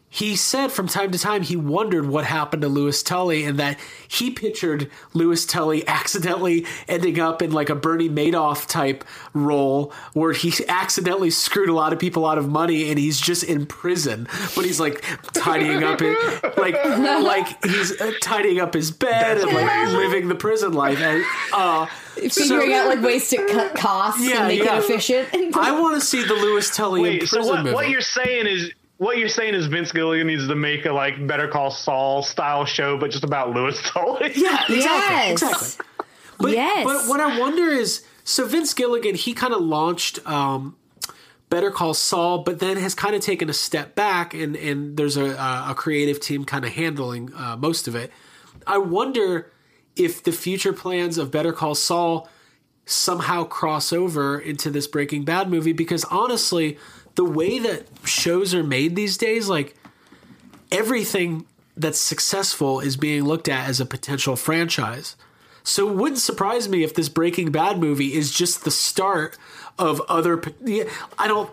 he 0.09 0.35
said 0.35 0.71
from 0.71 0.87
time 0.87 1.11
to 1.11 1.19
time 1.19 1.41
he 1.41 1.55
wondered 1.55 2.07
what 2.07 2.23
happened 2.25 2.61
to 2.61 2.67
Louis 2.69 3.01
Tully, 3.03 3.43
and 3.43 3.59
that 3.59 3.77
he 4.07 4.31
pictured 4.31 4.89
Louis 5.13 5.45
Tully 5.45 5.85
accidentally 5.87 6.65
ending 6.87 7.19
up 7.19 7.41
in 7.41 7.51
like 7.51 7.69
a 7.69 7.75
Bernie 7.75 8.09
Madoff 8.09 8.67
type 8.67 9.03
role 9.33 9.93
where 10.13 10.31
he 10.33 10.53
accidentally 10.67 11.29
screwed 11.29 11.69
a 11.69 11.73
lot 11.73 11.93
of 11.93 11.99
people 11.99 12.25
out 12.25 12.37
of 12.37 12.47
money, 12.49 12.89
and 12.89 12.97
he's 12.97 13.19
just 13.19 13.43
in 13.43 13.65
prison, 13.65 14.27
but 14.55 14.63
he's 14.65 14.79
like 14.79 15.03
tidying 15.33 15.83
up 15.83 15.99
his 15.99 16.15
like 16.57 16.75
like 16.85 17.63
he's 17.65 17.99
uh, 17.99 18.11
tidying 18.21 18.59
up 18.59 18.73
his 18.73 18.91
bed 18.91 19.37
That's 19.37 19.43
and 19.43 19.53
like 19.53 19.63
amazing. 19.71 19.97
living 19.97 20.27
the 20.29 20.35
prison 20.35 20.73
life. 20.73 20.99
And, 20.99 21.23
uh, 21.53 21.85
Figuring 22.15 22.73
out 22.73 22.87
like 22.87 23.01
ways 23.03 23.29
to 23.29 23.37
cut 23.47 23.75
costs 23.75 24.27
Yeah, 24.27 24.39
and 24.39 24.47
make 24.47 24.63
yeah. 24.63 24.77
it 24.77 24.83
efficient. 24.85 25.29
I 25.55 25.79
want 25.79 25.99
to 25.99 26.01
see 26.05 26.23
the 26.23 26.33
Louis 26.33 26.67
Tully 26.75 27.01
in 27.01 27.03
Wait, 27.03 27.27
so 27.27 27.37
prison 27.37 27.53
what, 27.55 27.63
movie. 27.63 27.75
what 27.75 27.89
you're 27.89 28.01
saying 28.01 28.47
is 28.47 28.71
what 28.97 29.17
you're 29.17 29.29
saying 29.29 29.53
is 29.53 29.67
Vince 29.67 29.91
Gilligan 29.91 30.27
needs 30.27 30.47
to 30.47 30.55
make 30.55 30.85
a 30.85 30.91
like 30.91 31.25
Better 31.27 31.47
Call 31.47 31.71
Saul 31.71 32.23
style 32.23 32.65
show, 32.65 32.97
but 32.97 33.11
just 33.11 33.23
about 33.23 33.51
Louis 33.51 33.79
Tully. 33.83 34.31
yeah, 34.35 34.63
exactly, 34.67 34.75
Yes. 34.77 35.31
exactly. 35.31 35.85
But, 36.39 36.51
Yes. 36.51 36.83
but 36.85 37.07
what 37.09 37.19
I 37.19 37.39
wonder 37.39 37.63
is, 37.69 38.03
so 38.23 38.45
Vince 38.45 38.73
Gilligan, 38.73 39.15
he 39.15 39.33
kind 39.33 39.53
of 39.53 39.61
launched 39.61 40.25
um, 40.27 40.75
Better 41.49 41.71
Call 41.71 41.93
Saul, 41.93 42.39
but 42.43 42.59
then 42.59 42.77
has 42.77 42.93
kind 42.93 43.15
of 43.15 43.21
taken 43.21 43.49
a 43.49 43.53
step 43.53 43.95
back, 43.95 44.33
and 44.33 44.55
and 44.55 44.97
there's 44.97 45.15
a 45.17 45.25
a 45.69 45.73
creative 45.75 46.19
team 46.19 46.43
kind 46.45 46.65
of 46.65 46.71
handling 46.73 47.31
uh, 47.35 47.55
most 47.57 47.87
of 47.87 47.95
it. 47.95 48.11
I 48.67 48.77
wonder 48.79 49.51
if 49.95 50.21
the 50.21 50.31
future 50.31 50.73
plans 50.73 51.17
of 51.17 51.31
Better 51.31 51.53
Call 51.53 51.73
Saul 51.73 52.27
somehow 52.85 53.43
cross 53.43 53.91
over 53.91 54.37
into 54.39 54.69
this 54.69 54.87
Breaking 54.87 55.23
Bad 55.25 55.49
movie 55.49 55.73
because 55.73 56.03
honestly, 56.05 56.77
the 57.17 57.25
way 57.25 57.57
that 57.57 57.87
shows 58.05 58.53
are 58.53 58.63
made 58.63 58.95
these 58.95 59.17
days, 59.17 59.49
like 59.49 59.75
everything 60.71 61.45
that's 61.75 61.99
successful 61.99 62.79
is 62.79 62.95
being 62.95 63.23
looked 63.25 63.49
at 63.49 63.67
as 63.67 63.79
a 63.79 63.85
potential 63.85 64.35
franchise. 64.35 65.17
So 65.63 65.89
it 65.89 65.95
wouldn't 65.95 66.19
surprise 66.19 66.69
me 66.69 66.83
if 66.83 66.93
this 66.93 67.09
Breaking 67.09 67.51
Bad 67.51 67.79
movie 67.79 68.13
is 68.13 68.31
just 68.31 68.63
the 68.63 68.71
start 68.71 69.35
of 69.77 69.99
other. 70.07 70.41
I 71.19 71.27
don't. 71.27 71.51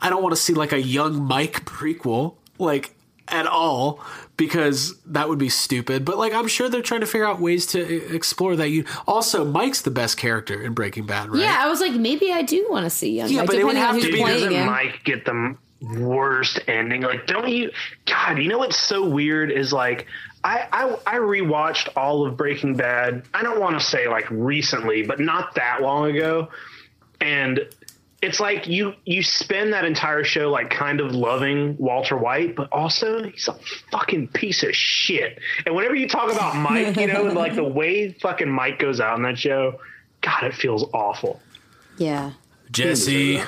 I 0.00 0.10
don't 0.10 0.22
want 0.22 0.34
to 0.34 0.40
see 0.40 0.54
like 0.54 0.72
a 0.72 0.80
young 0.80 1.22
Mike 1.22 1.64
prequel, 1.64 2.36
like 2.58 2.94
at 3.28 3.46
all, 3.46 4.00
because 4.36 4.94
that 5.06 5.28
would 5.28 5.38
be 5.38 5.48
stupid. 5.48 6.04
But 6.04 6.18
like, 6.18 6.32
I'm 6.32 6.48
sure 6.48 6.68
they're 6.68 6.82
trying 6.82 7.00
to 7.00 7.06
figure 7.06 7.26
out 7.26 7.40
ways 7.40 7.66
to 7.68 8.14
explore 8.14 8.56
that. 8.56 8.68
You 8.68 8.84
also, 9.06 9.44
Mike's 9.44 9.82
the 9.82 9.90
best 9.90 10.16
character 10.16 10.60
in 10.62 10.74
Breaking 10.74 11.06
Bad, 11.06 11.30
right? 11.30 11.40
Yeah, 11.40 11.58
I 11.60 11.68
was 11.68 11.80
like, 11.80 11.92
maybe 11.92 12.32
I 12.32 12.42
do 12.42 12.66
want 12.70 12.84
to 12.84 12.90
see 12.90 13.16
young. 13.16 13.28
Yeah, 13.30 13.38
Mike, 13.40 13.46
but 13.46 13.56
it 13.56 13.64
would 13.64 13.76
on 13.76 13.82
have 13.82 14.00
to 14.00 14.12
be- 14.12 14.18
playing 14.18 14.44
Doesn't 14.44 14.52
him. 14.52 14.66
Mike 14.66 15.00
get 15.04 15.24
the 15.24 15.56
worst 15.98 16.60
ending? 16.66 17.02
Like, 17.02 17.26
don't 17.26 17.48
you? 17.48 17.70
God, 18.06 18.38
you 18.38 18.48
know 18.48 18.58
what's 18.58 18.78
so 18.78 19.08
weird 19.08 19.50
is 19.50 19.72
like. 19.72 20.06
I, 20.44 20.66
I 20.72 20.96
I 21.06 21.18
rewatched 21.18 21.90
all 21.96 22.26
of 22.26 22.36
Breaking 22.36 22.74
Bad. 22.74 23.22
I 23.32 23.44
don't 23.44 23.60
want 23.60 23.78
to 23.78 23.86
say 23.86 24.08
like 24.08 24.26
recently, 24.28 25.04
but 25.04 25.20
not 25.20 25.54
that 25.54 25.82
long 25.82 26.10
ago. 26.10 26.48
And 27.20 27.60
it's 28.22 28.38
like 28.38 28.68
you 28.68 28.94
you 29.04 29.22
spend 29.22 29.72
that 29.72 29.84
entire 29.84 30.22
show 30.22 30.50
like 30.50 30.70
kind 30.70 31.00
of 31.00 31.12
loving 31.12 31.76
Walter 31.76 32.16
White, 32.16 32.54
but 32.54 32.72
also 32.72 33.24
he's 33.24 33.48
a 33.48 33.56
fucking 33.90 34.28
piece 34.28 34.62
of 34.62 34.74
shit. 34.74 35.40
And 35.66 35.74
whenever 35.74 35.96
you 35.96 36.08
talk 36.08 36.32
about 36.32 36.56
Mike, 36.56 36.96
you 36.96 37.08
know, 37.08 37.26
and 37.26 37.36
like 37.36 37.56
the 37.56 37.64
way 37.64 38.12
fucking 38.12 38.48
Mike 38.48 38.78
goes 38.78 39.00
out 39.00 39.16
in 39.16 39.24
that 39.24 39.38
show, 39.38 39.80
God, 40.20 40.44
it 40.44 40.54
feels 40.54 40.84
awful. 40.94 41.40
Yeah, 41.98 42.32
Jesse, 42.70 43.42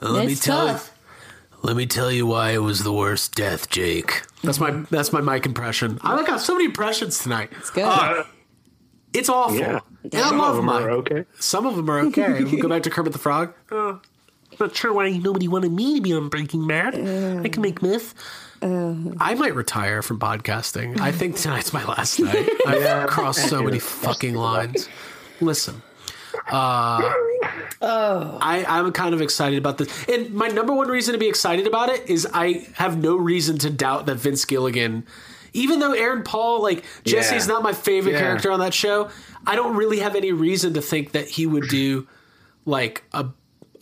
let 0.00 0.26
me 0.26 0.34
tell 0.34 0.66
tough. 0.66 0.96
Let 1.62 1.76
me 1.76 1.86
tell 1.86 2.12
you 2.12 2.26
why 2.26 2.50
it 2.52 2.58
was 2.58 2.84
the 2.84 2.92
worst 2.92 3.34
death, 3.34 3.68
Jake. 3.70 4.22
That's 4.42 4.60
my 4.60 4.70
that's 4.90 5.12
my 5.12 5.20
Mike 5.22 5.46
impression. 5.46 5.98
I 6.02 6.22
got 6.24 6.40
so 6.40 6.54
many 6.54 6.66
impressions 6.66 7.18
tonight. 7.18 7.50
It's 7.58 7.70
good. 7.70 7.84
Uh, 7.84 8.24
it's 9.12 9.28
awful. 9.28 9.56
Yeah. 9.58 9.80
And 10.04 10.14
I 10.14 10.28
Some 10.28 10.38
love 10.38 10.50
of 10.50 10.56
them 10.56 10.66
Mike. 10.66 10.82
are 10.82 10.90
okay. 10.90 11.24
Some 11.38 11.66
of 11.66 11.76
them 11.76 11.90
are 11.90 12.00
okay. 12.00 12.42
we 12.44 12.60
go 12.60 12.68
back 12.74 12.82
to 12.84 12.90
Kermit 12.90 13.12
the 13.12 13.18
Frog. 13.18 13.54
Uh, 13.70 13.96
not 14.58 14.74
sure 14.76 14.92
why 14.92 15.10
nobody 15.10 15.48
wanted 15.48 15.72
me 15.72 15.96
to 15.96 16.00
be 16.00 16.12
on 16.12 16.28
Breaking 16.28 16.66
Bad. 16.66 16.94
I 16.94 17.48
can 17.48 17.62
make 17.62 17.82
myth. 17.82 18.14
I 18.62 19.34
might 19.34 19.54
retire 19.54 20.02
from 20.02 20.18
podcasting. 20.18 21.00
I 21.00 21.12
think 21.12 21.36
tonight's 21.36 21.72
my 21.72 21.84
last 21.84 22.18
night. 22.20 22.48
I've 22.66 23.08
crossed 23.08 23.48
so 23.48 23.62
many 23.62 23.78
fucking 23.78 24.34
lines. 24.34 24.88
Listen, 25.40 25.80
uh, 26.52 27.00
I, 27.80 28.64
I'm 28.68 28.92
kind 28.92 29.14
of 29.14 29.22
excited 29.22 29.58
about 29.58 29.78
this. 29.78 30.08
And 30.08 30.32
my 30.34 30.48
number 30.48 30.72
one 30.74 30.88
reason 30.88 31.12
to 31.14 31.18
be 31.18 31.28
excited 31.28 31.66
about 31.66 31.88
it 31.88 32.08
is 32.10 32.26
I 32.32 32.66
have 32.74 32.98
no 32.98 33.16
reason 33.16 33.56
to 33.58 33.70
doubt 33.70 34.06
that 34.06 34.16
Vince 34.16 34.44
Gilligan, 34.44 35.06
even 35.52 35.78
though 35.80 35.92
Aaron 35.92 36.22
Paul, 36.22 36.62
like 36.62 36.84
Jesse's 37.04 37.46
Yeah. 37.46 37.54
not 37.54 37.62
my 37.62 37.72
favorite 37.72 38.12
Yeah. 38.12 38.20
character 38.20 38.50
on 38.50 38.60
that 38.60 38.74
show, 38.74 39.08
I 39.46 39.56
don't 39.56 39.76
really 39.76 39.98
have 40.00 40.16
any 40.16 40.32
reason 40.32 40.74
to 40.74 40.80
think 40.82 41.12
that 41.12 41.28
he 41.28 41.46
would 41.46 41.68
do 41.68 42.06
like 42.66 43.04
a 43.12 43.26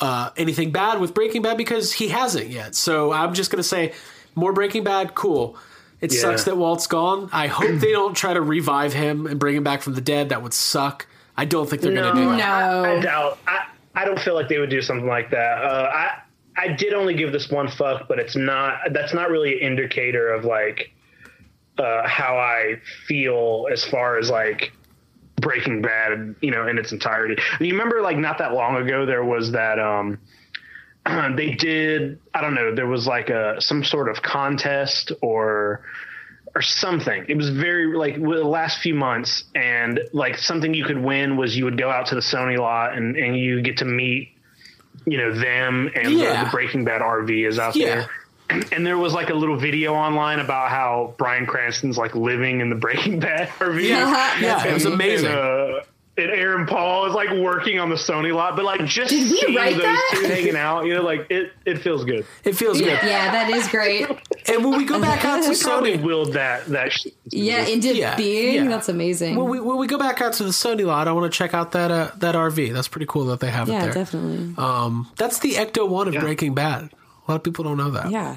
uh, 0.00 0.30
anything 0.36 0.70
bad 0.70 1.00
with 1.00 1.12
Breaking 1.12 1.42
Bad 1.42 1.56
because 1.56 1.92
he 1.92 2.06
hasn't 2.08 2.50
yet. 2.50 2.76
So 2.76 3.12
I'm 3.12 3.34
just 3.34 3.50
gonna 3.50 3.64
say 3.64 3.92
more 4.36 4.52
Breaking 4.52 4.84
Bad, 4.84 5.14
cool. 5.16 5.56
It 6.00 6.14
Yeah. 6.14 6.20
sucks 6.20 6.44
that 6.44 6.56
Walt's 6.56 6.86
gone. 6.86 7.28
I 7.32 7.48
hope 7.48 7.80
they 7.80 7.90
don't 7.90 8.14
try 8.16 8.32
to 8.32 8.40
revive 8.40 8.92
him 8.92 9.26
and 9.26 9.40
bring 9.40 9.56
him 9.56 9.64
back 9.64 9.82
from 9.82 9.94
the 9.94 10.00
dead. 10.00 10.28
That 10.28 10.42
would 10.44 10.54
suck. 10.54 11.06
I 11.36 11.44
don't 11.46 11.68
think 11.68 11.82
they're 11.82 11.92
gonna 11.92 12.14
do 12.14 12.30
that. 12.36 12.40
I, 12.62 12.96
I 12.96 13.00
doubt. 13.00 13.38
I, 13.48 13.58
I 13.96 14.04
don't 14.04 14.20
feel 14.20 14.34
like 14.34 14.48
they 14.48 14.58
would 14.58 14.70
do 14.70 14.80
something 14.80 15.08
like 15.08 15.30
that. 15.30 15.64
Uh, 15.64 15.90
I 15.92 16.10
I 16.56 16.68
did 16.68 16.92
only 16.92 17.14
give 17.14 17.32
this 17.32 17.48
one 17.50 17.66
fuck, 17.68 18.06
but 18.08 18.20
it's 18.20 18.36
not. 18.36 18.78
That's 18.92 19.12
not 19.14 19.30
really 19.30 19.54
an 19.60 19.66
indicator 19.72 20.28
of 20.30 20.44
like 20.44 20.92
uh, 21.78 22.06
how 22.06 22.36
I 22.36 22.76
feel 23.06 23.68
as 23.72 23.84
far 23.84 24.18
as 24.18 24.30
like 24.30 24.72
Breaking 25.40 25.80
Bad, 25.82 26.34
you 26.40 26.50
know, 26.50 26.66
in 26.66 26.78
its 26.78 26.90
entirety. 26.92 27.40
You 27.60 27.72
remember, 27.72 28.00
like 28.02 28.16
not 28.16 28.38
that 28.38 28.52
long 28.52 28.76
ago, 28.76 29.06
there 29.06 29.24
was 29.24 29.52
that. 29.52 29.78
um 29.78 30.18
they 31.36 31.52
did 31.54 32.18
i 32.34 32.40
don't 32.42 32.54
know 32.54 32.74
there 32.74 32.86
was 32.86 33.06
like 33.06 33.30
a 33.30 33.58
some 33.60 33.82
sort 33.82 34.10
of 34.10 34.20
contest 34.20 35.10
or 35.22 35.82
or 36.54 36.60
something 36.60 37.24
it 37.28 37.36
was 37.36 37.48
very 37.50 37.96
like 37.96 38.16
the 38.16 38.26
last 38.44 38.80
few 38.80 38.94
months 38.94 39.44
and 39.54 40.00
like 40.12 40.36
something 40.36 40.74
you 40.74 40.84
could 40.84 41.00
win 41.02 41.36
was 41.38 41.56
you 41.56 41.64
would 41.64 41.78
go 41.78 41.88
out 41.88 42.06
to 42.06 42.14
the 42.14 42.20
sony 42.20 42.58
lot 42.58 42.94
and 42.94 43.16
and 43.16 43.38
you 43.38 43.62
get 43.62 43.78
to 43.78 43.84
meet 43.86 44.34
you 45.06 45.16
know 45.16 45.32
them 45.32 45.88
and 45.94 46.12
Yeah. 46.12 46.40
the, 46.40 46.44
the 46.46 46.50
breaking 46.50 46.84
bad 46.84 47.00
rv 47.00 47.30
is 47.48 47.58
out 47.58 47.74
Yeah. 47.76 47.86
there 47.86 48.10
and 48.72 48.86
there 48.86 48.99
was 48.99 49.12
like 49.12 49.30
a 49.30 49.34
little 49.34 49.57
video 49.57 49.94
online 49.94 50.40
about 50.40 50.70
how 50.70 51.14
Bryan 51.18 51.46
Cranston's 51.46 51.99
like 51.99 52.14
living 52.14 52.61
in 52.61 52.70
the 52.70 52.76
Breaking 52.76 53.20
Bad 53.20 53.49
RV. 53.59 53.82
Yeah. 53.88 54.40
Yeah, 54.40 54.66
it 54.66 54.74
was 54.74 54.84
And, 54.84 54.94
amazing. 54.94 55.30
uh, 55.30 55.80
and 56.16 56.32
Aaron 56.32 56.66
Paul 56.66 57.07
is 57.07 57.14
like 57.14 57.30
working 57.30 57.78
on 57.78 57.90
the 57.90 57.94
Sony 57.94 58.34
lot, 58.34 58.57
but 58.57 58.64
like 58.64 58.84
just 58.86 59.11
Did 59.11 59.30
we 59.30 59.38
seeing 59.38 59.55
write 59.55 59.74
those 59.74 59.82
that? 59.82 60.11
two 60.14 60.26
hanging 60.26 60.57
out, 60.57 60.84
you 60.84 60.94
know, 60.94 61.03
like 61.03 61.26
it, 61.30 61.53
it 61.64 61.78
feels 61.78 62.05
good. 62.05 62.26
It 62.42 62.57
feels 62.57 62.80
good. 62.80 62.88
yeah, 62.88 63.30
that 63.30 63.51
is 63.51 63.68
great. 63.68 64.07
And 64.51 64.64
when 64.64 64.78
we 64.78 64.86
go 64.86 64.99
back 64.99 65.26
out 65.26 65.42
to 65.42 65.51
We 65.51 65.57
probably 65.61 65.99
Sony, 65.99 66.03
willed 66.03 66.32
that 66.32 66.64
that. 66.68 66.90
Shit. 66.90 67.12
Yeah, 67.26 67.66
into 67.66 67.94
Yeah, 67.94 68.16
being. 68.16 68.55
yeah. 68.55 68.68
That's 68.68 68.88
amazing. 68.88 69.36
when 69.36 69.51
we 69.51 69.61
when 69.61 69.76
we 69.76 69.86
go 69.86 69.99
back 69.99 70.22
out 70.22 70.32
to 70.34 70.42
the 70.44 70.51
Sony 70.51 70.86
lot, 70.86 71.07
I 71.07 71.12
want 71.12 71.30
to 71.30 71.36
check 71.36 71.53
out 71.53 71.72
that 71.72 71.90
uh, 71.90 72.11
that 72.16 72.34
RV. 72.34 72.72
That's 72.72 72.88
pretty 72.88 73.05
cool 73.07 73.26
that 73.26 73.40
they 73.40 73.51
have 73.51 73.68
it 73.68 73.72
there. 73.72 73.92
definitely. 73.92 74.55
Um, 74.57 75.07
that's 75.18 75.40
the 75.40 75.53
Ecto 75.53 75.86
One 75.86 76.09
of 76.09 76.14
Yeah. 76.14 76.20
Breaking 76.20 76.55
Bad. 76.55 76.88
A 77.28 77.32
lot 77.32 77.36
of 77.36 77.42
people 77.44 77.62
don't 77.64 77.76
know 77.76 77.90
that. 77.90 78.10
yeah, 78.10 78.36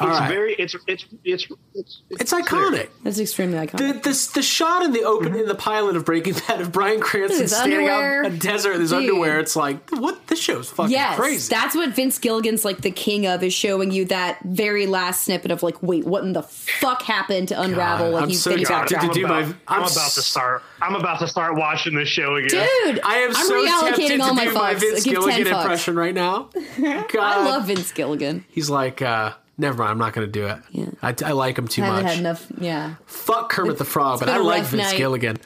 it's 0.00 0.20
right. 0.20 0.28
very 0.28 0.54
it's 0.54 0.76
it's 0.86 1.06
it's 1.24 1.46
it's, 1.74 2.02
It's 2.10 2.32
iconic. 2.32 2.88
that's 3.02 3.18
extremely 3.18 3.58
iconic. 3.58 4.02
The, 4.02 4.10
the 4.10 4.30
the 4.34 4.42
shot 4.42 4.82
in 4.84 4.92
the 4.92 5.02
open 5.04 5.34
in 5.34 5.46
the 5.46 5.54
pilot 5.54 5.96
of 5.96 6.04
Breaking 6.04 6.34
Bad 6.48 6.60
of 6.60 6.72
Bryan 6.72 7.00
Cranston 7.00 7.48
standing 7.48 7.78
underwear. 7.78 8.20
out 8.24 8.26
in 8.26 8.34
a 8.34 8.36
desert 8.38 8.74
in 8.74 8.80
his 8.80 8.90
Dude. 8.90 9.00
underwear. 9.10 9.40
It's 9.40 9.56
like 9.56 9.88
what 9.90 10.26
this 10.26 10.40
show's 10.40 10.68
fucking 10.70 10.92
yes, 10.92 11.18
crazy. 11.18 11.48
that's 11.48 11.74
what 11.74 11.90
Vince 11.90 12.18
Gilligan's 12.18 12.64
like 12.64 12.82
the 12.82 12.90
king 12.90 13.26
of 13.26 13.42
is 13.42 13.52
showing 13.54 13.90
you 13.90 14.04
that 14.06 14.38
very 14.44 14.86
last 14.86 15.24
snippet 15.24 15.50
of 15.50 15.62
like, 15.62 15.82
wait, 15.82 16.04
what 16.04 16.22
in 16.24 16.32
the 16.32 16.42
fuck 16.42 17.02
happened 17.02 17.48
to 17.48 17.60
unravel? 17.60 18.08
God, 18.10 18.14
like 18.14 18.22
I'm 18.24 18.28
he 18.28 18.34
so 18.34 18.50
then 18.50 18.58
he's 18.60 18.68
tempted 18.68 18.94
got 18.94 19.00
to 19.00 19.06
I'm 19.08 19.12
do 19.14 19.24
about, 19.26 19.42
my- 19.46 19.48
I'm, 19.48 19.56
I'm 19.68 19.80
about 19.82 20.10
to 20.12 20.22
start. 20.22 20.62
I'm 20.80 20.94
about 20.94 21.18
to 21.20 21.28
start 21.28 21.56
watching 21.56 21.94
this 21.94 22.08
show 22.08 22.34
again. 22.36 22.68
Dude, 22.84 23.00
I 23.02 23.16
am 23.18 23.30
I'm 23.34 23.46
so 23.46 23.64
tempted 23.64 24.02
reallocating 24.04 24.16
to 24.18 24.22
all 24.24 24.34
my 24.34 24.44
do 24.44 24.52
my. 24.52 24.74
Vince 24.74 25.04
Gilligan 25.04 25.46
impression 25.46 25.96
right 25.96 26.14
now. 26.14 26.50
God, 26.80 27.14
I 27.16 27.44
love 27.44 27.66
Vince 27.66 27.92
Gilligan. 27.92 28.44
He's 28.48 28.68
like, 28.68 29.00
uh, 29.00 29.32
never 29.58 29.78
mind. 29.78 29.90
I'm 29.90 29.98
not 29.98 30.12
going 30.12 30.26
to 30.26 30.32
do 30.32 30.46
it. 30.46 30.58
Yeah. 30.70 30.90
I, 31.02 31.14
I 31.24 31.32
like 31.32 31.58
him 31.58 31.68
too 31.68 31.82
I 31.82 31.88
much. 32.02 32.04
had 32.04 32.18
enough. 32.18 32.46
Yeah, 32.60 32.94
Fuck 33.06 33.50
Kermit 33.50 33.78
the 33.78 33.84
Frog, 33.84 34.20
but 34.20 34.28
I 34.28 34.38
like 34.38 34.64
Vince 34.64 34.90
night. 34.90 34.96
Gilligan. 34.96 35.38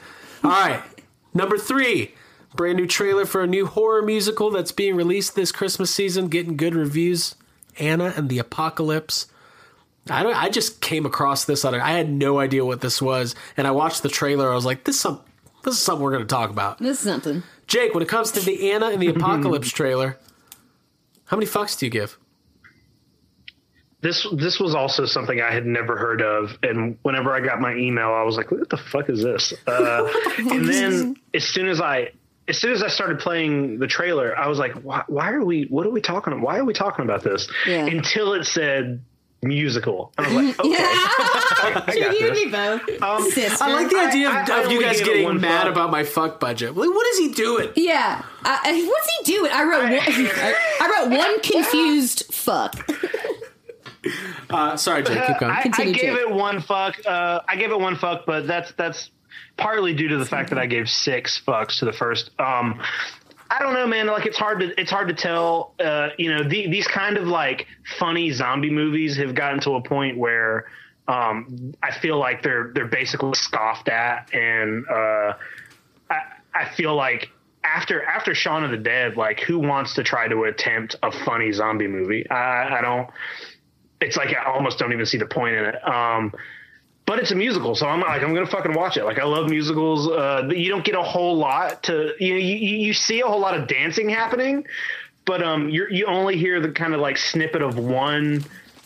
All 0.43 0.49
right, 0.51 0.81
number 1.33 1.57
three, 1.57 2.13
brand 2.55 2.77
new 2.77 2.87
trailer 2.87 3.25
for 3.25 3.41
a 3.43 3.47
new 3.47 3.65
horror 3.67 4.01
musical 4.01 4.49
that's 4.51 4.71
being 4.71 4.95
released 4.95 5.35
this 5.35 5.51
Christmas 5.51 5.93
season, 5.93 6.27
getting 6.27 6.57
good 6.57 6.75
reviews. 6.75 7.35
Anna 7.79 8.13
and 8.17 8.27
the 8.27 8.37
Apocalypse. 8.39 9.27
I 10.09 10.23
don't. 10.23 10.35
I 10.35 10.49
just 10.49 10.81
came 10.81 11.05
across 11.05 11.45
this 11.45 11.63
on. 11.63 11.73
I 11.75 11.91
had 11.91 12.09
no 12.09 12.39
idea 12.39 12.65
what 12.65 12.81
this 12.81 13.01
was, 13.01 13.33
and 13.55 13.65
I 13.67 13.71
watched 13.71 14.03
the 14.03 14.09
trailer. 14.09 14.51
I 14.51 14.55
was 14.55 14.65
like, 14.65 14.83
"This 14.83 14.99
some. 14.99 15.21
This 15.63 15.75
is 15.75 15.79
something 15.81 16.03
we're 16.03 16.11
going 16.11 16.23
to 16.23 16.27
talk 16.27 16.49
about." 16.49 16.79
this 16.79 16.97
is 16.99 17.03
something. 17.11 17.43
Jake, 17.67 17.93
when 17.93 18.03
it 18.03 18.09
comes 18.09 18.31
to 18.31 18.39
the 18.41 18.71
Anna 18.71 18.87
and 18.87 19.01
the 19.01 19.07
Apocalypse 19.07 19.69
trailer, 19.73 20.17
how 21.25 21.37
many 21.37 21.45
fucks 21.47 21.77
do 21.79 21.85
you 21.85 21.89
give? 21.91 22.17
This 24.01 24.25
this 24.35 24.59
was 24.59 24.73
also 24.73 25.05
something 25.05 25.39
I 25.41 25.51
had 25.51 25.65
never 25.65 25.95
heard 25.95 26.21
of, 26.23 26.57
and 26.63 26.97
whenever 27.03 27.33
I 27.35 27.39
got 27.39 27.61
my 27.61 27.75
email, 27.75 28.11
I 28.11 28.23
was 28.23 28.35
like, 28.35 28.49
"What 28.51 28.67
the 28.69 28.77
fuck 28.77 29.09
is 29.09 29.21
this?" 29.21 29.53
Uh, 29.67 30.09
and 30.39 30.67
then 30.67 31.15
as 31.35 31.43
soon 31.45 31.67
as 31.67 31.79
I 31.79 32.09
as 32.47 32.57
soon 32.57 32.71
as 32.73 32.81
I 32.81 32.87
started 32.87 33.19
playing 33.19 33.77
the 33.77 33.85
trailer, 33.87 34.35
I 34.35 34.47
was 34.47 34.57
like, 34.57 34.73
"Why, 34.81 35.03
why 35.07 35.31
are 35.31 35.45
we? 35.45 35.65
What 35.65 35.85
are 35.85 35.91
we 35.91 36.01
talking? 36.01 36.41
Why 36.41 36.57
are 36.57 36.65
we 36.65 36.73
talking 36.73 37.05
about 37.05 37.21
this?" 37.23 37.47
Yeah. 37.67 37.85
Until 37.85 38.33
it 38.33 38.45
said 38.45 39.01
musical, 39.43 40.11
and 40.17 40.25
I 40.25 40.33
was 40.33 40.45
like, 40.45 40.59
"Okay, 40.65 40.73
I, 40.77 41.83
I 41.87 41.99
got 41.99 42.19
you 42.19 42.27
and 42.27 42.35
this." 42.35 42.51
both. 42.51 43.01
Um, 43.03 43.31
Sister. 43.31 43.63
I 43.63 43.73
like 43.73 43.89
the 43.89 43.97
idea 43.99 44.29
of, 44.29 44.33
I- 44.35 44.39
I 44.39 44.63
of 44.63 44.71
you 44.71 44.77
only 44.77 44.83
guys 44.85 44.97
gave 44.99 45.01
it 45.07 45.09
getting 45.11 45.25
one 45.25 45.41
mad 45.41 45.63
fuck. 45.63 45.71
about 45.73 45.91
my 45.91 46.03
fuck 46.03 46.39
budget. 46.39 46.75
Like, 46.75 46.89
what 46.89 47.05
is 47.07 47.19
he 47.19 47.29
doing? 47.33 47.69
Yeah. 47.75 48.23
Uh, 48.43 48.57
what's 48.63 49.09
he 49.19 49.31
doing? 49.31 49.51
I 49.53 49.63
wrote 49.63 49.83
one, 49.83 49.93
I, 49.93 50.55
I 50.81 51.03
wrote 51.07 51.17
one 51.19 51.39
confused 51.41 52.23
fuck. 52.33 52.89
Uh, 54.49 54.75
sorry, 54.75 55.01
Jake. 55.01 55.25
Keep 55.27 55.39
going. 55.39 55.51
I, 55.51 55.59
I 55.59 55.61
Continue, 55.61 55.93
gave 55.93 56.13
Jake. 56.13 56.27
it 56.27 56.31
one 56.31 56.61
fuck. 56.61 56.97
Uh, 57.05 57.39
I 57.47 57.55
gave 57.55 57.71
it 57.71 57.79
one 57.79 57.95
fuck, 57.95 58.25
but 58.25 58.47
that's 58.47 58.73
that's 58.73 59.11
partly 59.55 59.93
due 59.93 60.09
to 60.09 60.17
the 60.17 60.25
fact 60.25 60.49
that 60.49 60.59
I 60.59 60.65
gave 60.65 60.89
six 60.89 61.41
fucks 61.45 61.79
to 61.79 61.85
the 61.85 61.93
first. 61.93 62.31
Um, 62.37 62.81
I 63.49 63.59
don't 63.59 63.73
know, 63.73 63.87
man. 63.87 64.07
Like 64.07 64.25
it's 64.25 64.37
hard 64.37 64.59
to 64.59 64.79
it's 64.79 64.91
hard 64.91 65.07
to 65.07 65.13
tell. 65.13 65.73
Uh, 65.79 66.09
you 66.17 66.33
know, 66.33 66.43
the, 66.43 66.69
these 66.69 66.87
kind 66.87 67.17
of 67.17 67.27
like 67.27 67.67
funny 67.99 68.31
zombie 68.31 68.69
movies 68.69 69.15
have 69.17 69.35
gotten 69.35 69.59
to 69.61 69.75
a 69.75 69.81
point 69.81 70.17
where 70.17 70.65
um, 71.07 71.73
I 71.81 71.91
feel 71.91 72.17
like 72.17 72.43
they're 72.43 72.71
they're 72.73 72.87
basically 72.87 73.35
scoffed 73.35 73.87
at, 73.87 74.33
and 74.33 74.85
uh, 74.89 75.33
I 76.09 76.21
I 76.53 76.69
feel 76.75 76.95
like 76.95 77.29
after 77.63 78.03
after 78.03 78.33
Shaun 78.33 78.63
of 78.63 78.71
the 78.71 78.77
Dead, 78.77 79.17
like 79.17 79.39
who 79.41 79.59
wants 79.59 79.95
to 79.95 80.03
try 80.03 80.27
to 80.27 80.43
attempt 80.43 80.95
a 81.03 81.11
funny 81.11 81.51
zombie 81.51 81.87
movie? 81.87 82.29
I, 82.29 82.79
I 82.79 82.81
don't. 82.81 83.09
It's 84.01 84.17
like 84.17 84.35
I 84.35 84.51
almost 84.51 84.79
don't 84.79 84.91
even 84.91 85.05
see 85.05 85.17
the 85.17 85.25
point 85.25 85.55
in 85.55 85.65
it. 85.65 85.87
Um, 85.87 86.33
but 87.05 87.19
it's 87.19 87.31
a 87.31 87.35
musical, 87.35 87.75
so 87.75 87.87
I'm 87.87 87.99
like, 87.99 88.21
I'm 88.21 88.33
gonna 88.33 88.45
fucking 88.45 88.73
watch 88.73 88.97
it. 88.97 89.03
Like, 89.03 89.19
I 89.19 89.25
love 89.25 89.49
musicals. 89.49 90.07
Uh, 90.07 90.49
you 90.49 90.69
don't 90.69 90.85
get 90.85 90.95
a 90.95 91.01
whole 91.01 91.37
lot 91.37 91.83
to 91.83 92.13
you 92.19 92.33
know, 92.33 92.39
you, 92.39 92.55
you 92.55 92.93
see 92.93 93.21
a 93.21 93.25
whole 93.25 93.39
lot 93.39 93.57
of 93.57 93.67
dancing 93.67 94.09
happening, 94.09 94.65
but 95.25 95.43
um, 95.43 95.69
you 95.69 95.87
you 95.89 96.05
only 96.05 96.37
hear 96.37 96.59
the 96.59 96.69
kind 96.69 96.93
of 96.93 96.99
like 96.99 97.17
snippet 97.17 97.61
of 97.61 97.77
one 97.77 98.43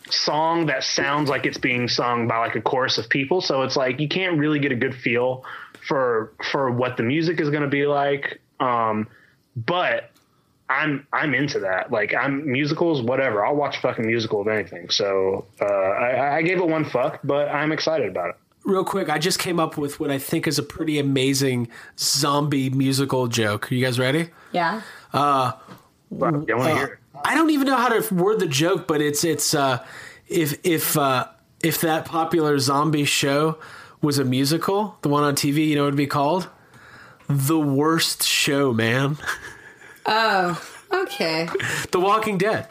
song 0.09 0.67
that 0.67 0.83
sounds 0.83 1.29
like 1.29 1.45
it's 1.45 1.57
being 1.57 1.87
sung 1.87 2.27
by 2.27 2.37
like 2.37 2.55
a 2.55 2.61
chorus 2.61 2.97
of 2.97 3.09
people. 3.09 3.41
So 3.41 3.63
it's 3.63 3.75
like 3.75 3.99
you 3.99 4.07
can't 4.07 4.37
really 4.37 4.59
get 4.59 4.71
a 4.71 4.75
good 4.75 4.95
feel 4.95 5.43
for 5.87 6.33
for 6.51 6.71
what 6.71 6.97
the 6.97 7.03
music 7.03 7.39
is 7.39 7.49
to 7.61 7.67
be 7.67 7.85
like. 7.85 8.41
Um, 8.59 9.07
but 9.55 10.11
I'm 10.69 11.05
I'm 11.13 11.33
into 11.33 11.59
that. 11.59 11.91
Like 11.91 12.13
I'm 12.13 12.51
musicals, 12.51 13.01
whatever. 13.01 13.45
I'll 13.45 13.55
watch 13.55 13.77
a 13.77 13.81
fucking 13.81 14.05
musical 14.05 14.41
of 14.41 14.47
anything. 14.47 14.89
So 14.89 15.45
uh, 15.61 15.65
I, 15.65 16.37
I 16.37 16.41
gave 16.41 16.59
it 16.59 16.67
one 16.67 16.85
fuck, 16.85 17.19
but 17.23 17.49
I'm 17.49 17.71
excited 17.71 18.09
about 18.09 18.29
it. 18.29 18.35
Real 18.63 18.83
quick, 18.83 19.09
I 19.09 19.19
just 19.19 19.37
came 19.37 19.59
up 19.59 19.77
with 19.77 19.99
what 19.99 20.09
I 20.09 20.17
think 20.17 20.47
is 20.47 20.57
a 20.57 20.63
pretty 20.63 20.97
amazing 20.97 21.67
zombie 21.99 22.71
musical 22.71 23.27
joke. 23.27 23.71
Are 23.71 23.75
you 23.75 23.85
guys 23.85 23.99
ready? 23.99 24.29
Yeah. 24.53 24.81
Uh, 25.13 25.51
I 25.51 25.53
want 26.09 26.47
to 26.47 26.55
uh, 26.55 26.75
hear. 26.75 26.99
I 27.23 27.35
don't 27.35 27.51
even 27.51 27.67
know 27.67 27.77
how 27.77 27.89
to 27.89 28.13
word 28.13 28.39
the 28.39 28.47
joke, 28.47 28.87
but 28.87 29.01
it's 29.01 29.23
it's 29.23 29.53
uh, 29.53 29.85
if 30.27 30.57
if 30.63 30.97
uh, 30.97 31.27
if 31.61 31.81
that 31.81 32.05
popular 32.05 32.57
zombie 32.57 33.05
show 33.05 33.59
was 34.01 34.17
a 34.17 34.25
musical, 34.25 34.97
the 35.03 35.09
one 35.09 35.23
on 35.23 35.35
TV, 35.35 35.67
you 35.67 35.75
know 35.75 35.83
what 35.83 35.89
it'd 35.89 35.97
be 35.97 36.07
called? 36.07 36.49
The 37.27 37.59
worst 37.59 38.23
show, 38.23 38.73
man. 38.73 39.17
Oh, 40.05 40.61
okay. 40.91 41.47
The 41.91 41.99
Walking 41.99 42.37
Dead. 42.37 42.67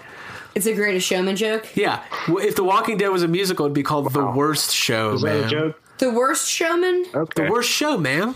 It's 0.55 0.66
a 0.66 0.74
greatest 0.74 1.07
showman 1.07 1.35
joke. 1.37 1.74
Yeah, 1.76 2.03
if 2.28 2.55
The 2.55 2.62
Walking 2.64 2.97
Dead 2.97 3.09
was 3.09 3.22
a 3.24 3.28
musical, 3.28 3.66
it'd 3.66 3.74
be 3.74 3.82
called 3.82 4.12
The 4.12 4.24
Worst 4.24 4.72
Show, 4.72 5.14
Is 5.14 5.22
that 5.22 5.35
man. 5.35 5.45
a 5.45 5.49
joke? 5.49 5.80
The 5.99 6.11
worst 6.12 6.49
showman. 6.49 7.07
Okay. 7.14 7.45
The 7.47 7.51
worst 7.51 7.70
show, 7.70 7.97
man. 7.97 8.35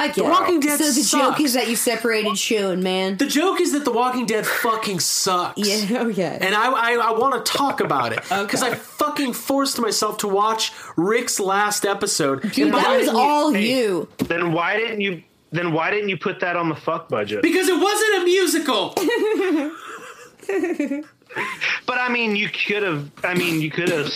I 0.00 0.06
get 0.08 0.16
The 0.16 0.24
it. 0.24 0.28
Walking 0.28 0.60
Dead 0.60 0.78
So 0.78 0.92
the 0.92 1.06
joke 1.06 1.40
is 1.40 1.54
that 1.54 1.68
you 1.68 1.76
separated 1.76 2.38
show 2.38 2.70
and 2.70 2.82
man. 2.84 3.16
The 3.16 3.26
joke 3.26 3.60
is 3.60 3.72
that 3.72 3.84
The 3.84 3.90
Walking 3.90 4.26
Dead 4.26 4.46
fucking 4.46 5.00
sucks. 5.00 5.58
Yeah. 5.58 5.98
Oh, 6.00 6.08
okay. 6.10 6.38
And 6.40 6.54
I, 6.54 6.70
I, 6.70 6.92
I 6.94 7.18
want 7.18 7.44
to 7.44 7.52
talk 7.52 7.80
about 7.80 8.12
it 8.12 8.20
because 8.22 8.62
I 8.62 8.74
fucking 8.74 9.32
forced 9.32 9.80
myself 9.80 10.18
to 10.18 10.28
watch 10.28 10.72
Rick's 10.96 11.40
last 11.40 11.84
episode. 11.84 12.42
Dude, 12.42 12.66
And 12.68 12.74
that 12.74 12.98
was 13.00 13.08
all 13.08 13.52
hey. 13.52 13.66
you. 13.66 14.08
Then 14.18 14.52
why 14.52 14.76
didn't 14.78 15.00
you? 15.00 15.22
Then 15.50 15.72
why 15.72 15.90
didn't 15.90 16.10
you 16.10 16.18
put 16.18 16.40
that 16.40 16.56
on 16.56 16.68
the 16.68 16.74
fuck 16.76 17.08
budget? 17.08 17.42
because 17.42 17.68
it 17.68 17.80
wasn't 17.80 18.22
a 18.22 18.24
musical. 18.24 18.94
But 21.86 21.98
I 21.98 22.08
mean, 22.08 22.36
you 22.36 22.48
could 22.48 22.82
have. 22.82 23.10
I 23.22 23.34
mean, 23.34 23.60
you 23.60 23.70
could 23.70 23.90
have 23.90 24.10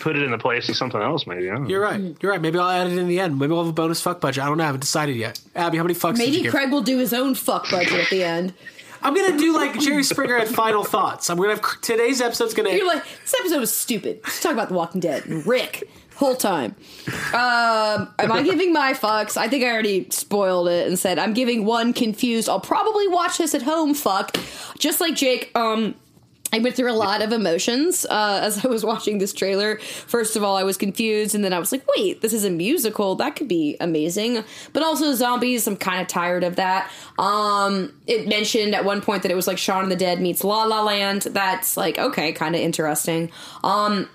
put 0.00 0.16
it 0.16 0.22
in 0.22 0.32
the 0.32 0.38
place 0.38 0.68
of 0.68 0.76
something 0.76 1.00
else. 1.00 1.26
Maybe. 1.26 1.48
I 1.48 1.54
don't 1.54 1.64
know. 1.64 1.68
You're 1.68 1.80
right. 1.80 2.16
You're 2.20 2.32
right. 2.32 2.40
Maybe 2.40 2.58
I'll 2.58 2.68
add 2.68 2.88
it 2.88 2.98
in 2.98 3.06
the 3.06 3.20
end. 3.20 3.38
Maybe 3.38 3.52
we'll 3.52 3.62
have 3.62 3.70
a 3.70 3.72
bonus 3.72 4.00
fuck 4.00 4.20
budget. 4.20 4.42
I 4.42 4.48
don't 4.48 4.58
know. 4.58 4.64
I 4.64 4.66
haven't 4.66 4.80
decided 4.80 5.16
yet. 5.16 5.40
Abby, 5.54 5.76
how 5.78 5.84
many 5.84 5.94
fucks 5.94 6.16
did 6.16 6.26
you 6.26 6.32
Maybe 6.32 6.42
give? 6.42 6.52
Craig 6.52 6.72
will 6.72 6.82
do 6.82 6.98
his 6.98 7.14
own 7.14 7.36
fuck 7.36 7.70
budget 7.70 7.92
at 7.92 8.10
the 8.10 8.24
end. 8.24 8.54
I'm 9.00 9.14
gonna 9.14 9.38
do 9.38 9.54
like 9.54 9.78
Jerry 9.78 10.02
Springer 10.02 10.36
at 10.36 10.48
Final 10.48 10.82
Thoughts. 10.82 11.30
I'm 11.30 11.36
gonna 11.36 11.54
have 11.54 11.80
today's 11.80 12.20
episode's 12.20 12.54
gonna. 12.54 12.70
You're 12.70 12.86
like, 12.86 13.04
this 13.22 13.34
episode 13.38 13.60
was 13.60 13.72
stupid. 13.72 14.20
Let's 14.24 14.42
talk 14.42 14.52
about 14.52 14.68
The 14.68 14.74
Walking 14.74 15.00
Dead 15.00 15.24
and 15.26 15.46
Rick. 15.46 15.84
Whole 16.18 16.34
time. 16.34 16.74
Um, 17.28 18.12
am 18.18 18.32
I 18.32 18.42
giving 18.42 18.72
my 18.72 18.92
fucks? 18.92 19.36
I 19.36 19.46
think 19.46 19.62
I 19.62 19.68
already 19.68 20.08
spoiled 20.10 20.66
it 20.66 20.88
and 20.88 20.98
said 20.98 21.16
I'm 21.16 21.32
giving 21.32 21.64
one 21.64 21.92
confused. 21.92 22.48
I'll 22.48 22.58
probably 22.58 23.06
watch 23.06 23.38
this 23.38 23.54
at 23.54 23.62
home. 23.62 23.94
Fuck. 23.94 24.36
Just 24.80 25.00
like 25.00 25.14
Jake. 25.14 25.52
Um, 25.54 25.94
I 26.52 26.58
went 26.58 26.74
through 26.74 26.90
a 26.90 26.94
lot 26.94 27.22
of 27.22 27.30
emotions 27.30 28.04
uh, 28.04 28.40
as 28.42 28.64
I 28.64 28.68
was 28.68 28.84
watching 28.84 29.18
this 29.18 29.32
trailer. 29.32 29.78
First 29.78 30.34
of 30.34 30.42
all, 30.42 30.56
I 30.56 30.64
was 30.64 30.76
confused, 30.76 31.36
and 31.36 31.44
then 31.44 31.52
I 31.52 31.60
was 31.60 31.70
like, 31.70 31.84
"Wait, 31.96 32.20
this 32.20 32.32
is 32.32 32.44
a 32.44 32.50
musical. 32.50 33.14
That 33.14 33.36
could 33.36 33.46
be 33.46 33.76
amazing." 33.80 34.42
But 34.72 34.82
also 34.82 35.14
zombies. 35.14 35.68
I'm 35.68 35.76
kind 35.76 36.02
of 36.02 36.08
tired 36.08 36.42
of 36.42 36.56
that. 36.56 36.90
Um, 37.16 37.92
it 38.08 38.26
mentioned 38.26 38.74
at 38.74 38.84
one 38.84 39.02
point 39.02 39.22
that 39.22 39.30
it 39.30 39.36
was 39.36 39.46
like 39.46 39.58
Shaun 39.58 39.84
of 39.84 39.90
the 39.90 39.96
Dead 39.96 40.20
meets 40.20 40.42
La 40.42 40.64
La 40.64 40.82
Land. 40.82 41.22
That's 41.22 41.76
like 41.76 41.96
okay, 41.96 42.32
kind 42.32 42.56
of 42.56 42.60
interesting. 42.60 43.30
Um, 43.62 44.08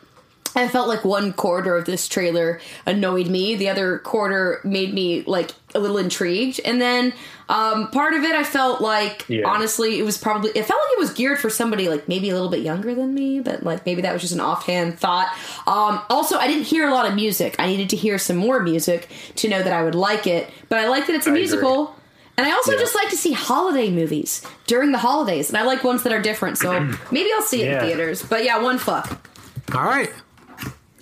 I 0.56 0.68
felt 0.68 0.88
like 0.88 1.04
one 1.04 1.34
quarter 1.34 1.76
of 1.78 1.86
this 1.86 2.08
trailer 2.08 2.60
annoyed 2.86 3.28
me. 3.28 3.56
The 3.56 3.70
other 3.70 4.00
quarter 4.00 4.62
made 4.64 4.94
me 4.94 5.24
like 5.24 5.52
a 5.74 5.80
little 5.80 5.98
intrigued. 5.98 6.60
And 6.64 6.80
then 6.80 7.14
um, 7.50 7.90
part 7.90 8.14
of 8.14 8.24
it, 8.24 8.34
I 8.36 8.44
felt 8.44 8.80
like 8.80 9.26
Yeah. 9.28 9.48
honestly, 9.48 10.00
it 10.00 10.04
was 10.04 10.18
probably 10.18 10.52
it 10.52 10.66
felt 10.66 10.80
like 10.82 10.92
it 10.94 11.00
was 11.00 11.12
geared 11.14 11.40
for 11.40 11.50
somebody 11.50 11.90
like 11.90 12.08
maybe 12.08 12.30
a 12.30 12.34
little 12.34 12.50
bit 12.50 12.60
younger 12.62 12.94
than 12.94 13.14
me, 13.14 13.40
but 13.40 13.64
like 13.64 13.86
maybe 13.86 14.02
that 14.04 14.14
was 14.14 14.22
just 14.22 14.34
an 14.34 14.40
offhand 14.40 15.00
thought. 15.00 15.28
Um, 15.66 16.02
also, 16.10 16.38
I 16.38 16.48
didn't 16.48 16.66
hear 16.66 16.88
a 16.88 16.92
lot 16.92 17.08
of 17.08 17.16
music. 17.16 17.56
I 17.60 17.66
needed 17.68 17.90
to 17.90 17.96
hear 17.96 18.18
some 18.20 18.38
more 18.38 18.62
music 18.62 19.10
to 19.38 19.50
know 19.50 19.64
that 19.64 19.74
I 19.74 19.84
would 19.84 19.96
like 19.96 20.28
it. 20.28 20.50
But 20.70 20.78
I 20.80 20.88
like 20.88 21.08
that 21.08 21.16
it's 21.16 21.28
a 21.28 21.32
I 21.32 21.34
musical. 21.34 21.96
And 22.38 22.48
I 22.48 22.52
also 22.52 22.72
Yeah. 22.74 22.80
just 22.80 22.96
like 22.96 23.10
to 23.10 23.18
see 23.18 23.32
holiday 23.32 23.90
movies 23.92 24.42
during 24.66 24.92
the 24.92 24.98
holidays, 24.98 25.50
and 25.50 25.58
I 25.58 25.64
like 25.64 25.84
ones 25.84 26.02
that 26.04 26.14
are 26.14 26.22
different. 26.22 26.58
So 26.58 26.80
maybe 27.12 27.30
I'll 27.36 27.42
see 27.44 27.62
it 27.62 27.66
Yeah. 27.66 27.80
in 27.82 27.86
theaters. 27.88 28.24
But 28.24 28.44
yeah, 28.44 28.60
one 28.62 28.78
fuck. 28.80 29.28
All 29.74 29.84
right. 29.84 30.12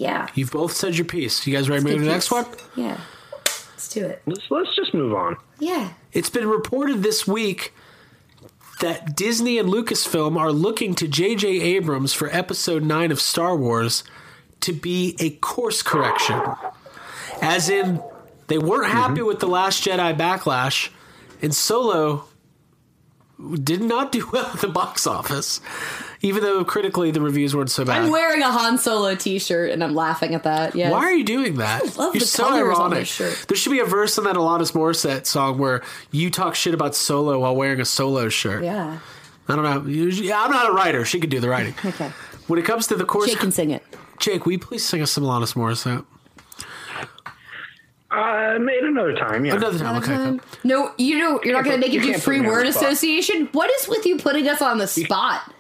Yeah. 0.01 0.27
You've 0.33 0.51
both 0.51 0.71
said 0.73 0.97
your 0.97 1.05
piece. 1.05 1.45
You 1.45 1.53
guys 1.53 1.69
ready 1.69 1.83
to 1.83 1.89
move 1.89 1.99
to 1.99 2.05
the 2.05 2.11
next 2.11 2.31
one? 2.31 2.47
Yeah. 2.75 2.99
Let's 3.45 3.87
do 3.93 4.03
it. 4.03 4.23
Let's, 4.25 4.49
let's 4.49 4.75
just 4.75 4.95
move 4.95 5.13
on. 5.13 5.37
Yeah. 5.59 5.93
It's 6.11 6.31
been 6.31 6.47
reported 6.47 7.03
this 7.03 7.27
week 7.27 7.71
that 8.79 9.15
Disney 9.15 9.59
and 9.59 9.69
Lucasfilm 9.69 10.39
are 10.39 10.51
looking 10.51 10.95
to 10.95 11.07
J.J. 11.07 11.47
Abrams 11.47 12.13
for 12.13 12.29
Episode 12.35 12.81
9 12.81 13.11
of 13.11 13.21
Star 13.21 13.55
Wars 13.55 14.03
to 14.61 14.73
be 14.73 15.15
a 15.19 15.29
course 15.29 15.83
correction. 15.83 16.41
As 17.39 17.69
in, 17.69 18.01
they 18.47 18.57
weren't 18.57 18.91
happy 18.91 19.19
mm-hmm. 19.19 19.27
with 19.27 19.39
The 19.39 19.47
Last 19.47 19.85
Jedi 19.85 20.17
Backlash, 20.17 20.89
and 21.43 21.53
Solo 21.53 22.25
did 23.63 23.83
not 23.83 24.11
do 24.11 24.27
well 24.33 24.47
at 24.47 24.61
the 24.61 24.67
box 24.67 25.05
office, 25.05 25.61
even 26.22 26.43
though 26.43 26.63
critically 26.63 27.11
the 27.11 27.22
reviews 27.22 27.55
weren't 27.55 27.72
so 27.72 27.84
bad. 27.86 28.01
I'm 28.03 28.11
wearing 28.11 28.41
a 28.41 28.51
Han 28.51 28.78
Solo 28.78 29.15
T-shirt 29.15 29.72
and 29.72 29.84
I'm 29.84 29.95
laughing 29.95 30.36
at 30.36 30.43
that. 30.43 30.76
Yeah. 30.76 30.91
Why 30.91 30.99
are 30.99 31.13
you 31.13 31.24
doing 31.24 31.55
that? 31.57 31.97
love 31.97 32.13
You're 32.13 32.19
the 32.22 32.26
so 32.26 32.43
colors 32.43 32.61
on 32.78 32.82
ironic. 32.82 32.99
this 32.99 33.07
shirt. 33.07 33.45
There 33.47 33.57
should 33.57 33.72
be 33.72 33.80
a 33.80 33.86
verse 33.86 34.17
in 34.17 34.24
that 34.26 34.36
Alanis 34.36 34.74
Morissette 34.74 35.26
song 35.26 35.57
where 35.57 35.82
you 36.11 36.30
talk 36.30 36.55
shit 36.55 36.74
about 36.74 36.95
Solo 36.95 37.39
while 37.39 37.55
wearing 37.55 37.80
a 37.80 37.86
Solo 37.86 38.30
shirt. 38.30 38.63
Yeah. 38.63 38.99
I 39.47 39.55
don't 39.55 39.63
know. 39.63 39.89
Yeah, 39.91 40.43
I'm 40.43 40.51
not 40.51 40.69
a 40.69 40.74
writer. 40.74 41.03
She 41.05 41.19
could 41.19 41.30
do 41.30 41.39
the 41.39 41.49
writing. 41.49 41.74
Okay. 41.86 42.11
When 42.47 42.59
it 42.59 42.65
comes 42.65 42.88
to 42.88 42.95
the 42.95 43.05
course, 43.05 43.30
Jake 43.30 43.39
can 43.39 43.51
sing 43.51 43.72
it. 43.72 43.84
Jake, 44.19 44.45
will 44.45 44.51
you 44.51 44.59
please 44.59 44.84
sing 44.84 45.01
us 45.01 45.11
some 45.11 45.24
Alanis 45.24 45.53
Morissette? 45.55 46.05
Uh, 48.09 48.59
made 48.59 48.84
another 48.84 49.15
time. 49.15 49.45
Yeah. 49.45 49.55
Another 49.55 49.80
time. 49.80 49.95
Okay. 50.03 50.13
Um, 50.13 50.41
no, 50.65 50.91
you 50.97 51.17
know 51.17 51.39
you're 51.43 51.53
not 51.53 51.63
going 51.63 51.80
to 51.80 51.82
make 51.82 51.93
you 51.93 52.01
it 52.01 52.13
do 52.13 52.19
free 52.19 52.41
word 52.41 52.67
association. 52.67 53.47
What 53.53 53.72
is 53.72 53.88
with 53.88 54.05
you 54.05 54.17
putting 54.17 54.49
us 54.49 54.61
on 54.61 54.80
the 54.80 54.88
spot? 54.88 55.50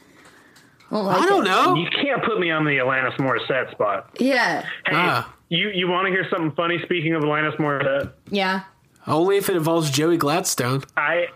I 0.91 0.95
don't, 0.95 1.05
like 1.05 1.21
I 1.21 1.25
don't 1.25 1.45
it. 1.45 1.49
know. 1.49 1.75
You 1.75 1.87
can't 1.89 2.23
put 2.23 2.39
me 2.39 2.51
on 2.51 2.65
the 2.65 2.71
Alanis 2.77 3.15
Morissette 3.17 3.71
spot. 3.71 4.09
Yeah. 4.19 4.61
Hey, 4.85 4.91
Ah. 4.93 5.33
you 5.49 5.69
you 5.69 5.87
want 5.87 6.05
to 6.07 6.11
hear 6.11 6.27
something 6.29 6.51
funny? 6.51 6.79
Speaking 6.83 7.13
of 7.15 7.23
Alanis 7.23 7.55
Morissette, 7.57 8.11
Yeah. 8.29 8.61
Only 9.07 9.37
if 9.37 9.49
it 9.49 9.55
involves 9.55 9.89
Joey 9.89 10.17
Gladstone. 10.17 10.83
I. 10.97 11.27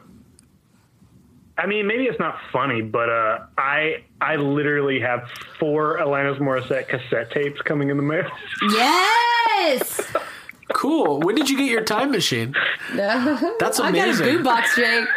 I 1.57 1.67
mean, 1.67 1.87
maybe 1.87 2.03
it's 2.03 2.19
not 2.19 2.37
funny, 2.51 2.81
but 2.81 3.09
uh, 3.09 3.39
I 3.57 4.03
I 4.19 4.35
literally 4.35 4.99
have 4.99 5.29
four 5.57 5.97
Alanis 5.99 6.37
Morissette 6.39 6.89
cassette 6.89 7.31
tapes 7.31 7.61
coming 7.61 7.89
in 7.89 7.95
the 7.97 8.03
mail. 8.03 8.25
Yes. 8.71 10.01
Cool. 10.73 11.19
When 11.19 11.35
did 11.35 11.47
you 11.47 11.57
get 11.57 11.69
your 11.69 11.83
time 11.83 12.09
machine? 12.11 12.55
That's 12.95 13.77
amazing. 13.79 13.85
I 13.85 13.91
got 13.91 13.95
a 13.95 14.01
amazing. 14.01 14.43
boombox, 14.43 14.75
Jake. 14.75 15.07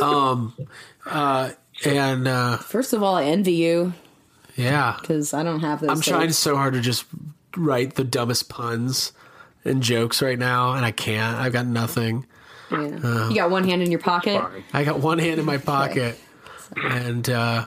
Um, 0.02 0.54
uh, 1.06 1.50
and 1.84 2.26
uh, 2.28 2.56
First 2.58 2.92
of 2.92 3.02
all, 3.02 3.16
I 3.16 3.24
envy 3.24 3.52
you 3.52 3.92
yeah, 4.56 4.96
because 5.00 5.34
I 5.34 5.42
don't 5.42 5.60
have 5.60 5.80
those. 5.80 5.90
I'm 5.90 6.00
trying 6.00 6.32
so 6.32 6.56
hard 6.56 6.72
to 6.74 6.80
just 6.80 7.04
write 7.56 7.94
the 7.96 8.04
dumbest 8.04 8.48
puns 8.48 9.12
and 9.64 9.82
jokes 9.82 10.22
right 10.22 10.38
now, 10.38 10.72
and 10.72 10.84
I 10.84 10.92
can't. 10.92 11.36
I've 11.36 11.52
got 11.52 11.66
nothing. 11.66 12.24
Yeah. 12.70 13.28
you 13.28 13.34
got 13.36 13.50
one 13.50 13.64
hand 13.64 13.82
in 13.82 13.90
your 13.90 14.00
pocket. 14.00 14.42
I 14.72 14.82
got 14.84 14.98
one 15.00 15.18
hand 15.18 15.38
in 15.38 15.44
my 15.46 15.58
pocket. 15.58 16.18
And 16.76 17.28
uh, 17.28 17.66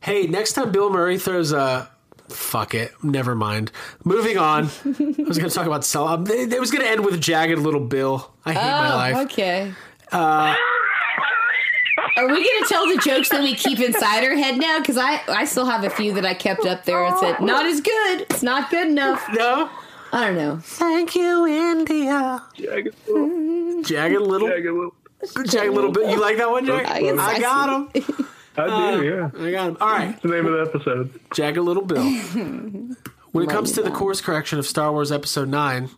hey, 0.00 0.26
next 0.26 0.54
time 0.54 0.72
Bill 0.72 0.90
Murray 0.90 1.18
throws 1.18 1.52
a 1.52 1.88
fuck 2.28 2.74
it, 2.74 2.92
never 3.02 3.34
mind. 3.34 3.70
Moving 4.04 4.38
on. 4.38 4.64
I 4.84 4.88
was 5.26 5.38
going 5.38 5.48
to 5.48 5.50
talk 5.50 5.66
about 5.66 5.84
sell. 5.84 6.22
It 6.28 6.52
it 6.52 6.58
was 6.60 6.70
going 6.70 6.82
to 6.84 6.90
end 6.90 7.04
with 7.04 7.20
jagged 7.20 7.58
little 7.58 7.80
Bill. 7.86 8.32
I 8.44 8.52
hate 8.54 8.60
my 8.62 8.92
Oh, 8.92 8.96
life. 8.96 9.16
okay. 9.30 9.72
Uh, 10.10 10.54
Are 12.20 12.26
we 12.28 12.34
going 12.34 12.62
to 12.62 12.66
tell 12.68 12.86
the 12.86 13.00
jokes 13.02 13.30
that 13.30 13.42
we 13.42 13.54
keep 13.54 13.80
inside 13.80 14.24
our 14.24 14.34
head 14.36 14.58
now? 14.58 14.78
Because 14.78 14.98
I, 14.98 15.22
I 15.26 15.46
still 15.46 15.64
have 15.64 15.84
a 15.84 15.90
few 15.90 16.12
that 16.14 16.26
I 16.26 16.34
kept 16.34 16.66
up 16.66 16.84
there 16.84 17.02
and 17.02 17.16
said, 17.18 17.40
not 17.40 17.64
as 17.64 17.80
good. 17.80 18.26
It's 18.28 18.42
not 18.42 18.70
good 18.70 18.88
enough. 18.88 19.26
no. 19.32 19.70
I 20.12 20.26
don't 20.26 20.36
know. 20.36 20.58
Thank 20.60 21.14
you, 21.14 21.46
India. 21.46 22.42
Jagged 22.54 22.94
little, 23.06 23.82
Jagged 23.82 24.20
little, 24.20 24.48
jagged 24.48 24.66
little. 24.66 24.94
jagged 25.46 25.72
little 25.72 25.92
Bill. 25.92 26.10
You 26.10 26.20
like 26.20 26.36
that 26.36 26.50
one, 26.50 26.66
Jack? 26.66 26.86
I 26.88 26.98
I, 26.98 27.38
got 27.38 27.94
him. 27.94 28.26
I 28.56 28.96
do, 28.96 29.04
yeah. 29.06 29.30
I 29.40 29.50
got 29.52 29.68
him. 29.68 29.76
All 29.80 29.88
right. 29.88 30.10
It's 30.10 30.22
the 30.22 30.28
name 30.28 30.46
of 30.46 30.52
the 30.52 30.60
episode. 30.68 31.20
Jagged 31.32 31.58
Little 31.58 31.84
Bill. 31.84 32.02
When 33.32 33.44
it 33.44 33.46
Write 33.46 33.54
comes 33.54 33.70
it 33.70 33.74
to 33.74 33.82
the 33.82 33.92
course 33.92 34.20
correction 34.20 34.58
of 34.58 34.66
Star 34.66 34.90
Wars 34.90 35.12
Episode 35.12 35.48
9, 35.48 35.88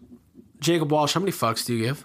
Jacob 0.61 0.93
Walsh, 0.93 1.15
how 1.15 1.21
many 1.21 1.33
fucks 1.33 1.65
do 1.65 1.73
you 1.75 1.87
give? 1.87 2.05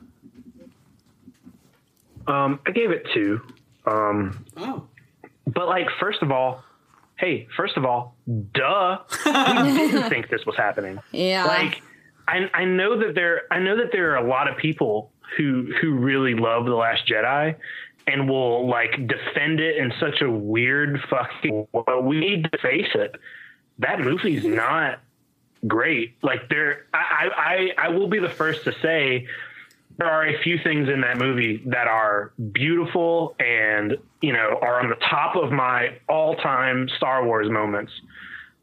Um, 2.28 2.62
I 2.66 2.72
gave 2.72 2.92
it 2.92 3.06
two. 3.14 3.42
Um, 3.88 4.46
oh. 4.58 4.88
But 5.46 5.68
like, 5.68 5.88
first 6.00 6.22
of 6.22 6.32
all, 6.32 6.64
hey, 7.18 7.48
first 7.56 7.78
of 7.78 7.86
all, 7.86 8.16
duh, 8.28 9.00
we 9.26 9.32
didn't 9.32 10.10
think 10.10 10.30
this 10.30 10.46
was 10.46 10.56
happening. 10.56 11.00
Yeah. 11.12 11.46
Like, 11.46 11.82
I 12.28 12.50
I 12.54 12.66
know 12.66 13.00
that 13.00 13.16
there 13.16 13.42
I 13.52 13.60
know 13.60 13.78
that 13.78 13.92
there 13.92 14.12
are 14.12 14.18
a 14.18 14.28
lot 14.28 14.50
of 14.50 14.58
people 14.58 15.12
who 15.38 15.72
who 15.82 15.94
really 15.94 16.34
love 16.34 16.66
the 16.66 16.76
Last 16.76 17.08
Jedi 17.08 17.56
and 18.06 18.30
will 18.30 18.68
like 18.68 18.92
defend 19.08 19.60
it 19.60 19.78
in 19.78 19.94
such 20.00 20.22
a 20.22 20.30
weird 20.30 21.00
fucking. 21.10 21.68
Well, 21.72 22.02
we 22.02 22.20
need 22.20 22.50
to 22.52 22.58
face 22.58 22.90
it. 22.94 23.16
That 23.80 24.00
movie's 24.00 24.46
not 24.64 25.00
great. 25.66 26.16
Like 26.22 26.50
there, 26.50 26.88
I, 26.94 27.30
I 27.78 27.86
I 27.86 27.90
will 27.90 28.08
be 28.08 28.20
the 28.20 28.30
first 28.30 28.66
to 28.66 28.74
say 28.82 29.28
there 29.98 30.10
are 30.10 30.28
a 30.28 30.42
few 30.44 30.58
things 30.64 30.88
in 30.90 31.02
that 31.02 31.18
movie 31.18 31.64
that 31.68 31.88
are 31.88 32.34
beautiful 32.52 33.36
and 33.40 33.98
you 34.22 34.34
know 34.34 34.60
are 34.62 34.80
on 34.80 34.90
the 34.90 34.96
top 35.10 35.36
of 35.36 35.52
my 35.52 35.98
all-time 36.08 36.88
Star 36.98 37.26
Wars 37.26 37.50
moments. 37.50 37.92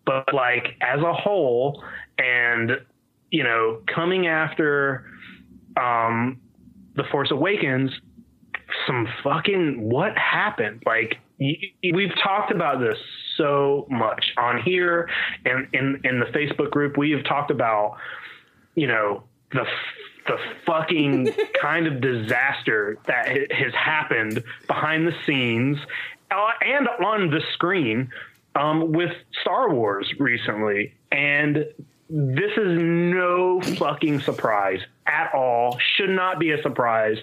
But 0.07 0.33
like 0.35 0.77
as 0.81 1.01
a 1.01 1.13
whole, 1.13 1.83
and 2.19 2.73
you 3.31 3.43
know, 3.43 3.81
coming 3.93 4.29
after 4.29 5.07
um, 5.77 6.41
the 6.95 7.03
Force 7.11 7.33
Awakens, 7.33 7.91
some 8.87 9.09
fucking 9.25 9.89
what 9.91 10.17
happened? 10.17 10.85
Like 10.87 11.17
y- 11.41 11.57
we've 11.83 12.15
talked 12.23 12.53
about 12.53 12.79
this 12.79 12.97
so 13.37 13.87
much 13.91 14.25
on 14.37 14.63
here 14.63 15.09
and 15.45 15.67
in 15.73 16.01
in 16.05 16.21
the 16.21 16.27
Facebook 16.27 16.71
group. 16.71 16.97
We 16.97 17.11
have 17.11 17.25
talked 17.25 17.51
about 17.51 17.97
you 18.77 18.87
know 18.87 19.25
the 19.51 19.65
the 20.27 20.39
fucking 20.67 21.35
kind 21.61 21.87
of 21.87 22.01
disaster 22.01 22.99
that 23.07 23.53
has 23.53 23.75
happened 23.75 24.43
behind 24.67 25.07
the 25.07 25.15
scenes 25.27 25.79
uh, 26.31 26.51
and 26.63 26.89
on 27.05 27.31
the 27.31 27.41
screen 27.53 28.11
um, 28.55 28.93
with 28.93 29.13
Star 29.41 29.73
Wars 29.73 30.13
recently, 30.19 30.95
and 31.11 31.67
this 32.09 32.53
is 32.57 32.79
no 32.79 33.61
fucking 33.61 34.21
surprise 34.21 34.81
at 35.07 35.33
all. 35.35 35.79
Should 35.97 36.11
not 36.11 36.39
be 36.39 36.53
a 36.53 36.63
surprise 36.63 37.19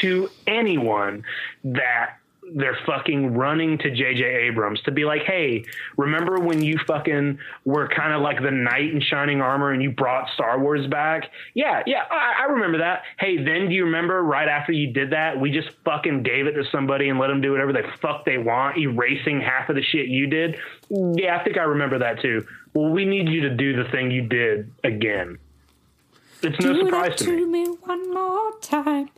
to 0.00 0.28
anyone 0.46 1.24
that 1.64 2.18
they're 2.54 2.78
fucking 2.86 3.34
running 3.34 3.78
to 3.78 3.90
JJ 3.90 4.48
Abrams 4.48 4.80
to 4.82 4.90
be 4.90 5.04
like, 5.04 5.22
"Hey, 5.22 5.64
remember 5.96 6.38
when 6.38 6.62
you 6.62 6.78
fucking 6.86 7.38
were 7.64 7.88
kind 7.88 8.12
of 8.12 8.22
like 8.22 8.42
the 8.42 8.50
knight 8.50 8.92
in 8.92 9.00
shining 9.00 9.40
armor 9.40 9.72
and 9.72 9.82
you 9.82 9.90
brought 9.90 10.28
Star 10.34 10.58
Wars 10.58 10.86
back? 10.86 11.30
Yeah, 11.54 11.82
yeah, 11.86 12.02
I, 12.10 12.42
I 12.42 12.52
remember 12.52 12.78
that. 12.78 13.02
Hey, 13.18 13.36
then 13.36 13.68
do 13.68 13.74
you 13.74 13.84
remember 13.84 14.22
right 14.22 14.48
after 14.48 14.72
you 14.72 14.92
did 14.92 15.10
that, 15.10 15.40
we 15.40 15.50
just 15.50 15.70
fucking 15.84 16.22
gave 16.22 16.46
it 16.46 16.52
to 16.52 16.64
somebody 16.70 17.08
and 17.08 17.18
let 17.18 17.28
them 17.28 17.40
do 17.40 17.52
whatever 17.52 17.72
the 17.72 17.82
fuck 18.00 18.24
they 18.24 18.38
want, 18.38 18.78
erasing 18.78 19.40
half 19.40 19.68
of 19.68 19.76
the 19.76 19.82
shit 19.82 20.08
you 20.08 20.26
did? 20.26 20.58
Yeah, 20.90 21.38
I 21.38 21.44
think 21.44 21.56
I 21.56 21.62
remember 21.62 21.98
that 22.00 22.20
too. 22.20 22.46
Well, 22.74 22.90
we 22.90 23.04
need 23.04 23.28
you 23.28 23.42
to 23.42 23.50
do 23.50 23.82
the 23.82 23.88
thing 23.90 24.10
you 24.10 24.22
did 24.22 24.70
again. 24.82 25.38
It's 26.44 26.60
no 26.60 26.78
surprise 26.78 27.16
to 27.16 27.30
me. 27.30 27.44
me 27.44 27.64
one 27.82 28.12
more 28.12 28.52
time. 28.60 29.08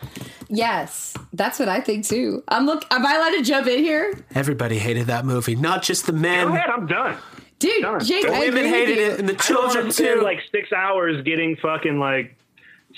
Yes, 0.48 1.14
that's 1.32 1.58
what 1.58 1.68
I 1.68 1.80
think 1.80 2.06
too. 2.06 2.42
I'm 2.48 2.66
look. 2.66 2.84
Am 2.90 3.04
I 3.04 3.16
allowed 3.16 3.36
to 3.38 3.42
jump 3.42 3.66
in 3.66 3.78
here, 3.80 4.14
Everybody 4.34 4.78
hated 4.78 5.06
that 5.08 5.24
movie, 5.24 5.56
not 5.56 5.82
just 5.82 6.06
the 6.06 6.12
men. 6.12 6.48
Go 6.48 6.54
ahead, 6.54 6.70
I'm 6.70 6.86
done. 6.86 7.16
dude? 7.58 7.82
Done. 7.82 8.00
Jake, 8.04 8.26
The 8.26 8.32
I 8.34 8.38
women 8.40 8.64
hated 8.66 8.98
it, 8.98 9.18
and 9.18 9.28
the 9.28 9.32
I 9.32 9.36
don't 9.36 9.42
children 9.46 9.84
wanna 9.86 9.92
too. 9.92 10.20
like 10.22 10.40
six 10.52 10.72
hours 10.72 11.22
getting 11.24 11.56
fucking 11.56 11.98
like 11.98 12.36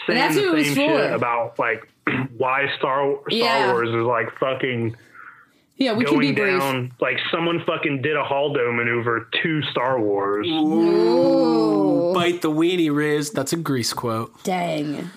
saying 0.06 0.18
that's 0.18 0.34
who 0.34 0.42
the 0.42 0.48
it 0.48 0.55
was 0.55 0.66
same 0.66 0.74
for. 0.90 0.98
shit 1.02 1.12
about 1.12 1.59
like 1.59 1.88
why 2.36 2.66
Star 2.78 3.14
Star 3.14 3.22
Yeah. 3.30 3.72
Wars 3.72 3.88
is 3.88 3.94
like 4.06 4.30
fucking 4.38 4.94
Yeah, 5.78 5.92
we 5.92 6.05
can 6.05 6.18
be 6.18 6.32
going 6.32 6.59
brief. 6.59 6.60
down. 6.60 6.92
Like 7.00 7.18
someone 7.30 7.62
fucking 7.64 8.02
did 8.02 8.16
a 8.16 8.22
Holdo 8.24 8.74
maneuver 8.74 9.28
to 9.42 9.62
Star 9.62 10.00
Wars. 10.00 10.46
Ooh, 10.48 12.12
Bite 12.12 12.42
the 12.42 12.50
weenie, 12.50 12.94
Riz. 12.94 13.30
That's 13.30 13.52
a 13.52 13.56
Grease 13.56 13.92
quote. 13.92 14.42
dang. 14.44 15.10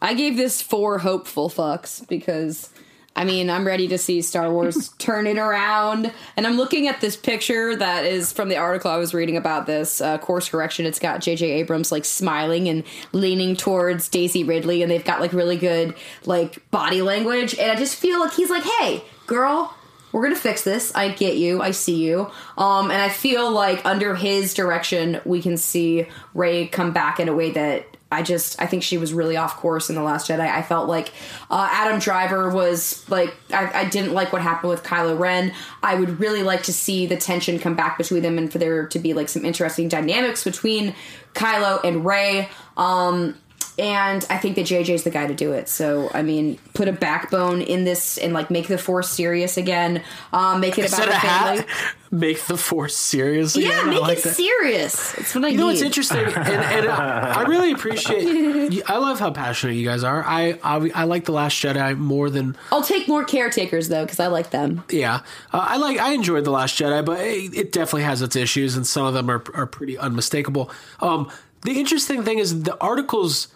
I 0.00 0.12
gave 0.14 0.36
this 0.36 0.62
four 0.62 0.98
hopeful 0.98 1.50
fucks 1.50 2.06
because. 2.08 2.70
I 3.18 3.24
mean, 3.24 3.48
I'm 3.48 3.66
ready 3.66 3.88
to 3.88 3.96
see 3.96 4.20
Star 4.20 4.52
Wars 4.52 4.88
turn 4.98 5.26
it 5.26 5.38
around. 5.38 6.12
And 6.36 6.46
I'm 6.46 6.58
looking 6.58 6.86
at 6.86 7.00
this 7.00 7.16
picture 7.16 7.74
that 7.74 8.04
is 8.04 8.30
from 8.30 8.50
the 8.50 8.58
article 8.58 8.90
I 8.90 8.98
was 8.98 9.14
reading 9.14 9.38
about 9.38 9.64
this 9.64 10.02
uh, 10.02 10.18
course 10.18 10.50
correction. 10.50 10.84
It's 10.84 10.98
got 10.98 11.22
J.J. 11.22 11.50
Abrams 11.52 11.90
like 11.90 12.04
smiling 12.04 12.68
and 12.68 12.84
leaning 13.12 13.56
towards 13.56 14.10
Daisy 14.10 14.44
Ridley, 14.44 14.82
and 14.82 14.90
they've 14.90 15.02
got 15.02 15.22
like 15.22 15.32
really 15.32 15.56
good 15.56 15.94
like 16.26 16.70
body 16.70 17.00
language. 17.00 17.54
And 17.58 17.72
I 17.72 17.74
just 17.76 17.96
feel 17.96 18.20
like 18.20 18.34
he's 18.34 18.50
like, 18.50 18.64
hey, 18.64 19.02
girl, 19.26 19.74
we're 20.16 20.22
gonna 20.22 20.34
fix 20.34 20.62
this. 20.62 20.94
I 20.94 21.10
get 21.10 21.36
you. 21.36 21.60
I 21.60 21.72
see 21.72 21.96
you. 21.96 22.30
Um, 22.56 22.90
and 22.90 23.02
I 23.02 23.10
feel 23.10 23.50
like 23.50 23.84
under 23.84 24.14
his 24.14 24.54
direction, 24.54 25.20
we 25.26 25.42
can 25.42 25.58
see 25.58 26.06
Rey 26.32 26.68
come 26.68 26.92
back 26.92 27.20
in 27.20 27.28
a 27.28 27.34
way 27.34 27.50
that 27.50 27.84
I 28.10 28.22
just 28.22 28.58
I 28.58 28.64
think 28.64 28.82
she 28.82 28.96
was 28.96 29.12
really 29.12 29.36
off 29.36 29.56
course 29.58 29.90
in 29.90 29.94
the 29.94 30.02
Last 30.02 30.30
Jedi. 30.30 30.40
I 30.40 30.62
felt 30.62 30.88
like 30.88 31.12
uh, 31.50 31.68
Adam 31.70 31.98
Driver 31.98 32.48
was 32.48 33.06
like 33.10 33.34
I, 33.52 33.80
I 33.80 33.84
didn't 33.90 34.14
like 34.14 34.32
what 34.32 34.40
happened 34.40 34.70
with 34.70 34.84
Kylo 34.84 35.18
Ren. 35.18 35.52
I 35.82 35.96
would 35.96 36.18
really 36.18 36.42
like 36.42 36.62
to 36.62 36.72
see 36.72 37.04
the 37.04 37.18
tension 37.18 37.58
come 37.58 37.76
back 37.76 37.98
between 37.98 38.22
them 38.22 38.38
and 38.38 38.50
for 38.50 38.56
there 38.56 38.86
to 38.86 38.98
be 38.98 39.12
like 39.12 39.28
some 39.28 39.44
interesting 39.44 39.88
dynamics 39.88 40.44
between 40.44 40.94
Kylo 41.34 41.84
and 41.84 42.06
Rey. 42.06 42.48
Um, 42.78 43.36
and 43.78 44.24
I 44.30 44.38
think 44.38 44.56
that 44.56 44.66
JJ's 44.66 45.02
the 45.04 45.10
guy 45.10 45.26
to 45.26 45.34
do 45.34 45.52
it. 45.52 45.68
So 45.68 46.10
I 46.14 46.22
mean, 46.22 46.58
put 46.74 46.88
a 46.88 46.92
backbone 46.92 47.60
in 47.62 47.84
this 47.84 48.16
and 48.18 48.32
like 48.32 48.50
make 48.50 48.68
the 48.68 48.78
Force 48.78 49.10
serious 49.10 49.56
again. 49.56 50.02
Um, 50.32 50.60
make 50.60 50.78
it 50.78 50.88
about 50.92 51.06
the 51.08 51.16
a 51.16 51.20
family. 51.20 51.58
hat? 51.62 51.66
Make 52.12 52.40
the 52.46 52.56
force 52.56 52.96
serious. 52.96 53.56
Yeah, 53.56 53.68
again? 53.70 53.88
I 53.88 53.90
make 53.90 54.00
like 54.00 54.18
it 54.18 54.24
that. 54.24 54.34
serious. 54.36 55.14
It's 55.18 55.34
what 55.34 55.44
I 55.44 55.48
You 55.48 55.54
need. 55.54 55.60
know 55.60 55.66
what's 55.66 55.82
interesting, 55.82 56.24
and, 56.24 56.36
and 56.38 56.88
I, 56.88 57.40
I 57.40 57.42
really 57.42 57.72
appreciate. 57.72 58.82
I 58.88 58.96
love 58.98 59.18
how 59.18 59.32
passionate 59.32 59.72
you 59.74 59.84
guys 59.84 60.04
are. 60.04 60.22
I, 60.24 60.56
I 60.62 60.90
I 60.94 61.04
like 61.04 61.24
the 61.24 61.32
Last 61.32 61.56
Jedi 61.60 61.98
more 61.98 62.30
than 62.30 62.56
I'll 62.70 62.82
take 62.84 63.08
more 63.08 63.24
caretakers 63.24 63.88
though 63.88 64.04
because 64.04 64.20
I 64.20 64.28
like 64.28 64.50
them. 64.50 64.84
yeah. 64.88 65.16
Uh, 65.52 65.66
I 65.68 65.76
like 65.78 65.98
I 65.98 66.12
enjoyed 66.12 66.44
the 66.44 66.52
Last 66.52 66.78
Jedi, 66.78 67.04
but 67.04 67.18
it, 67.20 67.54
it 67.54 67.72
definitely 67.72 68.04
has 68.04 68.22
its 68.22 68.36
issues, 68.36 68.76
and 68.76 68.86
some 68.86 69.04
of 69.04 69.12
them 69.12 69.28
are 69.28 69.42
are 69.54 69.66
pretty 69.66 69.98
unmistakable. 69.98 70.70
Um, 71.00 71.28
the 71.62 71.72
interesting 71.80 72.22
thing 72.22 72.38
is 72.38 72.62
the 72.62 72.80
articles 72.80 73.48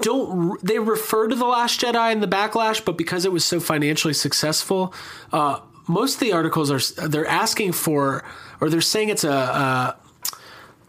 don't 0.00 0.62
they 0.64 0.78
refer 0.78 1.28
to 1.28 1.34
the 1.34 1.46
Last 1.46 1.80
Jedi 1.80 2.12
and 2.12 2.22
the 2.22 2.28
backlash, 2.28 2.84
but 2.84 2.96
because 2.96 3.24
it 3.24 3.32
was 3.32 3.44
so 3.44 3.60
financially 3.60 4.14
successful, 4.14 4.94
uh, 5.32 5.60
most 5.88 6.14
of 6.14 6.20
the 6.20 6.32
articles 6.32 6.70
are 6.70 7.08
they're 7.08 7.26
asking 7.26 7.72
for 7.72 8.24
or 8.60 8.70
they're 8.70 8.80
saying 8.80 9.08
it's 9.08 9.24
a. 9.24 9.32
Uh, 9.32 9.92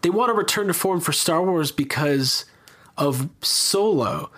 they 0.02 0.10
want 0.10 0.30
to 0.30 0.34
return 0.34 0.66
to 0.66 0.74
form 0.74 1.00
for 1.00 1.12
Star 1.12 1.44
Wars 1.44 1.70
because 1.70 2.44
of 2.98 3.28
Solo 3.40 4.30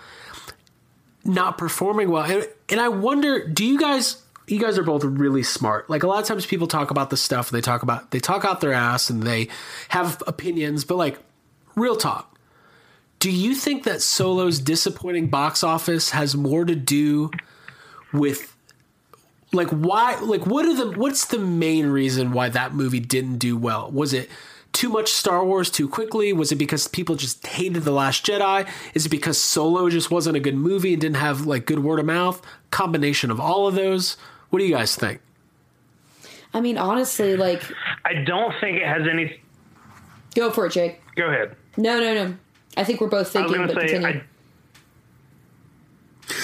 not 1.25 1.59
performing 1.59 2.11
well. 2.11 2.25
And, 2.25 2.49
and 2.69 2.81
I 2.81 2.89
wonder, 2.89 3.47
do 3.47 3.65
you 3.65 3.79
guys? 3.79 4.21
You 4.47 4.61
guys 4.61 4.77
are 4.77 4.83
both 4.83 5.05
really 5.05 5.43
smart. 5.43 5.89
Like 5.89 6.03
a 6.03 6.07
lot 6.07 6.21
of 6.21 6.27
times, 6.27 6.45
people 6.45 6.67
talk 6.67 6.91
about 6.91 7.09
this 7.09 7.23
stuff. 7.23 7.51
They 7.51 7.63
talk 7.63 7.83
about 7.83 8.11
they 8.11 8.21
talk 8.21 8.45
out 8.45 8.61
their 8.61 8.75
ass 8.75 9.09
and 9.09 9.23
they 9.23 9.49
have 9.89 10.23
opinions. 10.27 10.85
But 10.85 10.97
like, 10.97 11.19
real 11.75 11.97
talk. 11.97 12.34
Do 13.25 13.31
you 13.31 13.55
think 13.55 13.85
that 13.85 14.03
Solo's 14.03 14.59
disappointing 14.59 15.29
box 15.29 15.65
office 15.65 16.11
has 16.11 16.37
more 16.37 16.67
to 16.67 16.75
do 16.75 17.31
with 18.13 18.55
like 19.51 19.71
why 19.71 20.17
like 20.17 20.47
what 20.47 20.67
are 20.67 20.77
the 20.77 20.91
what's 20.99 21.25
the 21.25 21.39
main 21.39 21.87
reason 21.87 22.33
why 22.33 22.51
that 22.51 22.75
movie 22.75 23.01
didn't 23.01 23.39
do 23.39 23.57
well? 23.57 23.91
Was 23.91 24.13
it 24.13 24.29
too 24.75 24.91
much 24.91 25.11
Star 25.11 25.43
Wars 25.43 25.71
too 25.71 25.89
quickly? 25.89 26.35
Was 26.35 26.53
it 26.53 26.57
because 26.57 26.87
people 26.87 27.15
just 27.15 27.47
hated 27.47 27.85
The 27.85 27.93
Last 27.93 28.27
Jedi? 28.27 28.69
Is 28.93 29.07
it 29.07 29.09
because 29.09 29.39
Solo 29.39 29.89
just 29.89 30.11
wasn't 30.11 30.37
a 30.37 30.41
good 30.41 30.57
movie 30.57 30.93
and 30.93 31.01
didn't 31.01 31.17
have 31.17 31.47
like 31.47 31.65
good 31.65 31.79
word 31.79 32.01
of 32.01 32.05
mouth? 32.05 32.43
Combination 32.73 33.31
of 33.31 33.41
all 33.41 33.67
of 33.67 33.75
those. 33.75 34.19
What 34.51 34.59
do 34.59 34.67
you 34.67 34.75
guys 34.75 34.97
think? 34.97 35.23
I 36.53 36.61
mean, 36.61 36.77
honestly, 36.77 37.39
like 37.39 37.63
I 38.05 38.23
don't 38.23 38.53
think 38.61 38.83
it 38.83 38.87
has 38.87 39.09
any. 39.11 39.41
go 40.35 40.51
for 40.51 40.67
it, 40.67 40.73
Jake. 40.73 41.01
Go 41.17 41.31
ahead. 41.31 41.57
No, 41.79 41.99
no, 41.99 42.13
no. 42.13 42.37
I 42.77 42.85
think 42.85 43.01
we're 43.01 43.09
both 43.09 43.35
I 43.37 43.41
was 43.43 43.51
thinking, 43.53 43.55
gonna 43.55 43.67
but 43.75 43.83
say 43.83 43.89
continue. 43.89 44.21
I 44.21 44.25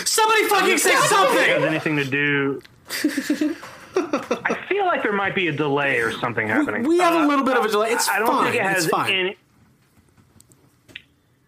Somebody 0.04 0.44
fucking 0.48 0.78
say 0.78 0.90
I 0.94 1.06
don't 1.08 1.34
think 1.34 1.48
it 1.48 1.48
has 1.48 1.62
something! 1.62 1.68
anything 1.68 1.96
to 1.96 2.04
do. 2.04 2.62
I 3.96 4.54
feel 4.68 4.84
like 4.86 5.02
there 5.02 5.12
might 5.12 5.34
be 5.34 5.48
a 5.48 5.52
delay 5.52 5.98
or 6.00 6.12
something 6.12 6.46
happening. 6.48 6.84
We 6.84 6.98
have 6.98 7.14
a 7.14 7.18
Uh, 7.20 7.26
little 7.26 7.44
bit 7.44 7.56
of 7.56 7.64
a 7.64 7.68
delay. 7.68 7.90
It's 7.90 8.08
I 8.08 8.18
don't 8.18 8.28
fine. 8.28 8.44
think 8.44 8.56
it 8.56 8.62
has 8.62 8.84
it's 8.84 8.90
fine. 8.92 9.10
any. 9.12 9.36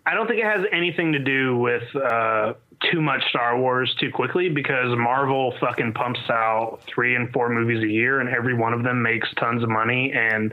I 0.04 0.14
don't 0.14 0.26
think 0.26 0.40
it 0.40 0.44
has 0.46 0.64
anything 0.72 1.12
to 1.12 1.18
do 1.20 1.56
with 1.56 1.84
uh, 1.94 2.54
too 2.90 3.00
much 3.00 3.22
Star 3.28 3.56
Wars 3.59 3.94
too 4.00 4.10
quickly 4.10 4.48
because 4.48 4.96
Marvel 4.98 5.54
fucking 5.60 5.92
pumps 5.92 6.18
out 6.28 6.80
three 6.92 7.14
and 7.14 7.32
four 7.32 7.48
movies 7.48 7.82
a 7.84 7.86
year, 7.88 8.18
and 8.20 8.28
every 8.28 8.54
one 8.54 8.72
of 8.72 8.82
them 8.82 9.00
makes 9.02 9.28
tons 9.34 9.62
of 9.62 9.68
money. 9.68 10.12
And 10.12 10.52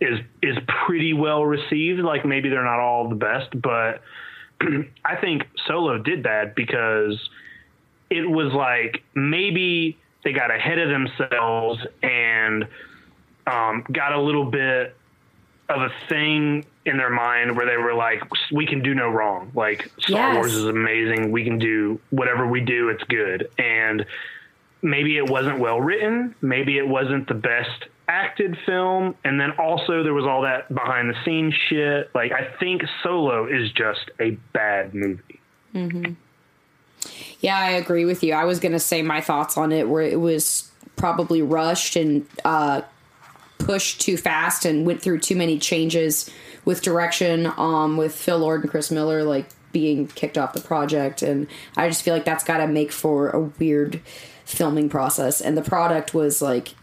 is 0.00 0.20
is 0.42 0.56
pretty 0.86 1.12
well 1.12 1.44
received. 1.44 2.00
Like 2.00 2.24
maybe 2.24 2.48
they're 2.48 2.64
not 2.64 2.80
all 2.80 3.08
the 3.08 3.16
best, 3.16 3.48
but 3.60 4.02
I 5.04 5.16
think 5.20 5.44
Solo 5.66 5.98
did 5.98 6.24
that 6.24 6.54
because 6.54 7.18
it 8.10 8.28
was 8.28 8.52
like 8.52 9.02
maybe 9.14 9.98
they 10.24 10.32
got 10.32 10.50
ahead 10.50 10.78
of 10.78 10.88
themselves 10.88 11.84
and 12.02 12.66
um, 13.46 13.84
got 13.90 14.12
a 14.12 14.20
little 14.20 14.44
bit 14.44 14.94
of 15.68 15.82
a 15.82 15.90
thing 16.08 16.64
in 16.86 16.96
their 16.96 17.10
mind 17.10 17.56
where 17.56 17.66
they 17.66 17.76
were 17.76 17.94
like, 17.94 18.22
we 18.50 18.66
can 18.66 18.82
do 18.82 18.94
no 18.94 19.08
wrong. 19.08 19.50
Like 19.54 19.90
Star 19.98 20.32
Yes. 20.32 20.36
Wars 20.36 20.54
is 20.54 20.64
amazing. 20.64 21.30
We 21.30 21.44
can 21.44 21.58
do 21.58 22.00
whatever 22.10 22.46
we 22.46 22.60
do. 22.60 22.88
It's 22.88 23.04
good. 23.04 23.50
And 23.58 24.06
maybe 24.80 25.18
it 25.18 25.28
wasn't 25.28 25.58
well 25.58 25.80
written. 25.80 26.34
Maybe 26.40 26.78
it 26.78 26.88
wasn't 26.88 27.28
the 27.28 27.34
best 27.34 27.88
acted 28.08 28.56
film. 28.66 29.14
And 29.24 29.40
then 29.40 29.52
also 29.52 30.02
there 30.02 30.14
was 30.14 30.24
all 30.24 30.42
that 30.42 30.72
behind 30.74 31.10
the 31.10 31.24
scenes 31.24 31.54
shit. 31.68 32.10
Like 32.14 32.32
I 32.32 32.48
think 32.58 32.82
Solo 33.02 33.46
is 33.46 33.70
just 33.72 34.10
a 34.18 34.30
bad 34.52 34.94
movie. 34.94 35.40
hmm 35.72 36.04
Yeah, 37.40 37.58
I 37.58 37.70
agree 37.70 38.04
with 38.04 38.24
you. 38.24 38.34
I 38.34 38.44
was 38.44 38.58
going 38.58 38.72
to 38.72 38.80
say 38.80 39.02
my 39.02 39.20
thoughts 39.20 39.56
on 39.56 39.72
it 39.72 39.88
where 39.88 40.02
it 40.02 40.18
was 40.18 40.70
probably 40.96 41.42
rushed 41.42 41.94
and 41.94 42.26
uh, 42.44 42.82
pushed 43.58 44.00
too 44.00 44.16
fast 44.16 44.64
and 44.64 44.86
went 44.86 45.02
through 45.02 45.20
too 45.20 45.36
many 45.36 45.58
changes 45.58 46.30
with 46.64 46.82
direction 46.82 47.46
um, 47.56 47.96
with 47.96 48.14
Phil 48.14 48.38
Lord 48.38 48.62
and 48.62 48.70
Chris 48.70 48.90
Miller 48.90 49.22
like 49.22 49.48
being 49.72 50.06
kicked 50.08 50.38
off 50.38 50.54
the 50.54 50.60
project 50.60 51.22
and 51.22 51.46
I 51.76 51.88
just 51.88 52.02
feel 52.02 52.14
like 52.14 52.24
that's 52.24 52.42
got 52.44 52.58
to 52.58 52.66
make 52.66 52.90
for 52.90 53.30
a 53.30 53.40
weird 53.40 54.00
filming 54.44 54.88
process 54.88 55.40
and 55.40 55.56
the 55.56 55.62
product 55.62 56.14
was 56.14 56.40
like 56.40 56.74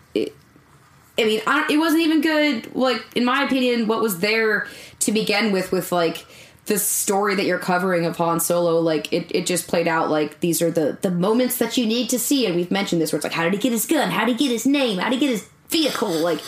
I 1.18 1.24
mean, 1.24 1.42
I 1.48 1.68
it 1.70 1.78
wasn't 1.78 2.04
even 2.04 2.22
good. 2.22 2.76
Like 2.76 3.06
in 3.16 3.26
my 3.26 3.44
opinion, 3.44 3.88
what 3.88 4.02
was 4.02 4.20
there 4.20 4.68
to 5.00 5.12
begin 5.12 5.52
with, 5.52 5.72
with 5.72 5.92
like 5.92 6.26
the 6.66 6.80
story 6.80 7.36
that 7.36 7.46
you're 7.46 7.60
covering 7.60 8.06
of 8.06 8.18
Han 8.18 8.40
Solo, 8.40 8.80
like 8.80 9.14
it, 9.14 9.32
it 9.34 9.46
just 9.46 9.68
played 9.68 9.88
out 9.88 10.10
like 10.10 10.40
these 10.40 10.62
are 10.62 10.72
the 10.72 10.98
the 11.02 11.12
moments 11.12 11.58
that 11.58 11.78
you 11.78 11.86
need 11.86 12.10
to 12.10 12.20
see, 12.20 12.46
and 12.46 12.56
we've 12.56 12.72
mentioned 12.72 13.02
this 13.02 13.12
where 13.12 13.18
it's 13.18 13.24
like, 13.24 13.34
how 13.34 13.44
did 13.44 13.54
he 13.54 13.60
get 13.60 13.72
his 13.72 13.86
gun? 13.86 14.10
How 14.10 14.26
did 14.26 14.40
he 14.40 14.48
get 14.48 14.52
his 14.52 14.66
name? 14.66 14.98
How 15.00 15.10
did 15.10 15.20
he 15.20 15.28
get 15.28 15.32
his 15.32 15.48
vehicle? 15.70 16.12
Like. 16.12 16.42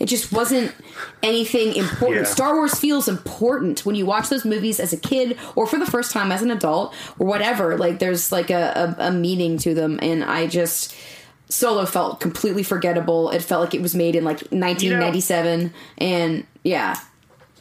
It 0.00 0.06
just 0.06 0.30
wasn't 0.32 0.72
anything 1.24 1.74
important. 1.74 2.26
Yeah. 2.26 2.32
Star 2.32 2.54
Wars 2.54 2.78
feels 2.78 3.08
important 3.08 3.84
when 3.84 3.96
you 3.96 4.06
watch 4.06 4.28
those 4.28 4.44
movies 4.44 4.78
as 4.78 4.92
a 4.92 4.96
kid 4.96 5.36
or 5.56 5.66
for 5.66 5.76
the 5.76 5.86
first 5.86 6.12
time 6.12 6.30
as 6.30 6.40
an 6.40 6.52
adult 6.52 6.94
or 7.18 7.26
whatever. 7.26 7.76
Like 7.76 7.98
there's 7.98 8.30
like 8.30 8.48
a, 8.50 8.94
a, 8.96 9.08
a 9.08 9.10
meaning 9.10 9.58
to 9.58 9.74
them, 9.74 9.98
and 10.00 10.22
I 10.22 10.46
just 10.46 10.94
Solo 11.48 11.86
felt 11.86 12.20
completely 12.20 12.62
forgettable. 12.62 13.30
It 13.30 13.42
felt 13.42 13.62
like 13.64 13.74
it 13.74 13.82
was 13.82 13.94
made 13.94 14.14
in 14.14 14.24
like 14.24 14.40
1997, 14.50 15.72
and 15.98 16.46
yeah, 16.62 16.98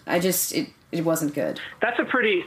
I 0.05 0.19
just 0.19 0.53
it 0.53 0.69
it 0.91 1.05
wasn't 1.05 1.33
good. 1.33 1.59
That's 1.81 1.99
a 1.99 2.05
pretty. 2.05 2.43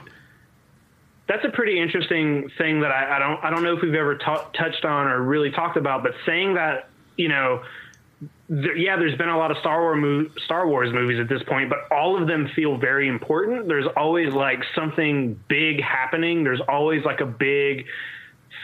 That's 1.28 1.44
a 1.44 1.50
pretty 1.50 1.80
interesting 1.80 2.50
thing 2.58 2.80
that 2.80 2.90
I, 2.90 3.16
I 3.16 3.18
don't 3.20 3.44
I 3.44 3.50
don't 3.50 3.62
know 3.62 3.76
if 3.76 3.82
we've 3.82 3.94
ever 3.94 4.16
ta- 4.16 4.48
touched 4.52 4.84
on 4.84 5.06
or 5.06 5.22
really 5.22 5.52
talked 5.52 5.76
about, 5.76 6.02
but 6.02 6.12
saying 6.26 6.54
that 6.54 6.88
you 7.16 7.28
know, 7.28 7.62
th- 8.48 8.76
yeah, 8.76 8.96
there's 8.96 9.16
been 9.16 9.28
a 9.28 9.38
lot 9.38 9.50
of 9.50 9.58
Star 9.58 9.80
Wars 9.80 9.98
mo- 10.00 10.40
Star 10.44 10.66
Wars 10.66 10.92
movies 10.92 11.20
at 11.20 11.28
this 11.28 11.42
point, 11.44 11.70
but 11.70 11.90
all 11.94 12.20
of 12.20 12.26
them 12.26 12.48
feel 12.56 12.76
very 12.78 13.06
important. 13.08 13.68
There's 13.68 13.86
always 13.96 14.32
like 14.34 14.64
something 14.74 15.38
big 15.48 15.80
happening. 15.82 16.42
There's 16.42 16.62
always 16.68 17.04
like 17.04 17.20
a 17.20 17.26
big 17.26 17.86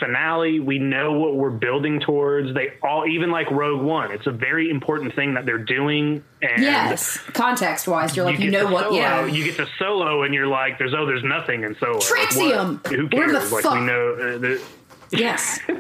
finale. 0.00 0.60
We 0.60 0.78
know 0.78 1.12
what 1.12 1.36
we're 1.36 1.50
building 1.50 2.00
towards. 2.00 2.54
They 2.54 2.74
all 2.82 3.06
even 3.06 3.30
like 3.30 3.50
Rogue 3.50 3.82
One. 3.82 4.12
It's 4.12 4.26
a 4.26 4.30
very 4.32 4.70
important 4.70 5.14
thing 5.14 5.34
that 5.34 5.46
they're 5.46 5.58
doing. 5.58 6.22
And 6.42 6.62
yes, 6.62 7.16
context 7.32 7.88
wise, 7.88 8.16
you're 8.16 8.24
like 8.26 8.38
you, 8.38 8.50
get 8.50 8.64
know 8.64 8.72
what? 8.72 8.84
Solo, 8.84 8.96
yeah, 8.96 9.26
you 9.26 9.44
get 9.44 9.56
to 9.56 9.66
solo, 9.78 10.22
and 10.22 10.34
you're 10.34 10.46
like, 10.46 10.78
"There's 10.78 10.94
oh, 10.94 11.06
there's 11.06 11.24
nothing 11.24 11.62
in 11.64 11.74
solo." 11.76 11.94
Like, 11.94 12.02
Traxium! 12.02 12.82
what? 12.84 12.92
Who 12.92 13.06
Where 13.16 13.28
cares? 13.30 13.48
the 13.48 13.54
like 13.54 13.64
fuck? 13.64 13.74
we 13.74 13.80
know. 13.80 14.12
Uh, 14.12 14.38
the, 14.38 14.62
yes. 15.10 15.60
I 15.68 15.72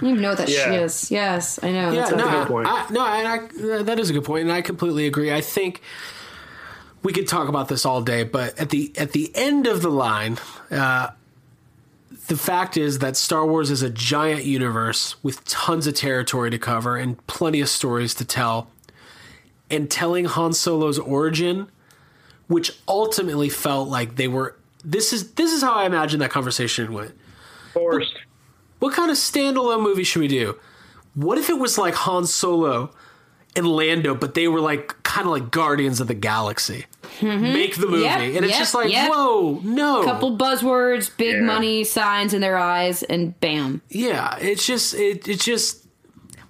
don't 0.00 0.10
even 0.10 0.20
know 0.22 0.28
what 0.30 0.38
that 0.38 0.48
Yeah. 0.50 0.64
shit 0.64 0.82
is. 0.82 1.10
Yes, 1.10 1.58
I 1.62 1.72
know. 1.72 1.90
Yeah, 1.92 2.10
That's 2.10 2.16
no, 2.16 2.26
a- 2.28 2.64
I, 2.66 2.86
no, 2.90 3.06
and 3.06 3.26
I, 3.26 3.82
that 3.84 3.98
is 3.98 4.10
a 4.10 4.12
good 4.12 4.24
point, 4.24 4.42
and 4.42 4.52
I 4.52 4.60
completely 4.60 5.06
agree. 5.06 5.32
I 5.32 5.40
think 5.40 5.80
we 7.02 7.12
could 7.14 7.26
talk 7.26 7.48
about 7.48 7.68
this 7.68 7.86
all 7.86 8.02
day, 8.02 8.22
but 8.24 8.58
at 8.58 8.68
the 8.70 8.92
at 8.98 9.12
the 9.12 9.32
end 9.34 9.66
of 9.66 9.80
the 9.80 9.90
line, 9.90 10.38
uh, 10.70 11.08
the 12.28 12.36
fact 12.36 12.76
is 12.76 12.98
that 12.98 13.16
Star 13.16 13.46
Wars 13.46 13.70
is 13.70 13.82
a 13.82 13.90
giant 13.90 14.44
universe 14.44 15.22
with 15.22 15.44
tons 15.44 15.86
of 15.86 15.94
territory 15.94 16.50
to 16.50 16.58
cover 16.58 16.96
and 16.96 17.24
plenty 17.26 17.60
of 17.60 17.68
stories 17.68 18.14
to 18.14 18.24
tell. 18.24 18.70
And 19.68 19.90
telling 19.90 20.26
Han 20.26 20.52
Solo's 20.52 20.98
origin, 20.98 21.68
which 22.46 22.78
ultimately 22.86 23.48
felt 23.48 23.88
like 23.88 24.14
they 24.14 24.28
were 24.28 24.56
this 24.84 25.12
is 25.12 25.32
this 25.32 25.52
is 25.52 25.62
how 25.62 25.74
I 25.74 25.86
imagine 25.86 26.20
that 26.20 26.30
conversation 26.30 26.92
went. 26.92 27.12
Forced. 27.72 28.14
What, 28.78 28.90
what 28.90 28.94
kind 28.94 29.10
of 29.10 29.16
standalone 29.16 29.82
movie 29.82 30.04
should 30.04 30.20
we 30.20 30.28
do? 30.28 30.56
What 31.14 31.38
if 31.38 31.50
it 31.50 31.58
was 31.58 31.78
like 31.78 31.94
Han 31.94 32.26
Solo 32.26 32.90
and 33.56 33.66
Lando, 33.66 34.14
but 34.14 34.34
they 34.34 34.46
were 34.46 34.60
like 34.60 35.02
kind 35.16 35.26
of 35.26 35.32
like 35.32 35.50
Guardians 35.50 36.00
of 36.00 36.06
the 36.08 36.14
Galaxy? 36.14 36.86
Make 37.22 37.76
the 37.76 37.86
movie, 37.86 38.02
Yep, 38.02 38.20
and 38.20 38.44
it's 38.44 38.50
yep, 38.50 38.58
just 38.58 38.74
like, 38.74 38.90
yep. 38.90 39.10
whoa, 39.10 39.60
no, 39.64 40.04
couple 40.04 40.36
buzzwords, 40.36 41.10
big 41.16 41.36
Yeah. 41.36 41.40
money 41.42 41.82
signs 41.84 42.34
in 42.34 42.40
their 42.42 42.58
eyes, 42.58 43.02
and 43.02 43.38
bam. 43.40 43.80
Yeah, 43.88 44.36
it's 44.38 44.66
just 44.66 44.94
it, 44.94 45.26
it's 45.26 45.44
just 45.44 45.86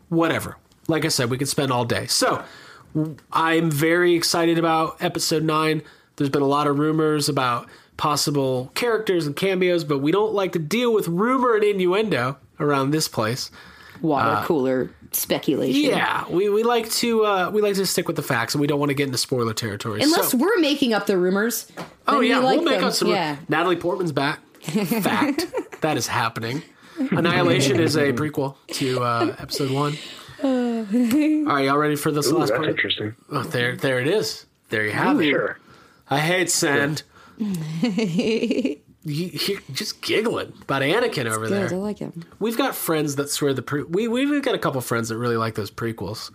whatever. 0.09 0.57
Like 0.89 1.05
I 1.05 1.09
said, 1.09 1.31
we 1.31 1.39
could 1.39 1.49
spend 1.49 1.71
all 1.73 1.85
day. 1.85 2.07
So 2.07 2.43
I'm 3.33 3.71
very 3.71 4.15
excited 4.15 4.59
about 4.59 4.97
episode 5.01 5.43
nine. 5.45 5.83
There's 6.17 6.31
been 6.31 6.43
a 6.43 6.47
lot 6.47 6.67
of 6.67 6.79
rumors 6.79 7.29
about 7.29 7.69
possible 7.97 8.71
characters 8.75 9.27
and 9.27 9.37
cameos, 9.37 9.85
but 9.85 9.99
we 9.99 10.13
don't 10.13 10.33
like 10.35 10.53
to 10.53 10.59
deal 10.59 10.93
with 10.93 11.07
rumor 11.09 11.55
and 11.55 11.65
innuendo 11.65 12.39
around 12.61 12.91
this 12.91 13.09
place. 13.09 13.51
Water 14.01 14.31
Uh, 14.31 14.45
cooler 14.45 14.91
speculation. 15.17 15.91
Yeah, 15.91 16.25
we, 16.29 16.49
we 16.49 16.63
like 16.63 16.91
to 16.93 17.25
uh, 17.25 17.51
we 17.53 17.61
like 17.63 17.75
to 17.75 17.87
stick 17.87 18.07
with 18.07 18.17
the 18.17 18.23
facts, 18.23 18.55
and 18.55 18.61
we 18.61 18.67
don't 18.67 18.79
want 18.79 18.91
to 18.91 18.95
get 18.95 19.07
into 19.07 19.19
spoiler 19.19 19.55
territory. 19.55 20.03
Unless 20.03 20.31
So- 20.33 20.39
we're 20.39 20.59
making 20.61 20.95
up 20.95 21.07
the 21.07 21.17
rumors. 21.19 21.71
oh 22.07 22.13
then 22.13 22.19
we 22.21 22.29
yeah, 22.31 22.39
like 22.39 22.57
we'll 22.57 22.65
make 22.65 22.77
them. 22.81 22.85
up 22.89 22.93
some. 22.95 23.09
Yeah. 23.09 23.37
Natalie 23.49 23.77
Portman's 23.77 24.13
back. 24.13 24.41
Fact 24.63 25.47
that 25.81 25.97
is 25.97 26.07
happening. 26.07 26.63
Annihilation 26.99 27.79
is 27.79 27.97
a 27.97 28.13
prequel 28.15 28.57
to 28.69 29.01
uh, 29.03 29.37
episode 29.39 29.71
one. 29.71 29.97
All 30.43 31.53
right, 31.55 31.65
y'all 31.67 31.79
ready 31.79 31.97
for 31.97 32.11
this 32.11 32.29
Ooh, 32.31 32.39
last 32.39 32.49
that's 32.51 32.59
part? 32.59 32.69
interesting. 32.71 33.15
Oh, 33.31 33.43
there, 33.43 33.77
there 33.77 34.01
it 34.01 34.07
is. 34.09 34.47
There 34.71 34.85
you 34.85 34.93
have 34.93 35.17
Ooh. 35.17 35.21
it. 35.21 35.31
Sure. 35.31 35.59
I 36.11 36.19
hate 36.21 36.51
sand. 36.51 37.03
You, 39.07 39.31
you're 39.47 39.61
just 39.73 40.03
giggling 40.03 40.53
about 40.63 40.83
Anakin 40.83 41.27
over 41.27 41.47
Good, 41.47 41.53
I 41.63 41.67
there. 41.69 41.79
like 41.79 41.99
him. 42.01 42.25
We've 42.41 42.59
got 42.59 42.75
friends 42.75 43.15
that 43.17 43.31
swear 43.31 43.55
the 43.55 43.63
pre. 43.63 43.85
We 43.85 44.09
we've 44.09 44.43
got 44.43 44.57
a 44.57 44.59
couple 44.59 44.81
friends 44.81 45.11
that 45.11 45.17
really 45.17 45.37
like 45.37 45.55
those 45.55 45.71
prequels. 45.71 46.33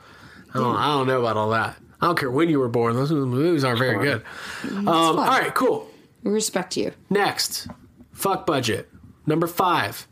I 0.54 0.60
don't. 0.60 0.78
I 0.78 0.88
don't 0.88 1.06
know 1.08 1.20
about 1.20 1.36
all 1.36 1.50
that. 1.50 1.76
I 2.00 2.08
don't 2.08 2.18
care 2.18 2.32
when 2.32 2.50
you 2.50 2.60
were 2.60 2.70
born. 2.70 2.96
Those 2.96 3.12
movies 3.12 3.66
aren't 3.66 3.80
very 3.80 4.02
good. 4.02 4.24
Um, 4.64 4.88
all 4.88 5.16
right, 5.16 5.54
cool. 5.54 5.90
We 6.24 6.32
respect 6.32 6.78
you. 6.78 6.94
Next, 7.10 7.68
fuck 8.14 8.46
budget. 8.46 8.90
Number 9.26 9.48
five, 9.48 10.08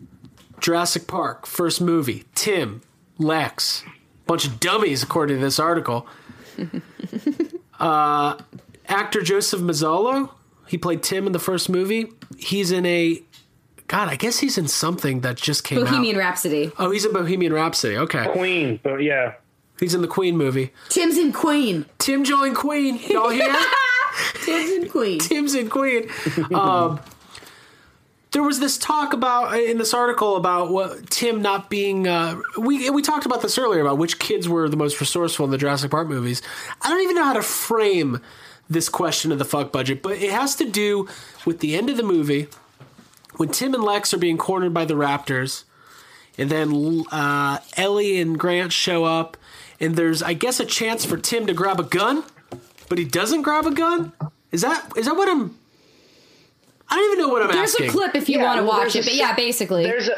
Jurassic 0.60 1.08
Park, 1.08 1.46
first 1.46 1.80
movie. 1.80 2.26
Tim, 2.36 2.82
Lex, 3.18 3.84
bunch 4.28 4.46
of 4.46 4.60
dummies, 4.60 5.02
according 5.02 5.38
to 5.38 5.42
this 5.42 5.60
article. 5.60 6.06
uh, 7.80 8.38
actor 8.88 9.22
Joseph 9.22 9.62
Mazzello, 9.62 10.32
he 10.70 10.78
played 10.78 11.02
Tim 11.02 11.26
in 11.26 11.34
the 11.34 11.40
first 11.40 11.68
movie. 11.68 12.12
He's 12.38 12.72
in 12.72 12.86
a, 12.86 13.22
God, 13.88 14.08
I 14.08 14.16
guess 14.16 14.38
he's 14.38 14.56
in 14.56 14.68
something 14.68 15.22
that 15.22 15.36
just 15.36 15.64
came 15.64 15.80
Bohemian 15.80 16.16
out. 16.16 16.20
Rhapsody. 16.20 16.72
Oh, 16.78 16.92
he's 16.92 17.06
in 17.06 17.12
Bohemian 17.12 17.52
Rhapsody. 17.52 17.98
Okay, 17.98 18.28
Queen, 18.32 18.80
but 18.84 18.98
yeah, 18.98 19.34
he's 19.80 19.96
in 19.96 20.04
the 20.04 20.08
Queen 20.08 20.38
movie. 20.38 20.72
Tim's 20.90 21.18
in 21.18 21.34
Queen. 21.34 21.88
Tim 21.98 22.24
joined 22.24 22.56
Queen. 22.56 23.00
Y'all 23.08 23.30
hear? 23.30 23.56
Tim's 24.46 24.72
in 24.72 24.90
Queen. 24.90 25.20
Tim's 25.20 25.56
in 25.56 25.70
Queen. 25.70 26.08
Um, 26.54 27.00
there 28.32 28.44
was 28.44 28.60
this 28.60 28.78
talk 28.78 29.14
about 29.14 29.58
in 29.60 29.80
this 29.80 29.94
article 29.94 30.36
about 30.36 30.70
what 30.70 31.10
Tim 31.10 31.42
not 31.42 31.72
being. 31.72 32.08
Uh, 32.08 32.40
we 32.60 32.92
we 32.92 33.02
talked 33.02 33.26
about 33.26 33.42
this 33.42 33.58
earlier 33.58 33.82
about 33.82 33.98
which 33.98 34.20
kids 34.20 34.48
were 34.48 34.70
the 34.70 34.78
most 34.78 35.00
resourceful 35.00 35.46
in 35.46 35.52
the 35.52 35.58
Jurassic 35.58 35.90
Park 35.90 36.08
movies. 36.08 36.44
I 36.82 36.90
don't 36.90 37.02
even 37.02 37.16
know 37.16 37.24
how 37.24 37.34
to 37.34 37.42
frame 37.42 38.22
this 38.70 38.90
question 38.90 39.32
of 39.32 39.40
the 39.40 39.46
fuck 39.46 39.72
budget, 39.72 40.02
but 40.02 40.14
it 40.14 40.32
has 40.32 40.56
to 40.56 40.70
do 40.70 41.08
with 41.46 41.60
the 41.60 41.76
end 41.76 41.90
of 41.90 41.98
the 41.98 42.04
movie 42.04 42.48
when 43.38 43.50
Tim 43.50 43.74
and 43.74 43.84
Lex 43.84 44.14
are 44.14 44.18
being 44.18 44.38
cornered 44.38 44.74
by 44.74 44.86
the 44.86 44.94
Raptors, 44.94 45.64
and 46.38 46.50
then 46.50 47.04
uh, 47.12 47.60
Ellie 47.78 48.20
and 48.20 48.38
Grant 48.38 48.72
show 48.72 49.06
up, 49.06 49.38
and 49.80 49.96
there's 49.96 50.22
I 50.22 50.34
guess 50.34 50.60
a 50.60 50.66
chance 50.66 51.06
for 51.06 51.18
Tim 51.18 51.48
to 51.48 51.54
grab 51.54 51.80
a 51.80 51.84
gun, 51.84 52.24
but 52.90 52.98
he 52.98 53.06
doesn't 53.06 53.42
grab 53.42 53.66
a 53.66 53.72
gun. 53.72 54.12
Is 54.52 54.62
that 54.62 54.92
is 54.98 55.06
that 55.06 55.16
what 55.16 55.30
I'm? 55.30 55.58
I 56.92 56.96
don't 56.96 57.06
even 57.12 57.20
know 57.20 57.30
what 57.30 57.44
I'm 57.44 57.52
There's 57.52 57.72
asking. 57.72 57.86
There's 57.88 57.96
a 57.96 57.98
clip 57.98 58.16
if 58.16 58.30
you 58.30 58.40
Yeah, 58.40 58.46
want 58.46 58.60
to 58.60 58.66
watch 58.66 58.96
it, 58.96 59.04
a 59.06 59.06
but 59.06 59.14
yeah, 59.16 59.36
basically. 59.36 59.84
There's 59.84 60.08
a 60.10 60.18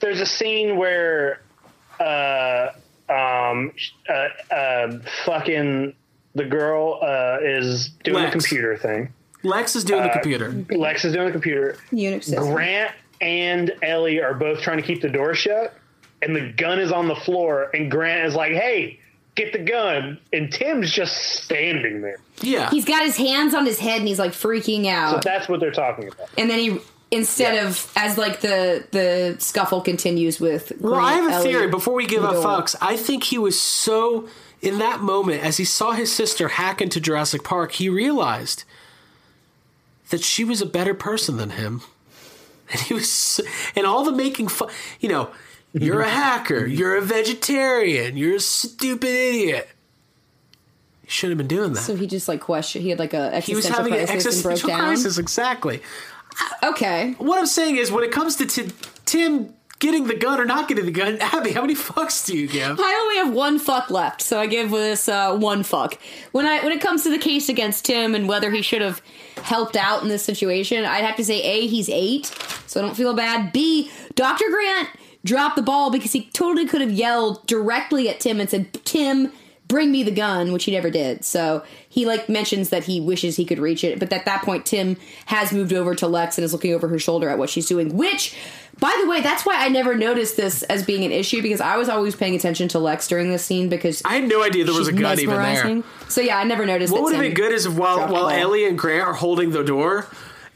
there's 0.00 0.20
a 0.20 0.26
scene 0.26 0.76
where 0.76 1.40
uh 1.98 2.70
um 3.08 3.72
uh, 4.08 4.54
uh 4.54 4.98
fucking 5.24 5.94
the 6.44 6.48
The 6.48 6.50
girl 6.50 6.98
uh, 7.02 7.38
is 7.42 7.88
doing 8.04 8.16
Lex. 8.16 8.34
the 8.34 8.38
computer 8.40 8.76
thing. 8.76 9.12
Lex 9.42 9.74
is 9.76 9.84
doing 9.84 10.02
the 10.02 10.10
Uh, 10.10 10.12
computer. 10.12 10.52
Lex 10.70 11.04
is 11.04 11.12
doing 11.12 11.26
the 11.26 11.32
computer. 11.32 11.76
Unix 11.92 12.24
system. 12.24 12.52
Grant 12.52 12.92
and 13.20 13.72
Ellie 13.82 14.20
are 14.20 14.34
both 14.34 14.60
trying 14.60 14.76
to 14.78 14.82
keep 14.82 15.00
the 15.02 15.08
door 15.08 15.34
shut, 15.34 15.74
and 16.22 16.34
the 16.36 16.52
gun 16.52 16.78
is 16.78 16.92
on 16.92 17.08
the 17.08 17.16
floor. 17.16 17.70
And 17.74 17.90
Grant 17.90 18.26
is 18.26 18.34
like, 18.34 18.52
"Hey, 18.52 18.98
get 19.34 19.52
the 19.52 19.58
gun!" 19.58 20.18
And 20.32 20.52
Tim's 20.52 20.90
just 20.90 21.16
standing 21.42 22.00
there. 22.02 22.18
Yeah. 22.42 22.68
He's 22.70 22.84
got 22.84 23.02
his 23.04 23.16
hands 23.16 23.54
on 23.54 23.64
his 23.66 23.78
head 23.78 23.98
and 23.98 24.08
he's 24.08 24.18
like 24.18 24.32
freaking 24.32 24.86
out. 24.86 25.22
So 25.22 25.28
that's 25.30 25.48
what 25.48 25.60
they're 25.60 25.70
talking 25.72 26.08
about. 26.08 26.28
and 26.38 26.48
then 26.50 26.58
he 26.58 26.78
instead 27.10 27.64
of 27.66 27.90
as 27.96 28.16
like 28.18 28.40
the 28.40 28.84
the 28.92 29.36
scuffle 29.38 29.80
continues 29.80 30.38
with 30.40 30.72
Well, 30.80 30.94
I 30.94 31.12
have 31.14 31.30
a 31.30 31.34
Ellie, 31.36 31.44
theory 31.52 31.68
before 31.68 31.94
we 31.94 32.06
give 32.06 32.22
the 32.22 32.28
up 32.28 32.34
door. 32.34 32.44
fucks. 32.44 32.76
I 32.80 32.96
think 32.96 33.24
he 33.24 33.36
was 33.38 33.58
so 33.60 34.28
in 34.60 34.78
that 34.78 35.00
moment 35.00 35.42
as 35.42 35.56
he 35.56 35.64
saw 35.64 35.92
his 35.92 36.12
sister 36.12 36.48
hack 36.48 36.80
into 36.80 37.00
Jurassic 37.00 37.44
Park, 37.44 37.72
he 37.72 37.88
realized 37.88 38.64
that 40.10 40.22
she 40.22 40.44
was 40.44 40.60
a 40.60 40.66
better 40.66 40.94
person 40.94 41.36
than 41.36 41.50
him. 41.50 41.82
And 42.72 42.80
he 42.82 42.94
was 42.94 43.40
and 43.74 43.84
all 43.84 44.04
the 44.04 44.12
making 44.12 44.46
fun, 44.46 44.70
you 45.00 45.08
know, 45.08 45.30
you're 45.72 46.02
a 46.02 46.08
hacker, 46.22 46.64
you're 46.66 46.96
a 46.96 47.00
vegetarian, 47.00 48.16
you're 48.16 48.36
a 48.36 48.40
stupid 48.40 49.08
idiot. 49.08 49.68
He 51.02 51.10
shouldn't 51.10 51.40
have 51.40 51.48
been 51.48 51.56
doing 51.56 51.72
that. 51.72 51.80
So 51.80 51.96
he 51.96 52.06
just 52.06 52.28
like 52.28 52.40
question. 52.40 52.80
He 52.80 52.90
had 52.90 53.00
like 53.00 53.12
a 53.12 53.40
he 53.40 53.56
was 53.56 53.66
existential 53.66 53.76
having 53.76 53.92
an 53.94 54.06
crisis 54.06 54.44
and 54.44 54.52
existential 54.52 54.78
crisis, 54.78 55.18
exactly. 55.18 55.82
Okay. 56.62 57.16
What 57.18 57.40
I'm 57.40 57.46
saying 57.46 57.76
is, 57.76 57.90
when 57.90 58.04
it 58.04 58.12
comes 58.12 58.36
to 58.36 58.46
Ti- 58.46 58.72
Tim 59.04 59.52
getting 59.80 60.06
the 60.06 60.14
gun 60.14 60.38
or 60.40 60.44
not 60.44 60.68
getting 60.68 60.86
the 60.86 60.92
gun, 60.92 61.18
Abby, 61.20 61.52
how 61.52 61.62
many 61.62 61.74
fucks 61.74 62.24
do 62.24 62.38
you 62.38 62.46
give? 62.46 62.78
I 62.78 63.00
only 63.02 63.16
have 63.16 63.34
one 63.34 63.58
fuck 63.58 63.90
left, 63.90 64.22
so 64.22 64.38
I 64.38 64.46
give 64.46 64.70
this 64.70 65.08
uh, 65.08 65.36
one 65.36 65.64
fuck. 65.64 65.98
When 66.30 66.46
I 66.46 66.62
when 66.62 66.70
it 66.70 66.80
comes 66.80 67.02
to 67.02 67.10
the 67.10 67.18
case 67.18 67.48
against 67.48 67.86
Tim 67.86 68.14
and 68.14 68.28
whether 68.28 68.50
he 68.50 68.62
should 68.62 68.82
have 68.82 69.02
helped 69.42 69.76
out 69.76 70.02
in 70.02 70.08
this 70.08 70.22
situation, 70.22 70.84
I'd 70.84 71.04
have 71.04 71.16
to 71.16 71.24
say 71.24 71.42
a 71.42 71.66
he's 71.66 71.88
eight, 71.88 72.26
so 72.66 72.80
I 72.80 72.84
don't 72.84 72.96
feel 72.96 73.14
bad. 73.14 73.52
B 73.52 73.90
Dr. 74.14 74.44
Grant 74.50 74.88
dropped 75.24 75.56
the 75.56 75.62
ball 75.62 75.90
because 75.90 76.12
he 76.12 76.26
totally 76.32 76.66
could 76.66 76.80
have 76.80 76.92
yelled 76.92 77.46
directly 77.46 78.08
at 78.08 78.20
Tim 78.20 78.38
and 78.38 78.48
said, 78.48 78.72
"Tim, 78.84 79.32
bring 79.66 79.90
me 79.90 80.02
the 80.02 80.10
gun," 80.10 80.52
which 80.52 80.64
he 80.64 80.72
never 80.72 80.90
did. 80.90 81.24
So 81.24 81.64
he 81.88 82.04
like 82.04 82.28
mentions 82.28 82.68
that 82.68 82.84
he 82.84 83.00
wishes 83.00 83.36
he 83.36 83.44
could 83.46 83.58
reach 83.58 83.82
it, 83.82 83.98
but 83.98 84.12
at 84.12 84.26
that 84.26 84.42
point, 84.42 84.66
Tim 84.66 84.96
has 85.26 85.52
moved 85.52 85.72
over 85.72 85.94
to 85.94 86.06
Lex 86.06 86.36
and 86.36 86.44
is 86.44 86.52
looking 86.52 86.74
over 86.74 86.86
her 86.88 86.98
shoulder 86.98 87.28
at 87.30 87.38
what 87.38 87.48
she's 87.48 87.66
doing, 87.66 87.96
which. 87.96 88.36
By 88.80 88.98
the 89.02 89.08
way, 89.08 89.20
that's 89.20 89.44
why 89.44 89.56
I 89.56 89.68
never 89.68 89.94
noticed 89.94 90.36
this 90.36 90.62
as 90.64 90.82
being 90.84 91.04
an 91.04 91.12
issue 91.12 91.42
because 91.42 91.60
I 91.60 91.76
was 91.76 91.88
always 91.88 92.16
paying 92.16 92.34
attention 92.34 92.68
to 92.68 92.78
Lex 92.78 93.06
during 93.08 93.30
this 93.30 93.44
scene 93.44 93.68
because 93.68 94.02
I 94.04 94.14
had 94.14 94.28
no 94.28 94.42
idea 94.42 94.64
there 94.64 94.74
was 94.74 94.88
a 94.88 94.92
gun 94.92 95.20
even 95.20 95.36
there. 95.36 95.82
So 96.08 96.20
yeah, 96.20 96.38
I 96.38 96.44
never 96.44 96.64
noticed. 96.64 96.92
What 96.92 97.02
would 97.02 97.14
have 97.14 97.22
been 97.22 97.34
good 97.34 97.52
is 97.52 97.68
while 97.68 98.08
while. 98.10 98.30
Ellie 98.30 98.66
and 98.66 98.78
Grant 98.78 99.06
are 99.06 99.14
holding 99.14 99.50
the 99.50 99.62
door 99.62 100.06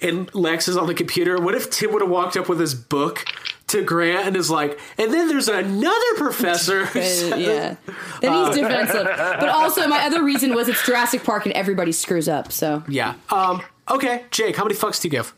and 0.04 0.32
Lex 0.34 0.68
is 0.68 0.76
on 0.76 0.86
the 0.86 0.94
computer, 0.94 1.40
what 1.40 1.54
if 1.54 1.70
Tim 1.70 1.92
would 1.92 2.02
have 2.02 2.10
walked 2.10 2.36
up 2.36 2.48
with 2.48 2.60
his 2.60 2.74
book 2.74 3.24
to 3.68 3.82
Grant 3.82 4.26
and 4.26 4.36
is 4.36 4.50
like, 4.50 4.78
and 4.98 5.12
then 5.12 5.28
there's 5.28 5.48
another 5.48 6.14
professor. 6.16 6.82
Uh, 6.82 6.86
says-" 6.92 7.40
yeah, 7.40 7.76
then 8.20 8.32
Uh, 8.32 8.46
he's 8.46 8.56
defensive. 8.56 9.04
But 9.04 9.48
also, 9.48 9.88
my 9.88 10.04
other 10.04 10.22
reason 10.22 10.54
was 10.54 10.68
it's 10.68 10.84
Jurassic 10.84 11.24
Park 11.24 11.46
and 11.46 11.54
everybody 11.54 11.92
screws 11.92 12.28
up. 12.28 12.52
So 12.52 12.82
Yeah. 12.88 13.14
Um, 13.30 13.62
okay, 13.90 14.24
Jake, 14.30 14.56
how 14.56 14.64
many 14.64 14.74
fucks 14.74 15.00
do 15.00 15.08
you 15.08 15.10
give? 15.10 15.34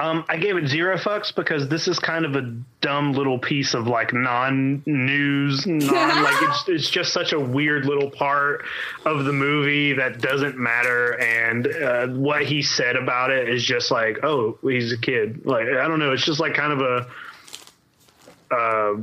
Um, 0.00 0.24
I 0.30 0.38
gave 0.38 0.56
it 0.56 0.66
zero 0.66 0.96
fucks 0.96 1.34
because 1.34 1.68
this 1.68 1.86
is 1.86 1.98
kind 1.98 2.24
of 2.24 2.34
a 2.34 2.56
dumb 2.80 3.12
little 3.12 3.38
piece 3.38 3.74
of 3.74 3.86
like 3.86 4.14
non-news, 4.14 5.66
non 5.66 6.22
like 6.22 6.36
it's 6.42 6.68
it's 6.68 6.90
just 6.90 7.12
such 7.12 7.34
a 7.34 7.38
weird 7.38 7.84
little 7.84 8.10
part 8.10 8.64
of 9.04 9.26
the 9.26 9.32
movie 9.32 9.92
that 9.92 10.22
doesn't 10.22 10.56
matter, 10.56 11.20
and 11.20 11.66
uh, 11.66 12.06
what 12.06 12.46
he 12.46 12.62
said 12.62 12.96
about 12.96 13.30
it 13.30 13.50
is 13.50 13.62
just 13.62 13.90
like, 13.90 14.24
oh, 14.24 14.58
he's 14.62 14.90
a 14.90 14.98
kid. 14.98 15.44
Like 15.44 15.66
I 15.66 15.86
don't 15.86 15.98
know, 15.98 16.12
it's 16.12 16.24
just 16.24 16.40
like 16.40 16.54
kind 16.54 16.72
of 16.72 16.80
a, 18.50 18.54
uh, 18.54 18.94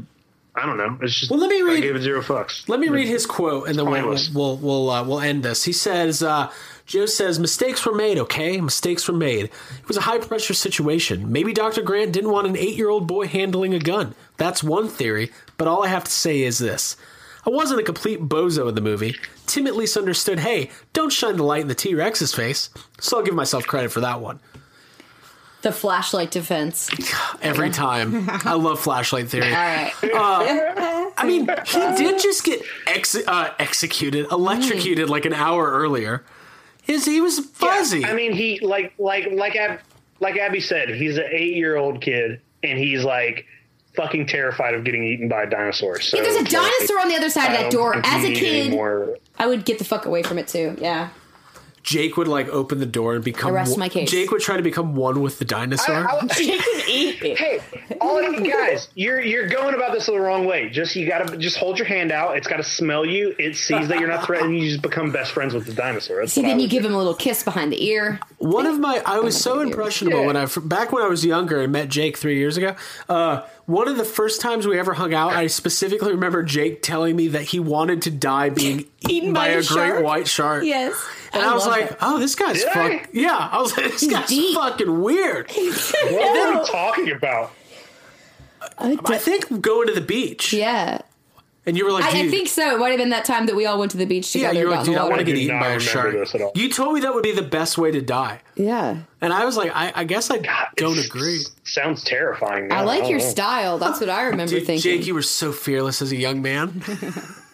I 0.58 0.66
don't 0.66 0.78
know, 0.78 0.98
it's 1.02 1.14
just. 1.20 1.30
Well, 1.32 1.40
let 1.40 1.50
me 1.50 1.60
I 1.62 1.66
read- 1.66 1.82
gave 1.84 1.96
it 1.96 2.02
zero 2.02 2.22
fucks. 2.22 2.68
Let 2.68 2.80
me 2.80 2.90
read 2.90 3.08
his 3.08 3.26
quote, 3.28 3.68
and 3.68 3.78
then 3.78 3.86
we'll 3.90 4.18
we'll 4.34 4.58
we'll, 4.58 4.90
uh, 4.90 5.04
we'll 5.04 5.20
end 5.22 5.44
this. 5.44 5.64
He 5.66 5.72
says, 5.72 6.24
uh, 6.24 6.52
"Joe 6.88 7.06
says 7.06 7.38
mistakes 7.40 7.86
were 7.86 7.94
made. 7.94 8.18
Okay, 8.18 8.60
mistakes 8.60 9.08
were 9.08 9.14
made. 9.16 9.46
It 9.46 9.88
was 9.88 9.98
a 9.98 10.02
high 10.02 10.18
pressure 10.18 10.56
situation. 10.56 11.32
Maybe 11.32 11.54
Doctor 11.54 11.84
Grant 11.84 12.12
didn't 12.12 12.32
want 12.32 12.48
an 12.48 12.58
eight 12.58 12.76
year 12.76 12.90
old 12.90 13.06
boy 13.08 13.28
handling 13.28 13.74
a 13.76 13.80
gun. 13.80 14.16
That's 14.38 14.64
one 14.64 14.88
theory. 14.88 15.32
But 15.58 15.68
all 15.68 15.84
I 15.84 15.90
have 15.90 16.06
to 16.06 16.12
say 16.12 16.42
is 16.42 16.58
this." 16.58 16.98
I 17.46 17.50
wasn't 17.50 17.80
a 17.80 17.84
complete 17.84 18.20
bozo 18.28 18.68
in 18.68 18.76
the 18.76 18.82
movie. 18.82 19.16
Tim 19.46 19.68
at 19.68 19.76
least 19.78 19.96
understood, 19.96 20.40
hey, 20.40 20.70
don't 20.92 21.14
shine 21.14 21.38
the 21.38 21.44
light 21.44 21.62
in 21.62 21.70
the 21.70 21.76
T 21.76 21.96
Rex's 21.96 22.34
face. 22.34 22.70
So 23.00 23.18
I'll 23.20 23.24
give 23.24 23.36
myself 23.36 23.66
credit 23.66 23.90
for 23.94 24.02
that 24.02 24.20
one. 24.20 24.42
The 25.68 25.74
flashlight 25.74 26.32
defense. 26.32 26.90
Every 27.42 27.70
time. 27.70 28.30
I 28.30 28.54
love 28.54 28.80
flashlight 28.80 29.30
theory. 29.30 29.48
All 29.48 29.52
right. 29.52 29.92
Uh, 30.02 31.12
I 31.18 31.26
mean, 31.26 31.42
he 31.66 31.80
did 31.98 32.22
just 32.22 32.44
get 32.44 32.62
ex- 32.88 33.16
uh, 33.28 33.54
executed, 33.60 34.28
electrocuted 34.32 35.10
like 35.10 35.26
an 35.26 35.34
hour 35.34 35.70
earlier. 35.72 36.24
His, 36.84 37.06
he 37.06 37.20
was 37.20 37.40
fuzzy. 37.40 38.06
I 38.06 38.14
mean, 38.14 38.32
he 38.32 38.60
like 38.62 38.94
like 38.98 39.28
like 39.34 39.58
Ab, 39.58 39.82
like 40.22 40.38
Abby 40.38 40.62
said, 40.62 40.90
he's 40.90 41.18
an 41.18 41.26
eight-year-old 41.30 42.00
kid, 42.02 42.40
and 42.64 42.80
he's 42.80 43.04
like 43.04 43.46
fucking 43.94 44.28
terrified 44.28 44.74
of 44.74 44.86
getting 44.86 45.04
eaten 45.04 45.28
by 45.28 45.44
a 45.44 45.50
dinosaur. 45.50 46.00
So 46.00 46.18
If 46.18 46.24
there's 46.24 46.36
a 46.38 46.40
like, 46.44 46.50
dinosaur 46.50 47.00
on 47.02 47.10
the 47.10 47.16
other 47.16 47.30
side 47.30 47.48
of 47.52 47.60
that 47.60 47.72
door, 47.72 47.96
as 48.06 48.24
a 48.24 48.34
kid, 48.34 48.72
more- 48.72 49.18
I 49.38 49.48
would 49.48 49.66
get 49.66 49.80
the 49.80 49.84
fuck 49.86 50.06
away 50.06 50.24
from 50.24 50.38
it 50.38 50.48
too. 50.48 50.78
Yeah. 50.80 51.10
Jake 51.88 52.18
would 52.18 52.28
like 52.28 52.50
open 52.50 52.80
the 52.80 52.86
door 52.86 53.16
and 53.16 53.24
become. 53.24 53.52
I 53.52 53.54
rest 53.56 53.72
one- 53.72 53.80
my 53.80 53.88
case. 53.90 54.12
Jake 54.12 54.30
would 54.32 54.42
try 54.42 54.58
to 54.58 54.62
become 54.62 54.94
one 54.94 55.22
with 55.22 55.40
the 55.40 55.46
dinosaur. 55.46 55.96
I- 56.06 56.18
I- 56.18 56.28
Jake 56.36 56.62
would 56.66 56.90
eat 56.90 57.22
it. 57.24 57.38
Hey, 57.38 57.60
all 58.02 58.18
of 58.20 58.34
you 58.34 58.52
guys, 58.52 58.90
you're 58.94 59.22
you're 59.22 59.48
going 59.48 59.74
about 59.74 59.94
this 59.94 60.08
the 60.08 60.20
wrong 60.20 60.46
way. 60.46 60.70
Just 60.70 60.98
you 60.98 61.08
gotta 61.08 61.38
just 61.38 61.56
hold 61.56 61.80
your 61.80 61.88
hand 61.88 62.12
out. 62.12 62.36
It's 62.36 62.46
gotta 62.48 62.64
smell 62.64 63.06
you. 63.06 63.34
It 63.40 63.56
sees 63.56 63.88
that 63.88 64.00
you're 64.02 64.10
not 64.10 64.26
threatened. 64.26 64.60
You 64.60 64.68
just 64.70 64.82
become 64.82 65.12
best 65.14 65.32
friends 65.32 65.54
with 65.54 65.66
the 65.66 65.74
dinosaur. 65.74 66.20
That's 66.20 66.34
See, 66.34 66.42
then 66.42 66.60
you 66.60 66.64
would 66.66 66.72
give 66.72 66.84
him 66.84 66.94
a 66.94 66.98
little 66.98 67.14
kiss 67.16 67.42
behind 67.44 67.72
the 67.72 67.82
ear. 67.86 68.20
One 68.40 68.66
of 68.66 68.78
my, 68.80 69.02
I 69.06 69.20
was 69.20 69.40
so 69.42 69.60
impressionable 69.62 70.20
Yeah. 70.22 70.28
when 70.28 70.36
I 70.36 70.46
back 70.66 70.92
when 70.92 71.04
I 71.04 71.08
was 71.08 71.24
younger 71.26 71.62
and 71.62 71.72
met 71.72 71.88
Jake 71.88 72.18
three 72.18 72.38
years 72.38 72.58
ago. 72.58 72.76
Uh, 73.08 73.44
one 73.66 73.88
of 73.90 73.98
the 73.98 74.06
first 74.06 74.40
times 74.42 74.66
we 74.68 74.78
ever 74.80 74.94
hung 74.94 75.14
out, 75.14 75.34
I 75.34 75.48
specifically 75.48 76.12
remember 76.12 76.42
Jake 76.44 76.82
telling 76.82 77.16
me 77.16 77.30
that 77.30 77.44
he 77.44 77.60
wanted 77.60 78.02
to 78.04 78.12
die 78.12 78.50
being 78.50 78.86
eaten 79.10 79.34
by, 79.34 79.48
by 79.48 79.54
a 79.54 79.62
the 79.62 79.68
great 79.74 80.04
white 80.04 80.28
shark. 80.28 80.64
Yes. 80.64 80.94
And 81.34 81.44
I, 81.44 81.54
was 81.54 81.66
like, 81.68 81.90
that. 81.90 81.98
"Oh, 82.02 82.20
this 82.20 82.36
guy's 82.36 82.60
Did 82.60 82.68
I? 82.70 82.98
fuck." 83.00 83.10
Yeah, 83.14 83.50
I 83.52 83.60
was 83.62 83.76
like, 83.78 83.92
"This 83.92 84.02
He's 84.02 84.12
guy's 84.12 84.28
deep. 84.30 84.56
fucking 84.56 85.02
weird." 85.02 85.52
What 85.58 86.38
are 86.56 86.60
we 86.62 86.68
talking 86.68 87.12
about? 87.12 87.52
I 88.80 88.96
think 89.18 89.62
going 89.62 89.88
to 89.88 89.94
the 89.94 90.02
beach, 90.02 90.54
Yeah. 90.54 91.02
and 91.66 91.78
you 91.78 91.86
were 91.86 91.92
like, 91.92 92.04
I, 92.06 92.22
I 92.22 92.28
think 92.30 92.48
so. 92.48 92.76
It 92.76 92.80
might 92.80 92.90
have 92.90 92.98
been 92.98 93.10
that 93.10 93.26
time 93.26 93.46
that 93.48 93.56
we 93.56 93.66
all 93.66 93.80
went 93.80 93.92
to 93.92 93.98
the 93.98 94.06
beach 94.06 94.34
yeah." 94.36 94.50
together. 94.50 94.60
You 94.60 94.66
were 94.68 94.74
got 94.76 94.80
like, 94.80 94.88
in 94.88 94.94
the 94.94 95.00
"Dude, 95.00 95.06
I 95.06 95.10
want 95.10 95.20
to 95.20 95.24
get 95.26 95.36
eaten 95.36 95.60
by 95.60 95.66
a 95.68 95.70
remember 95.78 95.84
shark." 95.84 96.14
this 96.14 96.36
at 96.36 96.42
all. 96.42 96.52
You 96.56 96.70
told 96.70 96.94
me 96.94 97.02
that 97.02 97.14
would 97.14 97.24
be 97.24 97.32
the 97.34 97.42
best 97.42 97.78
way 97.78 97.92
to 97.92 98.02
die, 98.02 98.42
Yeah. 98.56 98.98
and 99.22 99.34
I 99.34 99.46
was 99.46 99.58
like, 99.58 99.72
"I, 99.76 99.92
I 99.96 100.04
guess 100.04 100.30
I 100.32 100.40
don't 100.76 100.98
agree." 101.00 101.40
Sounds 101.64 102.04
terrifying. 102.04 102.72
I 102.72 102.82
like 102.82 103.02
don't 103.02 103.10
your 103.12 103.20
know. 103.20 103.26
style. 103.26 103.78
That's 103.78 104.00
what 104.00 104.10
I 104.10 104.24
remember 104.24 104.52
Dude, 104.54 104.66
thinking. 104.66 104.82
Jake, 105.00 105.08
you 105.08 105.14
were 105.14 105.22
so 105.22 105.52
fearless 105.52 106.02
as 106.02 106.12
a 106.12 106.18
young 106.18 106.42
man. 106.42 106.82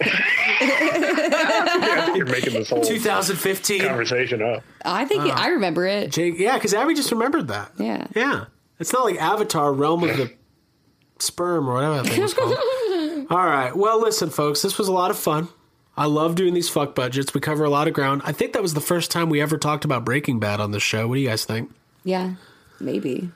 I 0.00 2.02
think 2.06 2.16
you're 2.16 2.26
making 2.26 2.54
this 2.54 2.70
whole 2.70 2.82
2015. 2.82 3.80
conversation 3.82 4.42
up. 4.42 4.62
I 4.84 5.04
think 5.04 5.26
it- 5.26 5.36
I 5.36 5.48
remember 5.48 5.86
it. 5.86 6.12
Jake, 6.12 6.38
yeah, 6.38 6.54
because 6.54 6.74
Abby 6.74 6.94
just 6.94 7.10
remembered 7.10 7.48
that. 7.48 7.72
Yeah. 7.78 8.06
Yeah. 8.14 8.44
It's 8.78 8.92
not 8.92 9.04
like 9.04 9.20
Avatar, 9.20 9.72
Realm 9.72 10.04
of 10.04 10.16
the 10.16 10.32
Sperm, 11.18 11.68
or 11.68 11.74
whatever 11.74 12.02
that 12.02 12.06
thing 12.10 12.22
was 12.22 12.34
called. 12.34 12.56
All 13.30 13.46
right. 13.46 13.74
Well, 13.74 14.00
listen, 14.00 14.30
folks, 14.30 14.62
this 14.62 14.78
was 14.78 14.88
a 14.88 14.92
lot 14.92 15.10
of 15.10 15.18
fun. 15.18 15.48
I 15.96 16.04
love 16.06 16.34
doing 16.34 16.52
these 16.52 16.68
fuck 16.68 16.94
budgets. 16.94 17.32
We 17.32 17.40
cover 17.40 17.64
a 17.64 17.70
lot 17.70 17.88
of 17.88 17.94
ground. 17.94 18.20
I 18.24 18.32
think 18.32 18.52
that 18.52 18.60
was 18.60 18.74
the 18.74 18.82
first 18.82 19.10
time 19.10 19.30
we 19.30 19.40
ever 19.40 19.56
talked 19.56 19.86
about 19.86 20.04
Breaking 20.04 20.38
Bad 20.38 20.60
on 20.60 20.72
this 20.72 20.82
show. 20.82 21.08
What 21.08 21.14
do 21.14 21.20
you 21.22 21.28
guys 21.28 21.46
think? 21.46 21.70
Yeah. 22.04 22.34
Maybe. 22.80 23.30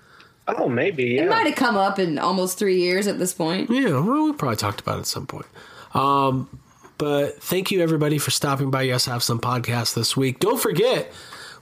Oh, 0.46 0.68
maybe. 0.68 1.04
Yeah. 1.04 1.22
It 1.22 1.30
might 1.30 1.46
have 1.46 1.54
come 1.56 1.78
up 1.78 1.98
in 1.98 2.18
almost 2.18 2.58
three 2.58 2.78
years 2.80 3.06
at 3.06 3.18
this 3.18 3.32
point. 3.32 3.70
Yeah, 3.70 3.92
well, 4.00 4.24
we 4.26 4.32
probably 4.34 4.56
talked 4.56 4.80
about 4.80 4.96
it 4.96 5.00
at 5.00 5.06
some 5.06 5.26
point. 5.26 5.46
Um, 5.94 6.60
but 6.98 7.42
thank 7.42 7.70
you, 7.70 7.80
everybody, 7.82 8.18
for 8.18 8.30
stopping 8.30 8.70
by 8.70 8.82
Yes 8.82 9.06
Have 9.06 9.22
Some 9.22 9.40
podcast 9.40 9.94
this 9.94 10.16
week. 10.16 10.38
Don't 10.38 10.60
forget, 10.60 11.10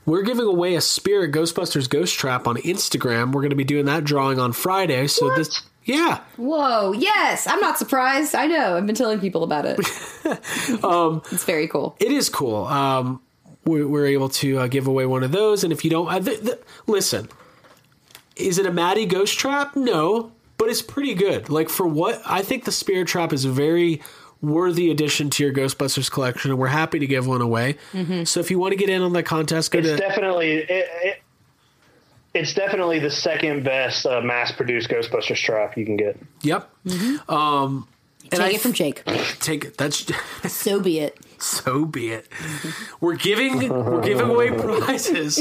we're 0.05 0.23
giving 0.23 0.47
away 0.47 0.75
a 0.75 0.81
Spirit 0.81 1.33
Ghostbusters 1.33 1.89
Ghost 1.89 2.19
Trap 2.19 2.47
on 2.47 2.57
Instagram. 2.57 3.27
We're 3.33 3.43
going 3.43 3.51
to 3.51 3.57
be 3.57 3.65
doing 3.65 3.85
that 3.87 4.05
drawing 4.05 4.39
on 4.39 4.53
Friday. 4.53 5.07
So 5.07 5.35
this, 5.37 5.63
yeah, 5.85 6.21
Whoa. 6.37 6.93
Yes. 6.93 7.47
I'm 7.47 7.61
not 7.61 7.79
surprised. 7.79 8.35
I 8.35 8.47
know. 8.47 8.77
I've 8.77 8.87
been 8.87 8.95
telling 8.95 9.21
people 9.21 9.43
about 9.45 9.65
it. 9.65 9.79
Um, 10.85 11.23
it's 11.33 11.45
very 11.45 11.67
cool. 11.69 11.97
it 12.01 12.13
is 12.13 12.29
cool. 12.29 12.67
Um, 12.67 13.23
we're, 13.65 13.89
we're 13.89 14.07
able 14.07 14.29
to 14.31 14.59
uh, 14.59 14.67
give 14.67 14.87
away 14.87 15.07
one 15.07 15.23
of 15.23 15.33
those, 15.33 15.65
and 15.65 15.73
if 15.73 15.85
you 15.85 15.91
don't, 15.91 16.07
uh, 16.07 16.21
th- 16.21 16.43
th- 16.43 16.59
listen, 16.87 17.31
is 18.37 18.59
it 18.59 18.67
a 18.67 18.71
Matty 18.73 19.07
Ghost 19.07 19.39
Trap? 19.39 19.75
No, 19.75 20.33
but 20.59 20.69
it's 20.69 20.83
pretty 20.83 21.15
good. 21.15 21.49
Like 21.49 21.71
for 21.71 21.87
what 21.87 22.21
I 22.27 22.43
think, 22.43 22.65
the 22.67 22.73
Spirit 22.73 23.09
Trap 23.09 23.33
is 23.33 23.47
very 23.47 24.03
worthy 24.41 24.91
addition 24.91 25.31
to 25.31 25.43
your 25.43 25.53
Ghostbusters 25.53 26.11
collection, 26.11 26.51
and 26.51 26.59
we're 26.61 26.69
happy 26.69 26.99
to 26.99 27.07
give 27.07 27.27
one 27.27 27.41
away. 27.41 27.77
Mm-hmm. 27.93 28.25
So 28.25 28.41
if 28.41 28.51
you 28.51 28.59
want 28.59 28.73
to 28.73 28.77
get 28.77 28.89
in 28.89 29.03
on 29.03 29.13
that 29.15 29.25
contest, 29.25 29.71
go 29.71 29.79
It's 29.81 29.89
to 29.89 29.97
definitely 29.97 30.53
it, 30.53 30.71
it, 30.71 31.23
it's 32.35 32.55
definitely 32.55 32.99
the 32.99 33.11
second 33.11 33.65
best 33.65 34.07
uh, 34.07 34.21
mass-produced 34.21 34.89
Ghostbusters 34.89 35.43
trap 35.43 35.77
you 35.77 35.85
can 35.85 35.97
get. 35.97 36.19
Yep. 36.43 36.71
Um, 37.29 37.89
and 38.31 38.31
Take 38.31 38.41
I 38.41 38.51
it 38.51 38.61
from 38.61 38.73
Jake. 38.75 39.05
take 39.41 39.65
it. 39.65 39.79
That's 39.79 40.07
So 40.49 40.81
be 40.81 40.99
it. 41.01 41.19
so 41.39 41.85
be 41.85 42.11
it. 42.11 42.29
We're 43.01 43.17
giving 43.17 43.69
we're 43.69 44.03
giving 44.03 44.29
away 44.29 44.51
prizes. 44.59 45.41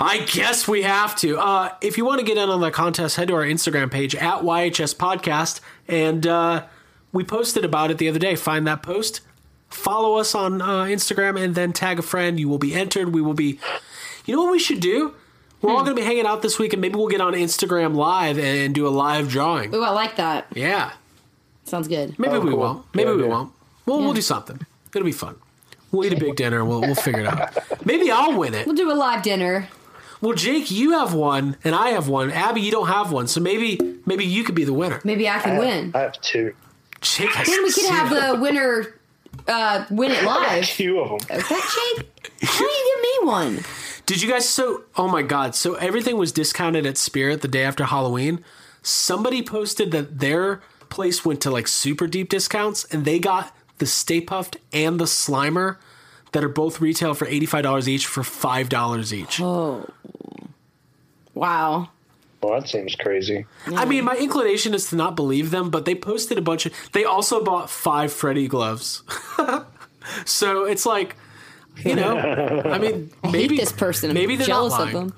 I 0.00 0.18
guess 0.32 0.68
we 0.68 0.82
have 0.82 1.16
to. 1.16 1.38
Uh, 1.38 1.72
if 1.80 1.98
you 1.98 2.04
want 2.04 2.20
to 2.20 2.26
get 2.26 2.36
in 2.36 2.48
on 2.48 2.60
the 2.60 2.70
contest, 2.70 3.16
head 3.16 3.28
to 3.28 3.34
our 3.34 3.44
Instagram 3.44 3.90
page 3.90 4.14
at 4.14 4.42
YHS 4.42 4.94
Podcast, 4.96 5.60
and 5.88 6.26
uh, 6.26 6.64
we 7.18 7.24
posted 7.24 7.64
about 7.64 7.90
it 7.90 7.98
the 7.98 8.08
other 8.08 8.20
day. 8.20 8.36
Find 8.36 8.64
that 8.68 8.80
post, 8.80 9.22
follow 9.68 10.18
us 10.18 10.36
on 10.36 10.62
uh, 10.62 10.84
Instagram, 10.84 11.36
and 11.42 11.52
then 11.56 11.72
tag 11.72 11.98
a 11.98 12.02
friend. 12.02 12.38
You 12.38 12.48
will 12.48 12.58
be 12.58 12.74
entered. 12.74 13.12
We 13.12 13.20
will 13.20 13.34
be. 13.34 13.58
You 14.24 14.36
know 14.36 14.42
what 14.44 14.52
we 14.52 14.60
should 14.60 14.78
do? 14.78 15.14
We're 15.60 15.72
all 15.72 15.82
going 15.82 15.96
to 15.96 16.00
be 16.00 16.06
hanging 16.06 16.26
out 16.26 16.42
this 16.42 16.60
week, 16.60 16.72
and 16.74 16.80
maybe 16.80 16.94
we'll 16.94 17.08
get 17.08 17.20
on 17.20 17.32
Instagram 17.32 17.96
Live 17.96 18.38
and 18.38 18.72
do 18.72 18.86
a 18.86 18.90
live 18.90 19.28
drawing. 19.28 19.74
Ooh, 19.74 19.82
I 19.82 19.90
like 19.90 20.14
that. 20.14 20.46
Yeah, 20.54 20.92
Sounds 21.64 21.88
good. 21.88 22.16
maybe 22.20 22.34
Oh, 22.36 22.40
we 22.40 22.50
cool. 22.50 22.58
won't. 22.60 22.84
Maybe 22.94 23.10
Yeah, 23.10 23.16
we 23.16 23.22
yeah. 23.22 23.28
won't. 23.28 23.52
We'll 23.84 23.98
Yeah. 23.98 24.04
we'll 24.04 24.14
do 24.14 24.20
something. 24.22 24.60
It'll 24.94 25.04
be 25.04 25.10
fun. 25.10 25.34
We'll 25.90 26.04
eat 26.06 26.12
a 26.12 26.20
big 26.20 26.36
dinner. 26.36 26.64
We'll 26.64 26.82
we'll 26.82 26.94
figure 26.94 27.22
it 27.22 27.26
out. 27.26 27.58
Maybe 27.84 28.12
I'll 28.12 28.38
win 28.38 28.54
it. 28.54 28.64
We'll 28.66 28.76
do 28.76 28.92
a 28.92 28.94
live 28.94 29.22
dinner. 29.24 29.66
Well, 30.20 30.34
Jake, 30.34 30.70
you 30.70 30.92
have 30.92 31.14
one, 31.14 31.56
and 31.64 31.74
I 31.74 31.88
have 31.90 32.08
one. 32.08 32.30
Abby, 32.30 32.60
you 32.60 32.70
don't 32.70 32.88
have 32.88 33.10
one, 33.10 33.26
so 33.26 33.40
maybe 33.40 33.80
maybe 34.06 34.24
you 34.24 34.44
could 34.44 34.54
be 34.54 34.64
the 34.64 34.72
winner. 34.72 35.00
Maybe 35.04 35.28
I 35.28 35.38
can 35.40 35.58
win. 35.58 35.90
I 35.94 36.00
have 36.00 36.20
two. 36.20 36.54
Jake 37.00 37.30
Then 37.46 37.62
we 37.62 37.72
could 37.72 37.86
have 37.86 38.10
the 38.10 38.40
winner 38.40 38.98
uh, 39.46 39.84
win 39.90 40.10
it 40.12 40.24
live. 40.24 40.64
Two 40.64 41.00
of 41.00 41.08
them. 41.20 41.38
Okay, 41.38 41.54
Jake. 41.54 42.32
How 42.42 42.58
do 42.58 42.64
you 42.64 42.94
give 42.94 43.02
me 43.24 43.28
one? 43.28 43.60
Did 44.06 44.22
you 44.22 44.28
guys? 44.28 44.48
So, 44.48 44.84
oh 44.96 45.08
my 45.08 45.22
god! 45.22 45.54
So 45.54 45.74
everything 45.74 46.16
was 46.16 46.32
discounted 46.32 46.86
at 46.86 46.96
Spirit 46.96 47.42
the 47.42 47.48
day 47.48 47.62
after 47.64 47.84
Halloween. 47.84 48.44
Somebody 48.82 49.42
posted 49.42 49.90
that 49.92 50.18
their 50.18 50.62
place 50.88 51.24
went 51.24 51.40
to 51.42 51.50
like 51.50 51.68
super 51.68 52.06
deep 52.06 52.28
discounts, 52.28 52.84
and 52.86 53.04
they 53.04 53.18
got 53.18 53.54
the 53.78 53.86
Stay 53.86 54.20
Puft 54.20 54.56
and 54.72 54.98
the 54.98 55.04
Slimer 55.04 55.76
that 56.32 56.44
are 56.44 56.48
both 56.48 56.80
retail 56.80 57.14
for 57.14 57.26
eighty 57.26 57.46
five 57.46 57.62
dollars 57.62 57.88
each 57.88 58.06
for 58.06 58.22
five 58.22 58.68
dollars 58.68 59.12
each. 59.12 59.40
Oh. 59.40 59.88
Wow. 61.34 61.90
Well, 62.42 62.60
that 62.60 62.68
seems 62.68 62.94
crazy. 62.94 63.46
I 63.66 63.84
mean, 63.84 64.04
my 64.04 64.16
inclination 64.16 64.72
is 64.74 64.90
to 64.90 64.96
not 64.96 65.16
believe 65.16 65.50
them, 65.50 65.70
but 65.70 65.84
they 65.84 65.94
posted 65.96 66.38
a 66.38 66.42
bunch 66.42 66.66
of. 66.66 66.72
They 66.92 67.04
also 67.04 67.42
bought 67.42 67.68
five 67.68 68.12
Freddy 68.12 68.46
gloves, 68.46 69.02
so 70.24 70.64
it's 70.64 70.86
like, 70.86 71.16
you 71.84 71.94
know, 71.94 72.16
I 72.18 72.78
mean, 72.78 73.10
I 73.24 73.30
maybe 73.30 73.56
hate 73.56 73.60
this 73.60 73.72
person. 73.72 74.10
I'm 74.10 74.14
Maybe 74.14 74.36
they're 74.36 74.46
jealous 74.46 74.72
not 74.72 74.86
of 74.88 74.92
them. 74.92 75.14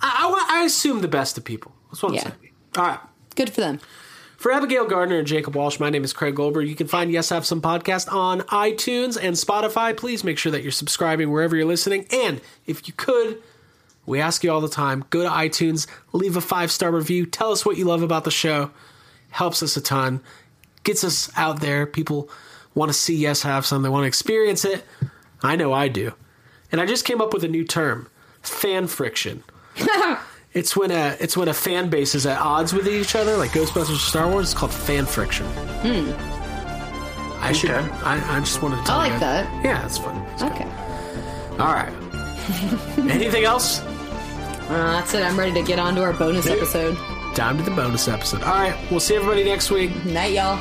I, 0.00 0.46
I, 0.50 0.60
I 0.60 0.64
assume 0.64 1.00
the 1.00 1.08
best 1.08 1.36
of 1.38 1.44
people. 1.44 1.72
That's 1.90 2.02
what 2.02 2.10
I'm 2.10 2.14
Yeah. 2.16 2.22
saying. 2.22 2.34
All 2.76 2.84
right. 2.86 3.00
Good 3.36 3.50
for 3.50 3.60
them. 3.60 3.78
For 4.36 4.50
Abigail 4.50 4.86
Gardner 4.86 5.18
and 5.18 5.26
Jacob 5.26 5.54
Walsh, 5.54 5.78
my 5.78 5.88
name 5.88 6.02
is 6.02 6.12
Craig 6.12 6.34
Goldberg. 6.34 6.66
You 6.68 6.74
can 6.74 6.88
find 6.88 7.12
Yes 7.12 7.28
Have 7.28 7.46
Some 7.46 7.62
podcast 7.62 8.12
on 8.12 8.40
iTunes 8.40 9.16
and 9.22 9.36
Spotify. 9.36 9.96
Please 9.96 10.24
make 10.24 10.36
sure 10.36 10.50
that 10.50 10.62
you're 10.62 10.72
subscribing 10.72 11.30
wherever 11.30 11.54
you're 11.54 11.64
listening. 11.66 12.06
And 12.10 12.40
if 12.66 12.88
you 12.88 12.94
could, 12.94 13.40
we 14.06 14.20
ask 14.20 14.42
you 14.44 14.50
all 14.50 14.60
the 14.60 14.68
time, 14.68 15.04
go 15.10 15.22
to 15.22 15.28
iTunes, 15.28 15.86
leave 16.12 16.36
a 16.36 16.40
five 16.40 16.70
star 16.70 16.90
review, 16.90 17.26
tell 17.26 17.52
us 17.52 17.64
what 17.64 17.76
you 17.76 17.84
love 17.84 18.02
about 18.02 18.24
the 18.24 18.30
show. 18.30 18.70
Helps 19.30 19.62
us 19.62 19.76
a 19.76 19.80
ton, 19.80 20.20
gets 20.84 21.04
us 21.04 21.30
out 21.36 21.60
there. 21.60 21.86
People 21.86 22.28
want 22.74 22.88
to 22.90 22.94
see 22.94 23.14
Yes 23.16 23.42
Have 23.42 23.64
Some, 23.64 23.82
they 23.82 23.88
want 23.88 24.02
to 24.04 24.08
experience 24.08 24.64
it. 24.64 24.84
I 25.42 25.56
know 25.56 25.72
I 25.72 25.88
do. 25.88 26.12
And 26.70 26.80
I 26.80 26.86
just 26.86 27.04
came 27.04 27.20
up 27.20 27.32
with 27.32 27.44
a 27.44 27.48
new 27.48 27.64
term 27.64 28.08
fan 28.42 28.86
friction. 28.88 29.42
It's 30.54 30.76
when 30.76 30.90
a 30.90 31.16
it's 31.18 31.34
when 31.34 31.48
a 31.48 31.54
fan 31.54 31.88
base 31.88 32.14
is 32.14 32.26
at 32.26 32.38
odds 32.38 32.74
with 32.74 32.86
each 32.86 33.14
other, 33.16 33.38
like 33.38 33.52
Ghostbusters 33.52 33.94
or 33.94 33.98
Star 33.98 34.28
Wars. 34.30 34.50
It's 34.50 34.54
called 34.60 34.70
fan 34.70 35.06
friction. 35.06 35.46
Hmm. 35.80 36.12
I 37.42 37.52
should. 37.52 37.70
I, 37.70 38.36
I 38.36 38.40
just 38.40 38.60
wanted 38.60 38.76
to. 38.76 38.82
Tell 38.84 38.96
I 39.00 39.08
like 39.08 39.12
guys. 39.12 39.20
that. 39.20 39.64
Yeah, 39.64 39.86
it's 39.86 39.96
fun. 39.96 40.16
It's 40.34 40.42
Okay. 40.42 40.64
good. 40.64 41.58
All 41.58 41.72
right. 41.72 41.90
Anything 43.10 43.44
else? 43.44 43.80
Uh, 44.72 44.92
that's 44.92 45.12
it. 45.12 45.22
I'm 45.22 45.38
ready 45.38 45.52
to 45.52 45.62
get 45.62 45.78
on 45.78 45.94
to 45.96 46.02
our 46.02 46.14
bonus 46.14 46.46
episode. 46.46 46.96
Time 47.34 47.58
to 47.58 47.62
the 47.62 47.70
bonus 47.70 48.08
episode. 48.08 48.42
All 48.42 48.54
right. 48.54 48.74
We'll 48.90 49.00
see 49.00 49.16
everybody 49.16 49.44
next 49.44 49.70
week. 49.70 49.90
Night, 50.06 50.32
y'all. 50.32 50.56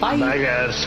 Bye. 0.00 0.18
Bye, 0.18 0.38
guys. 0.38 0.86